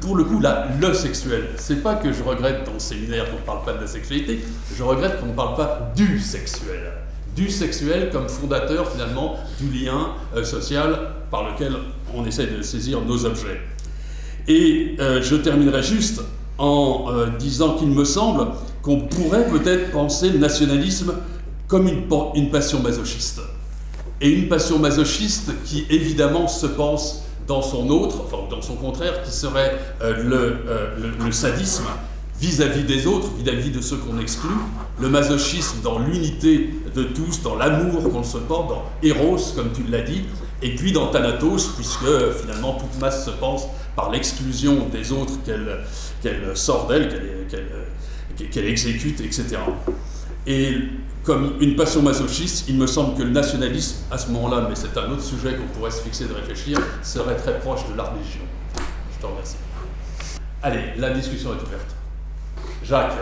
pour 0.00 0.16
le 0.16 0.24
coup 0.24 0.40
là, 0.40 0.68
le 0.80 0.94
sexuel. 0.94 1.48
C'est 1.56 1.82
pas 1.82 1.96
que 1.96 2.12
je 2.12 2.22
regrette 2.22 2.64
dans 2.64 2.74
le 2.74 2.78
séminaire 2.78 3.28
qu'on 3.30 3.38
ne 3.38 3.42
parle 3.42 3.64
pas 3.64 3.72
de 3.72 3.80
la 3.80 3.86
sexualité, 3.86 4.44
je 4.76 4.82
regrette 4.82 5.20
qu'on 5.20 5.26
ne 5.26 5.32
parle 5.32 5.56
pas 5.56 5.92
du 5.96 6.20
sexuel. 6.20 6.92
Du 7.34 7.50
sexuel 7.50 8.10
comme 8.12 8.28
fondateur 8.28 8.90
finalement 8.90 9.36
du 9.58 9.84
lien 9.84 10.10
euh, 10.36 10.44
social 10.44 10.96
par 11.30 11.50
lequel 11.50 11.72
on 12.14 12.24
essaie 12.26 12.46
de 12.46 12.62
saisir 12.62 13.00
nos 13.00 13.24
objets. 13.24 13.60
Et 14.46 14.96
euh, 15.00 15.22
je 15.22 15.36
terminerai 15.36 15.82
juste 15.82 16.20
en 16.58 17.06
disant 17.38 17.74
qu'il 17.74 17.88
me 17.88 18.04
semble 18.04 18.46
qu'on 18.82 19.00
pourrait 19.00 19.46
peut-être 19.46 19.92
penser 19.92 20.28
le 20.30 20.38
nationalisme 20.38 21.14
comme 21.68 21.88
une, 21.88 22.50
passion 22.50 22.80
masochiste. 22.80 23.40
Et 24.20 24.28
une 24.28 24.48
passion 24.48 24.78
masochiste 24.78 25.52
qui 25.64 25.86
évidemment 25.88 26.48
se 26.48 26.66
pense 26.66 27.22
dans 27.46 27.62
son 27.62 27.88
autre, 27.88 28.22
enfin 28.26 28.44
dans 28.50 28.60
son 28.60 28.74
contraire, 28.74 29.22
qui 29.22 29.32
serait 29.32 29.78
euh, 30.02 30.12
euh, 30.68 31.12
le, 31.18 31.32
sadisme 31.32 31.86
vis-à-vis 32.40 32.82
des 32.82 33.06
autres, 33.06 33.28
vis-à-vis 33.38 33.70
de 33.70 33.80
ceux 33.80 33.96
qu'on 33.96 34.18
exclut, 34.18 34.50
le 35.00 35.08
masochisme 35.08 35.78
dans 35.82 35.98
l'unité 35.98 36.70
de 36.94 37.04
tous, 37.04 37.42
dans 37.42 37.56
l'amour 37.56 38.12
qu'on 38.12 38.22
se 38.24 38.38
porte, 38.38 38.68
dans 38.68 38.82
Eros, 39.02 39.38
comme 39.56 39.70
tu 39.72 39.84
l'as 39.88 40.02
dit, 40.02 40.24
et 40.60 40.74
puis 40.74 40.92
dans 40.92 41.08
Thanatos, 41.08 41.68
puisque 41.76 42.06
finalement 42.40 42.74
toute 42.74 43.00
masse 43.00 43.24
se 43.24 43.30
pense 43.30 43.66
par 43.96 44.10
l'exclusion 44.10 44.88
des 44.92 45.12
autres 45.12 45.34
qu'elle 45.44 46.56
sort 46.56 46.86
d'elle, 46.86 47.08
qu'elle 47.48 47.66
exécute, 48.40 49.20
etc. 49.20 49.56
Et 50.46 50.76
comme 51.24 51.54
une 51.60 51.76
passion 51.76 52.02
masochiste, 52.02 52.68
il 52.68 52.76
me 52.76 52.86
semble 52.86 53.16
que 53.16 53.22
le 53.22 53.30
nationalisme, 53.30 54.04
à 54.10 54.18
ce 54.18 54.30
moment-là, 54.30 54.66
mais 54.68 54.74
c'est 54.74 54.96
un 54.98 55.10
autre 55.10 55.22
sujet 55.22 55.54
qu'on 55.54 55.78
pourrait 55.78 55.90
se 55.90 56.02
fixer 56.02 56.26
de 56.26 56.34
réfléchir, 56.34 56.78
serait 57.02 57.36
très 57.36 57.58
proche 57.60 57.88
de 57.90 57.96
la 57.96 58.04
religion. 58.04 58.40
Je 59.14 59.20
te 59.20 59.26
remercie. 59.26 59.56
Allez, 60.62 60.80
la 60.98 61.10
discussion 61.10 61.50
est 61.50 61.62
ouverte. 61.66 61.94
Jacques. 62.84 63.12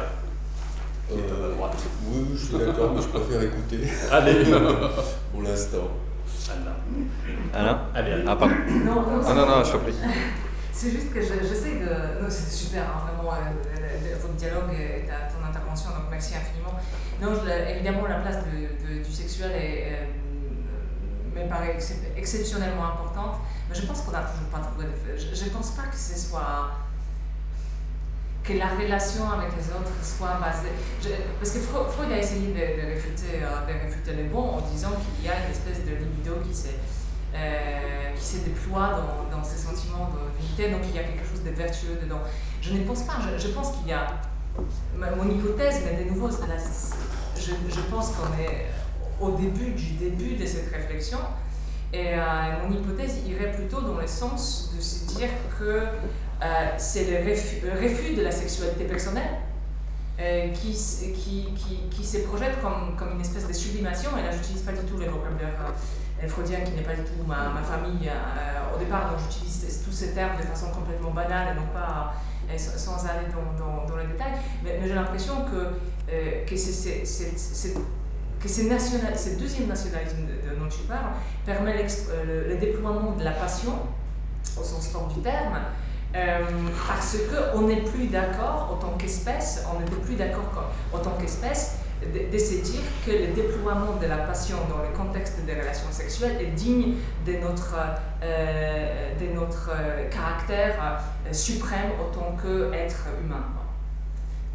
Euh, 1.12 1.53
à 1.53 1.55
droite. 1.55 1.77
Oui, 2.07 2.24
je 2.35 2.39
suis 2.39 2.57
d'accord, 2.57 2.93
mais 2.95 3.03
je 3.03 3.09
préfère 3.09 3.43
écouter. 3.43 3.81
Allez. 4.11 4.45
Pour 5.32 5.43
l'instant. 5.43 5.89
Alain. 7.53 7.81
Allez, 7.95 8.12
Alain. 8.12 8.24
Ah, 8.28 8.37
pardon. 8.37 8.55
Non, 8.85 8.95
non, 8.95 9.20
Ah 9.27 9.35
non, 9.35 9.47
non, 9.47 9.65
je 9.65 9.73
t'en 9.73 9.78
prie. 9.78 9.93
C'est 10.72 10.90
juste 10.90 11.12
que 11.12 11.20
je- 11.20 11.47
j'essaie 11.47 11.74
de. 11.78 12.22
Non, 12.22 12.28
c'était 12.30 12.51
super, 12.51 12.82
hein, 12.84 13.02
vraiment, 13.06 13.32
euh, 13.34 13.36
euh, 13.76 14.16
votre 14.20 14.34
dialogue 14.34 14.72
et 14.72 15.05
ta- 15.06 15.28
ton 15.32 15.44
intervention, 15.47 15.90
donc 15.90 16.05
merci 16.10 16.34
infiniment. 16.36 16.74
Non, 17.20 17.34
je 17.34 17.70
évidemment, 17.74 18.06
la 18.06 18.20
place 18.20 18.38
de- 18.47 19.02
du 19.05 19.12
sexuel 19.12 19.51
est, 19.52 19.92
euh, 19.92 21.40
me 21.44 21.48
paraît 21.48 21.74
excep- 21.76 22.16
exceptionnellement 22.16 22.86
importante, 22.94 23.36
mais 23.68 23.74
je 23.74 23.84
pense 23.86 24.01
qu'on 24.02 24.12
n'a 24.12 24.22
toujours 24.22 24.48
pas 24.51 24.60
trouvé 24.60 24.86
de. 24.86 25.18
Je 25.18 25.44
ne 25.44 25.51
pense 25.51 25.70
pas 25.72 25.84
que 25.84 25.97
ce 25.97 26.18
soit. 26.18 26.70
que 28.42 28.55
la 28.55 28.68
relation 28.68 29.30
avec 29.30 29.51
les 29.55 29.66
autres 29.68 29.92
soit 30.02 30.40
basée. 30.40 30.72
je- 31.02 31.10
parce 31.38 31.51
que 31.52 31.59
Freud 31.60 32.10
a 32.10 32.16
essayé 32.18 32.48
de, 32.55 32.86
réfuter, 32.94 33.42
euh, 33.44 33.66
de 33.68 33.72
réfuter 33.84 34.14
les 34.14 34.24
bons 34.24 34.56
en 34.56 34.60
disant 34.62 34.92
qu'il 34.97 35.26
y 35.26 35.28
a 35.28 35.44
une 35.44 35.51
espèce 35.52 35.84
de 35.84 35.90
libido 35.94 36.36
qui 36.42 36.52
s'est 36.55 36.74
euh, 37.35 38.15
qui 38.16 38.24
se 38.24 38.39
déploie 38.39 39.01
dans, 39.31 39.44
ces 39.44 39.59
sentiments 39.59 40.11
d'unité, 40.36 40.70
donc 40.70 40.82
il 40.89 40.94
y 40.94 40.98
a 40.98 41.05
quelque 41.05 41.27
chose 41.27 41.43
de 41.43 41.51
vertueux 41.51 41.98
dedans. 42.02 42.20
Je 42.61 42.73
ne 42.73 42.85
pense 42.85 43.02
pas, 43.02 43.15
je, 43.39 43.48
pense 43.48 43.73
qu'il 43.77 43.89
y 43.89 43.93
a. 43.93 44.07
Mon 45.16 45.31
hypothèse, 45.31 45.81
mais 45.85 46.05
de 46.05 46.11
nouveau, 46.11 46.28
la- 46.28 46.57
je, 47.36 47.52
je 47.69 47.81
pense 47.90 48.11
qu'on 48.11 48.39
est 48.43 48.66
au 49.20 49.31
début 49.36 49.70
du 49.70 49.93
début 49.93 50.35
de 50.35 50.44
cette 50.44 50.70
réflexion, 50.70 51.19
et 51.93 52.15
euh, 52.15 52.19
mon 52.62 52.74
hypothèse 52.74 53.19
irait 53.27 53.52
plutôt 53.52 53.81
dans 53.81 53.97
le 53.97 54.07
sens 54.07 54.73
de 54.77 54.81
se 54.81 55.16
dire 55.16 55.31
que 55.59 55.65
euh, 55.65 56.47
c'est 56.77 57.05
le 57.11 57.81
refus, 57.81 58.15
de 58.15 58.23
la 58.23 58.31
sexualité 58.31 58.85
personnelle. 58.85 59.39
qui, 60.52 60.74
qui, 61.15 61.48
qui, 61.90 62.05
se 62.05 62.19
projette 62.19 62.61
comme, 62.61 62.94
comme 62.98 63.12
une 63.15 63.20
espèce 63.23 63.48
de 63.48 63.52
sublimation, 63.55 64.11
et 64.19 64.23
là 64.23 64.31
j'utilise 64.31 64.62
pas 64.62 64.73
du 64.73 64.85
tout 64.85 64.98
le 64.98 65.07
vocabulaire 65.07 65.55
euh, 65.66 65.73
freudien 66.28 66.60
qui 66.60 66.72
n'est 66.72 66.82
pas 66.82 66.94
du 66.94 67.02
tout 67.02 67.24
ma, 67.26 67.62
famille 67.62 68.09
euh, 68.09 68.74
au 68.74 68.78
départ, 68.78 69.10
donc 69.10 69.20
j'utilise 69.20 69.82
tous 69.84 69.92
ces 69.92 70.12
termes 70.12 70.36
de 70.36 70.42
façon 70.42 70.70
complètement 70.70 71.10
banale 71.10 71.48
et 71.52 71.60
non 71.60 71.66
pas 71.72 72.14
euh, 72.51 72.59
sans 72.59 73.06
aller 73.06 73.26
dans, 73.30 73.64
dans, 73.64 73.86
dans 73.86 73.97
les 73.97 74.06
détails, 74.06 74.32
mais, 74.64 74.80
j'ai 74.84 74.94
l'impression 74.94 75.44
que, 75.44 76.12
euh, 76.12 76.44
que, 76.44 76.56
ce, 76.56 76.72
deuxième 79.38 79.68
nationalisme 79.68 80.16
dont 80.59 80.68
tu 80.68 80.82
parles 80.88 81.12
permet 81.47 81.74
le, 81.74 82.56
déploiement 82.56 83.12
de 83.12 83.22
la 83.22 83.32
passion, 83.32 83.72
au 84.59 84.64
sens 84.64 84.88
fort 84.88 85.09
du 85.09 85.20
terme, 85.20 85.60
euh, 86.16 86.44
parce 86.88 87.16
qu'on 87.30 87.62
n'est 87.68 87.82
plus 87.82 88.09
d'accord 88.09 88.70
en 88.72 88.84
tant 88.84 88.97
qu'espèce, 88.97 89.64
on 89.72 89.78
n'était 89.78 90.02
plus 90.02 90.16
d'accord 90.16 90.72
en 90.92 90.98
tant 90.98 91.12
qu'espèce 91.20 91.76
de, 92.02 92.39
se 92.39 92.62
dire 92.62 92.81
que 93.05 93.10
le 93.10 93.28
déploiement 93.35 93.97
de 94.01 94.06
la 94.06 94.18
passion 94.18 94.56
dans 94.68 94.82
le 94.82 94.89
contexte 94.97 95.40
des 95.44 95.55
relations 95.55 95.90
sexuelles 95.90 96.36
est 96.40 96.52
digne 96.52 96.94
de 97.27 97.32
notre, 97.35 97.77
euh, 98.22 99.10
de 99.20 99.35
notre 99.35 99.70
euh, 99.74 100.09
caractère 100.09 100.77
euh, 100.82 101.32
suprême 101.32 101.90
en 102.01 102.12
tant 102.14 102.36
qu'être 102.36 103.06
humain. 103.22 103.44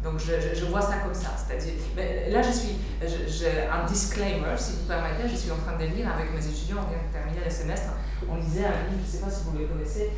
Donc 0.04 0.20
je, 0.20 0.54
je- 0.54 0.66
vois 0.66 0.82
ça 0.82 0.98
comme 0.98 1.14
ça, 1.14 1.30
c'est-à-dire, 1.36 1.72
mais 1.96 2.30
là 2.30 2.40
je 2.40 2.52
suis, 2.52 2.76
un 3.72 3.84
disclaimer, 3.86 4.54
si 4.56 4.72
vous 4.72 4.86
permettez, 4.86 5.28
je 5.28 5.34
suis 5.34 5.50
en 5.50 5.56
train 5.56 5.76
de 5.76 5.84
lire 5.84 6.08
avec 6.14 6.32
mes 6.32 6.44
étudiants, 6.46 6.76
on 6.86 6.88
vient 6.90 6.98
de 7.08 7.12
terminer 7.12 7.44
le 7.44 7.50
semestre, 7.50 7.88
on 8.30 8.36
lisait 8.36 8.66
un 8.66 8.86
livre, 8.90 9.02
je 9.02 9.16
ne 9.16 9.20
sais 9.20 9.24
pas 9.24 9.30
si 9.30 9.44
vous 9.46 9.58
le 9.58 9.64
connaissez, 9.66 10.10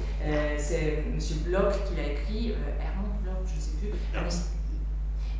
c'est 0.59 1.05
M. 1.07 1.19
Bloch 1.47 1.73
qui 1.87 1.95
l'a 1.97 2.09
écrit, 2.13 2.55
Hermann 2.79 3.17
Bloch, 3.23 3.47
je 3.47 3.57
ne 3.57 3.61
sais 3.61 3.77
plus, 3.81 3.93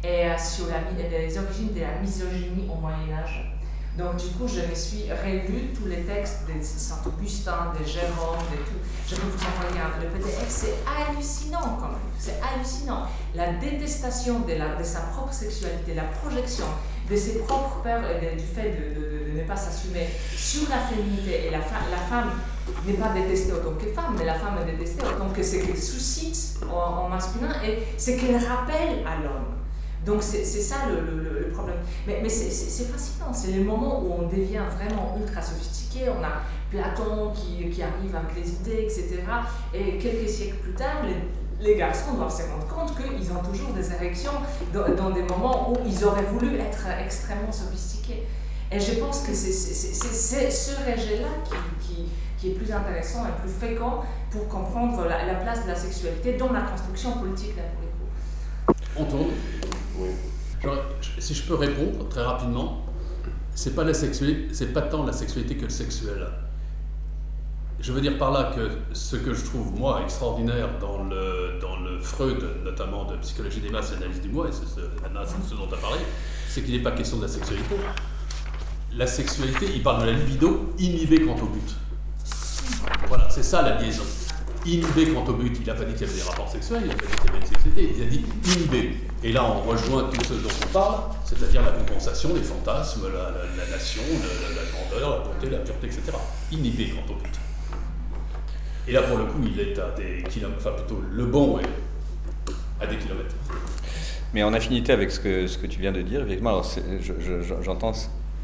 et 0.05 0.27
euh, 0.27 0.39
sur 0.39 0.67
les 0.67 1.39
origines 1.39 1.75
de 1.75 1.81
la 1.81 1.99
misogynie 2.01 2.69
au 2.71 2.81
Moyen-Âge. 2.81 3.55
Donc 3.99 4.17
du 4.17 4.29
coup, 4.29 4.47
je 4.47 4.61
me 4.61 4.75
suis 4.77 5.11
relu 5.11 5.73
tous 5.75 5.87
les 5.89 6.03
textes 6.05 6.47
de 6.47 6.63
Saint-Augustin, 6.63 7.73
de 7.79 7.85
Jérôme, 7.85 8.39
de 8.53 8.57
tout. 8.59 8.79
Je 9.09 9.17
peux 9.17 9.27
vous 9.27 9.45
envoyer 9.45 9.81
un- 9.81 10.01
le 10.01 10.09
PDF, 10.11 10.47
c'est 10.49 10.77
hallucinant 10.87 11.79
quand 11.81 11.89
même, 11.89 12.09
c'est 12.17 12.39
hallucinant. 12.41 13.07
La 13.35 13.55
détestation 13.55 14.41
de, 14.41 14.55
sa 14.85 15.01
propre 15.01 15.33
sexualité, 15.33 15.95
la 15.95 16.05
projection 16.05 16.67
de 17.11 17.17
ses 17.17 17.39
propres 17.41 17.81
peurs 17.83 18.05
et 18.09 18.37
du 18.37 18.45
fait 18.45 18.71
de, 18.71 19.41
ne 19.41 19.43
pas 19.45 19.57
s'assumer 19.57 20.09
sur 20.37 20.69
la 20.71 20.79
féminité. 20.79 21.47
Et 21.47 21.51
la, 21.51 21.61
femme 21.61 22.31
n'est 22.87 22.95
pas 22.95 23.09
détestée 23.09 23.53
en 23.53 23.65
tant 23.65 23.75
que 23.77 23.91
femme, 23.93 24.15
mais 24.17 24.25
la 24.27 24.35
femme 24.35 24.59
est 24.63 24.71
détestée 24.71 25.03
en 25.05 25.19
tant 25.19 25.31
que 25.33 25.43
ce 25.43 25.57
qu'elle 25.57 25.77
suscite 25.77 26.61
en, 26.71 27.05
en 27.05 27.09
masculin 27.09 27.51
et 27.65 27.83
ce 27.99 28.13
qu'elle 28.13 28.37
rappelle 28.37 29.05
à 29.05 29.17
l'homme. 29.23 29.58
Donc 30.07 30.23
c'est 30.23 30.45
ça 30.45 30.77
le, 30.89 31.23
le- 31.23 31.49
problème. 31.51 31.77
Mais, 32.07 32.21
mais 32.23 32.29
c'est- 32.29 32.85
fascinant, 32.85 33.33
c'est 33.33 33.51
le 33.53 33.65
moment 33.65 34.01
où 34.01 34.13
on 34.21 34.29
devient 34.29 34.63
vraiment 34.77 35.17
ultra 35.21 35.43
sophistiqué, 35.43 36.09
on 36.09 36.23
a 36.23 36.43
Platon 36.71 37.33
qui, 37.35 37.69
qui 37.71 37.83
arrive 37.83 38.15
avec 38.15 38.37
les 38.37 38.49
idées, 38.51 38.83
etc. 38.85 39.23
Et 39.75 39.99
quelques 39.99 40.29
siècles 40.29 40.57
plus 40.59 40.73
tard, 40.75 41.03
les, 41.05 41.67
les 41.67 41.77
garçons 41.77 42.15
doivent 42.15 42.31
se 42.35 42.43
rendre 42.43 42.67
compte 42.69 42.97
qu'ils 42.97 43.33
ont 43.33 43.43
toujours 43.43 43.71
des 43.75 43.93
érections 43.93 44.33
dans, 44.73 44.89
dans 44.95 45.11
des 45.11 45.23
moments 45.23 45.73
où 45.73 45.77
ils 45.85 46.05
auraient 46.05 46.23
voulu 46.31 46.57
être 46.61 46.87
extrêmement 47.05 47.51
sophistiqués. 47.51 48.27
Et 48.71 48.79
je 48.79 49.01
pense 49.01 49.21
que 49.21 49.33
c'est 49.35 49.51
ce 50.51 50.71
rejet-là 50.77 51.29
qui, 51.45 51.87
qui, 51.87 52.09
qui 52.39 52.49
est 52.51 52.55
plus 52.55 52.71
intéressant 52.71 53.25
et 53.27 53.41
plus 53.41 53.51
fécond 53.51 54.03
pour 54.31 54.47
comprendre 54.47 55.05
la, 55.07 55.25
la 55.25 55.35
place 55.37 55.65
de 55.65 55.69
la 55.71 55.75
sexualité 55.77 56.35
dans 56.35 56.53
la 56.53 56.61
construction 56.61 57.13
politique, 57.13 57.57
là, 57.57 57.63
pour 57.75 57.83
les. 57.83 59.03
On 59.03 59.05
tourne. 59.11 59.31
Si 61.19 61.35
je 61.35 61.43
peux 61.45 61.55
répondre 61.55 62.09
très 62.09 62.23
rapidement, 62.23 62.85
c'est 63.55 63.75
pas 63.75 63.85
la 63.85 63.95
sexualité, 63.95 64.55
c'est 64.55 64.73
pas 64.73 64.83
tant 64.83 65.05
la 65.05 65.13
sexualité 65.13 65.57
que 65.57 65.65
le 65.65 65.71
sexuel. 65.71 66.27
Je 67.81 67.93
veux 67.93 68.01
dire 68.01 68.19
par 68.19 68.33
là 68.33 68.53
que 68.55 68.71
ce 68.93 69.17
que 69.17 69.35
je 69.35 69.45
trouve 69.45 69.73
moi 69.79 70.01
extraordinaire 70.03 70.69
dans 70.81 71.05
le, 71.05 71.59
dans 71.61 71.79
le 71.79 72.01
Freud, 72.01 72.45
notamment 72.65 73.05
de 73.05 73.17
psychologie 73.19 73.61
des 73.61 73.71
masses 73.71 73.93
et 73.93 73.97
analyse 73.97 74.21
du 74.21 74.29
moi, 74.29 74.49
et 74.49 74.53
c'est 74.53 74.67
ce, 74.67 74.81
ce 74.81 75.55
dont 75.55 75.67
tu 75.69 75.75
as 75.75 75.79
parlé, 75.79 75.99
c'est 76.49 76.63
qu'il 76.63 76.75
n'est 76.75 76.83
pas 76.83 76.91
question 76.93 77.19
de 77.19 77.23
la 77.23 77.29
sexualité. 77.29 77.77
La 78.97 79.07
sexualité, 79.07 79.67
il 79.75 79.83
parle 79.83 80.03
de 80.03 80.11
la 80.11 80.19
libido 80.19 80.73
inhibée 80.79 81.21
quant 81.21 81.37
au 81.37 81.47
but. 81.47 81.77
Voilà, 83.07 83.31
c'est 83.31 83.45
ça 83.45 83.63
la 83.63 83.81
liaison. 83.81 84.03
Inhibé 84.75 85.13
quant 85.13 85.25
au 85.25 85.33
but. 85.33 85.57
Il 85.61 85.67
n'a 85.67 85.75
pas 85.75 85.85
dit 85.85 85.93
qu'il 85.95 86.07
y 86.07 86.11
avait 86.11 86.19
des 86.19 86.29
rapports 86.29 86.49
sexuels, 86.49 86.83
il 86.83 86.89
n'a 86.89 86.95
pas 86.95 87.07
dit 87.07 87.17
qu'il 87.17 87.27
y 87.27 87.29
avait 87.29 87.39
une 87.39 87.47
sexualité, 87.47 87.95
il 87.97 88.03
a 88.03 88.07
dit 88.07 88.25
inhibé. 88.45 88.97
Et 89.25 89.33
là, 89.33 89.45
on 89.45 89.69
rejoint 89.69 90.05
tout 90.05 90.25
ce 90.25 90.35
dont 90.35 90.49
on 90.65 90.73
parle, 90.73 91.01
c'est-à-dire 91.25 91.63
la 91.63 91.73
compensation, 91.73 92.35
les 92.35 92.43
fantasmes, 92.43 93.07
la, 93.13 93.67
nation, 93.71 94.03
la, 94.07 94.71
grandeur, 94.71 95.11
la 95.11 95.25
beauté, 95.25 95.51
la 95.51 95.59
pureté, 95.59 95.87
etc. 95.87 96.03
Inhibé 96.53 96.91
quant 96.91 97.13
au 97.13 97.17
but. 97.17 97.35
Et 98.87 98.93
là, 98.93 99.03
pour 99.03 99.19
le 99.19 99.25
coup, 99.25 99.39
il 99.45 99.61
est 99.61 99.79
à 99.79 99.91
des 99.91 100.23
kilomètres, 100.29 100.61
enfin 100.61 100.77
plutôt 100.77 101.03
le 101.11 101.27
bon 101.27 101.59
est 101.59 102.83
à 102.83 102.87
des 102.87 102.97
kilomètres. 102.97 103.35
Mais 104.35 104.43
en 104.43 104.53
affinité 104.53 104.93
avec 104.93 105.11
ce 105.11 105.21
que, 105.21 105.47
ce 105.47 105.59
que 105.59 105.67
tu 105.67 105.81
viens 105.81 105.93
de 105.93 106.03
dire, 106.03 106.23
effectivement, 106.23 106.63
j'entends 107.63 107.93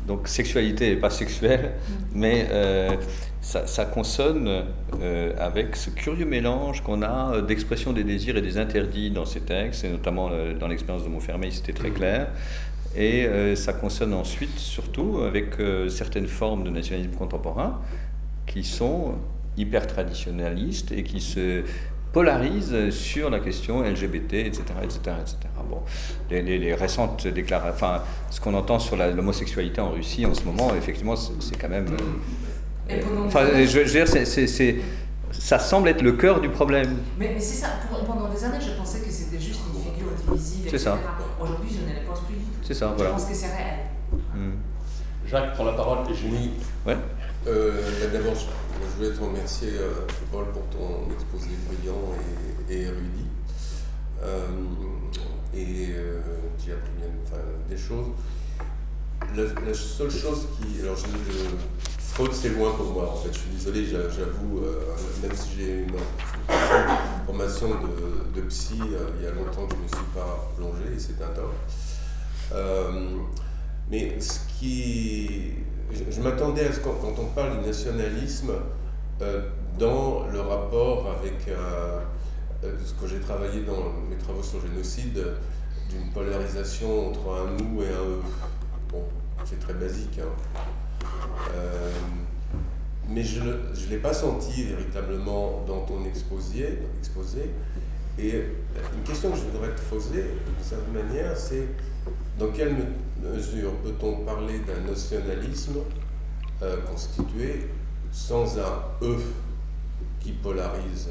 donc 0.06 0.28
sexualité 0.28 0.92
et 0.92 0.96
pas 0.96 1.10
sexuelle, 1.10 1.72
mm. 1.72 1.92
mais 2.14 2.46
euh, 2.50 2.96
ça, 3.40 3.84
consonne 3.84 4.64
euh, 5.00 5.32
avec 5.38 5.76
ce 5.76 5.90
curieux 5.90 6.26
mélange 6.26 6.82
qu'on 6.82 7.02
a 7.02 7.40
d'expression 7.42 7.92
des 7.92 8.04
désirs 8.04 8.36
et 8.36 8.42
des 8.42 8.58
interdits 8.58 9.10
dans 9.10 9.24
ces 9.24 9.40
textes, 9.40 9.84
et 9.84 9.88
notamment 9.88 10.30
euh, 10.32 10.54
dans 10.54 10.68
l'expérience 10.68 11.04
de 11.04 11.08
Montfermeil, 11.08 11.52
c'était 11.52 11.72
très 11.72 11.90
mm. 11.90 11.94
clair. 11.94 12.28
Et 12.96 13.26
ça 13.56 13.72
consonne 13.72 14.14
ensuite, 14.14 14.56
surtout, 14.56 15.22
avec 15.26 15.54
certaines 15.88 16.28
formes 16.28 16.62
de 16.62 16.70
nationalisme 16.70 17.10
contemporain 17.10 17.80
qui 18.46 18.62
sont 18.62 19.16
hyper 19.56 19.88
traditionnalistes 19.88 20.92
et 20.92 21.02
qui 21.02 21.20
se 21.20 21.64
polarise 22.14 22.90
sur 22.90 23.28
la 23.28 23.40
question 23.40 23.82
LGBT, 23.82 24.34
etc. 24.34 24.62
etc., 24.84 24.98
etc. 25.20 25.36
Bon, 25.68 25.82
les, 26.30 26.74
récentes 26.74 27.26
déclarations, 27.26 27.74
enfin, 27.74 28.02
ce 28.30 28.40
qu'on 28.40 28.54
entend 28.54 28.78
sur 28.78 28.96
l'homosexualité 28.96 29.80
en 29.80 29.90
Russie 29.90 30.24
en 30.24 30.32
ce 30.32 30.44
moment, 30.44 30.72
effectivement, 30.76 31.16
c'est 31.16 31.58
quand 31.60 31.68
même. 31.68 31.88
Euh, 32.90 33.00
enfin, 33.26 33.46
je, 33.66 33.80
veux 33.80 33.84
dire, 33.84 34.06
c'est, 34.06 34.76
ça 35.32 35.58
semble 35.58 35.88
être 35.88 36.02
le 36.02 36.12
cœur 36.12 36.40
du 36.40 36.48
problème. 36.48 36.98
Mais, 37.18 37.32
mais 37.34 37.40
c'est 37.40 37.56
ça, 37.56 37.68
pendant 38.06 38.28
des 38.28 38.44
années, 38.44 38.60
je 38.60 38.78
pensais 38.78 39.00
que 39.00 39.10
c'était 39.10 39.40
juste 39.40 39.60
une 39.74 39.82
figure 39.82 40.12
divisive, 40.12 40.68
C'est 40.70 40.78
ça. 40.78 40.96
Aujourd'hui, 41.40 41.70
je 41.70 41.90
ne 41.90 41.98
le 42.00 42.06
pense 42.06 42.20
plus 42.20 42.36
du 42.36 42.44
tout. 42.44 42.60
C'est 42.62 42.74
ça, 42.74 42.94
voilà. 42.96 43.10
Je 43.10 43.16
pense 43.16 43.28
que 43.28 43.34
c'est 43.34 43.48
réel. 43.48 43.80
Hmm. 44.32 44.52
Jacques 45.26 45.54
prend 45.54 45.64
la 45.64 45.72
parole 45.72 45.98
et 46.08 46.14
Julie. 46.14 46.50
Ouais. 46.86 46.96
Euh, 47.46 48.10
D'abord, 48.10 48.34
je 48.34 48.96
voulais 48.96 49.14
te 49.14 49.22
remercier, 49.22 49.68
euh, 49.74 50.06
Paul, 50.32 50.46
pour 50.52 50.62
ton 50.70 51.12
exposé 51.12 51.50
brillant 51.68 52.14
et, 52.70 52.82
érudit. 52.82 53.26
Euh, 54.22 54.46
et 55.54 55.88
euh, 55.90 56.20
as 56.58 56.72
appris 56.72 56.90
enfin, 57.26 57.42
des 57.68 57.76
choses. 57.76 58.06
La, 59.36 59.74
seule 59.74 60.10
chose 60.10 60.46
qui. 60.56 60.80
Alors, 60.80 60.96
je, 60.96 61.04
Freud, 61.98 62.30
c'est 62.32 62.50
loin 62.50 62.72
pour 62.72 62.92
moi, 62.92 63.12
en 63.12 63.16
fait. 63.16 63.34
Je 63.34 63.38
suis 63.40 63.50
désolé, 63.50 63.84
j'avoue, 63.84 64.62
même 65.22 65.34
si 65.34 65.50
j'ai 65.58 65.82
une, 65.82 65.96
formation 67.26 67.68
de, 67.68 68.40
de 68.40 68.46
psy, 68.48 68.78
il 68.78 69.24
y 69.24 69.26
a 69.26 69.32
longtemps 69.32 69.66
que 69.66 69.74
je 69.74 69.78
ne 69.78 69.82
me 69.82 69.88
suis 69.88 70.12
pas 70.14 70.50
plongé, 70.56 70.94
et 70.96 70.98
c'est 70.98 71.22
un 71.22 71.28
tort. 71.34 71.52
mais 73.90 74.18
ce 74.18 74.38
qui. 74.58 75.52
Je, 75.92 76.20
m'attendais 76.20 76.66
à 76.66 76.72
ce 76.72 76.80
quand, 76.80 76.94
quand 77.00 77.14
on 77.18 77.26
parle 77.26 77.60
du 77.60 77.66
nationalisme, 77.66 78.52
euh, 79.20 79.42
dans 79.78 80.26
le 80.32 80.40
rapport 80.40 81.16
avec 81.18 81.48
euh, 81.48 82.00
euh, 82.62 82.72
ce 82.84 82.92
que 82.94 83.08
j'ai 83.08 83.18
travaillé 83.20 83.62
dans 83.62 83.92
mes 84.08 84.16
travaux 84.16 84.42
sur 84.42 84.60
le 84.60 84.68
génocide, 84.68 85.24
d'une 85.90 86.10
polarisation 86.12 87.10
entre 87.10 87.28
un 87.30 87.62
nous 87.62 87.82
et 87.82 87.88
un 87.88 88.08
eux. 88.08 88.22
Bon, 88.90 89.02
c'est 89.44 89.58
très 89.58 89.74
basique. 89.74 90.20
Hein. 90.20 91.52
mais 93.08 93.22
je 93.22 93.40
ne 93.40 93.90
l'ai 93.90 93.98
pas 93.98 94.14
senti 94.14 94.64
véritablement 94.64 95.64
dans 95.66 95.80
ton 95.80 96.04
exposé, 96.04 96.78
exposé. 96.98 97.50
Et 98.18 98.30
une 98.96 99.02
question 99.04 99.30
que 99.30 99.36
je 99.36 99.42
voudrais 99.42 99.74
te 99.74 99.80
poser, 99.82 100.22
d'une 100.22 100.64
certaine 100.64 100.94
manière, 100.94 101.36
c'est 101.36 101.66
dans 102.38 102.48
quelle 102.48 102.74
peut-on 103.82 104.24
parler 104.24 104.60
d'un 104.60 104.90
nationalisme 104.90 105.80
constitué 106.90 107.68
sans 108.12 108.58
un 108.58 108.82
E 109.02 109.16
qui 110.20 110.32
polarise 110.32 111.10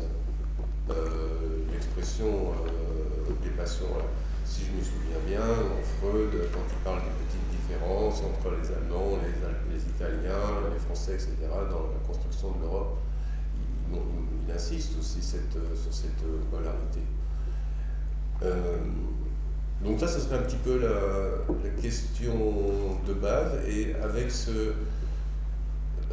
euh, 0.90 1.66
l'expression 1.72 2.26
euh, 2.26 3.34
des 3.44 3.50
passions. 3.52 3.86
Si 4.46 4.64
je 4.66 4.72
me 4.72 4.82
souviens 4.82 5.20
bien, 5.26 5.42
en 5.42 5.82
Freud, 6.00 6.32
quand 6.52 6.60
il 6.70 6.84
parle 6.84 7.02
des 7.02 7.26
petites 7.26 7.50
différences 7.52 8.22
entre 8.22 8.56
les 8.56 8.68
Allemands, 8.72 9.18
les, 9.72 9.82
Italiens, 9.82 10.70
les 10.74 10.80
Français, 10.80 11.14
etc., 11.14 11.36
dans 11.70 11.88
la 11.92 12.08
construction 12.08 12.52
de 12.52 12.62
l'Europe, 12.64 12.98
il, 13.92 14.52
insiste 14.52 14.94
aussi 15.00 15.22
sur 15.22 15.94
cette 15.94 16.24
polarité. 16.52 17.00
Donc 19.82 20.00
ça, 20.00 20.08
ce 20.08 20.20
serait 20.20 20.38
un 20.38 20.42
petit 20.42 20.58
peu 20.64 20.80
la, 20.80 20.90
la 21.64 21.82
question 21.82 22.34
de 23.06 23.14
base, 23.14 23.68
et 23.68 23.94
avec 24.02 24.32
ce, 24.32 24.74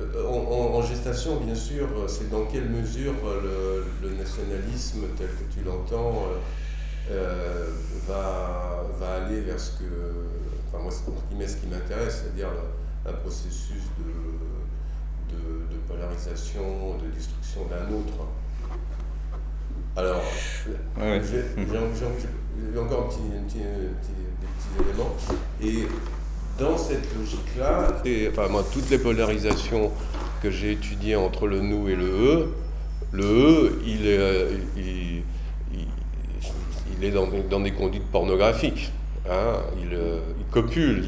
euh, 0.01 0.27
en, 0.27 0.82
gestation, 0.82 1.37
bien 1.41 1.55
sûr, 1.55 1.87
c'est 2.09 2.31
dans 2.31 2.45
quelle 2.47 2.69
mesure 2.69 3.15
le, 4.03 4.11
nationalisme 4.15 5.01
tel 5.16 5.28
que 5.28 5.53
tu 5.53 5.65
l'entends 5.65 6.27
euh, 6.27 6.37
euh, 7.11 7.69
va, 8.07 8.87
va, 8.99 9.24
aller 9.24 9.41
vers 9.41 9.59
ce 9.59 9.78
que, 9.78 9.85
enfin 10.69 10.82
moi 10.82 10.93
c'est 10.93 11.49
ce 11.49 11.57
qui 11.57 11.66
m'intéresse, 11.66 12.23
c'est-à-dire 12.23 12.49
un 13.07 13.12
processus 13.12 13.82
de, 13.99 15.37
de, 15.37 15.77
polarisation, 15.89 16.99
de 16.99 17.09
destruction 17.15 17.62
d'un 17.66 17.93
autre. 17.95 18.27
Alors, 19.97 20.23
j'ai 20.99 21.45
encore 22.78 23.05
un 23.05 23.09
petit, 23.09 23.18
des 23.22 23.89
petits 24.01 24.89
éléments. 24.89 25.16
Et 25.62 25.86
dans 26.59 26.77
cette 26.77 27.14
logique-là, 27.18 28.02
enfin, 28.31 28.48
moi, 28.48 28.64
toutes 28.72 28.90
les 28.90 28.98
polarisations 28.98 29.90
que 30.43 30.51
j'ai 30.51 30.72
étudiées 30.72 31.16
entre 31.16 31.47
le 31.47 31.60
nous 31.60 31.89
et 31.89 31.97
le 31.97 32.05
eux, 32.05 32.55
le 33.12 33.24
eux, 33.24 33.82
il 33.86 34.06
est, 34.06 34.18
euh, 34.18 34.56
il, 34.77 35.22
dans, 37.48 37.60
des 37.60 37.72
conduites 37.72 38.06
pornographiques. 38.12 38.93
Hein, 39.28 39.55
il, 39.82 39.94
euh, 39.94 40.20
il, 40.39 40.44
copule, 40.52 41.02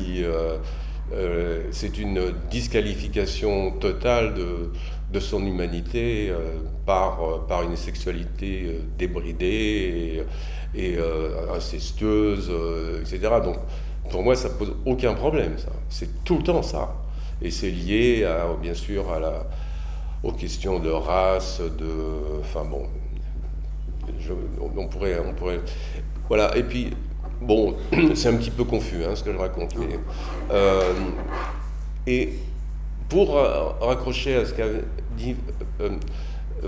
euh, 1.15 1.65
c'est 1.71 1.99
une 1.99 2.33
disqualification 2.51 3.73
totale 3.73 4.35
de, 4.35 4.71
de 5.13 5.21
son 5.21 5.45
humanité 5.45 6.33
par, 6.87 7.47
par 7.47 7.63
une 7.63 7.77
sexualité 7.77 8.81
débridée 8.99 10.25
et, 10.75 10.99
incestueuse, 11.55 12.51
etc. 13.01 13.21
Donc, 13.45 13.57
pour 14.11 14.23
moi, 14.23 14.37
ça 14.37 14.51
pose 14.51 14.75
aucun 14.85 15.15
problème, 15.15 15.59
ça. 15.59 15.71
C'est 15.89 16.25
tout 16.25 16.39
le 16.39 16.43
temps 16.43 16.63
ça. 16.63 16.95
Et 17.41 17.51
c'est 17.51 17.71
lié, 17.71 18.25
à, 18.25 18.47
bien 18.61 18.75
sûr, 18.75 19.11
à 19.11 19.19
la, 19.19 19.47
aux 20.23 20.33
questions 20.33 20.79
de 20.79 20.91
race, 20.91 21.61
de. 21.61 22.41
Enfin 22.41 22.65
bon. 22.65 22.87
on, 24.77 24.87
pourrait, 24.87 25.19
on 25.27 25.33
pourrait. 25.35 25.61
Voilà. 26.29 26.57
Et 26.57 26.63
puis, 26.63 26.91
bon, 27.41 27.75
c'est 28.15 28.29
un 28.29 28.37
petit 28.37 28.51
peu 28.51 28.65
confus, 28.65 29.05
hein, 29.05 29.15
ce 29.17 29.25
que 29.25 29.33
je 29.33 29.39
raconte. 29.39 29.75
Euh, 30.51 30.93
et 32.07 32.35
pour 33.09 33.35
raccrocher 33.81 34.37
à 34.37 34.45
ce 34.45 34.55
qu'a 34.55 34.65
dit 35.17 35.37
euh, 35.81 35.91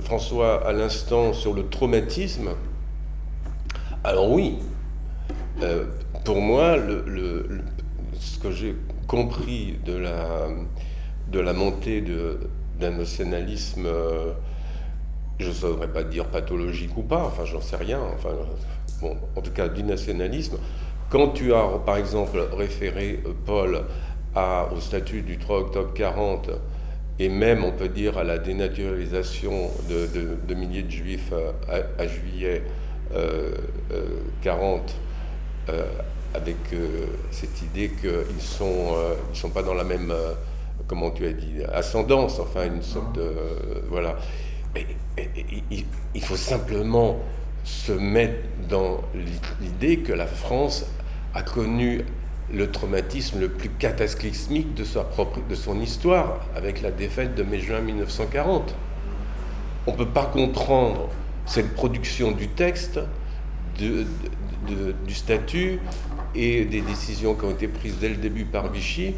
François 0.00 0.66
à 0.66 0.72
l'instant 0.72 1.32
sur 1.32 1.54
le 1.54 1.68
traumatisme, 1.68 2.50
alors 4.02 4.30
oui, 4.30 4.58
euh, 5.62 5.86
pour 6.24 6.40
moi, 6.40 6.76
ce 8.18 8.38
que 8.38 8.50
j'ai 8.50 8.74
compris 9.06 9.78
de 9.84 9.96
la, 9.96 10.48
de 11.30 11.40
la 11.40 11.52
montée 11.52 12.02
d'un 12.80 12.90
nationalisme, 12.90 13.86
euh, 13.86 14.32
je 15.38 15.48
ne 15.48 15.54
saurais 15.54 15.88
pas 15.88 16.02
dire 16.02 16.26
pathologique 16.26 16.96
ou 16.96 17.02
pas, 17.02 17.24
enfin 17.24 17.44
j'en 17.44 17.60
sais 17.60 17.76
rien, 17.76 18.00
enfin, 18.14 18.30
bon, 19.00 19.16
en 19.36 19.40
tout 19.40 19.52
cas 19.52 19.68
du 19.68 19.82
nationalisme, 19.82 20.58
quand 21.08 21.28
tu 21.28 21.54
as 21.54 21.66
par 21.86 21.96
exemple 21.96 22.38
référé 22.56 23.20
euh, 23.26 23.32
Paul 23.46 23.84
au 24.36 24.80
statut 24.80 25.22
du 25.22 25.38
3 25.38 25.60
octobre 25.60 25.92
40, 25.94 26.50
et 27.18 27.28
même 27.28 27.64
on 27.64 27.72
peut 27.72 27.88
dire 27.88 28.18
à 28.18 28.24
la 28.24 28.38
dénaturalisation 28.38 29.70
de, 29.88 30.54
milliers 30.54 30.82
de 30.82 30.90
juifs 30.90 31.32
à, 31.98 32.06
juillet 32.06 32.62
40, 34.42 34.94
avec 36.34 36.56
euh, 36.72 37.06
cette 37.30 37.62
idée 37.62 37.88
qu'ils 37.88 38.10
ne 38.10 38.40
sont, 38.40 38.94
euh, 38.96 39.14
ils 39.32 39.38
sont 39.38 39.50
pas 39.50 39.62
dans 39.62 39.74
la 39.74 39.84
même, 39.84 40.10
euh, 40.10 40.32
comment 40.88 41.10
tu 41.12 41.24
as 41.26 41.32
dit, 41.32 41.62
ascendance, 41.72 42.40
enfin 42.40 42.66
une 42.66 42.82
sorte 42.82 43.14
de... 43.14 43.30
voilà. 43.88 44.16
il 45.16 46.22
faut 46.22 46.36
simplement 46.36 47.18
se 47.62 47.92
mettre 47.92 48.40
dans 48.68 49.00
l'idée 49.60 49.98
que 49.98 50.12
la 50.12 50.26
France 50.26 50.86
a 51.34 51.42
connu 51.42 52.04
le 52.52 52.70
traumatisme 52.70 53.40
le 53.40 53.48
plus 53.48 53.70
cataclysmique 53.70 54.74
de, 54.74 54.84
sa 54.84 55.02
propre, 55.02 55.40
de 55.48 55.54
son 55.54 55.80
histoire, 55.80 56.40
avec 56.54 56.82
la 56.82 56.90
défaite 56.90 57.34
de 57.34 57.42
mai-juin 57.42 57.80
1940. 57.80 58.74
on 59.86 59.92
ne 59.92 59.96
peut 59.96 60.08
pas 60.08 60.26
comprendre 60.26 61.08
cette 61.46 61.74
production 61.74 62.32
du 62.32 62.48
texte, 62.48 63.00
du 63.78 65.14
statut 65.14 65.80
et 66.34 66.64
des 66.64 66.80
décisions 66.80 67.34
qui 67.34 67.44
ont 67.44 67.50
été 67.50 67.68
prises 67.68 67.96
dès 68.00 68.08
le 68.08 68.16
début 68.16 68.44
par 68.44 68.70
Vichy 68.70 69.14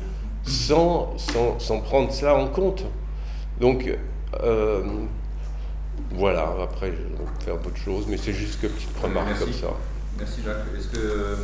sans, 0.47 1.17
sans, 1.19 1.81
prendre 1.81 2.13
cela 2.13 2.37
en 2.37 2.47
compte. 2.49 2.85
Donc, 3.61 3.91
euh, 4.43 4.83
voilà, 6.13 6.55
après, 6.63 6.89
je 6.89 6.93
vais 6.93 7.45
faire 7.45 7.59
d'autres 7.59 7.77
choses, 7.77 8.07
mais 8.09 8.17
c'est 8.17 8.33
juste 8.33 8.61
que 8.61 8.69
petite 8.69 8.97
remarque 9.03 9.39
comme 9.39 9.53
ça. 9.53 9.69
Merci 10.19 10.41
Jacques. 10.45 10.57
Est-ce 10.77 10.89
que. 10.89 11.37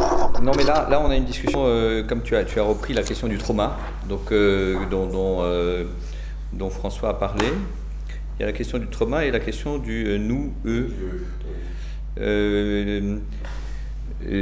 Euh, 0.00 0.40
non, 0.42 0.52
mais 0.56 0.64
là, 0.64 0.86
là, 0.90 1.00
on 1.00 1.10
a 1.10 1.16
une 1.16 1.24
discussion, 1.24 1.62
euh, 1.66 2.02
comme 2.02 2.22
tu 2.22 2.36
as, 2.36 2.44
tu 2.44 2.58
as 2.58 2.62
repris 2.62 2.94
la 2.94 3.02
question 3.02 3.28
du 3.28 3.38
trauma, 3.38 3.78
donc, 4.08 4.32
dont, 4.90 5.06
dont, 5.06 5.86
dont, 6.52 6.70
François 6.70 7.10
a 7.10 7.14
parlé. 7.14 7.46
Il 8.38 8.40
y 8.40 8.42
a 8.44 8.46
la 8.46 8.52
question 8.52 8.78
du 8.78 8.86
trauma 8.86 9.24
et 9.24 9.30
la 9.30 9.40
question 9.40 9.78
du 9.78 10.18
nous, 10.18 10.52
eux. 10.64 10.90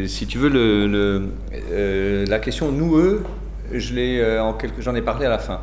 si 0.06 0.26
tu 0.26 0.38
veux, 0.38 0.48
le, 0.48 2.24
la 2.26 2.38
question 2.38 2.70
nous, 2.70 2.96
eux, 2.96 3.24
je 3.72 3.94
l'ai, 3.94 4.20
euh, 4.20 4.42
en 4.42 4.54
quelque, 4.54 4.80
j'en 4.80 4.94
ai 4.94 5.02
parlé 5.02 5.26
à 5.26 5.30
la 5.30 5.38
fin, 5.38 5.60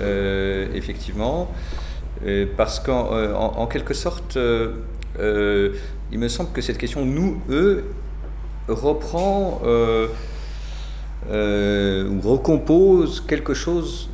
euh, 0.00 0.68
effectivement, 0.74 1.50
euh, 2.26 2.46
parce 2.56 2.80
qu'en 2.80 3.66
quelque 3.66 3.94
sorte, 3.94 4.36
il 4.36 6.18
me 6.18 6.28
semble 6.28 6.52
que 6.52 6.60
cette 6.60 6.78
question 6.78 7.04
nous, 7.04 7.40
eux, 7.50 7.84
reprend 8.68 9.60
ou 11.30 12.20
recompose 12.20 13.20
quelque 13.20 13.54
chose 13.54 14.08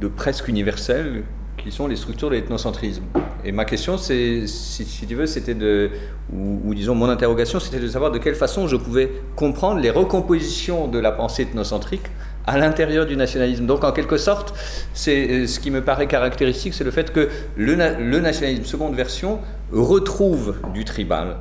de 0.00 0.08
presque 0.08 0.48
universel 0.48 1.24
qui 1.62 1.70
sont 1.70 1.86
les 1.86 1.96
structures 1.96 2.30
de 2.30 2.36
l'ethnocentrisme. 2.36 3.04
Et 3.44 3.52
ma 3.52 3.64
question, 3.64 3.98
c'est, 3.98 4.46
si, 4.46 4.84
tu 5.06 5.14
veux, 5.14 5.26
c'était 5.26 5.54
de, 5.54 5.90
ou, 6.32 6.74
disons 6.74 6.94
mon 6.94 7.08
interrogation, 7.08 7.60
c'était 7.60 7.80
de 7.80 7.88
savoir 7.88 8.10
de 8.10 8.18
quelle 8.18 8.34
façon 8.34 8.66
je 8.66 8.76
pouvais 8.76 9.10
comprendre 9.36 9.80
les 9.80 9.90
recompositions 9.90 10.88
de 10.88 10.98
la 10.98 11.12
pensée 11.12 11.42
ethnocentrique 11.42 12.06
à 12.46 12.58
l'intérieur 12.58 13.06
du 13.06 13.16
nationalisme. 13.16 13.66
Donc 13.66 13.84
en 13.84 13.92
quelque 13.92 14.16
sorte, 14.16 14.54
c'est 14.94 15.30
euh, 15.30 15.46
ce 15.46 15.60
qui 15.60 15.70
me 15.70 15.82
paraît 15.82 16.06
caractéristique, 16.06 16.74
c'est 16.74 16.84
le 16.84 16.90
fait 16.90 17.12
que 17.12 17.28
le, 17.56 17.74
nationalisme 17.74 18.64
seconde 18.64 18.94
version 18.94 19.40
retrouve 19.72 20.56
du 20.72 20.84
tribal. 20.84 21.36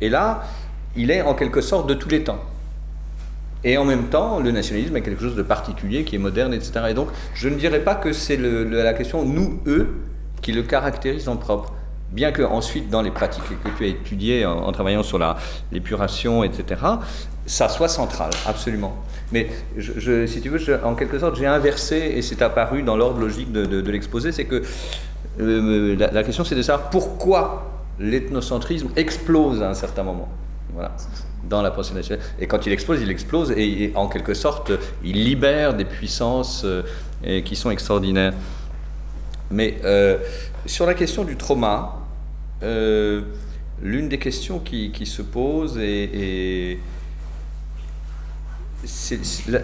Et 0.00 0.10
là, 0.10 0.44
il 0.96 1.10
est 1.10 1.22
en 1.22 1.34
quelque 1.34 1.60
sorte 1.60 1.88
de 1.88 1.94
tous 1.94 2.08
les 2.08 2.24
temps. 2.24 2.40
Et 3.64 3.76
en 3.76 3.84
même 3.84 4.04
temps, 4.04 4.38
le 4.38 4.50
nationalisme 4.50 4.96
est 4.96 5.02
quelque 5.02 5.22
chose 5.22 5.34
de 5.34 5.42
particulier, 5.42 6.04
qui 6.04 6.14
est 6.14 6.20
moderne, 6.20 6.54
etc. 6.54 6.72
Et 6.90 6.94
donc, 6.94 7.08
je 7.34 7.48
ne 7.48 7.56
dirais 7.56 7.80
pas 7.80 7.96
que 7.96 8.12
c'est 8.12 8.36
la 8.36 8.94
question 8.94 9.24
nous-eux 9.24 9.88
qui 10.42 10.52
le 10.52 10.62
caractérise 10.62 11.28
en 11.28 11.36
propre. 11.36 11.72
Bien 12.12 12.32
que 12.32 12.42
ensuite, 12.42 12.88
dans 12.88 13.02
les 13.02 13.10
pratiques 13.10 13.42
que 13.62 13.68
tu 13.76 13.84
as 13.84 13.88
étudiées 13.88 14.46
en, 14.46 14.70
travaillant 14.72 15.02
sur 15.02 15.18
l'épuration, 15.72 16.44
etc., 16.44 16.80
ça 17.46 17.68
soit 17.68 17.88
central, 17.88 18.30
absolument. 18.46 18.96
Mais 19.32 19.48
si 19.78 20.40
tu 20.40 20.48
veux, 20.48 20.84
en 20.84 20.94
quelque 20.94 21.18
sorte, 21.18 21.36
j'ai 21.36 21.46
inversé, 21.46 21.96
et 22.16 22.22
c'est 22.22 22.40
apparu 22.40 22.82
dans 22.82 22.96
l'ordre 22.96 23.20
logique 23.20 23.52
de, 23.52 23.90
l'exposé, 23.90 24.32
c'est 24.32 24.44
que 24.44 24.62
euh, 25.40 25.96
la, 25.96 26.24
question 26.24 26.44
c'est 26.44 26.54
de 26.54 26.62
savoir 26.62 26.90
pourquoi 26.90 27.70
l'ethnocentrisme 28.00 28.88
explose 28.96 29.62
à 29.62 29.68
un 29.68 29.74
certain 29.74 30.02
moment. 30.02 30.28
Dans 31.44 31.62
la 31.62 31.70
pensée 31.70 31.94
nationale. 31.94 32.24
Et 32.40 32.46
quand 32.46 32.66
il 32.66 32.72
explose, 32.72 33.00
il 33.00 33.10
explose 33.10 33.52
et, 33.52 33.92
en 33.94 34.08
quelque 34.08 34.34
sorte, 34.34 34.72
il 35.04 35.24
libère 35.24 35.74
des 35.74 35.84
puissances 35.84 36.64
euh, 36.64 36.82
qui 37.42 37.56
sont 37.56 37.70
extraordinaires. 37.70 38.34
Mais 39.50 39.76
euh, 39.84 40.18
sur 40.66 40.84
la 40.84 40.94
question 40.94 41.24
du 41.24 41.36
trauma, 41.36 41.94
l'une 42.60 44.08
des 44.08 44.18
questions 44.18 44.58
qui, 44.58 45.06
se 45.06 45.22
pose 45.22 45.78
est 45.78 46.78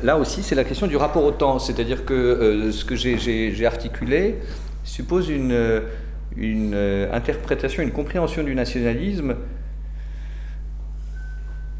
là 0.02 0.18
aussi, 0.18 0.42
c'est 0.42 0.54
la 0.54 0.64
question 0.64 0.86
du 0.86 0.96
rapport 0.96 1.24
au 1.24 1.30
temps. 1.30 1.58
C'est-à-dire 1.58 2.04
que 2.04 2.14
euh, 2.14 2.72
ce 2.72 2.84
que 2.84 2.96
j'ai 2.96 3.66
articulé 3.66 4.36
suppose 4.82 5.28
une, 5.28 5.52
euh, 5.52 7.12
interprétation, 7.12 7.82
une 7.82 7.92
compréhension 7.92 8.42
du 8.42 8.54
nationalisme 8.54 9.36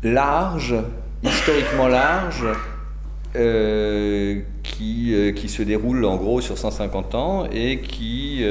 large, 0.05 0.77
historiquement 1.23 1.89
large, 1.89 2.47
euh, 3.37 4.41
qui, 4.63 5.13
qui, 5.35 5.49
se 5.49 5.63
déroule 5.63 6.05
en 6.05 6.17
gros 6.17 6.41
sur 6.41 6.57
150 6.57 7.15
ans 7.17 7.47
et 7.53 7.81
qui, 7.81 8.45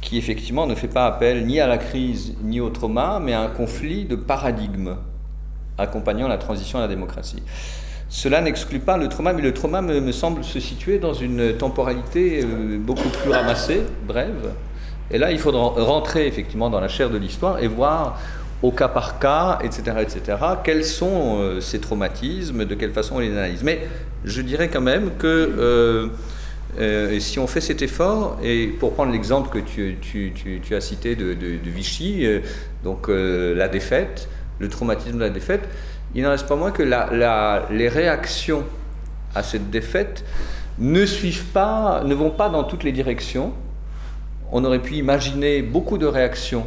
qui 0.00 0.18
effectivement 0.18 0.66
ne 0.66 0.76
fait 0.76 0.88
pas 0.88 1.06
appel 1.06 1.44
ni 1.46 1.58
à 1.58 1.66
la 1.66 1.78
crise 1.78 2.36
ni 2.42 2.60
au 2.60 2.70
trauma, 2.70 3.20
mais 3.20 3.32
à 3.32 3.40
un 3.40 3.48
conflit 3.48 4.04
de 4.04 4.14
paradigme 4.14 4.96
accompagnant 5.78 6.28
la 6.28 6.38
transition 6.38 6.78
à 6.78 6.82
la 6.82 6.88
démocratie. 6.88 7.42
Cela 8.08 8.40
n'exclut 8.40 8.80
pas 8.80 8.96
le 8.96 9.08
trauma, 9.08 9.32
mais 9.32 9.40
le 9.40 9.54
trauma 9.54 9.82
me, 9.82 10.12
semble 10.12 10.42
se 10.42 10.58
situer 10.58 10.98
dans 10.98 11.14
une 11.14 11.56
temporalité 11.56 12.42
euh, 12.42 12.76
beaucoup 12.78 13.08
plus 13.08 13.30
ramassée, 13.30 13.82
brève. 14.06 14.52
Et 15.12 15.18
là, 15.18 15.30
il 15.30 15.38
faudra 15.38 15.68
rentrer 15.84 16.26
effectivement 16.26 16.70
dans 16.70 16.80
la 16.80 16.88
chair 16.88 17.08
de 17.08 17.16
l'histoire 17.16 17.60
et 17.62 17.68
voir 17.68 18.18
au 18.62 18.72
cas 18.72 18.88
par 18.88 19.18
cas, 19.18 19.58
etc., 19.62 19.96
etc., 20.00 20.38
quels 20.62 20.84
sont 20.84 21.38
euh, 21.38 21.60
ces 21.60 21.80
traumatismes, 21.80 22.64
de 22.64 22.74
quelle 22.74 22.92
façon 22.92 23.16
on 23.16 23.18
les 23.20 23.30
analyse. 23.30 23.62
Mais 23.62 23.86
je 24.24 24.42
dirais 24.42 24.68
quand 24.68 24.80
même 24.82 25.12
que 25.18 26.10
euh, 26.78 27.20
si 27.20 27.38
on 27.38 27.46
fait 27.46 27.60
cet 27.60 27.82
effort, 27.82 28.38
et 28.42 28.66
pour 28.66 28.92
prendre 28.92 29.12
l'exemple 29.12 29.48
que 29.48 29.58
tu, 29.58 30.74
as 30.74 30.80
cité 30.80 31.16
de, 31.16 31.34
de 31.34 31.70
Vichy, 31.70 32.26
donc 32.84 33.08
la 33.08 33.68
défaite, 33.68 34.28
le 34.60 34.68
traumatisme 34.68 35.16
de 35.16 35.24
la 35.24 35.30
défaite, 35.30 35.62
il 36.14 36.22
n'en 36.22 36.30
reste 36.30 36.46
pas 36.46 36.56
moins 36.56 36.70
que 36.70 36.82
les 36.82 37.88
réactions 37.88 38.64
à 39.34 39.42
cette 39.42 39.70
défaite 39.70 40.24
ne 40.78 41.04
suivent 41.06 41.46
pas, 41.46 42.02
ne 42.04 42.14
vont 42.14 42.30
pas 42.30 42.48
dans 42.48 42.64
toutes 42.64 42.84
les 42.84 42.92
directions. 42.92 43.52
On 44.52 44.64
aurait 44.64 44.80
pu 44.80 44.94
imaginer 44.94 45.62
beaucoup 45.62 45.98
de 45.98 46.06
réactions 46.06 46.66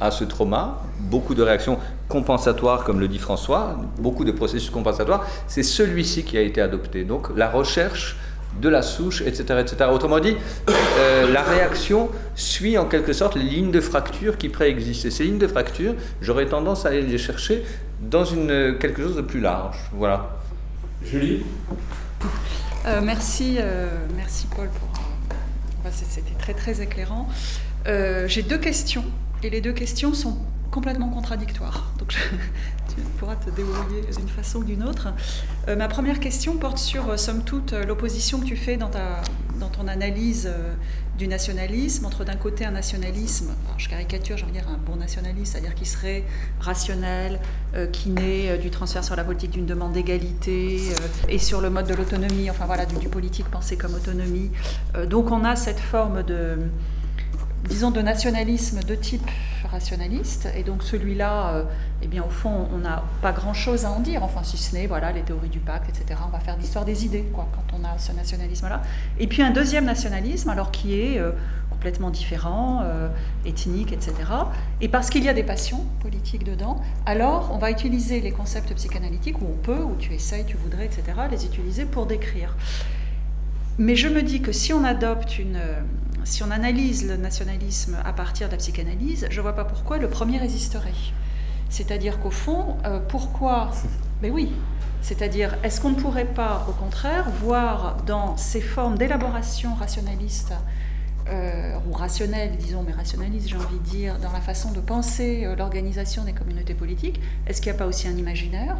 à 0.00 0.10
ce 0.10 0.24
trauma, 0.24 0.82
beaucoup 0.98 1.34
de 1.34 1.42
réactions 1.42 1.78
compensatoires, 2.08 2.84
comme 2.84 3.00
le 3.00 3.08
dit 3.08 3.18
François, 3.18 3.76
beaucoup 3.98 4.24
de 4.24 4.32
processus 4.32 4.70
compensatoires. 4.70 5.26
C'est 5.46 5.62
celui-ci 5.62 6.24
qui 6.24 6.38
a 6.38 6.40
été 6.40 6.60
adopté. 6.60 7.04
Donc 7.04 7.28
la 7.36 7.48
recherche 7.48 8.16
de 8.60 8.68
la 8.68 8.82
souche, 8.82 9.22
etc. 9.22 9.60
etc. 9.60 9.90
Autrement 9.92 10.18
dit, 10.18 10.36
euh, 10.68 11.30
la 11.32 11.42
réaction 11.42 12.08
suit 12.34 12.76
en 12.78 12.86
quelque 12.86 13.12
sorte 13.12 13.36
les 13.36 13.44
lignes 13.44 13.70
de 13.70 13.80
fracture 13.80 14.38
qui 14.38 14.48
préexistaient. 14.48 15.10
Ces 15.10 15.24
lignes 15.24 15.38
de 15.38 15.46
fracture, 15.46 15.94
j'aurais 16.20 16.46
tendance 16.46 16.84
à 16.84 16.88
aller 16.88 17.02
les 17.02 17.18
chercher 17.18 17.62
dans 18.00 18.24
une, 18.24 18.76
quelque 18.80 19.02
chose 19.02 19.16
de 19.16 19.22
plus 19.22 19.40
large. 19.40 19.76
Voilà. 19.92 20.30
Julie? 21.04 21.44
Euh, 22.86 23.00
merci, 23.02 23.56
euh, 23.58 23.86
merci 24.16 24.46
Paul 24.54 24.68
pour. 24.68 24.88
C'était 25.92 26.34
très 26.38 26.52
très 26.54 26.82
éclairant. 26.82 27.28
J'ai 27.86 28.42
deux 28.42 28.58
questions 28.58 29.04
et 29.42 29.50
les 29.50 29.60
deux 29.60 29.72
questions 29.72 30.14
sont 30.14 30.38
complètement 30.70 31.08
contradictoires. 31.08 31.92
Donc 31.98 32.14
tu 32.88 33.00
pourras 33.18 33.36
te 33.36 33.50
débrouiller 33.50 34.02
d'une 34.16 34.28
façon 34.28 34.60
ou 34.60 34.64
d'une 34.64 34.82
autre. 34.82 35.08
Euh, 35.68 35.76
ma 35.76 35.88
première 35.88 36.20
question 36.20 36.56
porte 36.56 36.78
sur, 36.78 37.10
euh, 37.10 37.16
somme 37.16 37.42
toute, 37.42 37.72
euh, 37.72 37.84
l'opposition 37.84 38.40
que 38.40 38.46
tu 38.46 38.56
fais 38.56 38.76
dans, 38.76 38.88
ta, 38.88 39.22
dans 39.58 39.68
ton 39.68 39.88
analyse 39.88 40.50
du 41.18 41.28
nationalisme, 41.28 42.06
entre 42.06 42.24
d'un 42.24 42.36
côté 42.36 42.64
un 42.64 42.70
nationalisme, 42.70 43.54
je 43.76 43.88
caricature, 43.88 44.38
je 44.38 44.46
veux 44.46 44.52
dire 44.52 44.66
un 44.68 44.78
bon 44.78 44.96
nationaliste, 44.96 45.52
c'est-à-dire 45.52 45.74
qui 45.74 45.84
serait 45.84 46.24
rationnel, 46.60 47.40
qui 47.92 48.08
naît 48.08 48.56
du 48.56 48.70
transfert 48.70 49.04
sur 49.04 49.16
la 49.16 49.24
politique 49.24 49.50
d'une 49.50 49.66
demande 49.66 49.92
d'égalité 49.92 50.80
et 51.28 51.38
sur 51.38 51.60
le 51.60 51.68
mode 51.68 51.86
de 51.86 51.94
l'autonomie, 51.94 52.48
enfin 52.48 52.64
voilà, 52.64 52.86
du, 52.86 53.08
politique 53.08 53.48
pensé 53.50 53.76
comme 53.76 53.94
autonomie. 53.94 54.50
donc 55.10 55.30
on 55.30 55.44
a 55.44 55.56
cette 55.56 55.80
forme 55.80 56.22
de 56.22 56.56
disons, 57.68 57.90
de 57.90 58.00
nationalisme 58.00 58.80
de 58.82 58.94
type 58.94 59.28
rationaliste. 59.70 60.48
Et 60.56 60.62
donc 60.62 60.82
celui-là, 60.82 61.54
euh, 61.54 61.64
eh 62.02 62.06
bien, 62.06 62.22
au 62.22 62.30
fond, 62.30 62.68
on 62.74 62.78
n'a 62.78 63.04
pas 63.22 63.32
grand-chose 63.32 63.84
à 63.84 63.90
en 63.90 64.00
dire, 64.00 64.22
enfin, 64.22 64.42
si 64.42 64.56
ce 64.56 64.74
n'est 64.74 64.86
voilà, 64.86 65.12
les 65.12 65.22
théories 65.22 65.48
du 65.48 65.60
pacte, 65.60 65.88
etc. 65.88 66.20
On 66.26 66.30
va 66.30 66.40
faire 66.40 66.56
l'histoire 66.56 66.84
des 66.84 67.04
idées, 67.04 67.24
quoi, 67.32 67.48
quand 67.52 67.76
on 67.78 67.84
a 67.84 67.98
ce 67.98 68.12
nationalisme-là. 68.12 68.82
Et 69.18 69.26
puis 69.26 69.42
un 69.42 69.50
deuxième 69.50 69.84
nationalisme, 69.84 70.48
alors 70.48 70.70
qui 70.70 70.98
est 71.00 71.18
euh, 71.18 71.32
complètement 71.70 72.10
différent, 72.10 72.80
euh, 72.82 73.08
ethnique, 73.44 73.92
etc. 73.92 74.14
Et 74.80 74.88
parce 74.88 75.10
qu'il 75.10 75.24
y 75.24 75.28
a 75.28 75.34
des 75.34 75.44
passions 75.44 75.84
politiques 76.00 76.44
dedans, 76.44 76.80
alors 77.06 77.50
on 77.52 77.58
va 77.58 77.70
utiliser 77.70 78.20
les 78.20 78.32
concepts 78.32 78.72
psychanalytiques, 78.74 79.40
où 79.40 79.46
on 79.46 79.62
peut, 79.62 79.82
où 79.82 79.96
tu 79.98 80.14
essayes, 80.14 80.44
tu 80.46 80.56
voudrais, 80.56 80.86
etc., 80.86 81.02
les 81.30 81.44
utiliser 81.44 81.84
pour 81.84 82.06
décrire. 82.06 82.56
Mais 83.78 83.96
je 83.96 84.08
me 84.08 84.22
dis 84.22 84.42
que 84.42 84.52
si 84.52 84.72
on 84.72 84.84
adopte 84.84 85.38
une 85.38 85.58
si 86.24 86.42
on 86.42 86.50
analyse 86.50 87.08
le 87.08 87.16
nationalisme 87.16 87.96
à 88.04 88.12
partir 88.12 88.48
de 88.48 88.52
la 88.52 88.58
psychanalyse, 88.58 89.26
je 89.30 89.36
ne 89.36 89.42
vois 89.42 89.54
pas 89.54 89.64
pourquoi 89.64 89.98
le 89.98 90.08
premier 90.08 90.38
résisterait. 90.38 90.92
C'est-à-dire 91.70 92.18
qu'au 92.20 92.30
fond, 92.30 92.76
euh, 92.84 92.98
pourquoi 92.98 93.70
Mais 94.22 94.30
oui, 94.30 94.50
c'est-à-dire, 95.02 95.56
est-ce 95.62 95.80
qu'on 95.80 95.90
ne 95.90 96.00
pourrait 96.00 96.26
pas, 96.26 96.66
au 96.68 96.72
contraire, 96.72 97.30
voir 97.42 98.02
dans 98.06 98.36
ces 98.36 98.60
formes 98.60 98.98
d'élaboration 98.98 99.74
rationaliste 99.74 100.52
euh, 101.28 101.74
ou 101.88 101.92
rationnelle, 101.92 102.56
disons, 102.56 102.82
mais 102.84 102.92
rationaliste, 102.92 103.48
j'ai 103.48 103.56
envie 103.56 103.78
de 103.78 103.88
dire, 103.88 104.18
dans 104.18 104.32
la 104.32 104.40
façon 104.40 104.72
de 104.72 104.80
penser 104.80 105.44
euh, 105.44 105.54
l'organisation 105.54 106.24
des 106.24 106.32
communautés 106.32 106.74
politiques 106.74 107.20
Est-ce 107.46 107.60
qu'il 107.62 107.70
n'y 107.70 107.76
a 107.76 107.78
pas 107.78 107.86
aussi 107.86 108.08
un 108.08 108.16
imaginaire 108.16 108.76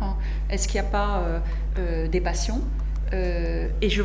Est-ce 0.50 0.66
qu'il 0.66 0.80
n'y 0.80 0.86
a 0.86 0.90
pas 0.90 1.22
des 2.10 2.20
passions? 2.20 2.60
Et 3.12 3.88
je, 3.88 4.02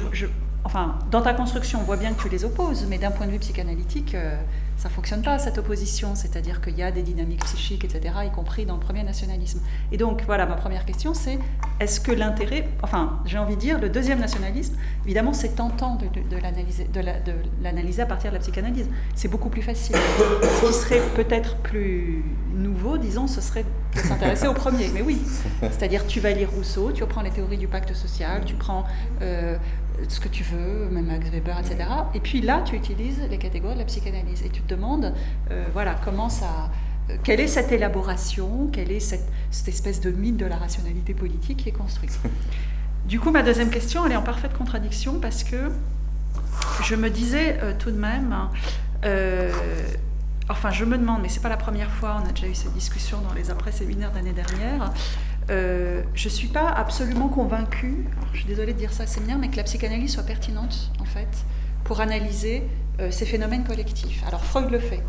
enfin, 0.66 1.00
dans 1.12 1.22
ta 1.22 1.34
construction, 1.34 1.80
on 1.80 1.84
voit 1.84 1.98
bien 1.98 2.14
que 2.14 2.22
tu 2.22 2.30
les 2.30 2.44
opposes, 2.44 2.86
mais 2.90 2.98
d'un 2.98 3.12
point 3.12 3.28
de 3.28 3.32
vue 3.32 3.40
psychanalytique, 3.40 4.16
ça 4.78 4.90
fonctionne 4.90 5.22
pas 5.22 5.40
cette 5.40 5.58
opposition, 5.58 6.16
c'est-à-dire 6.16 6.60
qu'il 6.60 6.78
y 6.78 6.84
a 6.84 6.92
des 6.92 7.02
dynamiques 7.02 7.44
psychiques, 7.46 7.86
etc., 7.86 8.14
y 8.26 8.32
compris 8.32 8.66
dans 8.66 8.74
le 8.74 8.80
premier 8.80 9.04
nationalisme. 9.04 9.62
Et 9.92 9.98
donc 9.98 10.24
voilà, 10.26 10.46
ma 10.46 10.56
première 10.56 10.86
question, 10.86 11.14
c'est 11.14 11.40
est-ce 11.80 12.00
que 12.02 12.12
l'intérêt, 12.12 12.68
enfin, 12.82 13.20
j'ai 13.26 13.38
envie 13.38 13.56
de 13.56 13.62
dire, 13.62 13.80
le 13.80 13.90
deuxième 13.90 14.20
nationalisme, 14.20 14.76
évidemment, 15.06 15.34
c'est 15.34 15.56
tentant 15.56 15.96
de, 15.96 16.08
de, 16.08 16.22
de 16.30 17.34
l'analyser 17.62 18.02
à 18.02 18.06
partir 18.06 18.32
de 18.32 18.36
la 18.36 18.42
psychanalyse. 18.42 18.90
C'est 19.16 19.30
beaucoup 19.30 19.50
plus 19.50 19.62
facile. 19.62 19.96
Ce 20.42 20.66
qui 20.66 20.74
serait 20.74 21.02
peut-être 21.16 21.56
plus 21.58 22.24
nouveau, 22.54 22.98
disons, 22.98 23.28
ce 23.28 23.42
serait 23.42 23.66
de 23.96 24.00
s'intéresser 24.00 24.48
au 24.48 24.54
premier. 24.54 24.90
Mais 24.94 25.02
oui, 25.02 25.22
c'est-à-dire 25.62 26.06
tu 26.06 26.20
vas 26.20 26.32
lire 26.32 26.50
Rousseau, 26.52 26.92
tu 26.92 27.04
reprends 27.04 27.22
les 27.22 27.32
théories 27.32 27.58
du 27.58 27.68
pacte 27.68 27.94
social, 27.94 28.44
tu 28.46 28.56
prends 28.56 28.86
euh, 29.22 29.58
ce 30.08 30.20
que 30.20 30.28
tu 30.28 30.44
veux, 30.44 30.90
même 30.90 31.06
Max 31.06 31.30
Weber, 31.30 31.58
etc. 31.60 31.90
Et 32.14 32.20
puis 32.20 32.42
là, 32.42 32.62
tu 32.66 32.76
utilises 32.76 33.22
les 33.30 33.38
catégories 33.38 33.76
de 33.76 33.80
la 33.80 33.86
psychanalyse 33.86 34.44
et 34.44 34.50
tu 34.50 34.62
te 34.62 34.74
demandes, 34.74 35.14
euh, 35.52 35.66
voilà, 35.74 35.96
comment 36.04 36.30
ça, 36.30 36.72
euh, 37.10 37.18
quelle 37.24 37.40
est 37.40 37.48
cette 37.48 37.72
élaboration, 37.72 38.70
quelle 38.72 38.92
est 38.92 39.00
cette, 39.00 39.28
espèce 39.68 40.02
de 40.02 40.12
mythe 40.12 40.38
de 40.38 40.46
la 40.46 40.58
rationalité 40.58 41.14
politique 41.14 41.58
qui 41.58 41.70
est 41.70 41.74
construite? 41.74 42.20
Du 43.06 43.20
coup, 43.20 43.30
ma 43.30 43.44
deuxième 43.44 43.70
question, 43.70 44.04
elle 44.04 44.14
est 44.14 44.16
en 44.16 44.24
parfaite 44.24 44.58
contradiction 44.58 45.20
parce 45.20 45.44
que 45.44 45.70
je 46.82 46.96
me 46.96 47.12
disais 47.12 47.60
euh, 47.62 47.72
tout 47.78 47.92
de 47.92 48.00
même, 48.00 48.34
hein, 48.34 48.50
enfin, 50.50 50.72
je 50.72 50.86
me 50.86 50.98
demande, 50.98 51.22
mais 51.22 51.30
c'est 51.30 51.40
pas 51.40 51.50
la 51.50 51.58
première 51.58 51.92
fois, 51.92 52.20
on 52.20 52.28
a 52.28 52.32
déjà 52.32 52.48
eu 52.48 52.56
cette 52.56 52.74
discussion 52.74 53.22
dans 53.22 53.36
les 53.36 53.52
après-séminaires 53.52 54.12
d'année 54.12 54.34
dernière. 54.34 54.92
Euh, 55.50 56.02
je 56.16 56.28
ne 56.28 56.34
suis 56.34 56.48
pas 56.48 56.70
absolument 56.70 57.28
convaincue, 57.28 58.06
je 58.34 58.40
suis 58.40 58.48
désolée 58.48 58.74
de 58.74 58.80
dire 58.80 58.92
ça 58.92 59.06
c'est 59.06 59.24
bien, 59.24 59.38
mais 59.38 59.50
que 59.50 59.58
la 59.58 59.64
psychanalyse 59.64 60.14
soit 60.14 60.24
pertinente, 60.24 60.92
en 61.00 61.06
fait, 61.06 61.28
pour 61.84 62.02
analyser 62.02 62.64
euh, 63.00 63.12
ces 63.12 63.26
phénomènes 63.26 63.64
collectifs. 63.64 64.24
Alors 64.28 64.44
Freud 64.44 64.72
le 64.72 64.80
fait. 64.80 65.02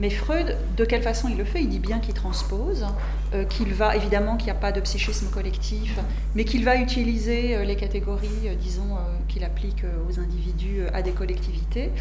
Mais 0.00 0.10
Freud, 0.10 0.58
de 0.76 0.84
quelle 0.84 1.02
façon 1.02 1.28
il 1.28 1.36
le 1.36 1.44
fait? 1.44 1.62
Il 1.62 1.68
dit 1.68 1.78
bien 1.78 2.00
qu'il 2.00 2.14
transpose, 2.14 2.84
euh, 3.32 3.44
qu'il 3.44 3.72
va, 3.72 3.94
évidemment 3.94 4.36
qu'il 4.36 4.46
n'y 4.46 4.50
a 4.50 4.60
pas 4.60 4.72
de 4.72 4.80
psychisme 4.80 5.28
collectif, 5.30 5.96
mais 6.34 6.44
qu'il 6.44 6.64
va 6.64 6.74
utiliser 6.74 7.64
les 7.64 7.76
catégories, 7.76 8.56
disons, 8.58 8.98
qu'il 9.28 9.44
applique 9.44 9.84
aux 10.08 10.18
individus 10.18 10.80
à 10.92 11.02
des 11.02 11.12
collectivités. 11.12 11.92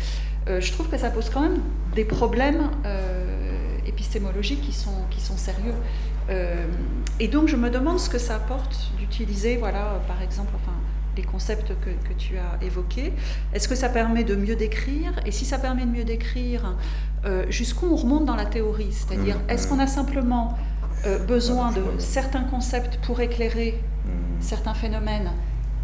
je 0.47 0.71
trouve 0.71 0.89
que 0.89 0.97
ça 0.97 1.11
pose 1.11 1.29
quand 1.29 1.41
même 1.41 1.61
des 1.93 2.03
problèmes 2.03 2.71
épistémologiques 3.85 4.61
qui 4.61 4.73
sont, 4.73 5.05
qui 5.11 5.21
sont 5.21 5.37
sérieux. 5.37 5.75
Euh, 6.29 6.65
et 7.19 7.27
donc 7.27 7.47
je 7.47 7.55
me 7.55 7.69
demande 7.69 7.99
ce 7.99 8.09
que 8.09 8.17
ça 8.17 8.35
apporte 8.35 8.91
d'utiliser, 8.97 9.57
voilà, 9.57 10.01
par 10.07 10.21
exemple, 10.21 10.51
enfin, 10.55 10.75
les 11.15 11.23
concepts 11.23 11.73
que, 11.81 11.89
que 12.07 12.13
tu 12.17 12.37
as 12.37 12.63
évoqués. 12.63 13.13
Est-ce 13.53 13.67
que 13.67 13.75
ça 13.75 13.89
permet 13.89 14.23
de 14.23 14.35
mieux 14.35 14.55
décrire? 14.55 15.11
Et 15.25 15.31
si 15.31 15.45
ça 15.45 15.59
permet 15.59 15.85
de 15.85 15.91
mieux 15.91 16.05
décrire, 16.05 16.75
euh, 17.25 17.45
jusqu'où 17.49 17.87
on 17.87 17.95
remonte 17.95 18.25
dans 18.25 18.35
la 18.35 18.45
théorie? 18.45 18.91
C'est-à-dire, 18.91 19.37
mmh. 19.37 19.49
est-ce 19.51 19.67
qu'on 19.67 19.79
a 19.79 19.87
simplement 19.87 20.57
euh, 21.05 21.19
besoin 21.19 21.71
de 21.71 21.83
certains 21.99 22.43
concepts 22.43 22.97
pour 23.05 23.19
éclairer 23.19 23.81
certains 24.39 24.73
phénomènes? 24.73 25.31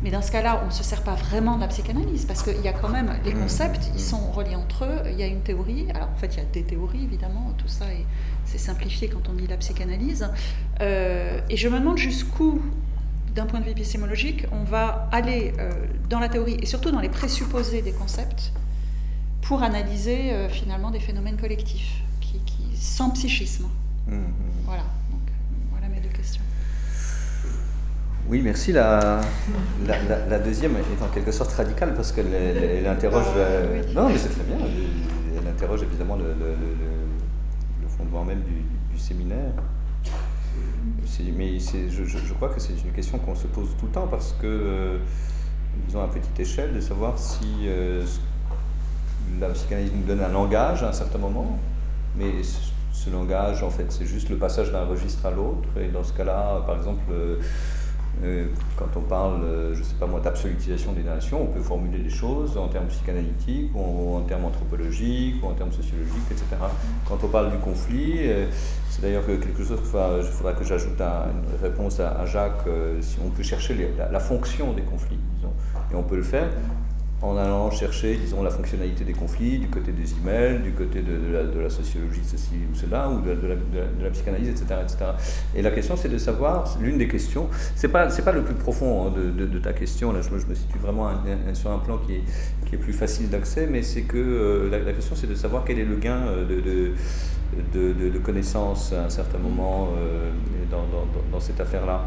Mais 0.01 0.11
dans 0.11 0.21
ce 0.21 0.31
cas-là, 0.31 0.61
on 0.63 0.67
ne 0.67 0.71
se 0.71 0.83
sert 0.83 1.03
pas 1.03 1.15
vraiment 1.15 1.57
de 1.57 1.61
la 1.61 1.67
psychanalyse, 1.67 2.25
parce 2.25 2.41
qu'il 2.41 2.61
y 2.61 2.69
a 2.69 2.73
quand 2.73 2.87
même 2.87 3.11
les 3.25 3.33
concepts, 3.33 3.91
ils 3.93 3.99
sont 3.99 4.31
reliés 4.31 4.55
entre 4.55 4.85
eux, 4.85 5.01
il 5.07 5.19
y 5.19 5.23
a 5.23 5.27
une 5.27 5.41
théorie, 5.41 5.87
alors 5.93 6.09
en 6.09 6.15
fait 6.15 6.35
il 6.35 6.37
y 6.37 6.41
a 6.41 6.45
des 6.45 6.63
théories 6.63 7.03
évidemment, 7.03 7.53
tout 7.57 7.67
ça 7.67 7.85
est, 7.85 8.05
c'est 8.49 8.57
simplifié 8.57 9.07
quand 9.09 9.29
on 9.29 9.33
dit 9.33 9.47
la 9.47 9.57
psychanalyse. 9.57 10.27
Euh, 10.81 11.39
et 11.49 11.57
je 11.57 11.67
me 11.69 11.77
demande 11.79 11.97
jusqu'où, 11.97 12.61
d'un 13.35 13.45
point 13.45 13.59
de 13.59 13.65
vue 13.65 13.71
épistémologique, 13.71 14.47
on 14.51 14.63
va 14.63 15.07
aller 15.11 15.53
euh, 15.59 15.71
dans 16.09 16.19
la 16.19 16.29
théorie 16.29 16.57
et 16.59 16.65
surtout 16.65 16.89
dans 16.89 16.99
les 16.99 17.09
présupposés 17.09 17.81
des 17.81 17.91
concepts 17.91 18.51
pour 19.43 19.61
analyser 19.61 20.33
euh, 20.33 20.49
finalement 20.49 20.89
des 20.89 20.99
phénomènes 20.99 21.37
collectifs 21.37 22.01
qui, 22.21 22.39
sans 22.75 23.11
psychisme. 23.11 23.67
Mmh, 24.07 24.15
mmh. 24.15 24.23
Voilà. 24.65 24.83
Donc, 25.11 25.21
voilà 25.71 25.87
mes 25.87 25.99
deux 25.99 26.09
questions. 26.09 26.41
Oui, 28.27 28.41
merci. 28.41 28.71
La, 28.71 29.21
la, 29.87 30.39
deuxième 30.39 30.75
est 30.75 31.03
en 31.03 31.07
quelque 31.07 31.31
sorte 31.31 31.51
radicale 31.53 31.95
parce 31.95 32.11
qu'elle 32.11 32.85
interroge. 32.87 33.25
Ah, 33.35 33.93
non, 33.95 34.09
mais 34.09 34.17
c'est 34.17 34.29
très 34.29 34.43
bien. 34.43 34.57
Elle 35.39 35.47
interroge 35.47 35.81
évidemment 35.81 36.15
le 36.15 36.35
fondement 37.99 38.23
même 38.23 38.41
du, 38.41 38.97
séminaire. 38.97 39.53
Mais 41.37 41.57
je, 41.59 42.03
je, 42.03 42.33
crois 42.33 42.49
que 42.49 42.59
c'est 42.59 42.73
une 42.73 42.91
question 42.91 43.17
qu'on 43.19 43.35
se 43.35 43.47
pose 43.47 43.69
tout 43.79 43.85
le 43.85 43.91
temps 43.91 44.07
parce 44.07 44.33
que, 44.33 44.45
euh, 44.47 44.97
disons 45.87 46.03
à 46.03 46.07
petite 46.07 46.37
échelle, 46.39 46.73
de 46.73 46.81
savoir 46.81 47.17
si 47.17 47.45
euh, 47.65 48.03
la 49.39 49.49
psychanalyse 49.49 49.91
nous 49.93 50.03
donne 50.03 50.21
un 50.21 50.29
langage 50.29 50.83
à 50.83 50.89
un 50.89 50.93
certain 50.93 51.17
moment, 51.17 51.57
mais 52.15 52.31
ce, 52.91 53.09
langage, 53.09 53.63
en 53.63 53.69
fait, 53.69 53.85
c'est 53.89 54.05
juste 54.05 54.29
le 54.29 54.37
passage 54.37 54.71
d'un 54.71 54.85
registre 54.85 55.25
à 55.25 55.31
l'autre. 55.31 55.69
Et 55.79 55.87
dans 55.87 56.03
ce 56.03 56.13
cas-là, 56.13 56.61
par 56.65 56.75
exemple, 56.77 57.03
euh, 57.11 57.37
quand 58.75 58.89
on 58.97 59.01
parle, 59.01 59.43
euh, 59.43 59.73
je 59.73 59.79
ne 59.79 59.83
sais 59.83 59.95
pas 59.99 60.05
moi, 60.05 60.19
d'absolutisation 60.19 60.93
des 60.93 61.03
nations, 61.03 61.43
on 61.43 61.47
peut 61.47 61.61
formuler 61.61 61.99
des 61.99 62.09
choses 62.09 62.57
en 62.57 62.67
termes 62.67 62.87
psychanalytiques, 62.87 63.71
ou 63.73 64.15
en, 64.15 64.21
termes 64.21 64.45
anthropologiques, 64.45 65.35
ou 65.43 65.47
en 65.47 65.53
termes 65.53 65.71
sociologiques, 65.71 66.31
etc. 66.31 66.45
Quand 67.07 67.17
on 67.23 67.27
parle 67.27 67.51
du 67.51 67.57
conflit, 67.57 68.17
euh, 68.23 68.45
c'est 68.89 69.01
d'ailleurs 69.01 69.25
quelque 69.25 69.63
chose 69.63 69.77
qu'il 69.77 70.31
faudra 70.31 70.53
que 70.53 70.63
j'ajoute 70.63 70.99
une 70.99 71.61
réponse 71.61 71.99
à, 71.99 72.25
Jacques, 72.25 72.67
si 73.01 73.17
on 73.25 73.29
peut 73.29 73.43
chercher 73.43 73.93
la, 73.97 74.09
la, 74.11 74.19
fonction 74.19 74.73
des 74.73 74.81
conflits, 74.81 75.19
disons, 75.35 75.53
et 75.91 75.95
on 75.95 76.03
peut 76.03 76.17
le 76.17 76.23
faire 76.23 76.49
en 77.21 77.35
allant 77.37 77.69
chercher, 77.69 78.15
disons, 78.15 78.41
la 78.43 78.49
fonctionnalité 78.49 79.03
des 79.03 79.13
conflits 79.13 79.59
du 79.59 79.67
côté 79.67 79.91
des 79.91 80.13
emails, 80.13 80.59
du 80.59 80.71
côté 80.71 81.01
de, 81.01 81.33
la, 81.33 81.43
de 81.43 81.59
la, 81.59 81.69
sociologie 81.69 82.21
ceci 82.23 82.51
ou 82.71 82.75
cela, 82.75 83.09
ou 83.09 83.19
de, 83.19 83.31
la, 83.31 83.55
de 83.55 84.09
psychanalyse, 84.09 84.49
etc., 84.49 84.65
etc. 84.81 84.97
Et 85.53 85.61
la 85.61 85.71
question, 85.71 85.97
c'est 85.97 86.07
de 86.07 86.17
savoir, 86.17 86.77
l'une 86.79 86.97
des 86.97 87.09
questions, 87.09 87.49
c'est 87.75 87.89
pas, 87.89 88.07
pas 88.07 88.31
le 88.31 88.43
plus 88.43 88.53
profond 88.55 89.07
hein, 89.07 89.13
de, 89.15 89.59
ta 89.59 89.73
question, 89.73 90.13
là, 90.13 90.21
je, 90.21 90.29
me 90.29 90.55
situe 90.55 90.79
vraiment 90.79 91.09
sur 91.53 91.71
un 91.71 91.79
plan 91.79 91.97
qui 91.97 92.15
est, 92.15 92.23
qui 92.65 92.75
est 92.75 92.77
plus 92.77 92.93
facile 92.93 93.29
d'accès, 93.29 93.67
mais 93.69 93.81
c'est 93.81 94.03
que 94.03 94.17
euh, 94.17 94.69
la, 94.69 94.93
question, 94.93 95.15
c'est 95.15 95.27
de 95.27 95.35
savoir 95.35 95.65
quel 95.65 95.79
est 95.79 95.85
le 95.85 95.97
gain 95.97 96.21
euh, 96.27 96.45
de, 97.73 98.09
de, 98.09 98.19
connaissances 98.19 98.93
à 98.93 99.05
un 99.05 99.09
certain 99.09 99.39
moment 99.39 99.89
euh, 99.97 100.29
dans, 100.71 100.83
dans, 100.83 101.05
dans, 101.31 101.39
cette 101.39 101.59
affaire-là. 101.59 102.05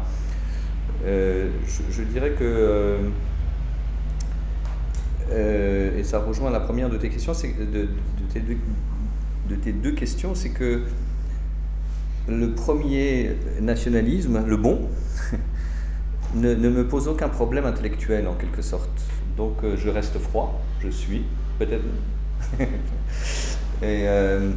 je, 1.05 1.47
je, 1.91 2.03
dirais 2.03 2.31
que 2.31 2.97
euh, 5.31 5.97
et 5.97 6.03
ça 6.03 6.19
rejoint 6.19 6.51
la 6.51 6.59
première 6.59 6.89
de 6.89 6.97
tes 6.97 7.09
questions, 7.09 7.33
c'est 7.33 7.53
de, 7.57 7.87
tes 9.55 9.71
deux, 9.71 9.91
questions, 9.91 10.35
c'est 10.35 10.49
que 10.49 10.81
le 12.27 12.51
premier 12.53 13.31
nationalisme, 13.61 14.43
le 14.45 14.57
bon, 14.57 14.81
ne, 16.35 16.55
me 16.55 16.87
pose 16.87 17.07
aucun 17.07 17.29
problème 17.29 17.65
intellectuel 17.65 18.27
en 18.27 18.33
quelque 18.33 18.61
sorte. 18.61 18.89
Donc 19.37 19.63
euh, 19.63 19.75
je 19.77 19.89
reste 19.89 20.17
froid, 20.19 20.61
je 20.81 20.89
suis, 20.89 21.23
peut-être. 21.59 21.83
et 23.81 24.07
euh, 24.07 24.51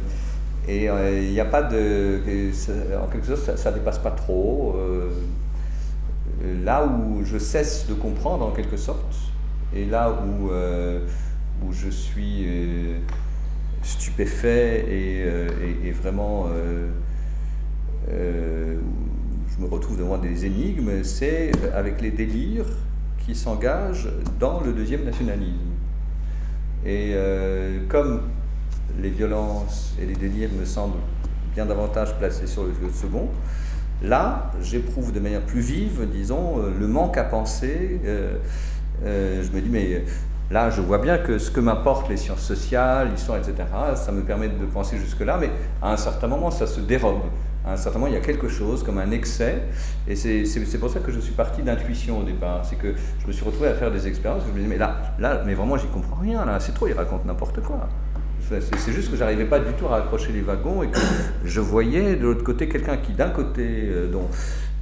il 0.67 1.31
n'y 1.31 1.39
a 1.39 1.45
pas 1.45 1.63
de. 1.63 2.19
en 3.01 3.07
quelque 3.07 3.35
sorte, 3.35 3.57
ça 3.57 3.71
ne 3.71 3.77
dépasse 3.77 3.99
pas 3.99 4.11
trop. 4.11 4.75
là 6.63 6.85
où 6.85 7.23
je 7.23 7.37
cesse 7.37 7.87
de 7.87 7.93
comprendre 7.93 8.45
en 8.45 8.51
quelque 8.51 8.77
sorte, 8.77 9.26
et 9.73 9.85
là 9.85 10.11
où, 10.11 10.51
euh, 10.51 10.99
où 11.65 11.71
je 11.71 11.89
suis 11.89 12.43
euh, 12.45 12.97
stupéfait 13.83 14.85
et, 14.87 15.23
euh, 15.25 15.49
et, 15.85 15.91
vraiment 15.91 16.47
je 18.09 19.63
me 19.63 19.67
retrouve 19.67 19.97
devant 19.97 20.17
des 20.17 20.45
énigmes, 20.45 21.03
c'est 21.03 21.51
avec 21.73 21.99
les 22.01 22.11
délires 22.11 22.69
qui 23.25 23.35
s'engagent 23.35 24.09
dans 24.39 24.61
le 24.61 24.71
deuxième 24.71 25.03
nationalisme. 25.03 25.73
Et 26.85 27.15
comme 27.89 28.21
les 29.01 29.09
violences 29.09 29.95
et 30.01 30.05
les 30.05 30.13
délires 30.13 30.51
me 30.57 30.63
semblent 30.63 30.99
bien 31.53 31.65
davantage 31.65 32.15
placés 32.17 32.47
sur 32.47 32.63
le, 32.63 32.71
second, 32.93 33.29
là, 34.01 34.53
j'éprouve 34.61 35.11
de 35.11 35.19
manière 35.19 35.41
plus 35.41 35.61
vive, 35.61 36.07
disons, 36.09 36.57
le 36.79 36.87
manque 36.87 37.17
à 37.17 37.23
penser. 37.23 37.99
Je 39.05 39.51
me 39.51 39.61
dis, 39.61 39.69
mais 39.69 40.03
là, 40.51 40.69
je 40.69 40.81
vois 40.81 40.97
bien 40.97 41.17
que 41.17 41.37
ce 41.37 41.51
que 41.51 41.59
m'apportent 41.59 42.09
les 42.09 42.17
sciences 42.17 42.41
sociales, 42.41 43.09
l'histoire, 43.11 43.37
etc., 43.37 43.53
ça 43.95 44.11
me 44.11 44.21
permet 44.21 44.49
de 44.49 44.65
penser 44.65 44.97
jusque-là, 44.97 45.37
mais 45.39 45.49
à 45.81 45.91
un 45.91 45.97
certain 45.97 46.27
moment, 46.27 46.51
ça 46.51 46.67
se 46.67 46.79
dérobe. 46.79 47.21
À 47.65 47.73
un 47.73 47.77
certain 47.77 47.99
moment, 47.99 48.09
il 48.09 48.13
y 48.13 48.17
a 48.17 48.21
quelque 48.21 48.47
chose 48.47 48.81
comme 48.81 48.97
un 48.97 49.11
excès, 49.11 49.63
et 50.07 50.15
c'est 50.15 50.79
pour 50.79 50.89
ça 50.89 51.01
que 51.01 51.11
je 51.11 51.19
suis 51.19 51.33
parti 51.33 51.61
d'intuition 51.61 52.19
au 52.19 52.23
départ. 52.23 52.63
C'est 52.63 52.77
que 52.77 52.93
je 53.21 53.27
me 53.27 53.31
suis 53.33 53.43
retrouvé 53.43 53.67
à 53.67 53.73
faire 53.73 53.91
des 53.91 54.07
expériences, 54.07 54.43
je 54.47 54.53
me 54.53 54.63
dis, 54.63 54.69
mais 54.69 54.77
là, 54.77 54.97
là 55.19 55.41
mais 55.45 55.53
vraiment, 55.53 55.77
j'y 55.77 55.87
comprends 55.87 56.21
rien, 56.21 56.45
là, 56.45 56.59
c'est 56.59 56.73
trop, 56.73 56.87
il 56.87 56.93
raconte 56.93 57.25
n'importe 57.25 57.61
quoi. 57.61 57.89
C'est 58.49 58.93
juste 58.93 59.11
que 59.11 59.17
j'arrivais 59.17 59.43
pas 59.43 59.59
du 59.59 59.73
tout 59.73 59.87
à 59.87 59.89
raccrocher 59.89 60.31
les 60.31 60.39
wagons 60.39 60.81
et 60.81 60.87
que 60.87 60.97
je 61.43 61.59
voyais 61.59 62.15
de 62.15 62.23
l'autre 62.23 62.45
côté 62.45 62.69
quelqu'un 62.69 62.95
qui, 62.95 63.11
d'un 63.11 63.29
côté, 63.29 63.65
euh, 63.67 64.09
dont, 64.09 64.29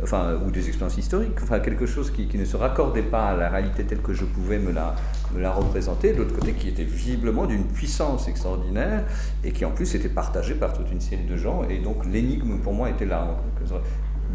enfin, 0.03 0.37
ou 0.45 0.51
des 0.51 0.67
expériences 0.67 0.97
historiques, 0.97 1.37
enfin, 1.41 1.59
quelque 1.59 1.85
chose 1.85 2.11
qui, 2.11 2.27
ne 2.37 2.45
se 2.45 2.57
raccordait 2.57 3.01
pas 3.01 3.29
à 3.29 3.35
la 3.35 3.49
réalité 3.49 3.83
telle 3.83 4.01
que 4.01 4.13
je 4.13 4.25
pouvais 4.25 4.59
me 4.59 4.71
la, 4.71 5.51
représenter, 5.51 6.13
de 6.13 6.17
l'autre 6.19 6.35
côté 6.35 6.53
qui 6.53 6.69
était 6.69 6.83
visiblement 6.83 7.45
d'une 7.45 7.65
puissance 7.65 8.27
extraordinaire 8.27 9.03
et 9.43 9.51
qui 9.51 9.65
en 9.65 9.71
plus 9.71 9.93
était 9.95 10.09
partagé 10.09 10.55
par 10.55 10.73
toute 10.73 10.91
une 10.91 11.01
série 11.01 11.23
de 11.23 11.37
gens. 11.37 11.63
Et 11.69 11.79
donc 11.79 12.05
l'énigme 12.05 12.59
pour 12.59 12.73
moi 12.73 12.89
était 12.89 13.05
là. 13.05 13.37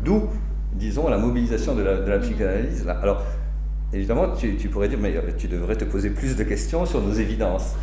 D'où, 0.04 0.28
disons, 0.72 1.08
la 1.08 1.18
mobilisation 1.18 1.74
de 1.74 1.82
la, 1.82 2.18
psychanalyse. 2.18 2.86
Alors, 2.88 3.22
évidemment, 3.92 4.28
tu, 4.34 4.56
tu, 4.56 4.68
pourrais 4.68 4.88
dire, 4.88 4.98
mais 5.00 5.14
euh, 5.16 5.20
tu 5.36 5.46
devrais 5.46 5.76
te 5.76 5.84
poser 5.84 6.10
plus 6.10 6.36
de 6.36 6.44
questions 6.44 6.86
sur 6.86 7.02
nos 7.02 7.12
évidences. 7.12 7.74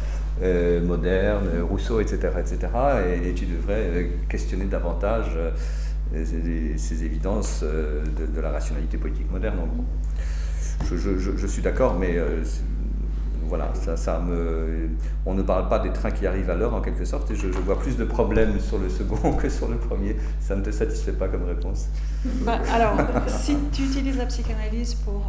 Euh, 0.43 0.85
modernes, 0.85 1.49
Rousseau, 1.67 1.99
etc., 1.99 2.29
etc., 2.39 2.57
et, 3.25 3.33
tu 3.33 3.45
devrais 3.45 3.73
euh, 3.73 4.07
questionner 4.29 4.65
davantage 4.65 5.31
ces, 6.13 7.03
évidences 7.03 7.63
de, 7.63 8.41
la 8.41 8.51
rationalité 8.51 8.97
politique 8.97 9.31
moderne. 9.31 9.59
Je, 10.85 10.95
je, 10.95 11.17
je, 11.17 11.47
suis 11.47 11.61
d'accord, 11.61 11.97
mais 11.97 12.17
voilà, 13.47 13.71
ça, 13.73 13.97
ça, 13.97 14.19
me, 14.19 14.89
on 15.25 15.33
ne 15.33 15.41
parle 15.41 15.69
pas 15.69 15.79
des 15.79 15.91
trains 15.91 16.11
qui 16.11 16.27
arrivent 16.27 16.49
à 16.49 16.55
l'heure 16.55 16.73
en 16.73 16.81
quelque 16.81 17.05
sorte, 17.05 17.31
et 17.31 17.35
je, 17.35 17.47
vois 17.47 17.79
plus 17.79 17.97
de 17.97 18.03
problèmes 18.03 18.59
sur 18.59 18.77
le 18.77 18.89
second 18.89 19.33
que 19.37 19.49
sur 19.49 19.67
le 19.67 19.77
premier. 19.77 20.15
Ça 20.39 20.55
ne 20.55 20.61
te 20.61 20.71
satisfait 20.71 21.13
pas 21.13 21.27
comme 21.27 21.45
réponse? 21.45 21.87
Bah, 22.41 22.59
Alors, 22.73 22.97
si 23.27 23.57
tu 23.71 23.83
utilises 23.83 24.17
la 24.17 24.25
psychanalyse 24.25 24.95
pour 24.95 25.25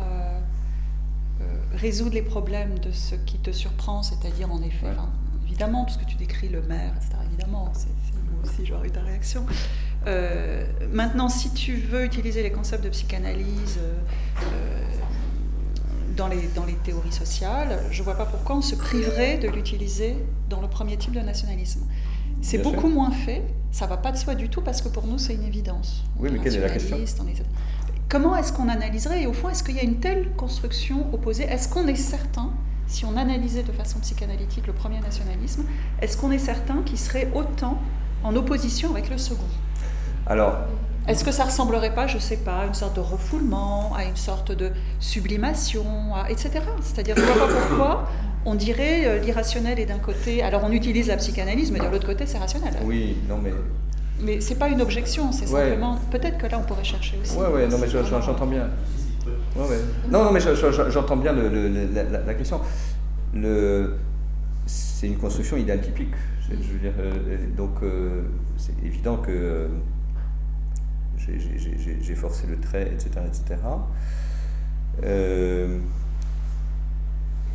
résoudre 1.79 2.15
les 2.15 2.23
problèmes 2.23 2.79
de 2.79 2.91
ce 2.91 3.15
qui 3.15 3.39
te 3.39 3.53
surprend, 3.53 4.03
c'est-à-dire 4.03 4.53
en 4.53 4.61
effet, 4.63 4.87
évidemment, 5.47 5.85
tout 5.85 5.95
ce 5.95 5.99
que 5.99 6.05
tu 6.05 6.17
décris, 6.17 6.49
le 6.49 6.63
maire, 6.63 6.93
etc., 6.97 7.17
évidemment, 7.27 7.71
c'est 7.75 7.89
moi 8.31 8.43
aussi 8.45 8.67
j'aurais 8.67 8.89
eu 8.89 8.91
ta 8.91 9.01
réaction. 9.01 9.47
Euh, 10.07 10.65
maintenant, 10.93 11.29
si 11.29 11.51
tu 11.53 11.77
veux 11.77 12.05
utiliser 12.05 12.43
les 12.43 12.53
concepts 12.53 12.85
de 12.85 12.89
psychanalyse 12.89 13.79
euh, 13.79 14.85
dans, 16.17 16.29
les, 16.29 16.49
dans 16.55 16.65
les 16.65 16.75
théories 16.75 17.13
sociales, 17.13 17.81
je 17.91 17.99
ne 18.01 18.05
vois 18.05 18.15
pas 18.15 18.27
pourquoi 18.27 18.57
on 18.57 18.63
se 18.63 18.75
priverait 18.75 19.39
de 19.39 19.49
l'utiliser 19.49 20.17
dans 20.49 20.61
le 20.61 20.69
premier 20.69 20.97
type 20.97 21.13
de 21.13 21.21
nationalisme. 21.21 21.81
C'est 22.41 22.59
beaucoup 22.59 22.89
moins 22.89 23.11
fait, 23.11 23.43
ça 23.73 23.87
ne 23.87 23.91
va 23.91 23.97
pas 23.97 24.13
de 24.13 24.17
soi 24.17 24.35
du 24.35 24.49
tout 24.49 24.63
parce 24.63 24.81
que 24.81 24.89
pour 24.89 25.07
nous 25.07 25.19
c'est 25.19 25.35
une 25.35 25.45
évidence. 25.45 26.05
Oui, 26.19 26.31
mais 26.33 26.39
quelle 26.39 26.55
est 26.55 26.61
la 26.61 26.71
question? 26.71 26.97
Comment 28.09 28.37
est-ce 28.37 28.53
qu'on 28.53 28.69
analyserait? 28.69 29.23
Et 29.23 29.27
au 29.27 29.35
fond, 29.35 29.51
est-ce 29.51 29.63
qu'il 29.63 29.77
y 29.77 29.81
a 29.81 29.83
une 29.83 30.01
telle 30.01 30.31
construction 30.37 31.13
opposée? 31.13 31.45
Est-ce 31.45 31.69
qu'on 31.69 31.87
est 31.89 31.95
certain, 31.95 32.53
si 32.87 33.05
on 33.05 33.17
analysait 33.19 33.65
de 33.65 33.73
façon 33.73 33.99
psychanalytique 33.99 34.67
le 34.67 34.73
premier 34.73 35.01
nationalisme, 35.01 35.65
est-ce 36.01 36.17
qu'on 36.17 36.31
est 36.31 36.39
certain 36.39 36.83
qu'il 36.85 36.99
serait 36.99 37.29
autant 37.35 37.79
en 38.25 38.35
opposition 38.35 38.91
avec 38.93 39.11
le 39.11 39.19
second? 39.19 39.45
Alors. 40.29 40.57
Est-ce 41.07 41.25
que 41.25 41.33
ça 41.33 41.45
ressemblerait 41.45 41.95
pas, 41.95 42.07
je 42.07 42.19
sais 42.19 42.37
pas, 42.37 42.59
à 42.59 42.67
une 42.67 42.75
sorte 42.75 42.97
de 42.97 43.01
refoulement, 43.01 43.95
à 43.97 44.05
une 44.05 44.17
sorte 44.17 44.53
de 44.53 44.71
sublimation, 45.01 45.87
etc. 46.29 46.61
C'est-à-dire, 46.83 47.17
je 47.17 47.23
vois 47.23 47.47
pas 47.47 47.53
pourquoi 47.55 48.09
on 48.45 48.55
dirait 48.55 49.07
euh, 49.07 49.19
l'irrationnel 49.19 49.79
est 49.79 49.87
d'un 49.87 49.99
côté. 49.99 50.43
Alors 50.43 50.63
on 50.65 50.73
utilise 50.73 51.09
la 51.09 51.17
psychanalyse, 51.17 51.73
mais 51.73 51.79
de 51.79 51.87
l'autre 51.87 52.07
côté, 52.07 52.27
c'est 52.27 52.39
rationnel. 52.39 52.75
Oui, 52.85 53.17
non, 53.29 53.39
mais 53.43 53.53
mais 54.21 54.41
c'est 54.41 54.57
pas 54.57 54.69
une 54.69 54.81
objection, 54.81 55.31
c'est 55.33 55.47
simplement. 55.47 55.99
Peut-être 56.11 56.39
que 56.39 56.47
là, 56.47 56.59
on 56.59 56.67
pourrait 56.67 56.85
chercher 56.85 57.19
aussi. 57.23 57.37
Oui, 57.39 57.47
oui, 57.55 57.69
non, 57.71 57.79
mais 57.79 57.89
j'entends 57.89 58.47
bien. 58.47 58.69
Ouais, 59.57 59.69
ouais. 59.69 59.79
Non, 60.11 60.25
non, 60.25 60.33
mais 60.33 60.41
j'entends 60.41 61.17
bien 61.17 61.33
le, 61.33 61.71
la, 62.27 62.35
question. 62.35 62.61
C'est 64.67 65.07
une 65.07 65.17
construction 65.17 65.57
idéale 65.57 65.81
typique. 65.81 66.15
Je 66.51 66.55
veux 66.55 66.79
dire, 66.79 66.93
euh, 66.99 67.13
donc 67.57 67.83
euh, 67.83 68.23
c'est 68.57 68.73
évident 68.83 69.19
que 69.19 69.69
j'ai 71.19 72.15
forcé 72.15 72.47
le 72.47 72.59
trait, 72.59 72.91
etc. 72.93 73.11
etc. 73.27 73.57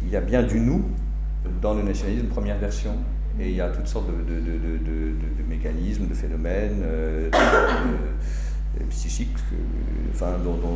Il 0.03 0.09
y 0.09 0.15
a 0.15 0.21
bien 0.21 0.43
du 0.43 0.59
nous 0.59 0.83
dans 1.61 1.73
le 1.73 1.83
nationalisme, 1.83 2.27
première 2.27 2.57
version. 2.57 2.95
Et 3.39 3.49
il 3.49 3.55
y 3.55 3.61
a 3.61 3.69
toutes 3.69 3.87
sortes 3.87 4.07
de, 4.07 5.43
mécanismes, 5.47 6.07
de 6.07 6.13
phénomènes 6.13 6.81
euh, 6.83 7.29
euh, 7.33 8.83
psychiques 8.89 9.37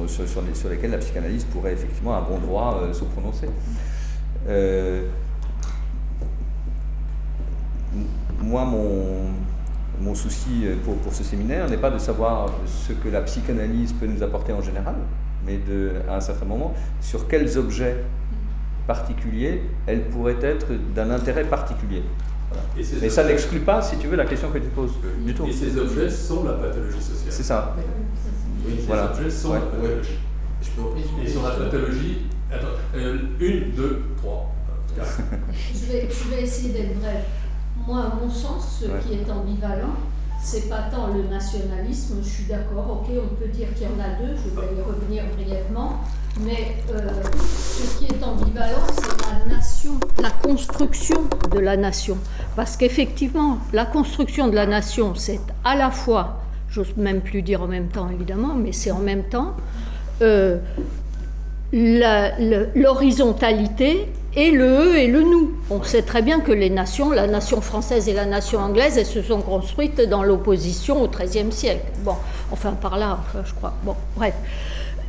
sur, 0.08 0.28
sur, 0.28 0.70
lesquels 0.70 0.92
la 0.92 0.98
psychanalyse 0.98 1.44
pourrait 1.46 1.74
effectivement 1.74 2.16
à 2.16 2.22
bon 2.22 2.40
droit 2.40 2.82
euh, 2.82 2.94
se 2.94 3.04
prononcer. 3.04 3.48
moi, 8.42 8.66
mon, 8.66 9.34
mon 10.02 10.16
souci 10.16 10.66
pour, 10.84 10.96
pour 10.98 11.14
ce 11.14 11.24
séminaire 11.24 11.70
n'est 11.70 11.78
pas 11.78 11.90
de 11.90 11.98
savoir 11.98 12.50
ce 12.66 12.94
que 12.94 13.10
la 13.10 13.22
psychanalyse 13.22 13.94
peut 13.94 14.08
nous 14.08 14.22
apporter 14.24 14.54
en 14.54 14.62
général, 14.62 14.96
mais 15.46 15.58
de, 15.58 15.94
à 16.10 16.16
un 16.18 16.22
certain 16.22 16.46
moment, 16.46 16.74
sur 17.02 17.28
quels 17.28 17.58
objets 17.58 17.98
particuliers 18.86 19.62
elle 19.86 20.04
pourrait 20.10 20.38
être 20.42 20.68
d'un 20.96 21.12
intérêt 21.12 21.44
particulier. 21.44 22.04
Mais 23.02 23.10
ça 23.10 23.24
n'exclut 23.26 23.60
pas, 23.60 23.82
si 23.82 23.98
tu 23.98 24.08
veux, 24.08 24.16
la 24.16 24.26
question 24.26 24.50
que 24.50 24.60
tu 24.60 24.70
poses 24.70 24.94
du 25.26 25.34
tout. 25.34 25.46
Et 25.46 25.52
ces 25.52 25.78
objets 25.78 26.10
sont 26.10 26.44
la 26.46 26.54
pathologie 26.54 27.02
sociale. 27.02 27.32
C'est 27.32 27.44
ça. 27.44 27.76
Oui, 28.66 28.74
ces 28.80 28.92
objets 28.92 29.30
sont 29.30 29.54
la 29.54 29.60
pathologie. 29.60 30.18
Je 30.62 30.70
peux 30.70 31.24
Et 31.24 31.30
sur 31.30 31.44
la 31.44 31.52
pathologie, 31.52 32.20
attends, 32.52 32.68
euh, 32.96 33.18
une, 33.40 33.72
deux, 33.72 34.02
trois. 34.18 34.52
je, 34.98 35.92
vais, 35.92 36.08
je 36.10 36.36
vais 36.36 36.42
essayer 36.42 36.74
d'être 36.74 37.00
bref. 37.00 37.26
Moi, 37.88 38.00
à 38.00 38.14
mon 38.22 38.30
sens, 38.30 38.82
ce 38.82 39.08
qui 39.08 39.14
est 39.14 39.32
ambivalent, 39.32 39.96
c'est 40.44 40.68
pas 40.68 40.90
tant 40.92 41.08
le 41.08 41.24
nationalisme, 41.24 42.18
je 42.22 42.28
suis 42.28 42.44
d'accord, 42.44 43.02
ok, 43.02 43.16
on 43.16 43.34
peut 43.36 43.48
dire 43.48 43.74
qu'il 43.74 43.84
y 43.84 43.88
en 43.88 43.98
a 44.04 44.10
deux, 44.22 44.36
je 44.36 44.50
vais 44.60 44.76
y 44.78 44.82
revenir 44.82 45.24
brièvement, 45.38 46.02
mais 46.42 46.76
euh, 46.92 47.08
ce 47.34 47.98
qui 47.98 48.04
est 48.06 48.22
ambivalent, 48.22 48.86
c'est 48.94 49.22
la 49.26 49.46
nation, 49.56 49.94
la 50.22 50.32
construction 50.32 51.30
de 51.50 51.60
la 51.60 51.78
nation. 51.78 52.18
Parce 52.58 52.76
qu'effectivement, 52.76 53.60
la 53.72 53.86
construction 53.86 54.50
de 54.50 54.56
la 54.56 54.66
nation, 54.66 55.16
c'est 55.16 55.40
à 55.64 55.78
la 55.78 55.90
fois, 55.90 56.42
j'ose 56.70 56.94
même 56.98 57.22
plus 57.22 57.42
dire 57.42 57.62
en 57.62 57.68
même 57.68 57.88
temps 57.88 58.10
évidemment, 58.10 58.54
mais 58.54 58.74
c'est 58.74 58.92
en 58.92 59.00
même 59.00 59.24
temps 59.24 59.56
euh, 60.22 60.58
l'horizontalité 61.72 64.12
et 64.38 64.52
le 64.52 64.66
eux 64.66 64.98
et 64.98 65.08
le 65.08 65.24
nous. 65.24 65.52
On 65.72 65.82
sait 65.82 66.04
très 66.04 66.22
bien 66.22 66.40
que 66.40 66.52
les 66.52 66.70
nations, 66.70 67.10
la 67.10 67.26
nation 67.26 67.60
française 67.60 68.08
et 68.08 68.14
la 68.14 68.26
nation 68.26 68.60
anglaise, 68.60 68.98
elles 68.98 69.06
se 69.08 69.24
sont 69.24 69.42
construites 69.42 70.00
dans 70.00 70.22
l'opposition 70.22 71.02
au 71.02 71.08
XIIIe 71.08 71.52
siècle. 71.52 71.92
Bon, 72.04 72.14
enfin 72.52 72.74
par 72.74 73.00
là, 73.00 73.20
je 73.44 73.54
crois. 73.56 73.74
Bon, 73.84 73.96
bref. 74.16 74.36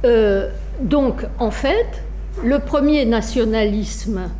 Euh, 0.06 0.48
donc, 0.80 1.26
en 1.38 1.50
fait, 1.50 2.02
le 2.42 2.58
premier 2.58 3.04
nationalisme, 3.04 4.30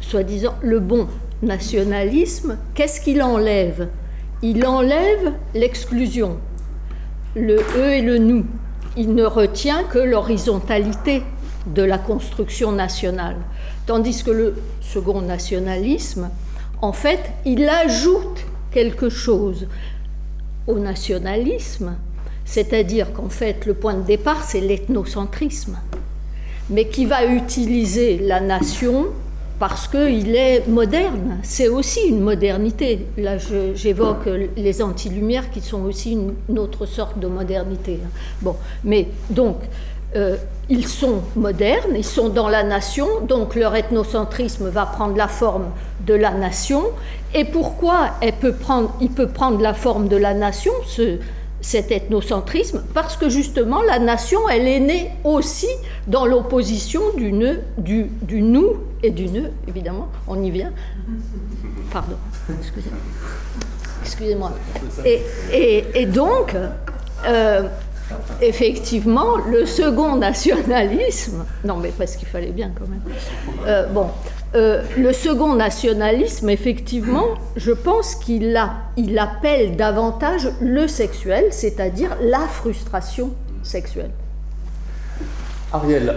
soi-disant 0.00 0.54
le 0.62 0.78
bon 0.78 1.08
nationalisme, 1.42 2.58
qu'est-ce 2.74 3.00
qu'il 3.00 3.22
enlève? 3.22 3.88
Il 4.42 4.64
enlève 4.64 5.32
l'exclusion, 5.54 6.38
le 7.34 7.56
eux 7.76 7.92
et 7.92 8.02
le 8.02 8.18
nous. 8.18 8.46
Il 8.96 9.16
ne 9.16 9.24
retient 9.24 9.82
que 9.82 9.98
l'horizontalité 9.98 11.24
de 11.66 11.82
la 11.82 11.98
construction 11.98 12.70
nationale. 12.70 13.36
Tandis 13.88 14.22
que 14.22 14.30
le 14.30 14.54
second 14.82 15.22
nationalisme, 15.22 16.28
en 16.82 16.92
fait, 16.92 17.20
il 17.46 17.66
ajoute 17.66 18.44
quelque 18.70 19.08
chose 19.08 19.66
au 20.66 20.78
nationalisme, 20.78 21.96
c'est-à-dire 22.44 23.14
qu'en 23.14 23.30
fait, 23.30 23.64
le 23.64 23.72
point 23.72 23.94
de 23.94 24.02
départ, 24.02 24.44
c'est 24.44 24.60
l'ethnocentrisme, 24.60 25.78
mais 26.68 26.88
qui 26.88 27.06
va 27.06 27.24
utiliser 27.24 28.18
la 28.18 28.40
nation 28.40 29.06
parce 29.58 29.88
qu'il 29.88 30.36
est 30.36 30.68
moderne. 30.68 31.38
C'est 31.42 31.68
aussi 31.68 32.00
une 32.08 32.20
modernité. 32.20 33.06
Là, 33.16 33.38
j'évoque 33.74 34.28
les 34.54 34.82
anti-lumières 34.82 35.50
qui 35.50 35.62
sont 35.62 35.82
aussi 35.84 36.12
une, 36.12 36.58
autre 36.58 36.84
sorte 36.84 37.18
de 37.18 37.26
modernité. 37.26 37.98
Bon, 38.42 38.54
mais 38.84 39.08
donc, 39.30 39.56
euh, 40.16 40.36
ils 40.70 40.86
sont 40.86 41.22
modernes, 41.36 41.94
ils 41.94 42.04
sont 42.04 42.28
dans 42.28 42.48
la 42.48 42.62
nation, 42.62 43.06
donc 43.26 43.54
leur 43.54 43.74
ethnocentrisme 43.74 44.68
va 44.68 44.86
prendre 44.86 45.16
la 45.16 45.28
forme 45.28 45.66
de 46.06 46.14
la 46.14 46.32
nation. 46.32 46.84
Et 47.34 47.44
pourquoi 47.44 48.10
il 48.22 49.10
peut 49.10 49.28
prendre 49.28 49.60
la 49.60 49.74
forme 49.74 50.08
de 50.08 50.16
la 50.16 50.34
nation, 50.34 50.72
ce, 50.86 51.18
cet 51.60 51.90
ethnocentrisme? 51.90 52.84
Parce 52.94 53.16
que 53.16 53.28
justement 53.28 53.82
la 53.82 53.98
nation, 53.98 54.48
elle 54.48 54.66
est 54.66 54.80
née 54.80 55.10
aussi 55.24 55.68
dans 56.06 56.24
l'opposition 56.24 57.02
du, 57.16 57.32
nous 57.32 58.76
et 59.02 59.10
du 59.10 59.26
ne, 59.28 59.42
évidemment, 59.68 60.08
on 60.26 60.42
y 60.42 60.50
vient. 60.50 60.72
Pardon, 61.90 62.16
excusez-moi. 64.02 64.52
Et, 65.04 65.22
et, 65.52 65.84
et, 65.94 66.06
donc, 66.06 66.54
euh, 67.26 67.62
effectivement, 68.40 69.36
le 69.36 69.66
second 69.66 70.16
nationalisme, 70.16 71.44
non 71.64 71.76
mais 71.76 71.92
parce 71.96 72.16
qu'il 72.16 72.28
fallait 72.28 72.52
bien 72.52 72.70
quand 72.76 72.86
même, 72.88 73.02
euh, 73.66 73.86
bon, 73.88 74.06
Euh, 74.54 74.82
le 74.96 75.12
second 75.12 75.54
nationalisme, 75.54 76.48
effectivement, 76.48 77.34
je 77.56 77.70
pense 77.70 78.14
qu'il 78.14 78.58
il 78.96 79.18
appelle 79.18 79.76
davantage 79.76 80.48
le 80.62 80.88
sexuel, 80.88 81.48
c'est-à-dire 81.50 82.16
la 82.22 82.40
frustration 82.48 83.34
sexuelle. 83.62 84.10
Ariel. 85.70 86.14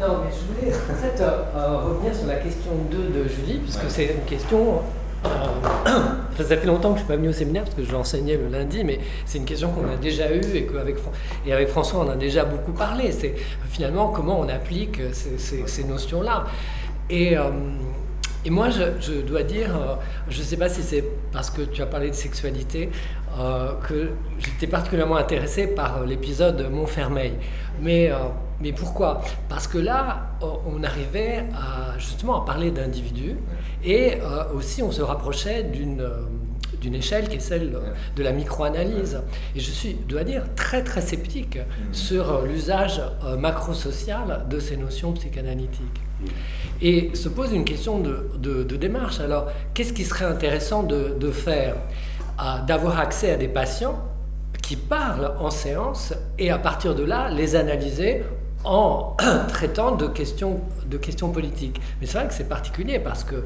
Non, 0.00 0.18
mais 0.24 0.30
je 0.32 0.66
voulais 0.66 0.74
en 0.74 0.94
fait 0.94 1.22
euh, 1.22 1.78
revenir 1.78 2.14
sur 2.14 2.26
la 2.26 2.36
question 2.36 2.70
2 2.90 2.96
de 2.96 3.28
Julie, 3.28 3.58
puisque 3.58 3.90
c'est 3.90 4.06
une 4.06 4.24
question. 4.24 4.80
ça 6.36 6.44
fait 6.44 6.66
longtemps 6.66 6.92
que 6.92 6.98
je 6.98 7.02
ne 7.02 7.06
suis 7.06 7.08
pas 7.08 7.16
venu 7.16 7.28
au 7.28 7.32
séminaire 7.32 7.64
parce 7.64 7.76
que 7.76 7.84
j'enseignais 7.84 8.36
le 8.36 8.48
lundi, 8.48 8.84
mais 8.84 8.98
c'est 9.24 9.38
une 9.38 9.44
question 9.44 9.70
qu'on 9.70 9.90
a 9.92 9.96
déjà 9.96 10.32
eue 10.32 10.54
et 10.54 10.66
qu'avec 10.66 10.96
et 11.46 11.52
avec 11.52 11.68
François 11.68 12.04
on 12.04 12.10
a 12.10 12.16
déjà 12.16 12.44
beaucoup 12.44 12.72
parlé. 12.72 13.12
C'est 13.12 13.34
finalement 13.70 14.08
comment 14.08 14.40
on 14.40 14.48
applique 14.48 15.00
ces 15.12 15.84
notions-là. 15.84 16.46
Et, 17.10 17.36
euh, 17.36 17.50
et 18.44 18.50
moi, 18.50 18.68
je, 18.70 19.20
dois 19.20 19.42
dire, 19.42 19.76
euh, 19.76 19.94
je 20.28 20.38
ne 20.38 20.44
sais 20.44 20.56
pas 20.56 20.68
si 20.68 20.82
c'est 20.82 21.04
parce 21.32 21.50
que 21.50 21.62
tu 21.62 21.82
as 21.82 21.86
parlé 21.86 22.10
de 22.10 22.14
sexualité, 22.14 22.90
euh, 23.38 23.72
que 23.86 24.10
j'étais 24.38 24.66
particulièrement 24.66 25.16
intéressé 25.16 25.66
par 25.66 26.04
l'épisode 26.04 26.68
Montfermeil. 26.70 27.34
Mais, 27.80 28.10
mais 28.60 28.72
pourquoi? 28.72 29.22
Parce 29.48 29.66
que 29.66 29.78
là, 29.78 30.30
on 30.40 30.82
arrivait 30.82 31.44
à, 31.54 31.98
justement 31.98 32.42
à 32.42 32.44
parler 32.44 32.70
d'individus 32.70 33.36
et 33.84 34.18
aussi 34.54 34.82
on 34.82 34.92
se 34.92 35.02
rapprochait 35.02 35.64
d'une 35.64 36.06
d'une 36.84 36.94
échelle 36.94 37.28
qui 37.28 37.36
est 37.36 37.40
celle 37.40 37.78
de 38.14 38.22
la 38.22 38.32
microanalyse. 38.32 39.22
Et 39.56 39.60
je 39.60 39.70
suis, 39.70 39.94
dois 39.94 40.22
dire, 40.22 40.42
très 40.54 40.84
très 40.84 41.00
sceptique 41.00 41.58
sur 41.92 42.42
l'usage 42.42 43.00
macro-social 43.38 44.44
de 44.50 44.60
ces 44.60 44.76
notions 44.76 45.12
psychanalytiques. 45.12 46.02
Et 46.82 47.10
se 47.14 47.28
pose 47.28 47.52
une 47.52 47.64
question 47.64 47.98
de, 47.98 48.76
démarche. 48.76 49.20
Alors, 49.20 49.46
qu'est-ce 49.72 49.92
qui 49.92 50.04
serait 50.04 50.26
intéressant 50.26 50.82
de, 50.82 51.30
faire? 51.30 51.76
D'avoir 52.66 52.98
accès 52.98 53.30
à 53.30 53.36
des 53.36 53.48
patients 53.48 53.98
qui 54.62 54.76
parlent 54.76 55.34
en 55.38 55.50
séance 55.50 56.14
et 56.38 56.50
à 56.50 56.58
partir 56.58 56.94
de 56.94 57.04
là, 57.04 57.30
les 57.30 57.54
analyser 57.54 58.24
en 58.64 59.16
traitant 59.48 59.92
de 59.92 60.06
questions, 60.06 60.60
de 60.86 60.96
questions 60.96 61.30
politiques. 61.30 61.80
Mais 62.00 62.06
c'est 62.06 62.18
vrai 62.18 62.28
que 62.28 62.34
c'est 62.34 62.48
particulier 62.48 62.98
parce 62.98 63.24
que 63.24 63.36
euh, 63.36 63.42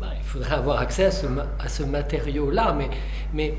bah, 0.00 0.08
il 0.16 0.24
faudrait 0.24 0.54
avoir 0.54 0.78
accès 0.78 1.04
à 1.04 1.10
ce, 1.10 1.82
matériau-là. 1.82 2.74
Mais, 2.76 2.90
mais 3.34 3.54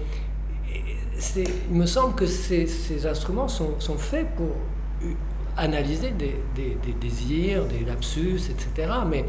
il 1.35 1.75
me 1.75 1.85
semble 1.85 2.15
que 2.15 2.25
ces, 2.25 3.05
instruments 3.05 3.47
sont, 3.47 3.97
faits 3.97 4.27
pour 4.35 4.55
analyser 5.57 6.11
des, 6.11 6.35
désirs, 6.99 7.65
des 7.65 7.85
lapsus, 7.85 8.49
etc. 8.49 8.91
Mais, 9.07 9.25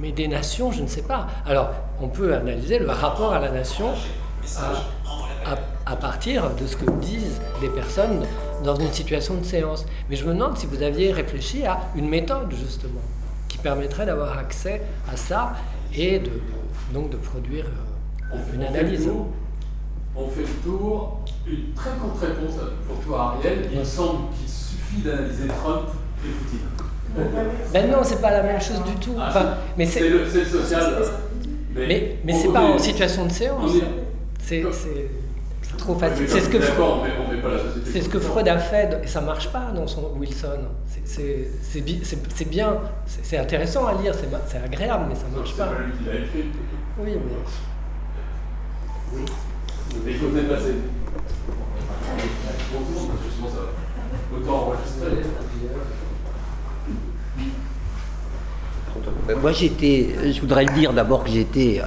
mais 0.00 0.12
des 0.12 0.28
nations, 0.28 0.72
je 0.72 0.82
ne 0.82 0.86
sais 0.86 1.02
pas. 1.02 1.26
Alors, 1.46 1.70
on 2.00 2.08
peut 2.08 2.34
analyser 2.34 2.78
le 2.78 2.90
rapport 2.90 3.32
à 3.32 3.40
la 3.40 3.50
nation 3.50 3.94
à, 5.86 5.96
partir 5.96 6.50
de 6.54 6.66
ce 6.66 6.76
que 6.76 6.90
disent 7.00 7.40
les 7.62 7.68
personnes 7.68 8.24
dans 8.64 8.76
une 8.76 8.92
situation 8.92 9.34
de 9.34 9.44
séance. 9.44 9.86
Mais 10.10 10.16
je 10.16 10.24
me 10.24 10.34
demande 10.34 10.56
si 10.56 10.66
vous 10.66 10.82
aviez 10.82 11.12
réfléchi 11.12 11.64
à 11.64 11.80
une 11.94 12.08
méthode, 12.08 12.52
justement, 12.52 13.00
qui 13.48 13.58
permettrait 13.58 14.06
d'avoir 14.06 14.38
accès 14.38 14.82
à 15.10 15.16
ça 15.16 15.54
et 15.94 16.18
de, 16.18 16.30
donc 16.92 17.10
de 17.10 17.16
produire 17.16 17.66
euh, 18.32 18.36
une 18.54 18.64
analyse. 18.64 19.08
On 20.16 20.28
fait 20.28 20.42
le 20.42 20.62
tour. 20.64 21.20
Une 21.46 21.72
très 21.74 21.90
courte 21.90 22.20
réponse 22.20 22.54
pour 22.88 22.98
toi, 23.04 23.36
Ariel. 23.36 23.68
Il 23.72 23.78
me 23.78 23.84
semble 23.84 24.30
qu'il 24.90 25.04
d'analyser 25.04 25.48
Trump 25.48 25.88
et 26.24 26.28
Poutine. 26.28 26.60
Ben 27.72 27.90
non, 27.90 27.98
c'est 28.02 28.20
pas 28.20 28.30
la 28.30 28.42
même 28.42 28.60
chose 28.60 28.82
du 28.84 28.94
tout. 29.00 29.14
Ah, 29.18 29.28
enfin, 29.28 29.54
mais 29.78 29.86
c'est 29.86 30.08
le, 30.08 30.28
social. 30.28 31.02
Mais, 31.74 32.18
mais, 32.24 32.32
c'est 32.32 32.52
pas 32.52 32.62
en 32.62 32.78
situation 32.78 33.26
de 33.26 33.32
séance. 33.32 33.72
C'est 34.46 34.64
trop 35.76 35.96
facile. 35.96 36.28
C'est 36.28 36.40
ce 36.40 36.48
que 36.48 36.58
c'est 37.84 38.00
ce 38.00 38.08
que 38.08 38.20
Freud 38.20 38.46
a 38.46 38.58
fait 38.58 39.00
et 39.02 39.08
ça 39.08 39.20
marche 39.20 39.50
pas 39.50 39.72
dans 39.74 39.88
son 39.88 40.12
Wilson. 40.16 40.60
C'est 41.04 41.50
bien, 42.48 42.78
c'est 43.06 43.38
intéressant 43.38 43.86
à 43.86 44.00
lire, 44.00 44.14
c'est 44.14 44.58
agréable, 44.58 45.06
mais 45.08 45.16
ça 45.16 45.26
marche 45.34 45.56
pas. 45.56 45.72
Oui, 46.98 47.14
mais. 47.14 47.20
Il 50.06 50.14
faut 50.16 50.28
dépasser. 50.28 50.74
Moi, 59.40 59.52
j'étais, 59.52 60.32
je 60.32 60.40
voudrais 60.40 60.64
le 60.64 60.72
dire 60.72 60.92
d'abord 60.92 61.24
que 61.24 61.30
j'étais 61.30 61.82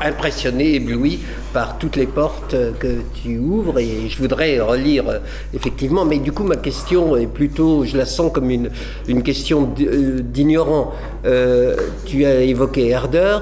impressionné, 0.00 0.74
ébloui 0.74 1.20
par 1.52 1.78
toutes 1.78 1.96
les 1.96 2.06
portes 2.06 2.56
que 2.78 2.98
tu 3.14 3.38
ouvres. 3.38 3.78
Et 3.78 4.08
je 4.08 4.18
voudrais 4.18 4.60
relire 4.60 5.20
effectivement, 5.54 6.04
mais 6.04 6.18
du 6.18 6.32
coup 6.32 6.44
ma 6.44 6.56
question 6.56 7.16
est 7.16 7.26
plutôt, 7.26 7.84
je 7.84 7.96
la 7.96 8.06
sens 8.06 8.32
comme 8.32 8.50
une, 8.50 8.70
question 9.22 9.72
euh, 9.80 10.20
d'ignorant. 10.22 10.92
Euh, 11.24 11.76
tu 12.06 12.24
as 12.24 12.40
évoqué 12.42 12.88
Herder, 12.88 13.38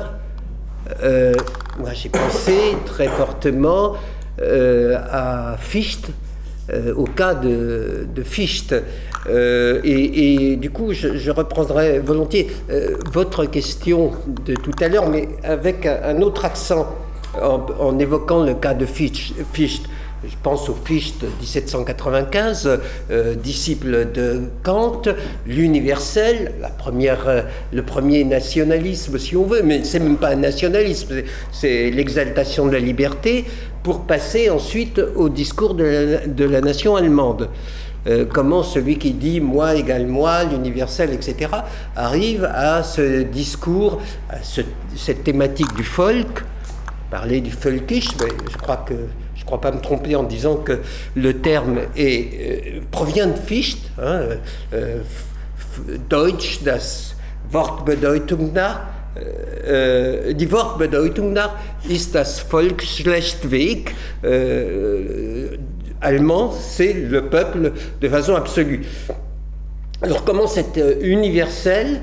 euh, 1.02 1.34
moi 1.78 1.90
j'ai 1.94 2.08
pensé 2.08 2.76
très 2.84 3.08
fortement 3.08 3.94
à 4.38 5.56
Fichte, 5.58 6.10
euh, 6.72 6.92
au 6.96 7.04
cas 7.04 7.34
de, 7.34 8.06
Fichte. 8.24 8.74
Euh, 9.28 9.80
et, 9.84 10.56
du 10.56 10.70
coup, 10.70 10.92
je, 10.92 11.30
reprendrai 11.30 12.00
volontiers 12.00 12.48
euh, 12.70 12.96
votre 13.12 13.44
question 13.44 14.10
de 14.44 14.54
tout 14.54 14.72
à 14.80 14.88
l'heure, 14.88 15.08
mais 15.08 15.28
avec 15.44 15.86
un, 15.86 16.20
autre 16.22 16.44
accent, 16.44 16.88
en, 17.40 17.98
évoquant 18.00 18.42
le 18.42 18.54
cas 18.54 18.74
de 18.74 18.84
Fichte. 18.84 19.34
Je 20.24 20.34
pense 20.42 20.68
au 20.68 20.74
Fichte 20.74 21.22
1795, 21.22 22.80
disciple 23.42 24.10
de 24.12 24.40
Kant, 24.64 25.02
l'universel, 25.46 26.52
la 26.60 26.70
première, 26.70 27.44
le 27.72 27.82
premier 27.82 28.24
nationalisme, 28.24 29.18
si 29.18 29.36
on 29.36 29.44
veut, 29.44 29.62
mais 29.62 29.84
c'est 29.84 30.00
même 30.00 30.16
pas 30.16 30.30
un 30.30 30.36
nationalisme, 30.36 31.22
c'est 31.52 31.90
l'exaltation 31.90 32.66
de 32.66 32.72
la 32.72 32.80
liberté, 32.80 33.44
pour 33.86 34.00
passer 34.00 34.50
ensuite 34.50 35.00
au 35.14 35.28
discours 35.28 35.74
de 35.74 36.44
la, 36.44 36.60
nation 36.60 36.96
allemande. 36.96 37.48
Euh, 38.08 38.24
comment 38.28 38.64
celui 38.64 38.98
qui 38.98 39.12
dit 39.12 39.40
moi 39.40 39.76
égale 39.76 40.08
moi, 40.08 40.42
l'universel, 40.42 41.12
etc., 41.12 41.52
arrive 41.94 42.50
à 42.52 42.82
ce 42.82 43.22
discours, 43.22 44.00
à 44.28 44.38
cette 44.42 45.22
thématique 45.22 45.72
du 45.76 45.84
folk, 45.84 46.42
parler 47.12 47.40
du 47.40 47.52
folkisch, 47.52 48.08
mais 48.20 48.32
je 48.50 48.56
crois 48.56 48.78
que 48.78 48.94
je 49.36 49.42
ne 49.42 49.46
crois 49.46 49.60
pas 49.60 49.70
me 49.70 49.80
tromper 49.80 50.16
en 50.16 50.24
disant 50.24 50.56
que 50.56 50.80
le 51.14 51.34
terme 51.34 51.78
euh, 51.96 52.80
provient 52.90 53.28
de 53.28 53.38
Fichte, 53.38 53.88
hein, 54.02 54.22
euh, 54.72 54.98
Deutsch, 56.10 56.64
das 56.64 57.14
Wortbedeutung 57.52 58.52
nach, 58.52 58.80
äh, 58.80 58.95
die 60.32 60.52
Wortbedeutung 60.52 61.32
nach 61.32 61.54
ist 61.88 62.14
das 62.14 62.40
Volk 62.40 62.82
schlechtweg. 62.82 63.94
Äh, 64.22 65.58
allemand, 66.00 66.52
c'est 66.52 66.92
le 66.92 67.22
peuple 67.22 67.72
de 68.00 68.08
façon 68.08 68.34
absolue. 68.34 68.82
Alors 70.02 70.24
comment 70.24 70.46
cet 70.46 70.76
euh, 70.76 70.94
universel 71.00 72.00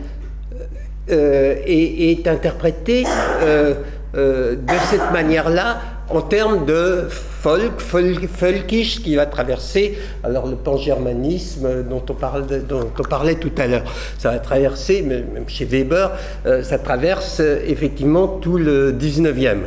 euh, 1.12 1.56
est, 1.66 2.12
est, 2.12 2.28
interprété 2.28 3.06
euh, 3.42 3.76
de 4.14 4.74
cette 4.90 5.12
manière-là 5.12 5.80
en 6.10 6.22
termes 6.22 6.66
de 6.66 7.08
folk, 7.10 7.80
folkish 7.80 9.02
qui 9.02 9.16
va 9.16 9.26
traverser 9.26 9.98
alors 10.24 10.48
le 10.48 10.56
pan-germanisme 10.56 11.84
dont 11.84 12.04
on, 12.10 12.14
parle, 12.14 12.46
dont 12.68 12.90
on 12.98 13.04
parlait 13.04 13.36
tout 13.36 13.52
à 13.58 13.68
l'heure. 13.68 13.84
Ça 14.18 14.32
va 14.32 14.40
traverser, 14.40 15.02
même 15.02 15.26
chez 15.48 15.66
Weber, 15.66 16.12
euh, 16.46 16.64
ça 16.64 16.78
traverse 16.78 17.40
euh, 17.40 17.60
effectivement 17.66 18.28
tout 18.28 18.58
le 18.58 18.92
19e. 18.92 19.58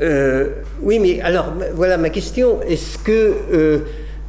Euh, 0.00 0.48
oui, 0.82 0.98
mais 0.98 1.20
alors 1.20 1.52
voilà 1.74 1.98
ma 1.98 2.10
question. 2.10 2.60
Est-ce 2.62 2.98
que 2.98 3.82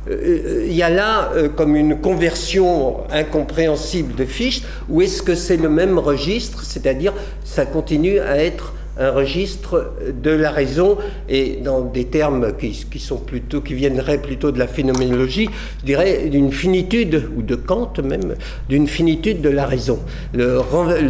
il 0.06 0.74
y 0.74 0.84
a 0.84 0.90
là 0.90 1.32
comme 1.56 1.78
une 1.78 2.02
conversion 2.02 3.10
incompréhensible 3.10 4.16
de 4.16 4.26
Fichte, 4.26 4.66
ou 4.90 5.02
est-ce 5.02 5.24
que 5.24 5.34
c'est 5.34 5.56
le 5.56 5.70
même 5.70 5.98
registre, 5.98 6.64
c'est-à-dire 6.64 7.14
ça 7.46 7.66
continue 7.66 8.20
à 8.20 8.36
être 8.36 8.74
un 8.98 9.12
registre 9.12 9.94
de 10.22 10.32
la 10.32 10.52
raison 10.52 10.98
et 11.30 11.58
dans 11.64 11.82
des 11.82 12.06
termes 12.06 12.54
qui, 12.58 13.00
sont 13.00 13.18
plutôt 13.18 13.62
qui 13.62 13.74
viendraient 13.74 14.20
plutôt 14.20 14.52
de 14.52 14.60
la 14.60 14.68
phénoménologie, 14.68 15.50
je 15.82 15.86
dirais 15.86 16.30
d'une 16.30 16.52
finitude 16.52 17.24
ou 17.36 17.42
de 17.42 17.56
Kant 17.56 17.94
même 18.04 18.36
d'une 18.70 18.88
finitude 18.88 19.42
de 19.42 19.50
la 19.50 19.66
raison. 19.66 20.00
Le, 20.34 20.58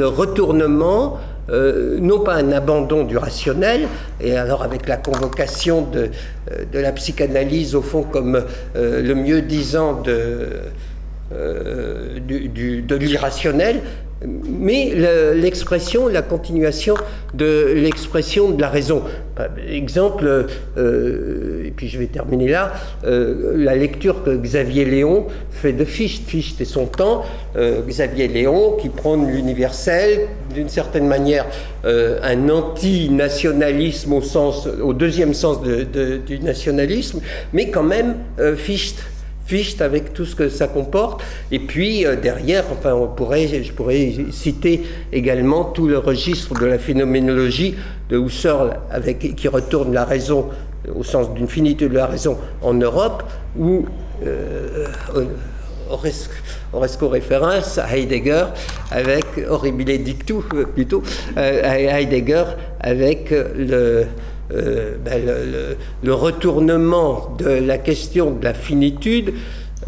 retournement 0.08 1.18
euh, 1.50 1.98
non 2.00 2.20
pas 2.20 2.36
un 2.36 2.54
abandon 2.54 3.04
du 3.04 3.18
rationnel, 3.18 3.82
et 4.22 4.38
alors 4.38 4.64
avec 4.64 4.88
la 4.88 4.96
convocation 4.96 5.82
de, 5.82 6.10
euh, 6.52 6.64
la 6.82 6.94
psychanalyse 6.94 7.76
au 7.76 7.82
fond 7.82 8.04
comme 8.04 8.42
euh, 8.78 9.02
le 9.02 9.14
mieux 9.14 9.42
disant 9.42 10.02
de 10.02 10.62
l'irrationnel, 12.96 13.82
mais 14.26 14.94
l'expression, 15.36 16.08
la 16.08 16.22
continuation 16.22 16.96
de 17.34 17.74
l'expression 17.76 18.52
de 18.52 18.62
la 18.62 18.70
raison. 18.70 19.04
Exemple, 19.68 20.48
euh, 20.78 21.66
et 21.66 21.72
puis 21.72 21.90
je 21.90 21.98
vais 21.98 22.06
terminer 22.06 22.50
là, 22.50 22.74
euh, 23.06 23.54
la 23.56 23.76
lecture 23.76 24.24
que 24.24 24.36
Xavier 24.36 24.86
Léon 24.86 25.26
fait 25.50 25.74
de 25.74 25.86
Fichte. 25.86 26.28
Fichte 26.28 26.62
et 26.62 26.66
son 26.66 26.86
temps, 26.86 27.24
euh, 27.56 27.82
Xavier 27.88 28.28
Léon 28.28 28.78
qui 28.80 28.90
prône 28.90 29.28
l'universel, 29.28 30.28
d'une 30.54 30.70
certaine 30.70 31.08
manière 31.08 31.46
un 31.86 32.48
anti-nationalisme 32.48 34.14
au 34.82 34.94
deuxième 34.94 35.34
sens 35.34 35.58
du 35.62 36.40
nationalisme, 36.40 37.20
mais 37.52 37.72
quand 37.72 37.84
même 37.84 38.16
Fichte 38.56 39.04
Fichte 39.46 39.82
avec 39.82 40.14
tout 40.14 40.26
ce 40.26 40.36
que 40.36 40.50
ça 40.50 40.68
comporte. 40.68 41.22
Et 41.52 41.60
puis 41.60 42.06
euh, 42.06 42.16
derrière, 42.16 42.66
enfin, 42.72 42.94
on 42.94 43.08
pourrait, 43.08 43.48
je 43.48 43.72
pourrais 43.74 44.14
citer 44.32 44.84
également 45.12 45.66
tout 45.66 45.88
le 45.88 45.98
registre 45.98 46.54
de 46.60 46.66
la 46.66 46.80
phénoménologie 46.80 47.76
de 48.10 48.18
Husserl 48.18 48.80
avec, 48.90 49.36
qui 49.36 49.48
retourne 49.48 49.94
la 49.94 50.06
raison 50.06 50.50
au 50.94 51.04
sens 51.04 51.34
d'une 51.34 51.48
finitude 51.48 51.92
de 51.92 51.96
la 51.96 52.08
raison 52.08 52.38
en 52.62 52.74
Europe, 52.74 53.24
où 53.58 53.86
euh, 54.26 54.88
Oresco 56.74 57.08
référence 57.08 57.78
à 57.78 57.96
Heidegger 57.96 58.46
avec 58.92 59.26
Horribile 59.50 60.04
Dictu 60.04 60.36
plutôt, 60.74 61.04
euh, 61.38 61.62
Heidegger 61.64 62.46
avec 62.80 63.30
le 63.32 64.06
euh, 64.54 64.96
ben, 65.04 65.22
le, 66.04 66.14
retournement 66.14 67.36
de 67.38 67.50
la 67.50 67.78
question 67.78 68.32
de 68.32 68.44
la 68.44 68.54
finitude 68.54 69.34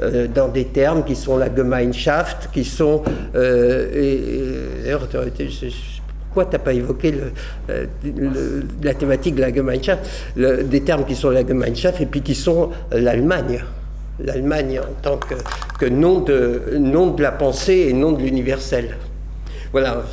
euh, 0.01 0.27
dans 0.27 0.47
des 0.47 0.65
termes 0.65 1.03
qui 1.03 1.15
sont 1.15 1.37
la 1.37 1.53
Gemeinschaft, 1.53 2.49
qui 2.51 2.63
sont... 2.63 3.03
Euh, 3.35 4.97
pourquoi 6.27 6.45
tu 6.45 6.51
n'as 6.51 6.63
pas 6.63 6.73
évoqué 6.73 7.13
la 8.83 8.93
thématique 8.93 9.35
de 9.35 9.41
la 9.41 9.53
Gemeinschaft 9.53 10.01
Des 10.35 10.81
termes 10.81 11.05
qui 11.05 11.15
sont 11.15 11.29
la 11.29 11.47
Gemeinschaft 11.47 12.01
et 12.01 12.05
puis 12.05 12.21
qui 12.21 12.35
sont 12.35 12.71
l'Allemagne 12.91 13.63
l'Allemagne 14.19 14.79
en 14.79 15.01
tant 15.01 15.17
que, 15.17 15.35
que 15.79 15.85
nom, 15.85 16.19
de, 16.19 16.77
nom 16.77 17.11
de 17.11 17.21
la 17.21 17.31
pensée 17.31 17.87
et 17.89 17.93
nom 17.93 18.13
de 18.13 18.21
l'universel. 18.21 18.95
Voilà, 19.75 20.05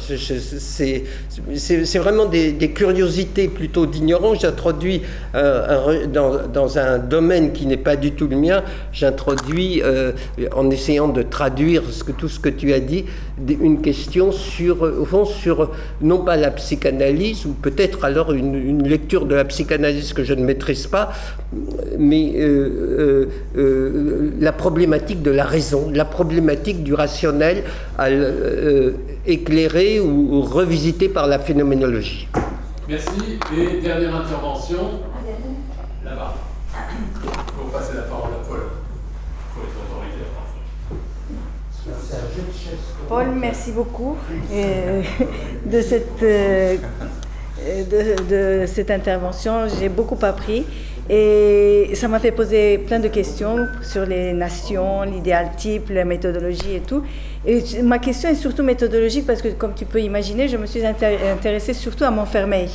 c'est 1.54 1.98
vraiment 1.98 2.26
des, 2.26 2.72
curiosités 2.74 3.46
plutôt 3.46 3.86
d'ignorants. 3.86 4.34
J'introduis 4.34 5.02
euh, 5.36 6.08
dans, 6.08 6.78
un 6.78 6.98
domaine 6.98 7.52
qui 7.52 7.66
n'est 7.66 7.76
pas 7.76 7.94
du 7.94 8.10
tout 8.10 8.26
le 8.26 8.34
mien, 8.34 8.64
j'introduis, 8.92 9.80
euh, 9.84 10.10
en 10.52 10.68
essayant 10.68 11.06
de 11.06 11.22
traduire 11.22 11.84
tout 12.18 12.28
ce 12.28 12.40
que 12.40 12.48
tu 12.48 12.72
as 12.72 12.80
dit, 12.80 13.04
une 13.48 13.80
question 13.82 14.32
sur, 14.32 14.82
au 14.82 15.04
fond, 15.04 15.24
sur 15.24 15.70
non 16.00 16.24
pas 16.24 16.36
la 16.36 16.50
psychanalyse, 16.50 17.46
ou 17.46 17.52
peut-être 17.52 18.04
alors 18.04 18.32
une, 18.32 18.82
lecture 18.82 19.26
de 19.26 19.36
la 19.36 19.44
psychanalyse 19.44 20.12
que 20.12 20.24
je 20.24 20.34
ne 20.34 20.44
maîtrise 20.44 20.88
pas, 20.88 21.12
mais 21.96 22.32
euh, 22.34 23.28
la 24.40 24.52
problématique 24.52 25.22
de 25.22 25.30
la 25.30 25.44
raison, 25.44 25.88
la 25.94 26.04
problématique 26.04 26.82
du 26.82 26.94
rationnel 26.94 27.62
éclairé 29.26 30.00
ou, 30.00 30.42
revisité 30.42 31.08
par 31.08 31.26
la 31.26 31.38
phénoménologie. 31.38 32.28
Merci. 32.88 33.38
Et 33.56 33.80
dernière 33.80 34.16
intervention, 34.16 35.00
là-bas. 36.04 36.34
Pour 37.56 37.70
passer 37.70 37.94
la 37.94 38.02
parole 38.02 38.30
à 38.32 38.46
Paul. 38.48 38.60
Pour 39.54 39.62
les 39.62 39.70
Paul, 43.08 43.26
merci 43.38 43.72
beaucoup 43.72 44.16
euh, 44.52 45.02
de, 45.66 45.80
cette, 45.80 46.22
euh, 46.22 46.76
de, 47.60 48.60
de 48.62 48.66
cette 48.66 48.90
intervention. 48.90 49.68
J'ai 49.78 49.88
beaucoup 49.88 50.18
appris. 50.22 50.64
Et 51.10 51.90
ça 51.94 52.06
m'a 52.08 52.20
fait 52.20 52.30
poser 52.30 52.78
plein 52.78 53.00
de 53.00 53.08
questions 53.08 53.66
sur 53.82 54.06
les 54.06 54.32
nations, 54.32 55.02
l'idéal 55.02 55.50
type, 55.56 55.90
la 55.90 56.04
méthodologie 56.04 56.76
et 56.76 56.80
tout. 56.80 57.02
Et 57.44 57.82
ma 57.82 57.98
question 57.98 58.28
est 58.28 58.36
surtout 58.36 58.62
méthodologique 58.62 59.26
parce 59.26 59.42
que, 59.42 59.48
comme 59.48 59.74
tu 59.74 59.84
peux 59.84 60.00
imaginer, 60.00 60.46
je 60.46 60.56
me 60.56 60.66
suis 60.66 60.82
intéressée 60.86 61.74
surtout 61.74 62.04
à 62.04 62.10
Montfermeil. 62.10 62.70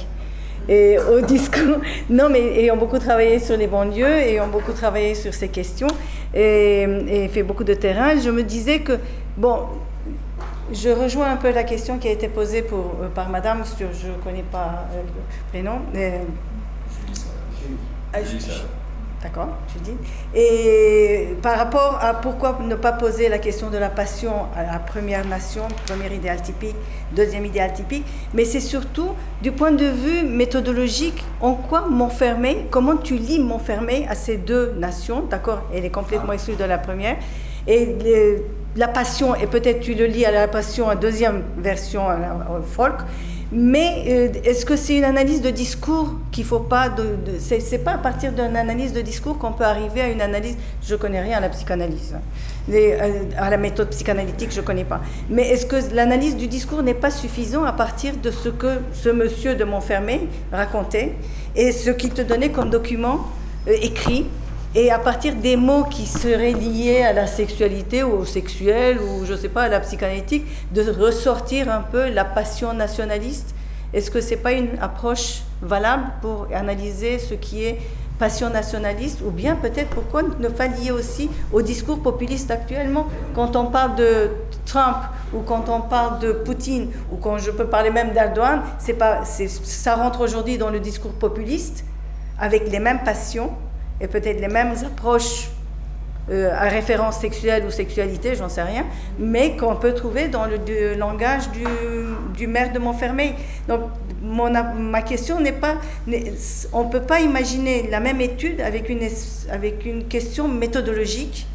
Et 0.68 0.98
au 1.00 1.22
discours, 1.26 1.78
non, 2.10 2.30
mais 2.30 2.60
ayant 2.60 2.76
beaucoup 2.76 3.00
travaillé 3.00 3.40
sur 3.40 3.56
les 3.56 3.68
banlieues, 3.68 4.06
ayant 4.06 4.48
beaucoup 4.48 4.74
travaillé 4.74 5.16
sur 5.16 5.34
ces 5.34 5.48
questions 5.48 5.88
et, 6.34 7.30
fait 7.32 7.44
beaucoup 7.44 7.64
de 7.64 7.74
terrain, 7.74 8.20
je 8.20 8.30
me 8.30 8.44
disais 8.44 8.80
que, 8.80 8.94
bon, 9.38 9.60
je 10.74 10.90
rejoins 10.90 11.32
un 11.32 11.38
peu 11.38 11.52
la 11.52 11.64
question 11.64 11.98
qui 11.98 12.10
a 12.10 12.12
été 12.12 12.28
posée 12.28 12.66
euh, 12.74 13.08
par 13.16 13.30
madame 13.30 13.64
je 13.80 14.08
ne 14.08 14.14
connais 14.22 14.44
pas 14.52 14.86
euh, 14.92 15.02
le 15.02 15.50
prénom. 15.50 15.80
Euh, 15.96 16.20
ah, 18.26 18.68
D'accord, 19.22 19.50
je 19.74 19.80
dis. 19.80 19.98
Et 20.36 21.30
par 21.42 21.58
rapport 21.58 21.98
à 22.00 22.14
pourquoi 22.14 22.60
ne 22.64 22.76
pas 22.76 22.92
poser 22.92 23.30
la 23.30 23.40
question 23.40 23.72
de 23.72 23.78
la 23.78 23.90
passion 23.90 24.32
à 24.56 24.62
la 24.64 24.78
première 24.78 25.26
nation, 25.26 25.64
premier 25.88 26.14
idéal 26.14 26.40
typique, 26.42 26.76
deuxième 27.16 27.44
idéal 27.44 27.74
typique, 27.74 28.06
mais 28.36 28.46
c'est 28.46 28.60
surtout 28.60 29.10
du 29.42 29.52
point 29.52 29.72
de 29.72 29.86
vue 29.86 30.24
méthodologique, 30.24 31.24
en 31.42 31.54
quoi 31.54 31.88
Montfermeil, 31.90 32.66
comment 32.70 32.96
tu 32.96 33.16
lis 33.16 33.40
Montfermeil 33.40 34.06
à 34.08 34.14
ces 34.14 34.38
deux 34.38 34.74
nations, 34.78 35.24
d'accord 35.24 35.64
Elle 35.74 35.86
est 35.86 35.90
complètement 35.90 36.34
exclue 36.34 36.56
de 36.56 36.64
la 36.64 36.78
première. 36.78 37.18
Et 37.68 37.96
la 38.76 38.88
passion, 38.88 39.34
et 39.34 39.48
peut-être 39.48 39.80
tu 39.80 39.96
le 39.96 40.06
lis 40.06 40.26
à 40.26 40.32
la 40.32 40.48
passion, 40.48 40.88
en 40.88 40.96
deuxième 40.96 41.42
version, 41.58 42.08
à 42.08 42.18
folk, 42.72 43.00
mais 43.52 44.04
euh, 44.08 44.28
est-ce 44.44 44.66
que 44.66 44.76
c'est 44.76 44.98
une 44.98 45.06
analyse 45.06 45.42
de 45.42 45.50
discours 45.50 46.16
qu'il 46.32 46.44
faut 46.44 46.60
pas 46.60 46.90
de, 46.90 47.18
c'est, 47.40 47.78
pas 47.84 47.94
à 47.94 47.98
partir 47.98 48.34
d'une 48.34 48.58
analyse 48.58 48.92
de 48.92 49.02
discours 49.02 49.38
qu'on 49.38 49.54
peut 49.54 49.64
arriver 49.64 50.02
à 50.02 50.10
une 50.10 50.22
analyse 50.22 50.58
je 50.84 50.96
connais 50.96 51.22
rien 51.22 51.38
à 51.38 51.42
la 51.42 51.50
psychanalyse. 51.50 52.16
Euh, 52.70 53.24
à 53.38 53.50
la 53.50 53.58
méthode 53.58 53.90
psychanalytique 53.92 54.52
je 54.52 54.60
connais 54.60 54.84
pas. 54.84 55.02
Mais 55.30 55.48
est-ce 55.48 55.66
que 55.66 55.78
l'analyse 55.96 56.36
du 56.36 56.48
discours 56.48 56.84
n'est 56.84 56.94
pas 56.94 57.12
suffisant 57.12 57.64
à 57.64 57.72
partir 57.72 58.18
de 58.18 58.32
ce 58.32 58.50
que 58.50 58.80
ce 58.92 59.08
monsieur 59.10 59.56
de 59.56 59.64
Montfermé 59.64 60.28
racontait 60.52 61.14
et 61.56 61.72
ce 61.72 61.90
qu'il 61.92 62.10
te 62.10 62.22
donnait 62.22 62.50
comme 62.50 62.70
document 62.70 63.28
euh, 63.70 63.76
écrit 63.82 64.26
et 64.76 64.92
à 64.92 65.00
partir 65.00 65.36
des 65.36 65.56
mots 65.56 65.86
qui 65.86 66.06
seraient 66.06 66.54
liés 66.54 67.04
à 67.04 67.14
la 67.14 67.28
sexualité 67.28 68.04
ou 68.04 68.20
au 68.20 68.26
sexuel 68.26 69.00
ou 69.00 69.26
je 69.26 69.34
ne 69.34 69.38
sais 69.38 69.50
pas 69.50 69.64
à 69.64 69.68
la 69.70 69.80
psychanalytique, 69.80 70.46
de 70.72 70.82
ressortir 70.92 71.72
un 71.72 71.82
peu 71.82 72.10
la 72.10 72.26
passion 72.26 72.74
nationaliste. 72.74 73.56
Est-ce 73.94 74.12
que 74.12 74.22
c'est 74.22 74.38
pas 74.38 74.52
une 74.52 74.78
approche 74.82 75.42
valable 75.62 76.04
pour 76.22 76.48
analyser 76.54 77.20
ce 77.20 77.34
qui 77.34 77.64
est 77.64 77.80
passion 78.20 78.50
nationaliste 78.50 79.22
ou 79.26 79.30
bien 79.30 79.56
peut-être 79.56 79.90
pourquoi 79.90 80.24
ne 80.24 80.48
pas 80.50 80.68
lier 80.68 80.92
aussi 80.92 81.30
au 81.54 81.62
discours 81.62 82.02
populiste 82.02 82.52
actuellement? 82.52 83.08
Quand 83.34 83.56
on 83.56 83.68
parle 83.68 83.96
de 83.96 84.32
Trump 84.66 84.98
ou 85.34 85.40
quand 85.40 85.70
on 85.70 85.82
parle 85.82 86.20
de 86.20 86.32
Poutine 86.34 86.90
ou 87.12 87.16
quand 87.16 87.38
je 87.38 87.52
peux 87.52 87.68
parler 87.68 87.90
même 87.90 88.12
d'Erdogan, 88.14 88.62
c'est 88.80 88.94
pas 88.94 89.24
ça 89.24 89.96
rentre 89.96 90.22
aujourd'hui 90.22 90.58
dans 90.58 90.70
le 90.70 90.80
discours 90.80 91.14
populiste 91.14 91.86
avec 92.40 92.70
les 92.70 92.80
mêmes 92.80 93.04
passions 93.04 93.52
et 94.00 94.08
peut-être 94.08 94.40
les 94.40 94.48
mêmes 94.48 94.74
approches 94.86 95.50
euh, 96.30 96.52
à 96.54 96.68
référence 96.68 97.20
sexuelle 97.20 97.64
ou 97.66 97.72
sexualité, 97.72 98.36
j'en 98.36 98.50
sais 98.50 98.64
rien, 98.64 98.86
mais 99.18 99.56
qu'on 99.56 99.78
peut 99.78 99.94
trouver 99.94 100.28
dans 100.28 100.46
le, 100.46 100.96
langage 100.96 101.44
du, 102.36 102.48
maire 102.48 102.74
de 102.74 102.80
Montfermeil. 102.80 103.34
Donc, 103.68 103.82
ma 104.22 105.02
question 105.04 105.40
n'est 105.40 105.54
pas, 105.54 105.76
on 106.74 106.84
ne 106.84 106.90
peut 106.92 107.02
pas 107.02 107.22
imaginer 107.22 107.88
la 107.90 108.02
même 108.02 108.20
étude 108.20 108.60
avec 108.60 108.90
une 109.86 110.08
question 110.08 110.50
méthodologique 110.50 111.48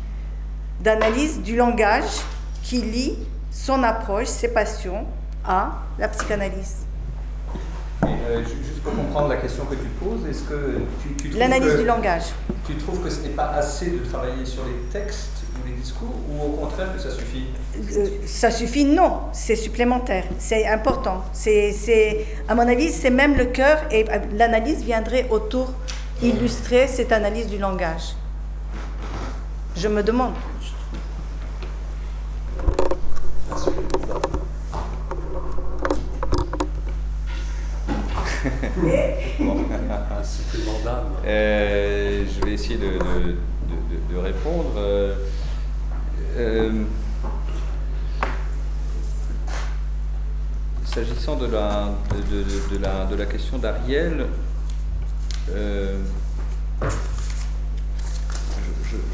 d'analyse 0.80 1.42
du 1.42 1.54
langage 1.54 2.22
qui 2.62 2.78
lie 2.78 3.18
son 3.50 3.82
approche, 3.82 4.28
ses 4.28 4.48
passions 4.48 5.04
à 5.44 5.82
la 5.98 6.08
psychanalyse. 6.08 6.86
Euh, 8.04 8.42
juste 8.44 8.82
pour 8.82 8.94
comprendre 8.94 9.28
la 9.28 9.36
question 9.36 9.64
que 9.66 9.74
tu 9.74 9.86
poses, 10.02 10.26
est-ce 10.28 10.42
que 10.42 10.78
tu, 11.02 11.30
tu 11.30 11.36
L'analyse 11.38 11.76
du 11.76 11.84
langage. 11.84 12.24
Tu 12.66 12.74
trouves 12.76 13.00
que 13.02 13.10
ce 13.10 13.20
n'est 13.20 13.28
pas 13.30 13.50
assez 13.50 13.90
de 13.90 13.98
travailler 13.98 14.44
sur 14.44 14.64
les 14.64 14.74
textes 14.92 15.42
ou 15.54 15.66
les 15.68 15.74
discours, 15.74 16.14
ou 16.30 16.42
au 16.44 16.48
contraire 16.56 16.94
que 16.94 17.00
ça 17.00 17.10
suffit? 17.10 17.46
Euh, 17.76 18.06
Ça 18.26 18.50
suffit, 18.50 18.84
non, 18.84 19.20
c'est 19.32 19.56
supplémentaire, 19.56 20.24
c'est 20.38 20.66
important. 20.66 21.22
C'est, 21.32 22.26
à 22.48 22.54
mon 22.54 22.66
avis, 22.66 22.90
c'est 22.90 23.10
même 23.10 23.36
le 23.36 23.46
cœur, 23.46 23.78
et 23.90 24.04
euh, 24.10 24.18
l'analyse 24.36 24.82
viendrait 24.82 25.28
autour 25.30 25.72
illustrer 26.22 26.86
cette 26.88 27.12
analyse 27.12 27.48
du 27.48 27.58
langage. 27.58 28.14
Je 29.76 29.88
me 29.88 30.02
demande. 30.02 30.34
Euh, 41.24 42.24
je 42.28 42.44
vais 42.44 42.52
essayer 42.52 42.76
de, 42.76 42.98
de, 44.12 44.18
répondre. 44.18 44.72
Euh, 44.76 45.14
euh, 46.36 46.82
s'agissant 50.84 51.36
de 51.36 51.46
la, 51.46 51.90
de, 52.30 52.78
la, 52.78 53.06
de 53.06 53.16
la 53.16 53.26
question 53.26 53.58
d'Ariel, 53.58 54.26
euh, 55.50 55.98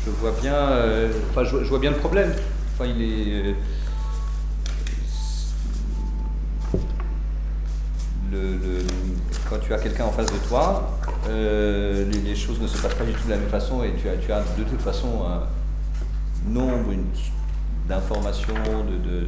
je, 0.04 0.10
vois 0.10 0.32
bien, 0.40 0.54
euh, 0.54 1.12
enfin, 1.30 1.44
je, 1.44 1.56
vois 1.68 1.78
bien 1.78 1.90
le 1.90 1.96
problème. 1.96 2.34
Enfin, 2.74 2.86
il 2.86 3.02
est. 3.02 3.54
Le, 8.30 8.58
quand 9.48 9.58
tu 9.58 9.72
as 9.72 9.78
quelqu'un 9.78 10.04
en 10.04 10.12
face 10.12 10.26
de 10.26 10.48
toi, 10.48 10.98
les, 11.26 12.36
choses 12.36 12.60
ne 12.60 12.66
se 12.66 12.80
passent 12.80 12.94
pas 12.94 13.04
du 13.04 13.12
tout 13.12 13.24
de 13.24 13.30
la 13.30 13.36
même 13.36 13.48
façon 13.48 13.82
et 13.82 13.94
tu 14.00 14.08
as, 14.08 14.16
tu 14.16 14.32
as 14.32 14.40
de 14.56 14.64
toute 14.64 14.80
façon 14.80 15.24
un 15.26 15.42
nombre 16.50 16.94
d'informations, 17.88 18.54
de, 18.54 19.26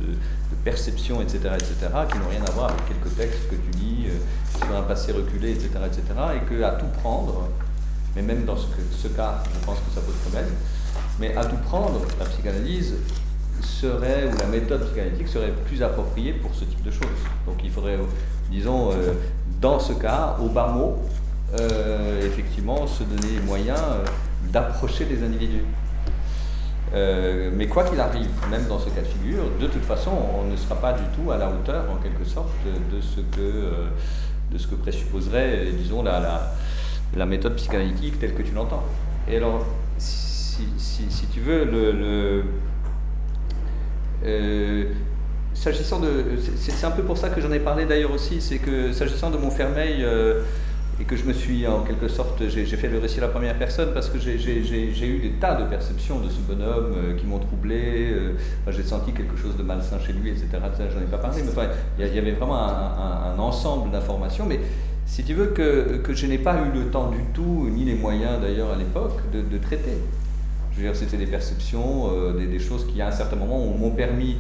perceptions, 0.65 1.23
etc., 1.23 1.39
etc., 1.55 1.75
qui 2.11 2.19
n'ont 2.19 2.29
rien 2.29 2.45
à 2.47 2.51
voir 2.51 2.71
avec 2.71 2.87
quelques 2.87 3.17
textes 3.17 3.49
que 3.49 3.55
tu 3.55 3.79
lis 3.79 4.09
euh, 4.09 4.59
sur 4.59 4.77
un 4.77 4.83
passé 4.83 5.13
reculé, 5.13 5.53
etc., 5.53 5.71
etc., 5.87 6.03
et 6.37 6.45
que 6.47 6.63
à 6.63 6.73
tout 6.73 6.89
prendre, 7.01 7.49
mais 8.15 8.21
même 8.21 8.45
dans 8.45 8.57
ce, 8.57 8.67
ce 8.93 9.09
cas, 9.09 9.43
je 9.55 9.65
pense 9.65 9.79
que 9.79 9.95
ça 9.95 10.03
pose 10.03 10.15
problème, 10.17 10.51
mais 11.19 11.35
à 11.35 11.47
tout 11.47 11.57
prendre, 11.57 12.03
la 12.19 12.27
psychanalyse 12.27 12.97
serait, 13.63 14.29
ou 14.31 14.37
la 14.39 14.47
méthode 14.47 14.85
psychanalytique 14.87 15.29
serait 15.29 15.53
plus 15.65 15.83
appropriée 15.83 16.35
pour 16.35 16.55
ce 16.55 16.65
type 16.65 16.83
de 16.83 16.91
choses. 16.91 17.09
Donc 17.47 17.61
il 17.65 17.71
faudrait, 17.71 17.99
disons, 18.51 18.91
euh, 18.93 19.15
dans 19.61 19.79
ce 19.79 19.93
cas, 19.93 20.37
au 20.41 20.49
bas 20.49 20.69
mot, 20.69 20.99
euh, 21.59 22.27
effectivement, 22.27 22.87
se 22.87 23.05
donner 23.05 23.35
les 23.35 23.47
moyens 23.47 23.81
d'approcher 24.53 25.05
les 25.05 25.23
individus. 25.23 25.65
Euh, 26.93 27.51
mais 27.55 27.69
quoi 27.69 27.85
qu'il 27.85 28.01
arrive, 28.01 28.29
même 28.51 28.67
dans 28.67 28.79
ce 28.79 28.91
cas 28.91 29.01
de 29.01 29.07
figure, 29.07 29.45
de 29.61 29.67
toute 29.67 29.85
façon, 29.85 30.11
on 30.41 30.51
ne 30.51 30.57
sera 30.57 30.75
pas 30.75 30.93
du 30.93 31.05
tout 31.15 31.31
à 31.31 31.37
la 31.37 31.49
hauteur, 31.49 31.85
en 31.91 31.97
quelque 31.97 32.25
sorte, 32.25 32.51
de 32.65 33.01
ce 33.01 33.21
que, 33.21 33.41
euh, 33.41 33.89
de 34.51 34.59
ce 34.59 34.67
que 34.67 34.75
présupposerait, 34.75 35.69
disons, 35.77 36.03
la, 36.03 36.53
la, 37.17 37.27
méthode 37.27 37.55
psychanalytique 37.55 38.19
telle 38.19 38.35
que 38.35 38.43
tu 38.43 38.53
l'entends. 38.53 38.83
Et 39.29 39.37
alors, 39.37 39.65
si, 39.99 40.67
si, 40.77 41.27
tu 41.33 41.41
veux, 41.41 41.65
le, 41.65 42.45
euh, 44.25 44.85
s'agissant 45.61 46.01
de. 46.01 46.09
C'est 46.57 46.87
un 46.87 46.91
peu 46.91 47.03
pour 47.03 47.19
ça 47.19 47.29
que 47.29 47.41
j'en 47.41 47.53
ai 47.53 47.61
parlé 47.61 47.85
d'ailleurs 47.87 48.13
aussi, 48.13 48.41
c'est 48.41 48.59
que 48.59 48.93
s'agissant 48.93 49.31
de 49.31 49.37
Montfermeil, 49.37 50.05
et 51.01 51.05
que 51.05 51.17
je 51.17 51.25
me 51.25 51.33
suis 51.33 51.67
en 51.67 51.81
quelque 51.81 52.09
sorte, 52.09 52.43
j'ai 52.49 52.65
fait 52.67 52.89
le 52.89 52.99
récit 52.99 53.19
à 53.19 53.23
la 53.23 53.29
première 53.29 53.57
personne 53.57 53.91
parce 53.95 54.11
que 54.11 54.19
j'ai 54.19 54.37
eu 54.37 55.19
des 55.19 55.31
tas 55.41 55.55
de 55.55 55.67
perceptions 55.67 56.21
de 56.21 56.29
ce 56.29 56.41
bonhomme 56.41 56.93
euh, 56.95 57.17
qui 57.17 57.27
m'ont 57.27 57.39
troublé, 57.39 58.11
euh, 58.11 58.33
j'ai 58.69 58.83
senti 58.83 59.13
quelque 59.13 59.37
chose 59.37 59.57
de 59.57 59.63
malsain 59.63 59.99
chez 59.99 60.13
lui, 60.13 60.29
etc. 60.29 60.49
J'en 60.95 61.01
ai 61.01 61.11
pas 61.11 61.17
parlé, 61.17 61.43
mais 61.43 61.49
enfin, 61.51 61.69
il 61.99 62.07
y, 62.07 62.19
avait 62.19 62.33
vraiment 62.33 62.59
un, 62.59 63.39
ensemble 63.39 63.91
d'informations, 63.91 64.45
mais 64.47 64.61
si 65.07 65.25
tu 65.25 65.33
veux 65.33 65.47
que, 65.47 66.03
je 66.13 66.27
n'ai 66.27 66.39
pas 66.39 66.57
eu 66.67 66.79
le 66.79 66.91
temps 66.91 67.11
du 67.11 67.25
tout, 67.33 67.69
ni 67.73 67.85
les 67.85 67.95
moyens 67.95 68.41
d'ailleurs 68.41 68.71
à 68.71 68.77
l'époque, 68.77 69.21
de, 69.33 69.59
traiter. 69.59 69.97
Je 70.73 70.77
veux 70.77 70.83
dire, 70.83 70.95
c'était 70.95 71.17
des 71.17 71.27
perceptions, 71.27 72.11
euh, 72.13 72.33
des, 72.33 72.59
choses 72.59 72.87
qui 72.87 73.01
à 73.01 73.09
un 73.09 73.13
certain 73.13 73.37
moment 73.37 73.59
m'ont 73.59 73.91
permis 73.91 74.37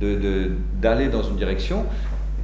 d'aller 0.00 1.08
dans 1.08 1.22
une 1.22 1.36
direction 1.36 1.84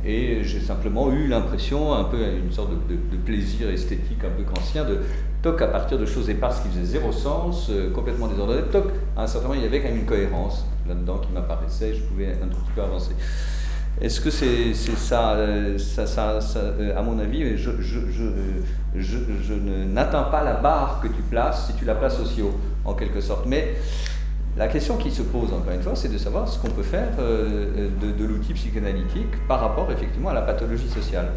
et 0.07 0.45
j'ai 0.45 0.61
simplement 0.61 1.11
eu 1.11 1.27
l'impression, 1.27 1.93
un 1.93 2.05
peu 2.05 2.19
une 2.19 2.53
sorte 2.53 2.70
de, 2.70 3.16
plaisir 3.16 3.69
esthétique 3.70 4.23
un 4.24 4.31
peu 4.31 4.45
qu'ancien, 4.45 4.85
de 4.85 5.01
toc 5.43 5.61
à 5.62 5.66
partir 5.66 5.99
de 5.99 6.07
choses 6.07 6.31
éparses 6.31 6.61
qui 6.61 6.69
faisaient 6.69 6.99
zéro 6.99 7.11
sens, 7.11 7.69
euh, 7.70 7.91
complètement 7.91 8.28
désordonnées, 8.28 8.62
toc, 8.70 8.85
à 9.16 9.24
un 9.24 9.27
certain 9.27 9.49
moment 9.49 9.61
il 9.61 9.65
y 9.65 9.66
avait 9.66 9.81
quand 9.81 9.89
même 9.89 9.99
une 9.99 10.07
cohérence 10.07 10.65
là-dedans 10.87 11.19
qui 11.19 11.33
m'apparaissait, 11.33 11.93
je 11.95 12.03
pouvais 12.03 12.28
un 12.28 12.47
tout 12.47 12.59
petit 12.59 12.73
peu 12.77 12.83
avancer. 12.83 13.16
Est-ce 14.01 14.20
que 14.20 14.31
c'est 14.31 14.74
ça, 14.74 15.33
euh, 15.33 15.77
ça, 15.78 16.07
ça, 16.07 16.39
euh, 16.57 16.97
À 16.97 17.03
mon 17.03 17.19
avis, 17.19 17.57
je, 17.57 17.70
je, 17.81 17.99
je, 18.11 18.27
je 18.95 19.55
n'atteins 19.55 20.24
pas 20.24 20.45
la 20.45 20.55
barre 20.55 21.01
que 21.03 21.09
tu 21.09 21.23
places 21.23 21.66
si 21.66 21.73
tu 21.74 21.85
la 21.85 21.95
places 21.95 22.20
aussi 22.20 22.43
haut, 22.43 22.55
en 22.85 22.95
quelque 22.95 23.20
sorte. 23.20 23.47
Mais 23.47 23.74
la 24.57 24.69
question 24.69 24.97
qui 24.97 25.11
se 25.11 25.23
pose, 25.23 25.53
encore 25.53 25.73
une 25.73 25.83
fois, 25.83 25.95
c'est 25.95 26.11
de 26.11 26.16
savoir 26.16 26.49
ce 26.49 26.59
qu'on 26.59 26.70
peut 26.70 26.83
faire 26.83 27.09
euh, 27.19 27.89
de, 28.01 28.24
l'outil 28.24 28.55
psychanalytique 28.55 29.47
par 29.47 29.61
rapport 29.61 29.91
effectivement 29.93 30.31
à 30.31 30.35
la 30.35 30.43
pathologie 30.43 30.89
sociale. 30.89 31.28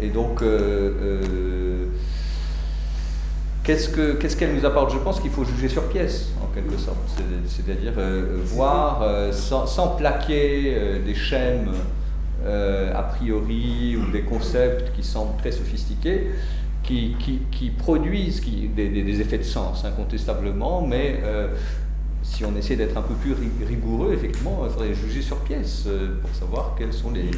Et 0.00 0.08
donc, 0.08 0.42
euh, 0.42 0.92
euh, 1.02 1.86
qu'est-ce 3.62 4.36
qu'elle 4.36 4.54
nous 4.54 4.66
apporte? 4.66 4.92
Je 4.92 4.98
pense 4.98 5.20
qu'il 5.20 5.30
faut 5.30 5.44
juger 5.44 5.68
sur 5.68 5.88
pièce, 5.88 6.32
en 6.42 6.54
quelque 6.54 6.76
sorte. 6.76 6.98
C'est-à-dire 7.46 7.94
voir, 8.44 9.02
sans, 9.32 9.88
plaquer 9.96 11.00
des 11.04 11.14
schèmes 11.14 11.70
a 12.46 13.02
priori 13.04 13.96
ou 13.96 14.10
des 14.10 14.22
concepts 14.22 14.92
qui 14.94 15.02
semblent 15.02 15.38
très 15.38 15.52
sophistiqués, 15.52 16.32
qui, 16.82 17.72
produisent 17.78 18.42
des, 18.76 19.20
effets 19.20 19.38
de 19.38 19.44
sens, 19.44 19.86
incontestablement, 19.86 20.86
mais 20.86 21.20
si 22.24 22.44
on 22.44 22.56
essaie 22.56 22.74
d'être 22.74 22.96
un 22.96 23.02
peu 23.02 23.14
plus 23.14 23.34
rigoureux, 23.64 24.14
effectivement, 24.14 24.62
il 24.64 24.72
faudrait 24.72 24.94
juger 24.94 25.22
sur 25.22 25.36
pièce 25.40 25.84
euh, 25.86 26.18
pour 26.20 26.34
savoir 26.34 26.74
quels 26.76 26.92
sont 26.92 27.12
les, 27.12 27.30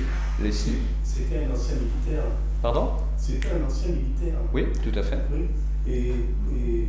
les 0.43 0.53
C'était 0.53 1.45
un 1.45 1.53
ancien 1.53 1.75
militaire. 1.77 2.25
Pardon? 2.63 2.93
C'était 3.19 3.49
un 3.49 3.67
ancien 3.67 3.91
militaire. 3.91 4.39
Oui, 4.55 4.67
tout 4.83 4.97
à 4.99 5.03
fait. 5.03 5.19
Oui. 5.33 5.49
Et, 5.89 6.09
et 6.09 6.87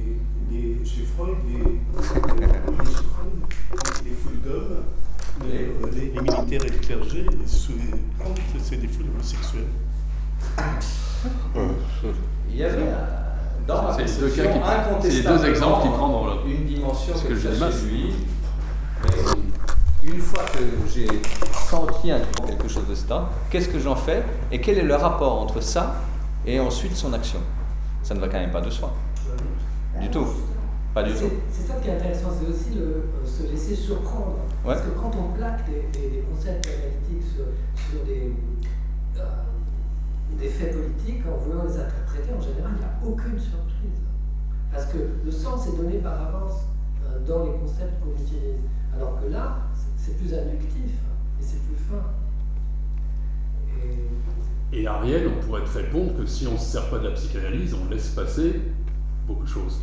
les, 0.52 0.86
chez 0.86 1.04
Freud, 1.04 1.36
les, 1.48 1.58
les, 1.60 2.48
les 4.06 4.16
foules 4.16 4.42
d'hommes, 4.44 4.84
les, 5.50 6.00
les, 6.00 6.22
militaires 6.22 6.66
et 6.66 6.70
les 6.70 6.78
clergés, 6.78 7.26
c'est 7.46 8.78
des 8.78 8.88
foules 8.88 9.08
homosexuelles. 9.14 9.64
Il 12.50 12.58
y 12.58 12.64
avait 12.64 12.88
dans 13.68 13.84
ma 13.84 13.94
perception, 13.94 14.28
c'est 15.02 15.10
les 15.10 15.22
deux 15.22 15.46
exemples 15.46 15.82
qui 15.84 15.90
prend 15.90 16.10
dans 16.10 16.46
une 16.46 16.66
dimension 16.66 17.14
que, 17.14 17.34
que 17.34 17.40
chez 17.40 17.50
lui. 17.90 18.14
une 20.04 20.20
fois 20.20 20.44
que 20.44 20.60
j'ai 20.94 21.08
senti 21.70 22.12
un, 22.12 22.20
quelque 22.46 22.68
chose 22.68 22.88
de 22.88 22.96
ça, 22.96 23.30
qu'est-ce 23.50 23.68
que 23.68 23.80
j'en 23.80 23.96
fais 23.96 24.24
et 24.52 24.62
quel 24.62 24.78
est 24.78 24.84
le 24.84 24.96
rapport 24.96 25.42
entre 25.42 25.62
ça 25.62 25.96
et 26.46 26.60
ensuite 26.60 26.96
son 26.96 27.12
action? 27.14 27.40
Ça 28.04 28.16
ne 28.16 28.22
va 28.22 28.30
quand 28.30 28.40
même 28.40 28.52
pas 28.52 28.62
de 28.62 28.70
soi. 28.70 28.94
Du 30.00 30.10
tout. 30.10 30.28
Pas 30.94 31.04
du 31.04 31.12
tout. 31.14 31.30
C'est 31.52 31.68
ça 31.68 31.76
qui 31.82 31.90
est 31.90 31.94
intéressant, 31.94 32.30
c'est 32.40 32.50
aussi 32.50 32.76
le, 32.76 32.86
euh, 32.86 33.26
se 33.26 33.52
laisser 33.52 33.76
surprendre. 33.76 34.38
Parce 34.64 34.82
que 34.82 34.90
quand 34.90 35.12
on 35.16 35.38
plaque 35.38 35.66
des, 35.66 36.24
concepts 36.34 36.66
analytiques 36.66 37.36
sur, 37.36 38.04
des, 38.06 38.34
des 40.36 40.50
faits 40.50 40.74
politiques, 40.74 41.24
en 41.26 41.38
voulant 41.38 41.64
les 41.64 41.78
interpréter, 41.78 42.34
en 42.34 42.42
général, 42.42 42.72
il 42.76 42.80
n'y 42.80 42.86
a 42.86 43.12
aucune 43.12 43.40
surprise. 43.40 44.02
Parce 44.72 44.86
que 44.88 44.98
le 45.24 45.32
sens 45.32 45.68
est 45.68 45.78
donné 45.78 45.98
par 46.00 46.28
avance 46.28 46.66
euh, 47.06 47.20
dans 47.26 47.46
les 47.46 47.52
concepts 47.60 48.00
qu'on 48.04 48.12
utilise. 48.12 48.60
Alors 48.96 49.20
que 49.22 49.28
là, 49.32 49.60
c'est 49.96 50.18
plus 50.18 50.34
inductif 50.34 50.92
et 51.40 51.44
c'est 51.44 51.62
plus 51.64 51.76
fin. 51.76 52.04
Et... 54.74 54.86
Ariel, 54.86 55.28
on 55.28 55.46
pourrait 55.46 55.64
te 55.64 55.78
répondre 55.78 56.18
que 56.18 56.26
si 56.26 56.48
on 56.48 56.54
ne 56.54 56.58
se 56.58 56.66
sert 56.66 56.90
pas 56.90 57.00
de 57.00 57.08
la 57.08 57.14
psychanalyse, 57.14 57.74
on 57.74 57.90
laisse 57.90 58.10
passer 58.10 58.62
beaucoup 59.26 59.44
de 59.44 59.50
choses. 59.50 59.82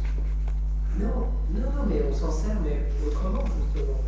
Non, 0.98 1.28
non, 1.52 1.86
mais 1.88 2.04
on 2.08 2.12
s'en 2.12 2.30
sert, 2.30 2.56
mais 2.62 2.86
autrement, 3.06 3.44
justement. 3.44 4.00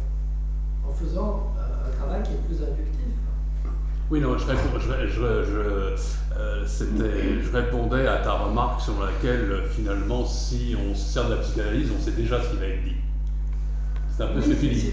En 0.86 0.92
faisant 0.92 1.52
euh, 1.58 1.88
un 1.88 1.96
travail 1.96 2.22
qui 2.22 2.32
est 2.32 2.46
plus 2.46 2.62
inductif. 2.62 3.15
Oui, 4.09 4.20
non, 4.20 4.39
je, 4.39 4.47
réponds, 4.47 4.78
je, 4.78 5.09
je, 5.09 5.23
euh, 5.23 5.97
je, 6.65 7.53
répondais 7.53 8.07
à 8.07 8.19
ta 8.19 8.33
remarque 8.33 8.81
sur 8.81 8.95
laquelle, 9.01 9.62
finalement, 9.70 10.24
si 10.24 10.77
on 10.78 10.95
se 10.95 11.12
sert 11.12 11.28
de 11.28 11.35
la 11.35 11.41
psychanalyse, 11.41 11.91
on 11.97 12.01
sait 12.01 12.12
déjà 12.12 12.41
ce 12.41 12.51
qui 12.51 12.57
va 12.57 12.66
être 12.66 12.85
dit. 12.85 12.97
C'est 14.16 14.23
un 14.23 14.28
peu 14.28 14.41
ce 14.41 14.49
que 14.49 14.55
tu 14.55 14.69
dis. 14.69 14.93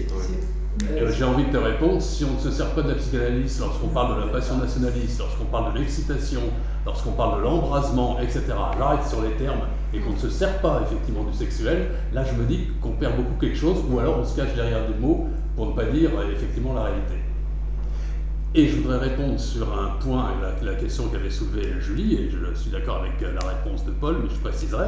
J'ai 1.16 1.24
envie 1.24 1.44
de 1.44 1.52
te 1.52 1.56
répondre, 1.56 2.02
si 2.02 2.24
on 2.24 2.34
ne 2.34 2.38
se 2.40 2.50
sert 2.50 2.70
pas 2.70 2.82
de 2.82 2.88
la 2.88 2.94
psychanalyse 2.96 3.60
lorsqu'on 3.60 3.88
parle 3.88 4.16
de 4.16 4.20
la 4.22 4.32
passion 4.32 4.58
nationaliste, 4.58 5.20
lorsqu'on 5.20 5.44
parle 5.44 5.72
de 5.74 5.78
l'excitation, 5.78 6.40
lorsqu'on 6.84 7.12
parle 7.12 7.38
de 7.38 7.44
l'embrasement, 7.44 8.18
etc., 8.20 8.42
j'arrête 8.76 9.06
sur 9.06 9.22
les 9.22 9.30
termes 9.36 9.60
et 9.92 10.00
qu'on 10.00 10.14
ne 10.14 10.18
se 10.18 10.28
sert 10.28 10.60
pas 10.60 10.82
effectivement 10.84 11.22
du 11.22 11.32
sexuel, 11.32 11.90
là 12.12 12.24
je 12.24 12.34
me 12.34 12.44
dis 12.44 12.66
qu'on 12.82 12.90
perd 12.90 13.16
beaucoup 13.16 13.38
quelque 13.40 13.56
chose, 13.56 13.76
ou 13.88 14.00
alors 14.00 14.18
on 14.18 14.24
se 14.24 14.34
cache 14.34 14.54
derrière 14.56 14.88
des 14.88 14.98
mots 14.98 15.28
pour 15.54 15.68
ne 15.68 15.72
pas 15.72 15.84
dire 15.84 16.10
euh, 16.18 16.32
effectivement 16.32 16.74
la 16.74 16.82
réalité. 16.82 17.23
Et 18.56 18.68
je 18.68 18.76
voudrais 18.76 18.98
répondre 18.98 19.38
sur 19.38 19.66
un 19.76 19.98
point, 19.98 20.30
la, 20.40 20.72
la 20.72 20.76
question 20.76 21.08
qu'avait 21.08 21.28
soulevée 21.28 21.74
Julie, 21.80 22.14
et 22.14 22.30
je 22.30 22.56
suis 22.56 22.70
d'accord 22.70 23.02
avec 23.02 23.20
la 23.20 23.48
réponse 23.48 23.84
de 23.84 23.90
Paul, 23.90 24.18
mais 24.22 24.28
je 24.32 24.40
préciserai. 24.40 24.86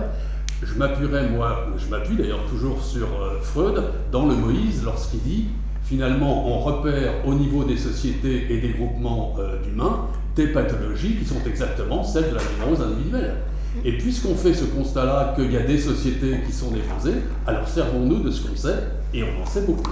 Je 0.63 0.73
m'appuierai, 0.75 1.29
moi, 1.31 1.67
je 1.77 1.89
m'appuie 1.89 2.15
d'ailleurs 2.15 2.45
toujours 2.49 2.81
sur 2.81 3.09
euh, 3.21 3.41
Freud, 3.43 3.83
dans 4.13 4.27
le 4.27 4.37
Moïse, 4.37 4.85
lorsqu'il 4.85 5.21
dit 5.23 5.47
finalement, 5.83 6.49
on 6.49 6.61
repère 6.61 7.27
au 7.27 7.35
niveau 7.35 7.65
des 7.65 7.77
sociétés 7.77 8.47
et 8.51 8.61
des 8.61 8.71
groupements 8.71 9.35
euh, 9.39 9.61
d'humains 9.63 10.07
des 10.37 10.49
pathologies 10.49 11.17
qui 11.17 11.25
sont 11.25 11.43
exactement 11.45 12.05
celles 12.05 12.31
de 12.31 12.35
la 12.37 12.43
violence 12.43 12.81
individuelle. 12.81 13.37
Et 13.85 13.99
puisqu'on 13.99 14.35
fait 14.35 14.55
ce 14.55 14.65
constat-là 14.65 15.35
qu'il 15.35 15.51
y 15.51 15.57
a 15.57 15.63
des 15.63 15.79
sociétés 15.79 16.39
qui 16.47 16.53
sont 16.53 16.71
défendées, 16.71 17.19
alors 17.47 17.67
servons-nous 17.67 18.21
de 18.21 18.31
ce 18.31 18.47
qu'on 18.47 18.57
sait, 18.57 18.79
et 19.13 19.25
on 19.25 19.43
en 19.43 19.47
sait 19.47 19.63
beaucoup. 19.63 19.91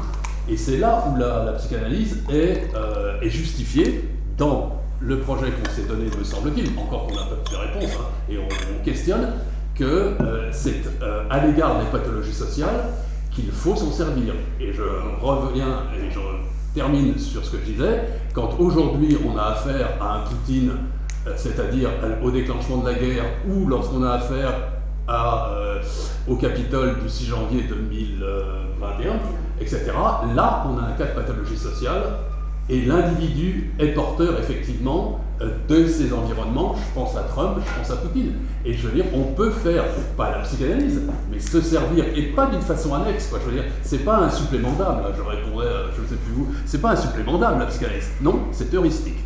Et 0.49 0.57
c'est 0.57 0.77
là 0.77 1.05
où 1.09 1.19
la, 1.19 1.53
psychanalyse 1.59 2.23
est, 2.31 2.69
euh, 2.75 3.21
est, 3.23 3.31
justifiée 3.31 4.09
dans 4.37 4.83
le 5.01 5.19
projet 5.21 5.47
qu'on 5.51 5.71
s'est 5.71 5.89
donné, 5.89 6.05
me 6.19 6.25
semble-t-il, 6.25 6.79
encore 6.79 7.07
qu'on 7.07 7.15
n'a 7.15 7.23
pas 7.23 7.51
de 7.51 7.57
réponse, 7.57 7.93
hein, 7.99 8.05
et 8.29 8.37
on, 8.39 8.85
questionne, 8.85 9.33
que 9.75 9.85
euh, 9.85 10.51
c'est 10.53 10.83
euh, 11.03 11.25
à 11.31 11.45
l'égard 11.45 11.81
des 11.81 11.91
pathologies 11.91 12.33
sociales 12.33 12.91
qu'il 13.31 13.51
faut 13.51 13.75
s'en 13.75 13.91
servir. 13.91 14.35
Et 14.61 14.73
je 14.73 14.83
reviens 15.21 15.85
et 15.97 16.11
je 16.11 16.21
termine 16.75 17.19
sur 17.19 17.45
ce 17.45 17.53
que 17.53 17.59
je 17.65 17.73
disais. 17.73 18.05
Quand 18.35 18.51
aujourd'hui 18.59 19.17
on 19.27 19.37
a 19.37 19.45
affaire 19.45 19.89
à 20.01 20.19
un 20.19 20.21
Poutine, 20.21 20.73
c'est-à-dire 21.37 21.89
au 22.23 22.31
déclenchement 22.31 22.79
de 22.79 22.91
la 22.91 22.95
guerre, 22.95 23.25
ou 23.49 23.67
lorsqu'on 23.67 24.03
a 24.05 24.13
affaire 24.13 24.53
à, 25.09 25.51
au 26.29 26.37
Capitole 26.37 27.01
du 27.01 27.09
6 27.09 27.27
janvier 27.27 27.63
2021, 27.69 29.13
etc., 29.61 29.93
là 30.35 30.67
on 30.69 30.79
a 30.79 30.89
un 30.89 30.93
cas 30.93 31.07
de 31.07 31.15
pathologie 31.15 31.57
sociale 31.57 32.03
et 32.69 32.81
l'individu 32.83 33.73
est 33.79 33.89
porteur 33.89 34.39
effectivement 34.39 35.21
euh, 35.43 35.51
de 35.69 35.87
ces 35.87 36.13
environnements. 36.13 36.75
Je 36.75 36.95
pense 36.95 37.17
à 37.17 37.23
Trump, 37.23 37.59
je 37.59 37.79
pense 37.79 37.91
à 37.91 37.97
Poutine. 37.97 38.33
Et 38.65 38.73
je 38.73 38.89
veux 38.89 38.95
dire, 38.95 39.05
on 39.13 39.35
peut 39.35 39.51
faire, 39.51 39.85
pas 40.17 40.31
la 40.31 40.39
psychanalyse, 40.39 41.03
mais 41.31 41.39
se 41.39 41.61
servir, 41.61 42.07
et 42.17 42.23
pas 42.29 42.47
d'une 42.47 42.63
façon 42.63 42.95
annexe. 42.95 43.31
Je 43.33 43.51
veux 43.51 43.57
dire, 43.57 43.71
c'est 43.83 44.05
pas 44.05 44.19
un 44.19 44.31
supplément 44.31 44.73
d'âme, 44.73 45.03
je 45.15 45.23
répondrais, 45.23 45.67
euh, 45.67 45.93
je 45.95 46.03
ne 46.03 46.07
sais 46.07 46.15
plus 46.15 46.33
vous, 46.33 46.49
c'est 46.65 46.81
pas 46.81 46.93
un 46.93 46.97
supplément 46.97 47.39
d'âme 47.39 47.59
la 47.59 47.67
psychanalyse. 47.67 48.09
Non, 48.23 48.41
c'est 48.53 48.73
heuristique. 48.73 49.19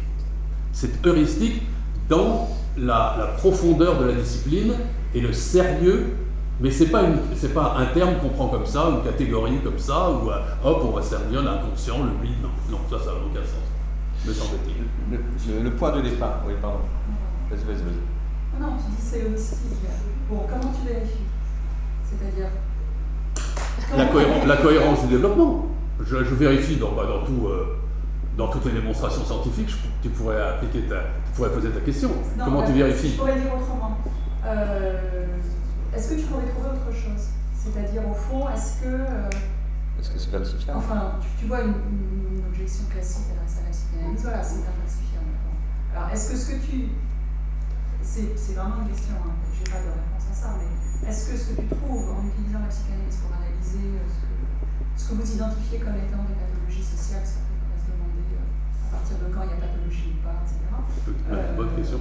C'est 0.72 1.06
heuristique 1.06 1.62
dans 2.08 2.48
la, 2.76 3.16
la 3.18 3.26
profondeur 3.36 3.98
de 4.00 4.06
la 4.06 4.12
discipline 4.12 4.74
et 5.14 5.20
le 5.20 5.32
sérieux 5.32 6.06
mais 6.60 6.72
ce 6.72 6.84
n'est 6.84 6.90
pas, 6.90 7.04
pas, 7.54 7.76
un 7.78 7.86
terme 7.86 8.16
qu'on 8.20 8.30
prend 8.30 8.48
comme 8.48 8.66
ça, 8.66 8.88
une 8.90 9.02
catégorie 9.02 9.60
comme 9.62 9.78
ça, 9.78 10.10
où 10.10 10.28
euh, 10.28 10.40
hop, 10.64 10.82
on 10.84 10.90
va 10.90 11.02
servir 11.02 11.42
l'inconscient, 11.42 11.98
le 11.98 12.26
vide. 12.26 12.42
Non, 12.42 12.48
non, 12.70 12.78
ça, 12.90 12.98
ça 12.98 13.12
n'a 13.12 13.18
aucun 13.18 13.44
sens, 13.44 14.26
me 14.26 14.32
semble-t-il. 14.32 15.62
Le, 15.62 15.70
point 15.70 15.96
de 15.96 16.02
départ, 16.02 16.42
oui, 16.46 16.54
pardon. 16.60 16.80
Vas-y, 17.48 17.60
vas-y, 17.60 17.84
vas-y. 17.84 18.56
Ah 18.56 18.60
non, 18.60 18.68
tu 18.76 18.90
dis 18.90 19.00
c'est 19.00 19.22
heuristique. 19.22 19.58
Bon, 20.28 20.40
comment 20.48 20.72
tu 20.74 20.92
vérifies? 20.92 21.28
C'est-à-dire? 22.04 22.50
La, 24.46 24.56
cohérence 24.56 25.02
du 25.02 25.14
développement. 25.14 25.66
Je, 26.04 26.16
vérifie 26.16 26.76
dans, 26.76 26.92
bah, 26.92 27.06
dans, 27.06 27.24
tout, 27.24 27.46
euh, 27.46 27.76
dans 28.38 28.48
toutes 28.48 28.64
les 28.66 28.72
démonstrations 28.72 29.24
scientifiques, 29.24 29.74
tu, 30.00 30.08
pourrais 30.10 30.40
appliquer 30.40 30.82
ta, 30.82 31.00
tu 31.26 31.32
pourrais 31.34 31.50
poser 31.50 31.70
ta 31.70 31.80
question. 31.80 32.10
comment 32.38 32.62
tu 32.62 32.72
vérifies 32.72 33.10
Je 33.10 33.16
pourrais 33.16 33.40
dire 33.40 33.52
autrement. 33.52 33.98
Euh, 34.46 35.26
est-ce 35.94 36.14
que 36.14 36.20
tu 36.20 36.26
pourrais 36.26 36.46
trouver 36.46 36.68
autre 36.68 36.92
chose? 36.94 37.34
C'est-à-dire, 37.52 38.02
au 38.08 38.14
fond, 38.14 38.48
est-ce 38.48 38.80
que. 38.80 38.94
Euh, 38.94 39.28
est-ce 39.98 40.10
que 40.10 40.18
c'est 40.18 40.30
falsifiable? 40.30 40.78
Enfin, 40.78 41.18
tu, 41.38 41.46
vois 41.46 41.62
une, 41.62 41.74
objection 42.48 42.84
classique 42.86 43.34
adressée 43.34 43.60
à 43.60 43.64
la 43.66 43.70
psychanalyse, 43.74 44.22
voilà, 44.22 44.42
c'est 44.42 44.62
infalsifiable. 44.62 45.34
Alors, 45.92 46.08
est-ce 46.10 46.30
que 46.30 46.36
ce 46.38 46.46
que 46.52 46.58
tu. 46.64 46.94
C'est, 48.00 48.54
vraiment 48.54 48.80
une 48.82 48.88
question, 48.94 49.14
hein, 49.20 49.34
je 49.52 49.58
n'ai 49.58 49.68
pas 49.68 49.82
de 49.84 49.90
réponse 49.92 50.26
à 50.30 50.34
ça, 50.34 50.56
mais 50.56 51.10
est-ce 51.10 51.28
que 51.28 51.36
ce 51.36 51.52
que 51.52 51.60
tu 51.60 51.68
trouves 51.68 52.08
en 52.08 52.24
utilisant 52.24 52.62
la 52.62 52.70
psychanalyse 52.72 53.20
pour 53.20 53.34
analyser 53.36 53.84
euh, 53.84 54.06
ce, 54.08 54.16
que, 54.22 54.32
ce 54.96 55.02
que 55.10 55.14
vous 55.18 55.28
identifiez 55.28 55.78
comme 55.82 55.98
étant 55.98 56.24
des 56.24 56.38
pathologies 56.38 56.86
sociales, 56.86 57.26
ça 57.26 57.44
peut 57.44 57.58
se 57.76 57.92
demander 57.92 58.24
euh, 58.32 58.48
à 58.88 58.96
partir 58.96 59.20
de 59.20 59.28
quand 59.28 59.44
il 59.44 59.52
y 59.52 59.56
a 59.56 59.60
pathologie 59.60 60.16
ou 60.16 60.20
pas, 60.24 60.40
etc. 60.40 60.56
bonne 61.56 61.72
question. 61.76 62.00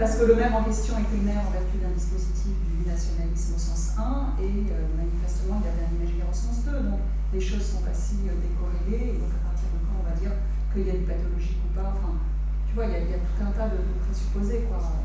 Parce 0.00 0.16
que 0.16 0.24
le 0.24 0.34
maire 0.34 0.56
en 0.56 0.64
question 0.64 0.96
était 0.96 1.20
maire 1.20 1.44
en 1.44 1.52
vertu 1.52 1.76
d'un 1.76 1.92
dispositif 1.92 2.56
du 2.56 2.88
nationalisme 2.88 3.52
au 3.52 3.60
sens 3.60 3.92
1 4.00 4.40
et 4.40 4.72
euh, 4.72 4.88
manifestement 4.96 5.60
il 5.60 5.68
avait 5.68 5.84
un 5.84 5.92
imaginaire 6.00 6.24
au 6.30 6.32
sens 6.32 6.64
2. 6.64 6.72
Donc 6.72 7.04
les 7.36 7.40
choses 7.40 7.60
sont 7.60 7.84
pas 7.84 7.92
si 7.92 8.24
euh, 8.24 8.32
décorrélées 8.40 9.12
et 9.12 9.16
donc 9.20 9.28
à 9.28 9.52
partir 9.52 9.68
de 9.68 9.78
quand 9.84 10.00
on 10.00 10.06
va 10.08 10.16
dire 10.16 10.32
qu'il 10.72 10.88
y 10.88 10.90
a 10.90 10.96
une 10.96 11.04
pathologie 11.04 11.60
ou 11.60 11.68
pas. 11.76 11.92
Enfin, 11.92 12.16
tu 12.64 12.72
vois, 12.72 12.88
il 12.88 12.96
y, 12.96 13.12
a, 13.12 13.20
tout 13.20 13.40
un 13.44 13.52
tas 13.52 13.68
de, 13.68 13.76
présupposés 14.00 14.64
quoi, 14.72 14.80
dans 14.80 15.04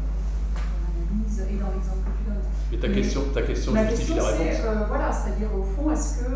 l'analyse 0.96 1.44
et 1.44 1.58
dans 1.60 1.76
l'exemple 1.76 2.08
que 2.08 2.16
tu 2.16 2.24
donnes. 2.32 2.48
Mais 2.72 2.80
ta 2.80 2.90
question, 2.94 3.22
ta 3.36 3.42
question 3.44 3.74
ma 3.76 3.90
justifie 3.90 4.16
la 4.16 4.32
réponse? 4.32 4.64
Euh, 4.64 4.86
voilà, 4.88 5.12
c'est-à-dire 5.12 5.52
au 5.52 5.66
fond, 5.66 5.92
est-ce 5.92 6.24
que 6.24 6.32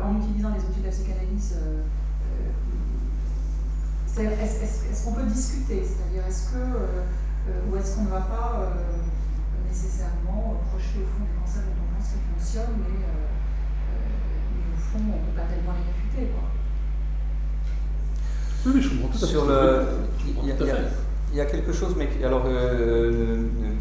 en 0.00 0.16
utilisant 0.16 0.56
les 0.56 0.64
outils 0.64 0.80
de 0.80 0.88
la 0.88 0.94
psychanalyse, 0.96 1.60
est-ce 4.20 5.04
qu'on 5.04 5.12
peut 5.12 5.22
discuter? 5.24 5.82
C'est-à-dire, 5.84 6.26
est-ce 6.26 6.52
que 6.52 6.58
euh, 7.48 7.70
ou 7.70 7.76
est-ce 7.76 7.96
qu'on 7.96 8.04
ne 8.04 8.10
va 8.10 8.20
pas 8.20 8.60
euh, 8.60 9.68
nécessairement 9.68 10.60
projeter 10.70 11.02
au 11.02 11.10
fond 11.10 11.24
des 11.24 11.40
concepts 11.40 11.66
dont 11.66 11.82
on 11.82 11.96
pense 11.96 12.12
qu'ils 12.12 12.22
fonctionnent, 12.30 12.78
mais, 12.78 13.02
euh, 13.02 13.26
au 14.70 14.78
fond, 14.78 14.98
on 15.02 15.18
ne 15.18 15.26
peut 15.26 15.36
pas 15.36 15.48
tellement 15.50 15.74
les 15.74 15.90
réfuter. 15.90 16.32
Quoi. 16.32 16.46
Oui, 18.66 18.80
je 18.80 18.88
comprends 18.90 19.18
tout 19.18 19.24
à 19.24 19.26
Sur 19.26 19.44
le, 19.46 19.86
il, 21.32 21.36
y 21.36 21.40
a, 21.40 21.46
quelque 21.46 21.72
chose, 21.72 21.96
mais 21.98 22.08
alors, 22.24 22.46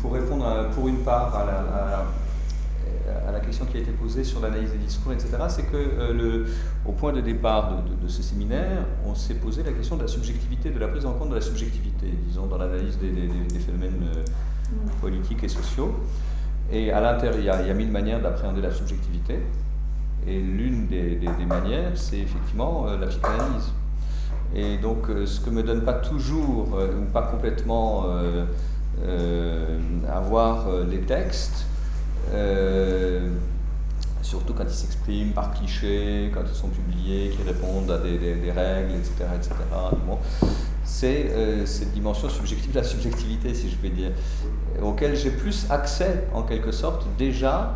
pour 0.01 0.13
répondre 0.13 0.69
pour 0.73 0.87
une 0.87 1.03
part 1.03 1.35
à 1.35 1.45
la, 1.45 1.59
à 1.59 2.05
la, 3.31 3.39
question 3.39 3.65
qui 3.65 3.77
a 3.77 3.79
été 3.79 3.91
posée 3.91 4.23
sur 4.23 4.39
l'analyse 4.39 4.71
des 4.71 4.77
discours, 4.77 5.13
etc., 5.13 5.37
c'est 5.49 5.63
que 5.63 6.11
le, 6.13 6.45
au 6.85 6.91
point 6.91 7.13
de 7.13 7.21
départ 7.21 7.83
de, 7.83 8.07
ce 8.07 8.21
séminaire, 8.21 8.85
on 9.05 9.15
s'est 9.15 9.35
posé 9.35 9.63
la 9.63 9.71
question 9.71 9.95
de 9.95 10.01
la 10.01 10.07
subjectivité, 10.07 10.69
de 10.69 10.79
la 10.79 10.87
prise 10.87 11.05
en 11.05 11.13
compte 11.13 11.29
de 11.29 11.35
la 11.35 11.41
subjectivité, 11.41 12.07
disons, 12.27 12.47
dans 12.47 12.57
l'analyse 12.57 12.97
des, 12.97 13.59
phénomènes 13.59 14.09
euh, 14.15 14.23
politiques 14.99 15.43
et 15.43 15.47
sociaux. 15.47 15.95
Et 16.71 16.91
à 16.91 17.01
l'intérieur, 17.01 17.59
il, 17.61 17.67
y 17.67 17.71
a 17.71 17.73
mille 17.73 17.91
manières 17.91 18.21
d'appréhender 18.21 18.61
la 18.61 18.71
subjectivité. 18.71 19.39
Et 20.27 20.39
l'une 20.39 20.87
des, 20.87 21.19
manières, 21.47 21.91
c'est 21.95 22.19
effectivement 22.19 22.87
euh, 22.87 22.97
la 22.97 23.07
psychanalyse. 23.07 23.71
Et 24.55 24.77
donc, 24.77 25.09
euh, 25.09 25.25
ce 25.25 25.39
que 25.39 25.49
me 25.49 25.63
donne 25.63 25.83
pas 25.83 25.93
toujours, 25.93 26.69
ou 26.69 27.05
pas 27.11 27.23
complètement, 27.23 28.05
avoir 30.07 30.67
les 30.89 31.01
textes, 31.01 31.65
surtout 34.31 34.53
quand 34.53 34.63
ils 34.63 34.73
s'expriment 34.73 35.33
par 35.33 35.53
cliché, 35.53 36.31
quand 36.33 36.41
ils 36.49 36.55
sont 36.55 36.69
publiés, 36.69 37.29
qui 37.29 37.43
répondent 37.43 37.91
à 37.91 37.97
des, 37.97 38.51
règles, 38.51 38.95
etc. 38.95 39.25
etc. 39.35 39.53
c'est 40.85 41.31
euh, 41.31 41.65
cette 41.65 41.91
dimension 41.93 42.29
subjective, 42.29 42.73
la 42.73 42.83
subjectivité, 42.83 43.53
si 43.53 43.69
je 43.69 43.75
peux 43.75 43.89
dire, 43.89 44.11
auquel 44.81 45.15
j'ai 45.15 45.31
plus 45.31 45.65
accès, 45.69 46.27
en 46.33 46.43
quelque 46.43 46.71
sorte, 46.71 47.05
déjà 47.17 47.75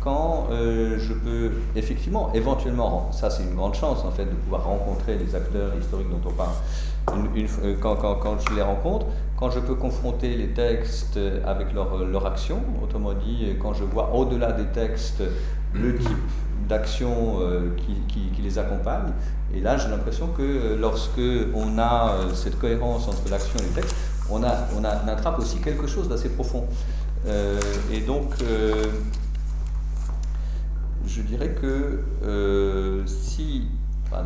quand 0.00 0.46
euh, 0.52 0.96
je 1.00 1.12
peux 1.12 1.50
effectivement, 1.74 2.32
éventuellement, 2.32 3.10
ça 3.10 3.28
c'est 3.28 3.42
une 3.42 3.56
grande 3.56 3.74
chance 3.74 4.04
en 4.04 4.12
fait 4.12 4.26
de 4.26 4.36
pouvoir 4.44 4.64
rencontrer 4.64 5.18
les 5.18 5.34
acteurs 5.34 5.72
historiques 5.76 6.10
dont 6.10 6.30
on 6.30 6.32
parle, 6.32 6.54
euh, 7.08 7.74
quand, 7.80 8.36
je 8.48 8.54
les 8.54 8.62
rencontre, 8.62 9.06
quand 9.36 9.50
je 9.50 9.60
peux 9.60 9.74
confronter 9.74 10.34
les 10.36 10.48
textes 10.48 11.18
avec 11.44 11.72
leur, 11.72 12.04
leur 12.04 12.26
action, 12.26 12.60
autrement 12.82 13.12
dit, 13.12 13.56
quand 13.60 13.74
je 13.74 13.84
vois 13.84 14.14
au-delà 14.14 14.52
des 14.52 14.66
textes 14.66 15.22
le 15.74 15.96
type 15.96 16.18
d'action 16.68 17.40
euh, 17.40 17.74
qui, 17.76 18.42
les 18.42 18.58
accompagne. 18.58 19.12
Et 19.54 19.60
là, 19.60 19.76
j'ai 19.76 19.88
l'impression 19.88 20.28
que 20.28 20.42
euh, 20.42 20.76
lorsque 20.76 21.20
on 21.54 21.78
a 21.78 22.12
euh, 22.12 22.34
cette 22.34 22.58
cohérence 22.58 23.08
entre 23.08 23.28
l'action 23.30 23.58
et 23.60 23.62
le 23.62 23.68
texte, 23.68 23.96
on, 24.30 24.42
a, 24.42 24.66
on, 24.76 24.84
attrape 24.84 25.38
aussi 25.38 25.58
quelque 25.58 25.86
chose 25.86 26.08
d'assez 26.08 26.30
profond. 26.30 26.64
et 27.92 28.00
donc, 28.00 28.34
je 31.06 31.22
dirais 31.22 31.54
que 31.60 33.04
si, 33.06 33.68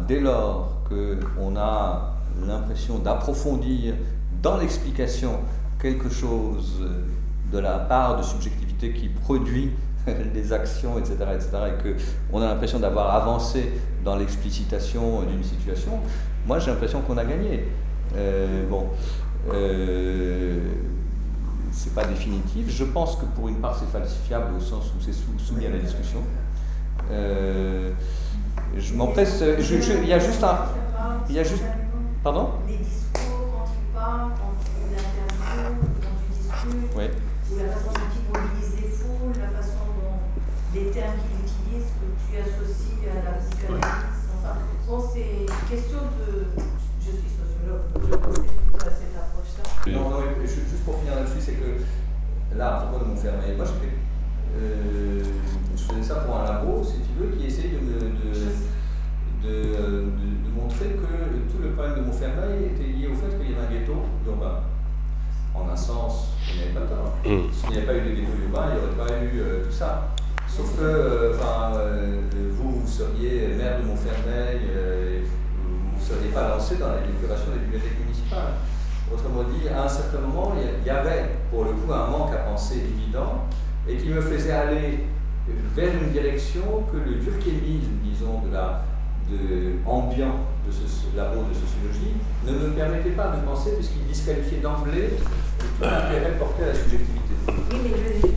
dès 0.09 0.21
lors 0.21 0.83
qu'on 0.89 1.57
a 1.57 2.15
l'impression 2.47 2.99
d'approfondir 2.99 3.95
dans 4.43 4.57
l'explication 4.57 5.33
quelque 5.81 6.09
chose 6.09 6.83
de 7.53 7.59
la 7.59 7.79
part 7.79 8.17
de 8.17 8.23
subjectivité 8.23 8.93
qui 8.93 9.09
produit 9.09 9.71
des 10.35 10.53
actions, 10.53 10.99
etc., 10.99 11.17
etc., 11.35 11.51
et 11.69 12.31
qu'on 12.31 12.41
a 12.41 12.47
l'impression 12.47 12.79
d'avoir 12.79 13.15
avancé 13.15 13.73
dans 14.05 14.17
l'explicitation 14.17 15.23
d'une 15.23 15.45
situation, 15.45 16.01
moi 16.47 16.59
j'ai 16.59 16.71
l'impression 16.71 17.01
qu'on 17.03 17.19
a 17.19 17.25
gagné. 17.25 17.69
Euh, 18.17 18.67
bon, 18.69 18.87
euh, 19.53 20.59
c'est 21.73 21.95
pas 21.95 22.05
définitif. 22.05 22.67
Je 22.69 22.85
pense 22.85 23.17
que 23.17 23.25
pour 23.37 23.49
une 23.49 23.57
part 23.57 23.79
c'est 23.79 23.91
falsifiable 23.91 24.55
au 24.57 24.61
sens 24.61 24.87
où 24.87 25.03
c'est 25.03 25.15
soumis 25.45 25.67
à 25.67 25.71
la 25.71 25.79
discussion. 25.79 26.21
Euh, 27.11 27.91
je 28.77 28.95
m'empresse. 28.95 29.43
Il 29.43 30.09
y 30.09 30.13
a 30.13 30.19
juste 30.19 30.43
un. 30.43 30.59
Il 31.29 31.35
y 31.35 31.39
a 31.39 31.43
juste. 31.45 31.65
Pardon 32.23 32.51
Les 32.69 32.77
discours, 32.77 33.49
quand 33.49 33.65
tu 33.65 33.81
parles, 33.95 34.33
quand 34.37 34.53
tu 34.61 34.93
interviews, 34.93 35.77
quand 36.03 36.17
tu 36.21 36.29
discutes, 36.37 36.93
oui. 36.95 37.05
ou 37.51 37.59
la 37.59 37.73
façon 37.73 37.93
dont 37.97 38.11
tu 38.13 38.21
mobilises 38.29 38.77
les 38.77 38.89
foules, 38.89 39.41
la 39.41 39.49
façon 39.49 39.81
les 40.75 40.91
termes 40.91 41.17
qu'il 41.17 41.41
utilise, 41.41 41.89
que 41.97 42.07
tu 42.21 42.37
associes 42.39 43.09
à 43.09 43.25
la 43.25 43.39
psychanalyse. 43.41 44.29
Enfin, 44.37 44.55
bon, 44.87 45.01
c'est 45.01 45.49
une 45.49 45.69
question 45.69 45.99
de. 46.21 46.47
Je 47.01 47.11
suis 47.11 47.33
sociologue, 47.33 47.89
je 47.97 48.15
pense 48.17 48.37
plutôt 48.37 48.87
à 48.87 48.91
cette 48.93 49.17
approche-là. 49.17 49.93
Non, 49.93 50.11
non, 50.11 50.21
juste 50.45 50.85
pour 50.85 50.99
finir 50.99 51.15
là-dessus, 51.17 51.41
c'est 51.41 51.55
que 51.55 51.81
là, 52.55 52.77
à 52.77 52.81
propos 52.83 53.05
de 53.05 53.11
Montfermeil, 53.11 53.57
moi 53.57 53.65
j'étais. 53.65 53.95
Euh, 54.59 55.23
je 55.75 55.83
faisais 55.83 56.03
ça 56.03 56.17
pour 56.17 56.37
un 56.37 56.45
labo, 56.45 56.85
si 56.85 57.01
tu 57.01 57.19
veux, 57.19 57.35
qui 57.35 57.47
essayait 57.47 57.71
de, 57.71 57.79
de, 57.79 58.35
de, 59.43 60.05
de, 60.45 60.50
que 60.89 61.53
tout 61.53 61.63
le 61.63 61.71
problème 61.71 61.97
de 61.97 62.01
Montfermeil 62.07 62.73
était 62.75 62.89
lié 62.89 63.09
au 63.09 63.15
fait 63.15 63.37
qu'il 63.39 63.51
y 63.51 63.55
avait 63.55 63.67
un 63.67 63.81
ghetto 63.81 63.95
urbain. 64.27 64.61
En 65.55 65.69
un 65.69 65.77
sens, 65.77 66.29
il 66.49 66.57
n'y 66.57 66.63
avait 66.63 66.81
pas 66.81 66.87
tort. 66.87 67.15
Mm. 67.25 67.53
S'il 67.53 67.71
n'y 67.71 67.77
avait 67.79 67.87
pas 67.87 67.97
eu 67.97 68.01
de 68.01 68.15
ghetto 68.15 68.33
urbain, 68.45 68.69
il 68.71 68.73
n'y 68.73 68.87
aurait 68.87 69.09
pas 69.09 69.25
eu 69.25 69.41
euh, 69.41 69.65
tout 69.65 69.73
ça. 69.73 70.15
Sauf 70.51 70.77
que 70.77 70.83
euh, 70.83 71.33
euh, 71.33 72.21
vous, 72.51 72.81
vous 72.81 72.87
seriez 72.87 73.55
maire 73.57 73.79
de 73.81 73.87
Montfermeil, 73.87 74.61
euh, 74.69 75.21
vous 75.65 75.97
ne 75.97 76.03
seriez 76.03 76.31
pas 76.33 76.49
lancé 76.49 76.77
dans 76.77 76.91
l'épuration 76.91 77.53
des 77.53 77.61
bibliothèques 77.61 78.01
municipales. 78.05 78.59
Autrement 79.13 79.45
dit, 79.45 79.69
à 79.69 79.85
un 79.85 79.89
certain 79.89 80.19
moment, 80.19 80.53
il 80.57 80.87
y 80.87 80.91
avait 80.91 81.31
pour 81.51 81.65
le 81.65 81.71
coup 81.71 81.93
un 81.93 82.07
manque 82.09 82.33
à 82.35 82.39
penser 82.39 82.79
évident 82.79 83.47
et 83.89 83.97
qui 83.97 84.09
me 84.09 84.21
faisait 84.21 84.53
aller 84.53 85.07
vers 85.75 85.93
une 86.03 86.11
direction 86.11 86.85
que 86.91 86.97
le 86.97 87.17
durkémisme, 87.17 87.99
disons, 88.03 88.41
de 88.47 88.53
la, 88.53 88.83
de, 89.31 89.79
ambiant 89.87 90.47
de 90.67 90.73
ce 90.73 91.17
labo 91.17 91.43
de 91.49 91.55
sociologie 91.55 92.15
ne 92.47 92.53
me 92.53 92.75
permettait 92.75 93.11
pas 93.11 93.29
de 93.37 93.47
penser 93.47 93.73
puisqu'il 93.77 94.07
disqualifiait 94.07 94.59
d'emblée 94.59 95.11
tout 95.59 95.67
l'intérêt 95.83 96.33
porté 96.39 96.65
à 96.65 96.67
la 96.69 96.75
subjectivité. 96.75 97.35
Oui, 97.49 97.79
mais 97.83 97.91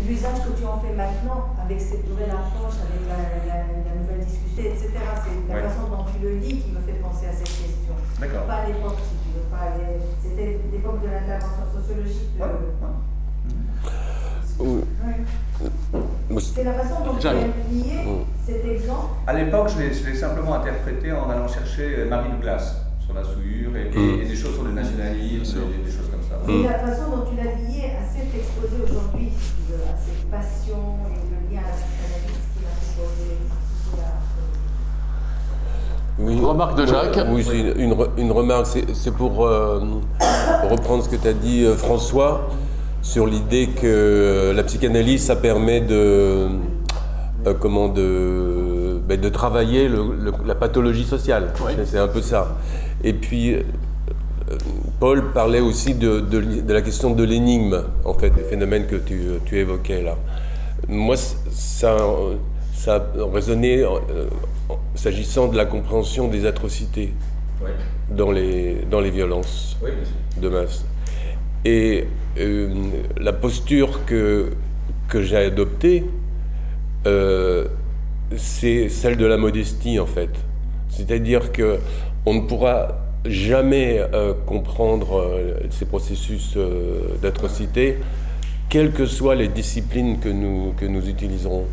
l'usage 0.07 0.40
que 0.45 0.60
tu 0.60 0.65
en 0.65 0.80
fais 0.80 0.94
maintenant, 0.94 1.53
avec 1.64 1.80
cette 1.80 2.07
nouvelle 2.07 2.32
approche, 2.32 2.78
avec 2.82 3.02
la, 3.07 3.95
nouvelle 3.95 4.26
discussion, 4.26 4.64
etc., 4.64 4.91
c'est 5.24 5.53
la 5.53 5.70
façon 5.70 5.90
dont 5.90 6.06
tu 6.06 6.24
le 6.24 6.38
lis 6.38 6.60
qui 6.60 6.72
me 6.72 6.80
fait 6.80 6.99
penser 7.02 7.28
à 7.28 7.34
cette 7.34 7.48
question. 7.48 7.94
Pas 8.20 8.53
à 8.53 8.68
l'époque, 8.68 8.99
si 9.03 9.15
tu 9.22 9.30
veux, 9.36 9.45
pas 9.52 9.76
C'était 10.22 10.60
l'époque 10.72 11.02
de 11.02 11.07
l'intervention 11.07 11.65
sociologique. 11.76 12.38
De... 12.38 12.44
C'est 16.39 16.63
la 16.63 16.73
façon 16.73 17.03
dont 17.05 17.15
tu 17.19 17.27
as 17.27 17.34
lié 17.34 17.45
cet 18.45 18.65
exemple 18.65 19.13
À 19.27 19.34
l'époque, 19.34 19.69
je 19.69 20.05
l'ai 20.09 20.15
simplement 20.15 20.55
interprété 20.55 21.11
en 21.11 21.30
allant 21.30 21.47
chercher 21.47 21.95
euh, 21.99 22.09
Marie 22.09 22.30
Douglas 22.31 22.75
sur 23.03 23.13
la 23.13 23.23
souillure 23.23 23.71
et, 23.75 23.89
mm. 23.89 24.27
des 24.27 24.35
choses 24.35 24.53
sur 24.55 24.63
le 24.63 24.71
nationalisme, 24.71 25.59
et 25.59 25.85
des, 25.85 25.91
choses 25.91 26.09
comme 26.09 26.23
ça. 26.23 26.51
Et 26.51 26.63
la 26.63 26.80
façon 26.80 27.11
dont 27.11 27.23
tu 27.30 27.35
l'as 27.38 27.55
lié 27.55 27.91
à 27.91 28.03
cet 28.05 28.34
exposé 28.34 28.84
aujourd'hui, 28.84 29.30
à 29.73 29.97
cette 29.97 30.30
passion 30.30 30.97
et 31.07 31.19
le 31.30 31.55
lien 31.55 31.61
à 31.61 31.69
la 31.69 31.75
psychanalyse 31.75 32.43
qu'il 32.53 32.65
a 32.65 32.73
proposé. 32.93 33.38
Oui, 36.19 36.38
une 36.38 36.45
remarque 36.45 36.77
de 36.77 36.85
Jacques. 36.85 37.19
Oui, 37.31 37.43
c'est 37.43 37.81
une, 37.81 37.95
une, 38.17 38.31
remarque, 38.31 38.67
c'est 38.67 39.11
pour 39.11 39.45
euh, 39.45 39.80
reprendre 40.69 41.03
ce 41.03 41.09
que 41.09 41.15
tu 41.15 41.27
as 41.27 41.34
dit, 41.34 41.63
euh, 41.63 41.75
François 41.75 42.49
sur 43.03 43.27
l'idée 43.27 43.67
que 43.67 44.53
la 44.55 44.63
psychanalyse, 44.63 45.25
ça 45.25 45.35
permet 45.35 45.81
de, 45.81 46.47
euh, 47.45 47.53
comment 47.59 47.89
de, 47.89 48.99
ben, 49.07 49.19
de 49.19 49.30
travailler 49.30 49.91
la 50.45 50.55
pathologie 50.55 51.03
sociale. 51.03 51.53
C'est 51.85 51.99
un 51.99 52.07
peu 52.07 52.21
ça. 52.21 52.55
Et 53.03 53.13
puis, 53.13 53.53
euh, 53.53 53.61
Paul 54.99 55.31
parlait 55.34 55.59
aussi 55.59 55.93
de, 55.93 56.21
de, 56.21 56.73
la 56.73 56.81
question 56.81 57.11
de 57.11 57.23
l'énigme, 57.23 57.84
en 58.05 58.13
fait, 58.13 58.30
des 58.30 58.43
phénomènes 58.43 58.88
que 58.88 58.95
tu, 58.95 59.21
tu 59.45 59.59
évoquais 59.59 60.01
là. 60.01 60.15
Moi, 60.88 61.17
ça, 61.17 61.97
ça 62.73 62.95
a 62.95 63.34
résonné 63.34 63.84
euh, 63.84 64.27
s'agissant 64.95 65.49
de 65.49 65.57
la 65.57 65.65
compréhension 65.65 66.30
des 66.30 66.45
atrocités 66.45 67.13
dans, 68.09 68.31
les, 68.31 68.85
dans 68.89 69.01
les 69.01 69.11
violences 69.11 69.77
de 70.41 70.49
masse. 70.49 70.85
Et 71.65 72.07
euh, 72.40 72.73
la 73.18 73.31
posture 73.31 74.06
que, 74.06 74.52
que 75.07 75.22
j'ai 75.22 75.38
adoptée, 75.38 76.03
euh, 77.07 77.68
c'est 78.35 78.90
celle 78.90 79.18
de 79.18 79.26
la 79.26 79.38
modestie 79.38 79.99
en 79.99 80.06
fait. 80.06 80.31
C'est-à-dire 80.90 81.52
que 81.52 81.80
on 82.26 82.34
ne 82.34 82.41
pourra 82.41 82.99
jamais 83.26 83.99
euh, 84.14 84.34
comprendre 84.45 85.26
ces 85.69 85.85
processus 85.85 86.57
d'atrocité, 87.22 87.98
quelles 88.69 88.91
que 88.91 89.06
soient 89.06 89.35
les 89.35 89.48
disciplines 89.48 90.19
que 90.19 90.30
nous, 90.30 90.73
que 90.77 90.85
nous 90.85 91.07
utiliserons. 91.07 91.65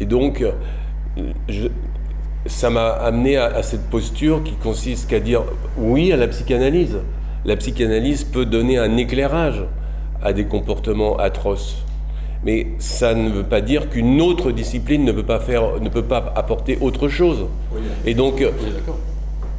Et 0.00 0.06
donc, 0.06 0.44
ça 2.46 2.70
m'a 2.70 2.88
amené 2.88 3.36
à, 3.36 3.46
à, 3.46 3.62
cette 3.62 3.88
posture 3.90 4.42
qui 4.42 4.54
consiste 4.54 5.08
qu'à 5.08 5.20
dire 5.20 5.42
oui 5.76 6.12
à 6.12 6.16
la 6.16 6.26
psychanalyse. 6.26 6.98
La 7.44 7.56
psychanalyse 7.56 8.24
peut 8.24 8.44
donner 8.44 8.78
un 8.78 8.96
éclairage 8.96 9.64
à 10.22 10.32
des 10.32 10.44
comportements 10.44 11.16
atroces. 11.16 11.84
Mais 12.44 12.68
ça 12.78 13.14
ne 13.14 13.28
veut 13.30 13.44
pas 13.44 13.60
dire 13.60 13.90
qu'une 13.90 14.20
autre 14.20 14.50
discipline 14.50 15.04
ne 15.04 15.12
peut 15.12 15.22
pas, 15.22 15.40
faire, 15.40 15.80
ne 15.80 15.88
peut 15.88 16.04
pas 16.04 16.32
apporter 16.36 16.78
autre 16.80 17.08
chose. 17.08 17.46
Et 18.06 18.14
donc, 18.14 18.42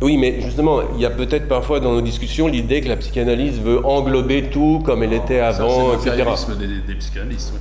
oui, 0.01 0.17
mais 0.17 0.41
justement, 0.41 0.79
il 0.95 1.01
y 1.01 1.05
a 1.05 1.11
peut-être 1.11 1.47
parfois 1.47 1.79
dans 1.79 1.93
nos 1.93 2.01
discussions 2.01 2.47
l'idée 2.47 2.81
que 2.81 2.89
la 2.89 2.97
psychanalyse 2.97 3.59
veut 3.59 3.85
englober 3.85 4.43
tout 4.49 4.81
comme 4.83 5.03
elle 5.03 5.13
était 5.13 5.39
avant, 5.39 5.93
etc. 5.93 6.23
C'est 6.35 6.57
des, 6.57 6.81
des 6.87 6.95
psychanalystes. 6.95 7.53
Oui. 7.53 7.59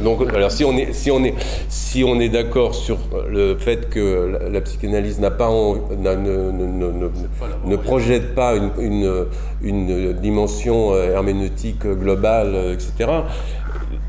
Donc, 0.00 0.20
alors 0.34 0.50
si 0.50 0.64
on 0.64 0.76
est, 0.76 0.92
si 0.92 1.10
on 1.10 1.22
est, 1.22 1.34
si 1.68 2.02
on 2.04 2.18
est 2.18 2.28
d'accord 2.28 2.74
sur 2.74 2.98
le 3.28 3.56
fait 3.56 3.90
que 3.90 4.38
la, 4.50 4.60
psychanalyse 4.62 5.20
n'a 5.20 5.30
pas, 5.30 5.50
ne, 5.50 6.14
ne, 6.14 7.10
ne, 7.66 7.76
projette 7.76 8.34
pas 8.34 8.54
une, 8.56 8.70
une, 8.78 9.26
une, 9.62 10.12
dimension 10.14 10.94
euh, 10.94 11.12
herméneutique 11.12 11.86
globale, 11.86 12.52
euh, 12.54 12.74
etc., 12.74 13.10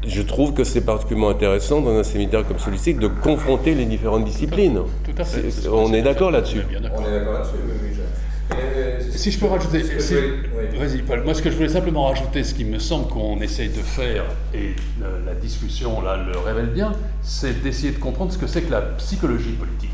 je 0.05 0.21
trouve 0.21 0.53
que 0.53 0.63
c'est 0.63 0.81
particulièrement 0.81 1.29
intéressant 1.29 1.81
dans 1.81 1.95
un 1.97 2.03
séminaire 2.03 2.45
comme 2.45 2.59
celui-ci 2.59 2.93
de 2.93 3.07
confronter 3.07 3.73
les 3.73 3.85
différentes 3.85 4.25
disciplines. 4.25 4.79
Tout 5.05 5.21
à 5.21 5.23
fait. 5.23 5.43
on 5.71 5.93
est 5.93 6.01
d'accord 6.01 6.31
là-dessus. 6.31 6.61
On 6.71 6.77
est 6.77 6.81
d'accord 7.11 7.33
là-dessus, 7.33 7.55
oui, 7.65 7.93
euh, 8.51 8.99
si 9.09 9.31
je 9.31 9.39
peux 9.39 9.47
rajouter, 9.47 9.81
vas-y 10.83 11.01
Paul, 11.01 11.23
moi 11.23 11.33
ce 11.33 11.41
que 11.41 11.49
je 11.49 11.55
voulais 11.55 11.69
simplement 11.69 12.07
rajouter, 12.07 12.43
ce 12.43 12.53
qui 12.53 12.65
me 12.65 12.77
semble 12.77 13.07
qu'on 13.07 13.39
essaye 13.39 13.69
de 13.69 13.81
faire, 13.81 14.25
et 14.53 14.75
la 15.25 15.33
discussion 15.33 16.01
là 16.01 16.17
le 16.17 16.37
révèle 16.37 16.71
bien, 16.71 16.91
c'est 17.21 17.61
d'essayer 17.61 17.91
de 17.91 17.99
comprendre 17.99 18.33
ce 18.33 18.37
que 18.37 18.47
c'est 18.47 18.63
que 18.63 18.71
la 18.71 18.81
psychologie 18.81 19.53
politique. 19.53 19.91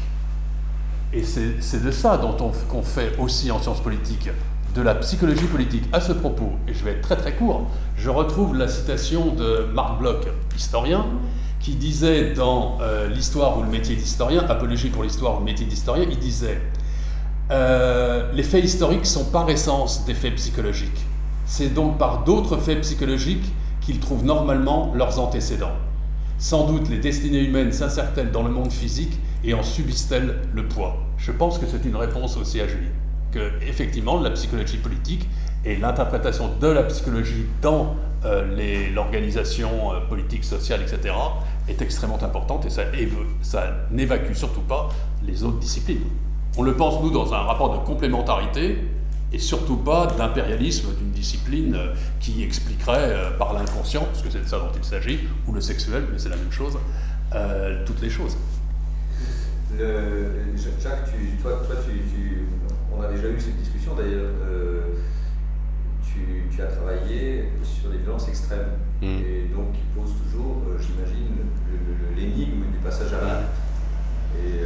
Et 1.14 1.24
c'est 1.24 1.84
de 1.84 1.91
ça 1.91 2.18
dont 2.18 2.36
on, 2.40 2.52
qu'on 2.68 2.82
fait 2.82 3.11
aussi 3.20 3.52
en 3.52 3.60
sciences 3.60 3.82
politiques, 3.82 4.30
de 4.76 4.82
la 4.82 4.95
psychologie 4.95 5.45
politique. 5.45 5.84
À 5.91 6.02
ce 6.02 6.11
propos, 6.11 6.53
et 6.68 6.74
je 6.74 6.84
vais 6.84 6.91
être 6.91 7.02
très 7.02 7.18
très 7.18 7.34
court, 7.34 7.68
je 7.95 8.10
retrouve 8.10 8.56
la 8.56 8.68
citation 8.68 9.34
de 9.34 9.68
Marc 9.74 9.99
Bloch, 9.99 10.26
historien, 10.56 11.06
qui 11.60 11.76
disait 11.76 12.34
dans 12.34 12.78
euh, 12.82 13.10
l'histoire 13.10 13.60
ou 13.60 13.64
le 13.64 13.70
métier 13.70 13.95
d'historien, 13.95 14.45
Apologie 14.48 14.90
pour 14.90 15.03
l'histoire 15.03 15.36
ou 15.36 15.40
le 15.40 15.45
métier 15.45 15.66
d'historien, 15.66 16.06
il 16.10 16.18
disait 16.18 16.61
euh, 17.52 18.32
les 18.34 18.44
faits 18.44 18.64
historiques 18.64 19.08
sont 19.08 19.26
par 19.26 19.50
essence 19.50 20.06
des 20.06 20.14
faits 20.14 20.36
psychologiques. 20.36 21.06
C'est 21.46 21.74
donc 21.74 21.98
par 21.98 22.24
d'autres 22.24 22.58
faits 22.58 22.82
psychologiques 22.82 23.52
qu'ils 23.82 24.00
trouvent 24.00 24.24
normalement 24.24 24.94
leurs 24.96 25.20
antécédents. 25.20 25.76
Sans 26.38 26.68
doute 26.68 26.90
les 26.90 27.00
destinées 27.00 27.44
humaines 27.44 27.72
s'insèrent-elles 27.72 28.32
dans 28.32 28.44
le 28.44 28.52
monde 28.52 28.72
physique 28.72 29.18
et 29.44 29.54
en 29.54 29.64
subissent-elles 29.64 30.38
le 30.54 30.68
poids? 30.68 30.98
Je 31.18 31.32
pense 31.32 31.58
que 31.58 31.66
c'est 31.66 31.86
une 31.86 31.96
réponse 31.96 32.38
aussi 32.38 32.62
à 32.62 32.68
Julie. 32.68 32.92
Que, 33.32 33.52
effectivement, 33.68 34.20
la 34.20 34.30
psychologie 34.32 34.78
politique 34.78 35.28
et 35.66 35.76
l'interprétation 35.76 36.52
de 36.62 36.68
la 36.68 36.84
psychologie 36.84 37.46
dans 37.62 37.96
euh, 38.26 38.94
l'organisation 38.94 39.94
euh, 39.94 40.00
politique, 40.08 40.44
sociale, 40.44 40.82
etc., 40.82 41.16
est 41.68 41.82
extrêmement 41.82 42.22
importante 42.24 42.66
et 42.66 42.70
ça, 42.70 42.84
ça 43.42 43.74
n'évacue 43.92 44.34
surtout 44.34 44.62
pas 44.62 44.90
les 45.26 45.44
autres 45.44 45.60
disciplines. 45.60 46.06
On 46.60 46.64
le 46.64 46.73
pense, 46.73 47.02
nous, 47.02 47.10
dans 47.10 47.34
un 47.34 47.38
rapport 47.38 47.72
de 47.72 47.86
complémentarité 47.86 48.80
et 49.31 49.40
surtout 49.40 49.77
pas 49.77 50.07
d'impérialisme 50.07 50.94
d'une 50.94 51.11
discipline 51.11 51.73
euh, 51.73 51.94
qui 52.19 52.44
expliquerait 52.44 53.14
euh, 53.14 53.38
par 53.38 53.53
l'inconscient, 53.53 54.03
parce 54.03 54.22
que 54.22 54.30
c'est 54.30 54.41
de 54.41 54.45
ça 54.45 54.60
dont 54.60 54.72
il 54.76 54.84
s'agit, 54.84 55.19
ou 55.48 55.53
le 55.53 55.61
sexuel, 55.61 56.03
mais 56.11 56.19
c'est 56.19 56.27
la 56.27 56.36
même 56.36 56.52
chose, 56.52 56.77
euh, 57.34 57.86
toutes 57.86 58.02
les 58.02 58.10
choses. 58.10 58.36
Jacques, 59.77 61.11
toi, 61.41 61.61
on 62.94 63.02
a 63.03 63.07
déjà 63.07 63.30
eu 63.30 63.40
cette 63.40 63.56
discussion 63.56 63.95
d'ailleurs. 63.95 64.31
tu, 66.03 66.61
as 66.61 66.65
travaillé 66.65 67.53
sur 67.64 67.90
les 67.90 67.99
violences 67.99 68.27
extrêmes 68.27 68.68
mm. 69.02 69.06
et 69.06 69.49
donc 69.56 69.72
qui 69.72 69.84
pose 69.95 70.11
toujours, 70.26 70.57
j'imagine, 70.77 71.38
l'énigme 72.18 72.69
du 72.69 72.80
passage 72.84 73.14
à 73.14 73.26
l'acte. 73.26 73.48
Et 74.44 74.65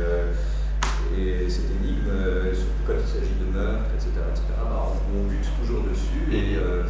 et 1.17 1.49
cette 1.49 1.69
énigme, 1.71 2.09
euh, 2.09 2.53
surtout 2.53 2.83
quand 2.87 2.93
il 2.93 3.07
s'agit 3.07 3.35
de 3.39 3.57
meurtre, 3.57 3.91
etc., 3.95 4.09
etc. 4.31 4.43
Bah, 4.63 4.87
on, 5.13 5.27
bute 5.27 5.47
toujours 5.61 5.83
dessus. 5.83 6.25
Et, 6.31 6.55
euh, 6.57 6.83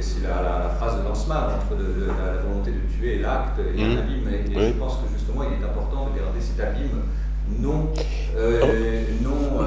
c'est 0.00 0.22
la, 0.22 0.68
phrase 0.78 0.98
de 0.98 1.02
Lanzmann 1.02 1.44
entre 1.58 1.74
la, 1.74 2.42
volonté 2.42 2.72
de 2.72 2.92
tuer 2.92 3.16
et 3.16 3.18
l'acte 3.20 3.58
et 3.58 3.82
un 3.82 3.94
mmh. 3.94 3.98
abîme. 3.98 4.28
Et, 4.28 4.68
je 4.68 4.72
pense 4.74 4.96
que 4.96 5.08
justement, 5.12 5.44
il 5.44 5.60
est 5.60 5.64
important 5.64 6.10
de 6.10 6.18
garder 6.18 6.40
cet 6.40 6.60
abîme 6.60 7.02
non, 7.58 7.88
euh, 8.36 8.60
oh. 8.62 9.24
non 9.24 9.64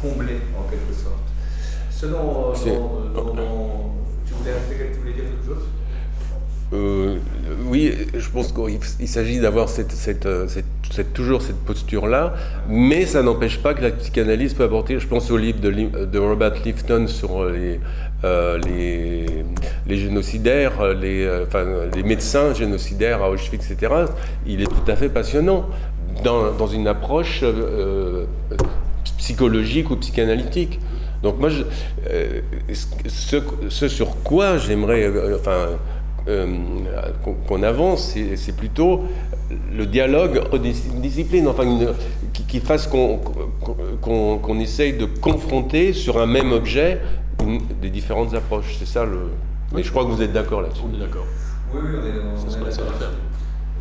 comblé, 0.00 0.40
en 0.58 0.68
quelque 0.68 0.92
sorte. 0.92 1.22
Selon. 1.90 2.52
tu, 2.52 2.70
voulais, 4.34 4.52
tu 4.92 4.98
voulais 4.98 5.12
dire 5.12 5.24
quelque 5.24 5.46
chose? 5.46 5.68
Euh, 6.72 7.16
oui, 7.66 7.92
je 8.14 8.28
pense 8.30 8.52
qu'il 8.52 9.08
s'agit 9.08 9.40
d'avoir 9.40 9.68
cette, 9.68 9.94
toujours 11.12 11.42
cette 11.42 11.58
posture-là, 11.58 12.34
mais 12.68 13.04
ça 13.04 13.22
n'empêche 13.22 13.58
pas 13.58 13.74
que 13.74 13.82
la 13.82 13.90
psychanalyse 13.90 14.54
peut 14.54 14.64
apporter, 14.64 14.98
je 14.98 15.06
pense 15.06 15.30
au 15.30 15.36
livre 15.36 15.60
de, 15.60 16.18
Robert 16.18 16.54
Lifton 16.64 17.06
sur 17.08 17.44
les, 17.44 17.78
euh, 18.24 18.58
les, 19.86 19.96
génocidaires, 19.96 20.94
les, 20.94 22.02
médecins 22.02 22.54
génocidaires 22.54 23.22
à 23.22 23.30
Auschwitz, 23.30 23.70
etc. 23.70 23.92
Il 24.46 24.62
est 24.62 24.66
tout 24.66 24.90
à 24.90 24.96
fait 24.96 25.10
passionnant 25.10 25.66
dans, 26.24 26.66
une 26.68 26.88
approche 26.88 27.44
psychologique 29.18 29.90
ou 29.90 29.96
psychanalytique. 29.96 30.80
Donc 31.22 31.38
moi, 31.38 31.50
ce, 33.08 33.88
sur 33.88 34.22
quoi 34.24 34.56
j'aimerais, 34.56 35.10
euh, 36.28 36.46
qu'on 37.48 37.62
avance, 37.62 38.16
c'est 38.36 38.56
plutôt 38.56 39.02
le 39.74 39.86
dialogue 39.86 40.38
entre 40.38 40.58
disciplines, 40.58 41.48
enfin, 41.48 41.64
qui, 42.32 42.60
fasse 42.60 42.86
qu'on 42.86 44.60
essaye 44.60 44.92
de 44.94 45.06
confronter 45.06 45.92
sur 45.92 46.20
un 46.20 46.26
même 46.26 46.52
objet 46.52 47.00
des 47.80 47.90
différentes 47.90 48.34
approches. 48.34 48.76
C'est 48.78 48.86
ça 48.86 49.04
le. 49.04 49.30
Mais 49.74 49.82
je 49.82 49.90
crois 49.90 50.04
que 50.04 50.10
vous 50.10 50.22
êtes 50.22 50.32
d'accord 50.32 50.62
là-dessus. 50.62 50.82
On 50.84 50.94
est 50.94 51.00
d'accord. 51.00 51.26
Oui, 51.74 51.80
oui, 51.82 51.90
on 51.94 52.06
est, 52.06 52.10
on 52.10 52.66
est 52.66 52.70
d'accord. 52.70 53.08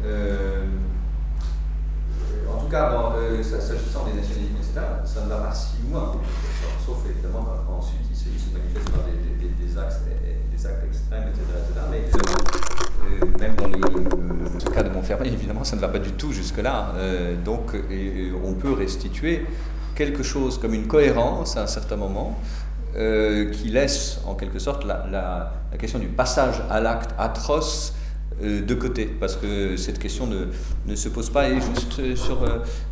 Euh, 0.05 0.63
en 2.51 2.57
tout 2.59 2.68
cas, 2.68 2.89
bon, 2.89 3.18
euh, 3.18 3.43
s'agissant 3.43 4.05
des 4.05 4.19
nationalismes, 4.19 4.55
etc., 4.57 4.81
ça 5.05 5.26
ne 5.26 5.30
va 5.30 5.35
pas 5.38 5.53
si 5.53 5.76
loin. 5.91 6.15
Sauf 6.85 6.97
évidemment 7.07 7.45
quand 7.68 7.77
ensuite 7.77 7.99
il 8.09 8.18
se, 8.18 8.26
manifeste 8.51 8.89
par 8.89 9.03
des, 9.03 9.45
des, 9.45 9.53
des 9.53 9.77
axes 9.77 10.01
actes 10.66 10.84
extrêmes, 10.86 11.24
etc. 11.30 11.44
Mais 11.90 11.98
euh, 11.98 13.24
euh, 13.24 13.40
même 13.40 13.56
dans 13.56 13.68
le, 13.68 14.74
cas 14.74 14.84
de 14.84 14.90
Montfermeil, 14.90 15.34
évidemment, 15.34 15.64
ça 15.64 15.76
ne 15.76 15.82
va 15.82 15.88
pas 15.88 16.00
du 16.00 16.12
tout 16.12 16.32
jusque-là. 16.32 16.94
Euh, 16.96 17.36
donc, 17.44 17.76
on 18.44 18.54
peut 18.54 18.74
restituer 18.74 19.46
quelque 19.96 20.24
chose 20.24 20.58
comme 20.58 20.74
une 20.74 20.88
cohérence 20.88 21.58
à 21.58 21.64
un 21.64 21.68
certain 21.68 21.98
moment. 21.98 22.40
qui 22.94 23.70
laisse 23.70 24.20
en 24.26 24.36
quelque 24.36 24.60
sorte 24.60 24.86
la, 24.86 25.08
la, 25.10 25.78
question 25.78 26.00
du 26.00 26.08
passage 26.08 26.62
à 26.70 26.82
l'acte 26.82 27.12
atroce 27.18 27.94
de 28.42 28.74
côté, 28.74 29.06
parce 29.06 29.36
que 29.38 29.78
cette 29.78 29.98
question 29.98 30.28
ne, 30.28 30.48
ne, 30.88 30.96
se 30.96 31.10
pose 31.10 31.30
pas. 31.30 31.50
Et 31.50 31.62
juste 31.62 32.16
sur 32.16 32.40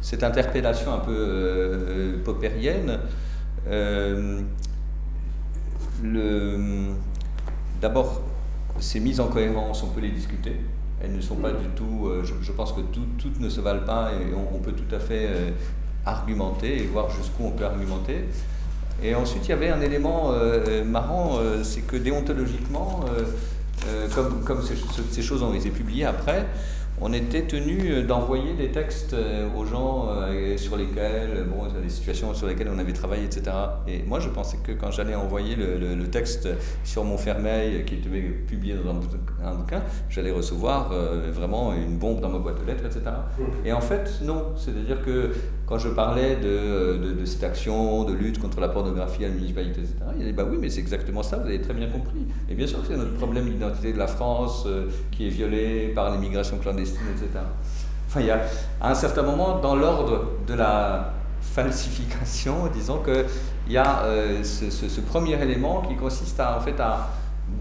cette 0.01 0.23
interpellation 0.23 0.93
un 0.93 0.99
peu 0.99 2.21
popérienne, 2.23 2.99
le, 6.03 6.93
D'abord, 7.81 8.21
ces 8.79 8.99
mises 8.99 9.19
en 9.19 9.27
cohérence, 9.27 9.83
on 9.83 9.87
peut 9.87 10.01
les 10.01 10.11
discuter. 10.11 10.55
Elles 11.01 11.15
ne 11.15 11.21
sont 11.21 11.35
pas 11.35 11.51
du 11.51 11.67
tout, 11.75 12.07
euh, 12.07 12.23
je, 12.23 12.51
pense 12.51 12.73
que 12.73 12.81
toutes 12.81 13.39
ne 13.39 13.47
se 13.47 13.61
valent 13.61 13.85
pas 13.85 14.11
et 14.11 14.33
on, 14.33 14.59
peut 14.59 14.73
tout 14.73 14.93
à 14.93 14.99
fait 14.99 15.27
euh, 15.27 15.51
argumenter 16.05 16.83
et 16.83 16.87
voir 16.87 17.09
jusqu'où 17.09 17.45
on 17.45 17.51
peut 17.51 17.65
argumenter. 17.65 18.25
Et 19.01 19.15
ensuite, 19.15 19.45
il 19.45 19.49
y 19.49 19.53
avait 19.53 19.69
un 19.69 19.79
élément 19.79 20.31
euh, 20.33 20.83
marrant, 20.83 21.39
c'est 21.63 21.81
que 21.81 21.95
déontologiquement, 21.95 23.05
comme, 24.13 24.43
comme 24.43 24.61
ces, 24.61 24.75
ces, 25.09 25.21
choses 25.21 25.41
ont 25.41 25.53
été 25.53 25.69
publiées 25.69 26.03
après, 26.03 26.45
on 27.01 27.13
était 27.13 27.43
tenu 27.43 27.91
euh, 27.91 28.03
d'envoyer 28.03 28.53
des 28.53 28.69
textes 28.69 29.13
euh, 29.13 29.47
aux 29.55 29.65
gens 29.65 30.07
euh, 30.09 30.57
sur 30.57 30.75
lesquels, 30.75 31.45
bon, 31.47 31.67
les 31.81 31.89
situations 31.89 32.33
sur 32.33 32.47
lesquelles 32.47 32.69
on 32.73 32.79
avait 32.79 32.93
travaillé, 32.93 33.25
etc. 33.25 33.51
Et 33.87 34.03
moi, 34.03 34.19
je 34.19 34.29
pensais 34.29 34.57
que 34.57 34.71
quand 34.71 34.91
j'allais 34.91 35.15
envoyer 35.15 35.55
le, 35.55 35.99
texte 36.09 36.49
sur 36.83 37.03
Montfermeil, 37.03 37.85
qui 37.85 37.95
était 37.95 38.09
publié 38.09 38.73
dans 38.73 38.89
un, 39.47 39.53
bouquin, 39.53 39.83
j'allais 40.09 40.31
recevoir 40.31 40.91
vraiment 41.31 41.71
une 41.73 41.97
bombe 41.99 42.19
dans 42.19 42.29
ma 42.29 42.39
boîte 42.39 42.59
aux 42.59 42.65
lettres, 42.65 42.85
etc. 42.85 43.01
Et 43.63 43.71
en 43.71 43.81
fait, 43.81 44.19
non. 44.23 44.53
C'est-à-dire 44.55 45.03
que 45.03 45.31
quand 45.69 45.77
je 45.77 45.89
parlais 45.89 46.35
de, 46.35 47.23
cette 47.25 47.43
action 47.43 48.03
de 48.03 48.13
lutte 48.13 48.39
contre 48.39 48.59
la 48.59 48.69
pornographie 48.69 49.23
à 49.23 49.27
la 49.27 49.35
municipalité, 49.35 49.81
etc., 49.81 49.95
il 50.17 50.25
dit 50.25 50.31
bah 50.33 50.43
oui, 50.49 50.57
mais 50.59 50.69
c'est 50.69 50.81
exactement 50.81 51.21
ça, 51.21 51.37
vous 51.37 51.47
avez 51.47 51.61
très 51.61 51.75
bien 51.75 51.87
compris. 51.87 52.25
Et 52.49 52.55
bien 52.55 52.65
sûr 52.65 52.81
que 52.81 52.87
c'est 52.87 52.97
notre 52.97 53.13
problème 53.13 53.47
d'identité 53.47 53.93
de 53.93 53.99
la 53.99 54.07
France 54.07 54.67
qui 55.11 55.27
est 55.27 55.29
violée 55.29 55.91
par 55.93 56.11
l'immigration 56.11 56.57
clandestine 56.57 57.05
etc. 57.15 57.45
Enfin, 58.07 58.21
il 58.21 58.25
y 58.25 58.31
a 58.31 58.41
à 58.81 58.89
un 58.89 58.95
certain 58.95 59.21
moment, 59.21 59.59
dans 59.59 59.75
l'ordre 59.75 60.25
de 60.47 60.55
la 60.55 61.13
falsification, 61.41 62.67
disons 62.73 63.03
qu'il 63.03 63.71
y 63.71 63.77
a 63.77 64.01
euh, 64.03 64.43
ce, 64.43 65.01
premier 65.01 65.39
élément 65.41 65.83
qui 65.87 65.95
consiste 65.95 66.39
à, 66.39 66.57
en 66.57 66.61
fait, 66.61 66.79
à 66.79 67.09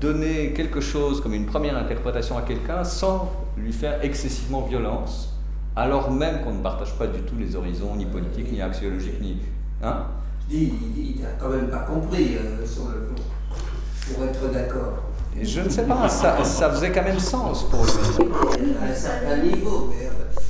donner 0.00 0.54
quelque 0.54 0.80
chose 0.80 1.20
comme 1.20 1.34
une 1.34 1.46
première 1.46 1.76
interprétation 1.76 2.38
à 2.38 2.42
quelqu'un 2.42 2.84
sans 2.84 3.30
lui 3.58 3.72
faire 3.72 4.02
excessivement 4.02 4.62
violence, 4.62 5.37
alors 5.78 6.10
même 6.10 6.42
qu'on 6.42 6.54
ne 6.54 6.62
partage 6.62 6.92
pas 6.94 7.06
du 7.06 7.20
tout 7.20 7.36
les 7.38 7.54
horizons, 7.54 7.94
ni 7.96 8.04
politiques, 8.04 8.50
ni 8.50 8.60
axiologiques, 8.60 9.20
ni... 9.20 9.38
Hein 9.82 10.06
Je 10.50 10.56
dis, 10.56 10.72
il 10.96 11.22
n'a 11.22 11.28
quand 11.38 11.50
même 11.50 11.68
pas 11.68 11.78
compris 11.80 12.36
euh, 12.36 12.66
sur 12.66 12.88
le 12.88 13.06
fond, 13.06 14.12
pour 14.12 14.24
être 14.24 14.52
d'accord. 14.52 15.04
Je 15.40 15.60
ne 15.60 15.68
sais 15.68 15.84
pas, 15.84 16.08
ça, 16.08 16.42
ça, 16.42 16.70
faisait 16.70 16.90
quand 16.90 17.04
même 17.04 17.18
sens 17.18 17.64
pour 17.70 17.84
lui. 17.84 18.74
À 18.80 18.90
un 18.90 18.94
certain 18.94 19.36
niveau. 19.36 19.90
Mais, 19.90 20.06
euh, 20.06 20.40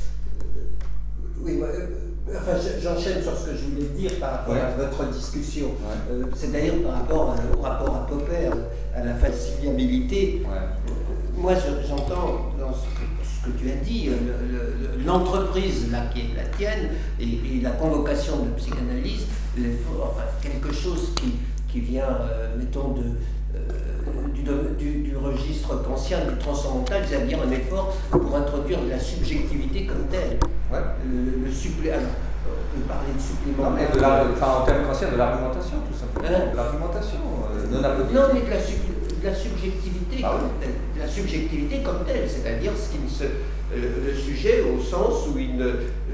oui, 1.42 1.60
euh, 1.62 1.86
enfin, 2.30 2.52
j'enchaîne 2.82 3.22
sur 3.22 3.36
ce 3.36 3.50
que 3.50 3.56
je 3.56 3.64
voulais 3.66 3.88
dire 3.98 4.12
par 4.18 4.30
rapport 4.32 4.54
à 4.54 4.82
votre 4.82 5.12
discussion. 5.12 5.68
Euh, 6.10 6.24
c'est 6.34 6.52
d'ailleurs 6.52 6.82
par 6.82 6.94
rapport 6.94 7.36
au 7.58 7.60
rapport 7.60 7.96
à 7.96 8.06
Popper, 8.06 8.50
à 8.96 9.04
la 9.04 9.14
falsifiabilité. 9.14 10.42
Moi, 11.36 11.52
j'entends 11.86 12.52
dans 12.58 12.72
ce 12.72 12.97
que, 13.44 13.50
tu 13.58 13.70
as 13.70 13.76
dit, 13.76 14.10
l'entreprise 15.04 15.90
là 15.90 16.06
qui 16.12 16.20
est 16.20 16.36
la 16.36 16.44
tienne 16.56 16.90
et, 17.20 17.60
la 17.62 17.70
convocation 17.70 18.44
de 18.44 18.50
psychanalyse, 18.56 19.26
enfin, 20.00 20.22
quelque 20.40 20.72
chose 20.72 21.12
qui, 21.16 21.34
qui 21.68 21.80
vient, 21.80 22.18
mettons, 22.58 22.94
de 22.94 23.02
du, 24.78 25.02
du, 25.02 25.16
registre 25.16 25.82
kantien, 25.82 26.18
du 26.28 26.36
transcendantal, 26.38 27.02
c'est-à-dire 27.06 27.38
un 27.42 27.50
effort 27.50 27.94
pour 28.10 28.34
introduire 28.36 28.82
de 28.82 28.90
la 28.90 28.98
subjectivité 28.98 29.86
comme 29.86 30.06
telle. 30.10 30.38
Le, 30.70 31.44
le 31.44 31.52
supplé... 31.52 31.92
on 31.92 32.76
peut 32.76 32.86
parler 32.86 33.12
de 33.14 33.20
supplément. 33.20 33.70
Non, 33.70 33.76
mais 33.76 33.88
de 33.94 34.00
la, 34.00 34.24
enfin, 34.32 34.62
en 34.62 34.64
termes 34.64 34.84
kantiens, 34.84 35.10
de 35.12 35.16
l'argumentation, 35.16 35.76
tout 35.90 35.98
simplement. 35.98 36.28
Hein 36.28 36.50
de 36.52 36.56
l'argumentation, 36.56 37.20
euh, 37.52 37.66
non 37.70 37.80
Non, 37.80 38.28
mais 38.34 38.40
de 38.42 38.50
la, 38.50 38.60
de 39.20 39.26
la 39.26 39.34
subjectivité, 39.34 40.22
ah 40.22 40.38
comme 40.38 40.50
telle, 40.60 40.74
de 40.94 41.00
la 41.00 41.08
subjectivité 41.08 41.82
comme 41.82 42.04
telle, 42.06 42.28
c'est-à-dire 42.28 42.72
ce 42.76 42.92
qui 42.92 43.14
se, 43.14 43.24
euh, 43.24 44.06
le 44.06 44.14
sujet 44.14 44.62
au 44.62 44.80
sens 44.82 45.28
où 45.28 45.38
il 45.38 45.56
ne 45.56 45.72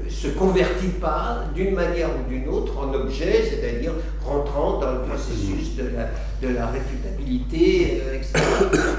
se 0.09 0.27
convertit 0.29 0.99
pas 0.99 1.45
d'une 1.53 1.73
manière 1.73 2.09
ou 2.09 2.29
d'une 2.29 2.47
autre 2.49 2.77
en 2.77 2.93
objet, 2.93 3.43
c'est-à-dire 3.43 3.93
rentrant 4.25 4.79
dans 4.79 4.91
le 4.91 5.01
processus 5.01 5.75
de 5.75 5.89
la, 5.95 6.47
de 6.47 6.53
la 6.53 6.67
réfutabilité, 6.67 8.01
euh, 8.05 8.15
etc. 8.15 8.33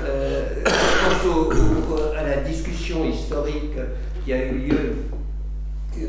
Euh, 0.06 0.44
je 0.64 1.28
pense 1.28 2.16
à 2.16 2.22
la 2.22 2.36
discussion 2.38 3.04
historique 3.04 3.76
qui 4.24 4.32
a 4.32 4.46
eu 4.46 4.58
lieu 4.58 4.94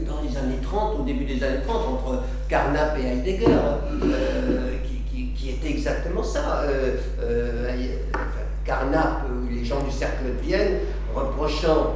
dans 0.06 0.22
les 0.22 0.38
années 0.38 0.60
30, 0.61 0.99
au 0.99 1.03
début 1.03 1.26
des 1.26 1.41
années 1.44 1.61
30, 1.65 1.76
entre 1.88 2.24
Carnap 2.49 2.98
et 2.99 3.06
Heidegger, 3.06 3.48
euh, 3.48 4.72
qui, 5.48 5.56
était 5.56 5.69
exactement 5.69 6.24
ça. 6.24 6.64
Carnap, 8.65 9.26
les 9.49 9.64
gens 9.64 9.82
du 9.82 9.91
cercle 9.91 10.26
de 10.26 10.45
Vienne, 10.45 10.80
reprochant 11.15 11.95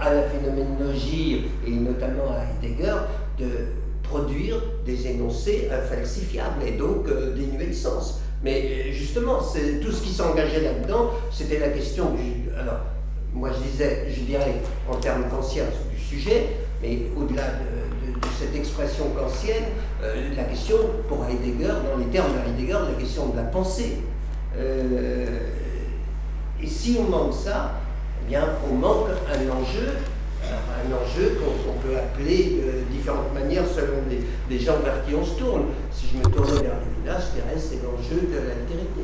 à 0.00 0.12
la 0.12 0.22
phénoménologie 0.22 1.46
et 1.66 1.70
notamment 1.70 2.32
à 2.32 2.66
Heidegger 2.66 2.96
de 3.38 3.46
produire 4.02 4.56
des 4.84 5.06
énoncés 5.08 5.68
infalsifiables 5.72 6.62
et 6.66 6.72
donc 6.72 7.06
dénués 7.34 7.68
de 7.68 7.72
sens. 7.72 8.20
Mais 8.42 8.62
euh, 8.64 8.92
justement, 8.92 9.38
tout 9.82 9.92
ce 9.92 10.02
qui 10.02 10.10
s'engageait 10.10 10.60
là-dedans, 10.60 11.10
c'était 11.32 11.58
la 11.58 11.68
question 11.68 12.10
du. 12.10 12.50
Alors, 12.58 12.80
moi 13.32 13.50
je 13.52 13.70
disais, 13.70 14.06
je 14.08 14.20
dirais 14.22 14.54
en 14.88 14.96
termes 14.96 15.24
kantiens 15.28 15.64
du 15.90 16.00
sujet, 16.00 16.48
mais 16.82 16.98
au-delà 17.16 17.42
de, 17.42 17.85
cette 18.38 18.54
expression 18.54 19.06
kantienne, 19.10 19.64
euh, 20.02 20.34
la 20.36 20.44
question 20.44 20.76
pour 21.08 21.24
Heidegger, 21.24 21.68
dans 21.68 21.98
les 21.98 22.06
termes 22.06 22.32
de 22.32 22.50
Heidegger, 22.50 22.78
la 22.92 23.00
question 23.00 23.28
de 23.28 23.36
la 23.36 23.44
pensée. 23.44 23.98
Euh, 24.56 25.26
et 26.62 26.66
si 26.66 26.98
on 26.98 27.10
manque 27.10 27.34
ça, 27.34 27.74
eh 28.22 28.28
bien, 28.28 28.44
on 28.70 28.74
manque 28.74 29.08
un 29.28 29.50
enjeu 29.50 29.92
un 30.52 30.92
enjeu 30.92 31.38
qu'on 31.38 31.72
peut 31.86 31.96
appeler 31.96 32.60
de 32.62 32.94
différentes 32.94 33.32
manières 33.34 33.64
selon 33.66 34.02
les, 34.08 34.58
gens 34.58 34.78
vers 34.84 35.04
qui 35.04 35.14
on 35.14 35.24
se 35.24 35.38
tourne. 35.38 35.66
Si 35.90 36.06
je 36.12 36.18
me 36.18 36.22
tourne 36.24 36.62
vers 36.62 36.74
les 36.74 37.02
villages, 37.02 37.22
c'est 37.58 37.82
l'enjeu 37.82 38.28
de 38.28 38.36
l'altérité. 38.36 39.02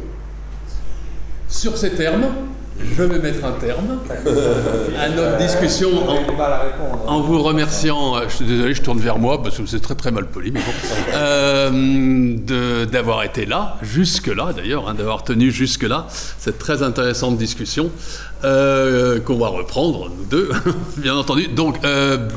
Sur 1.49 1.77
ces 1.77 1.95
termes, 1.95 2.27
je 2.97 3.03
vais 3.03 3.19
mettre 3.19 3.45
un 3.45 3.53
terme 3.53 3.99
à 4.99 5.09
notre 5.09 5.39
discussion 5.39 5.91
en, 7.07 7.21
vous 7.21 7.43
remerciant, 7.43 8.17
euh, 8.17 8.25
je 8.29 8.37
suis 8.37 8.45
désolé, 8.45 8.75
je 8.75 8.83
tourne 8.83 8.99
vers 8.99 9.19
moi 9.19 9.43
parce 9.43 9.59
que 9.59 9.67
c'est 9.67 9.81
très 9.81 9.95
très 9.95 10.11
mal 10.11 10.27
poli, 10.27 10.51
mais 10.51 10.61
bon, 10.61 10.73
euh, 11.15 12.85
d'avoir 12.87 13.23
été 13.23 13.47
là, 13.47 13.77
jusque-là 13.83 14.53
d'ailleurs, 14.55 14.89
hein, 14.89 14.95
d'avoir 14.95 15.25
tenu 15.25 15.51
jusque-là 15.51 16.07
cette 16.39 16.59
très 16.59 16.83
intéressante 16.83 17.37
discussion 17.37 17.91
euh, 18.45 19.21
qu'on 19.21 19.39
va 19.39 19.49
reprendre, 19.49 20.11
nous 20.11 20.25
deux, 20.25 20.51
bien 20.97 21.17
entendu. 21.17 21.49
Donc, 21.49 21.81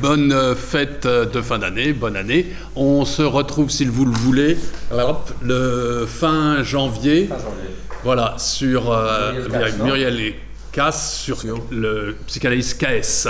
bonne 0.01 0.55
fête 0.55 1.07
de 1.07 1.41
fin 1.41 1.59
d'année, 1.59 1.93
bonne 1.93 2.15
année. 2.15 2.47
On 2.75 3.05
se 3.05 3.23
retrouve, 3.23 3.69
si 3.69 3.85
vous 3.85 4.05
le 4.05 4.11
voulez, 4.11 4.57
le 5.41 6.05
fin 6.07 6.63
janvier. 6.63 7.27
Fin 7.27 7.35
janvier 7.35 7.84
voilà, 8.05 8.35
sur 8.37 8.91
euh, 8.91 9.33
Muriel, 9.83 10.35
Cass, 10.71 11.21
sur 11.23 11.39
le 11.71 12.15
psychanalyse 12.27 12.75
KS, 12.75 13.27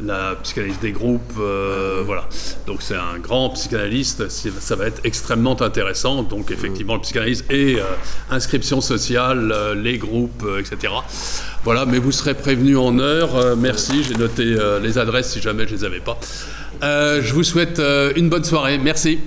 la 0.00 0.36
psychanalyse 0.44 0.78
des 0.78 0.92
groupes. 0.92 1.32
Euh, 1.40 2.04
voilà. 2.06 2.28
Donc 2.68 2.82
c'est 2.82 2.94
un 2.94 3.18
grand 3.18 3.50
psychanalyste, 3.50 4.28
ça 4.28 4.76
va 4.76 4.86
être 4.86 5.00
extrêmement 5.02 5.60
intéressant. 5.60 6.22
Donc 6.22 6.52
effectivement, 6.52 6.94
le 6.94 7.00
psychanalyse 7.00 7.44
et 7.50 7.80
euh, 7.80 7.82
inscription 8.30 8.80
sociale, 8.80 9.52
les 9.82 9.98
groupes, 9.98 10.46
etc. 10.56 10.92
Voilà, 11.64 11.84
mais 11.84 11.98
vous 11.98 12.12
serez 12.12 12.34
prévenu 12.34 12.76
en 12.76 13.00
heure. 13.00 13.56
merci, 13.56 14.04
j'ai 14.04 14.14
noté 14.14 14.56
les 14.80 14.98
adresses 14.98 15.32
si 15.32 15.40
jamais 15.40 15.66
je 15.66 15.72
ne 15.72 15.78
les 15.78 15.84
avais 15.84 16.00
pas. 16.00 16.16
je 16.80 17.32
vous 17.32 17.42
souhaite 17.42 17.82
une 18.14 18.28
bonne 18.28 18.44
soirée. 18.44 18.78
Merci. 18.78 19.18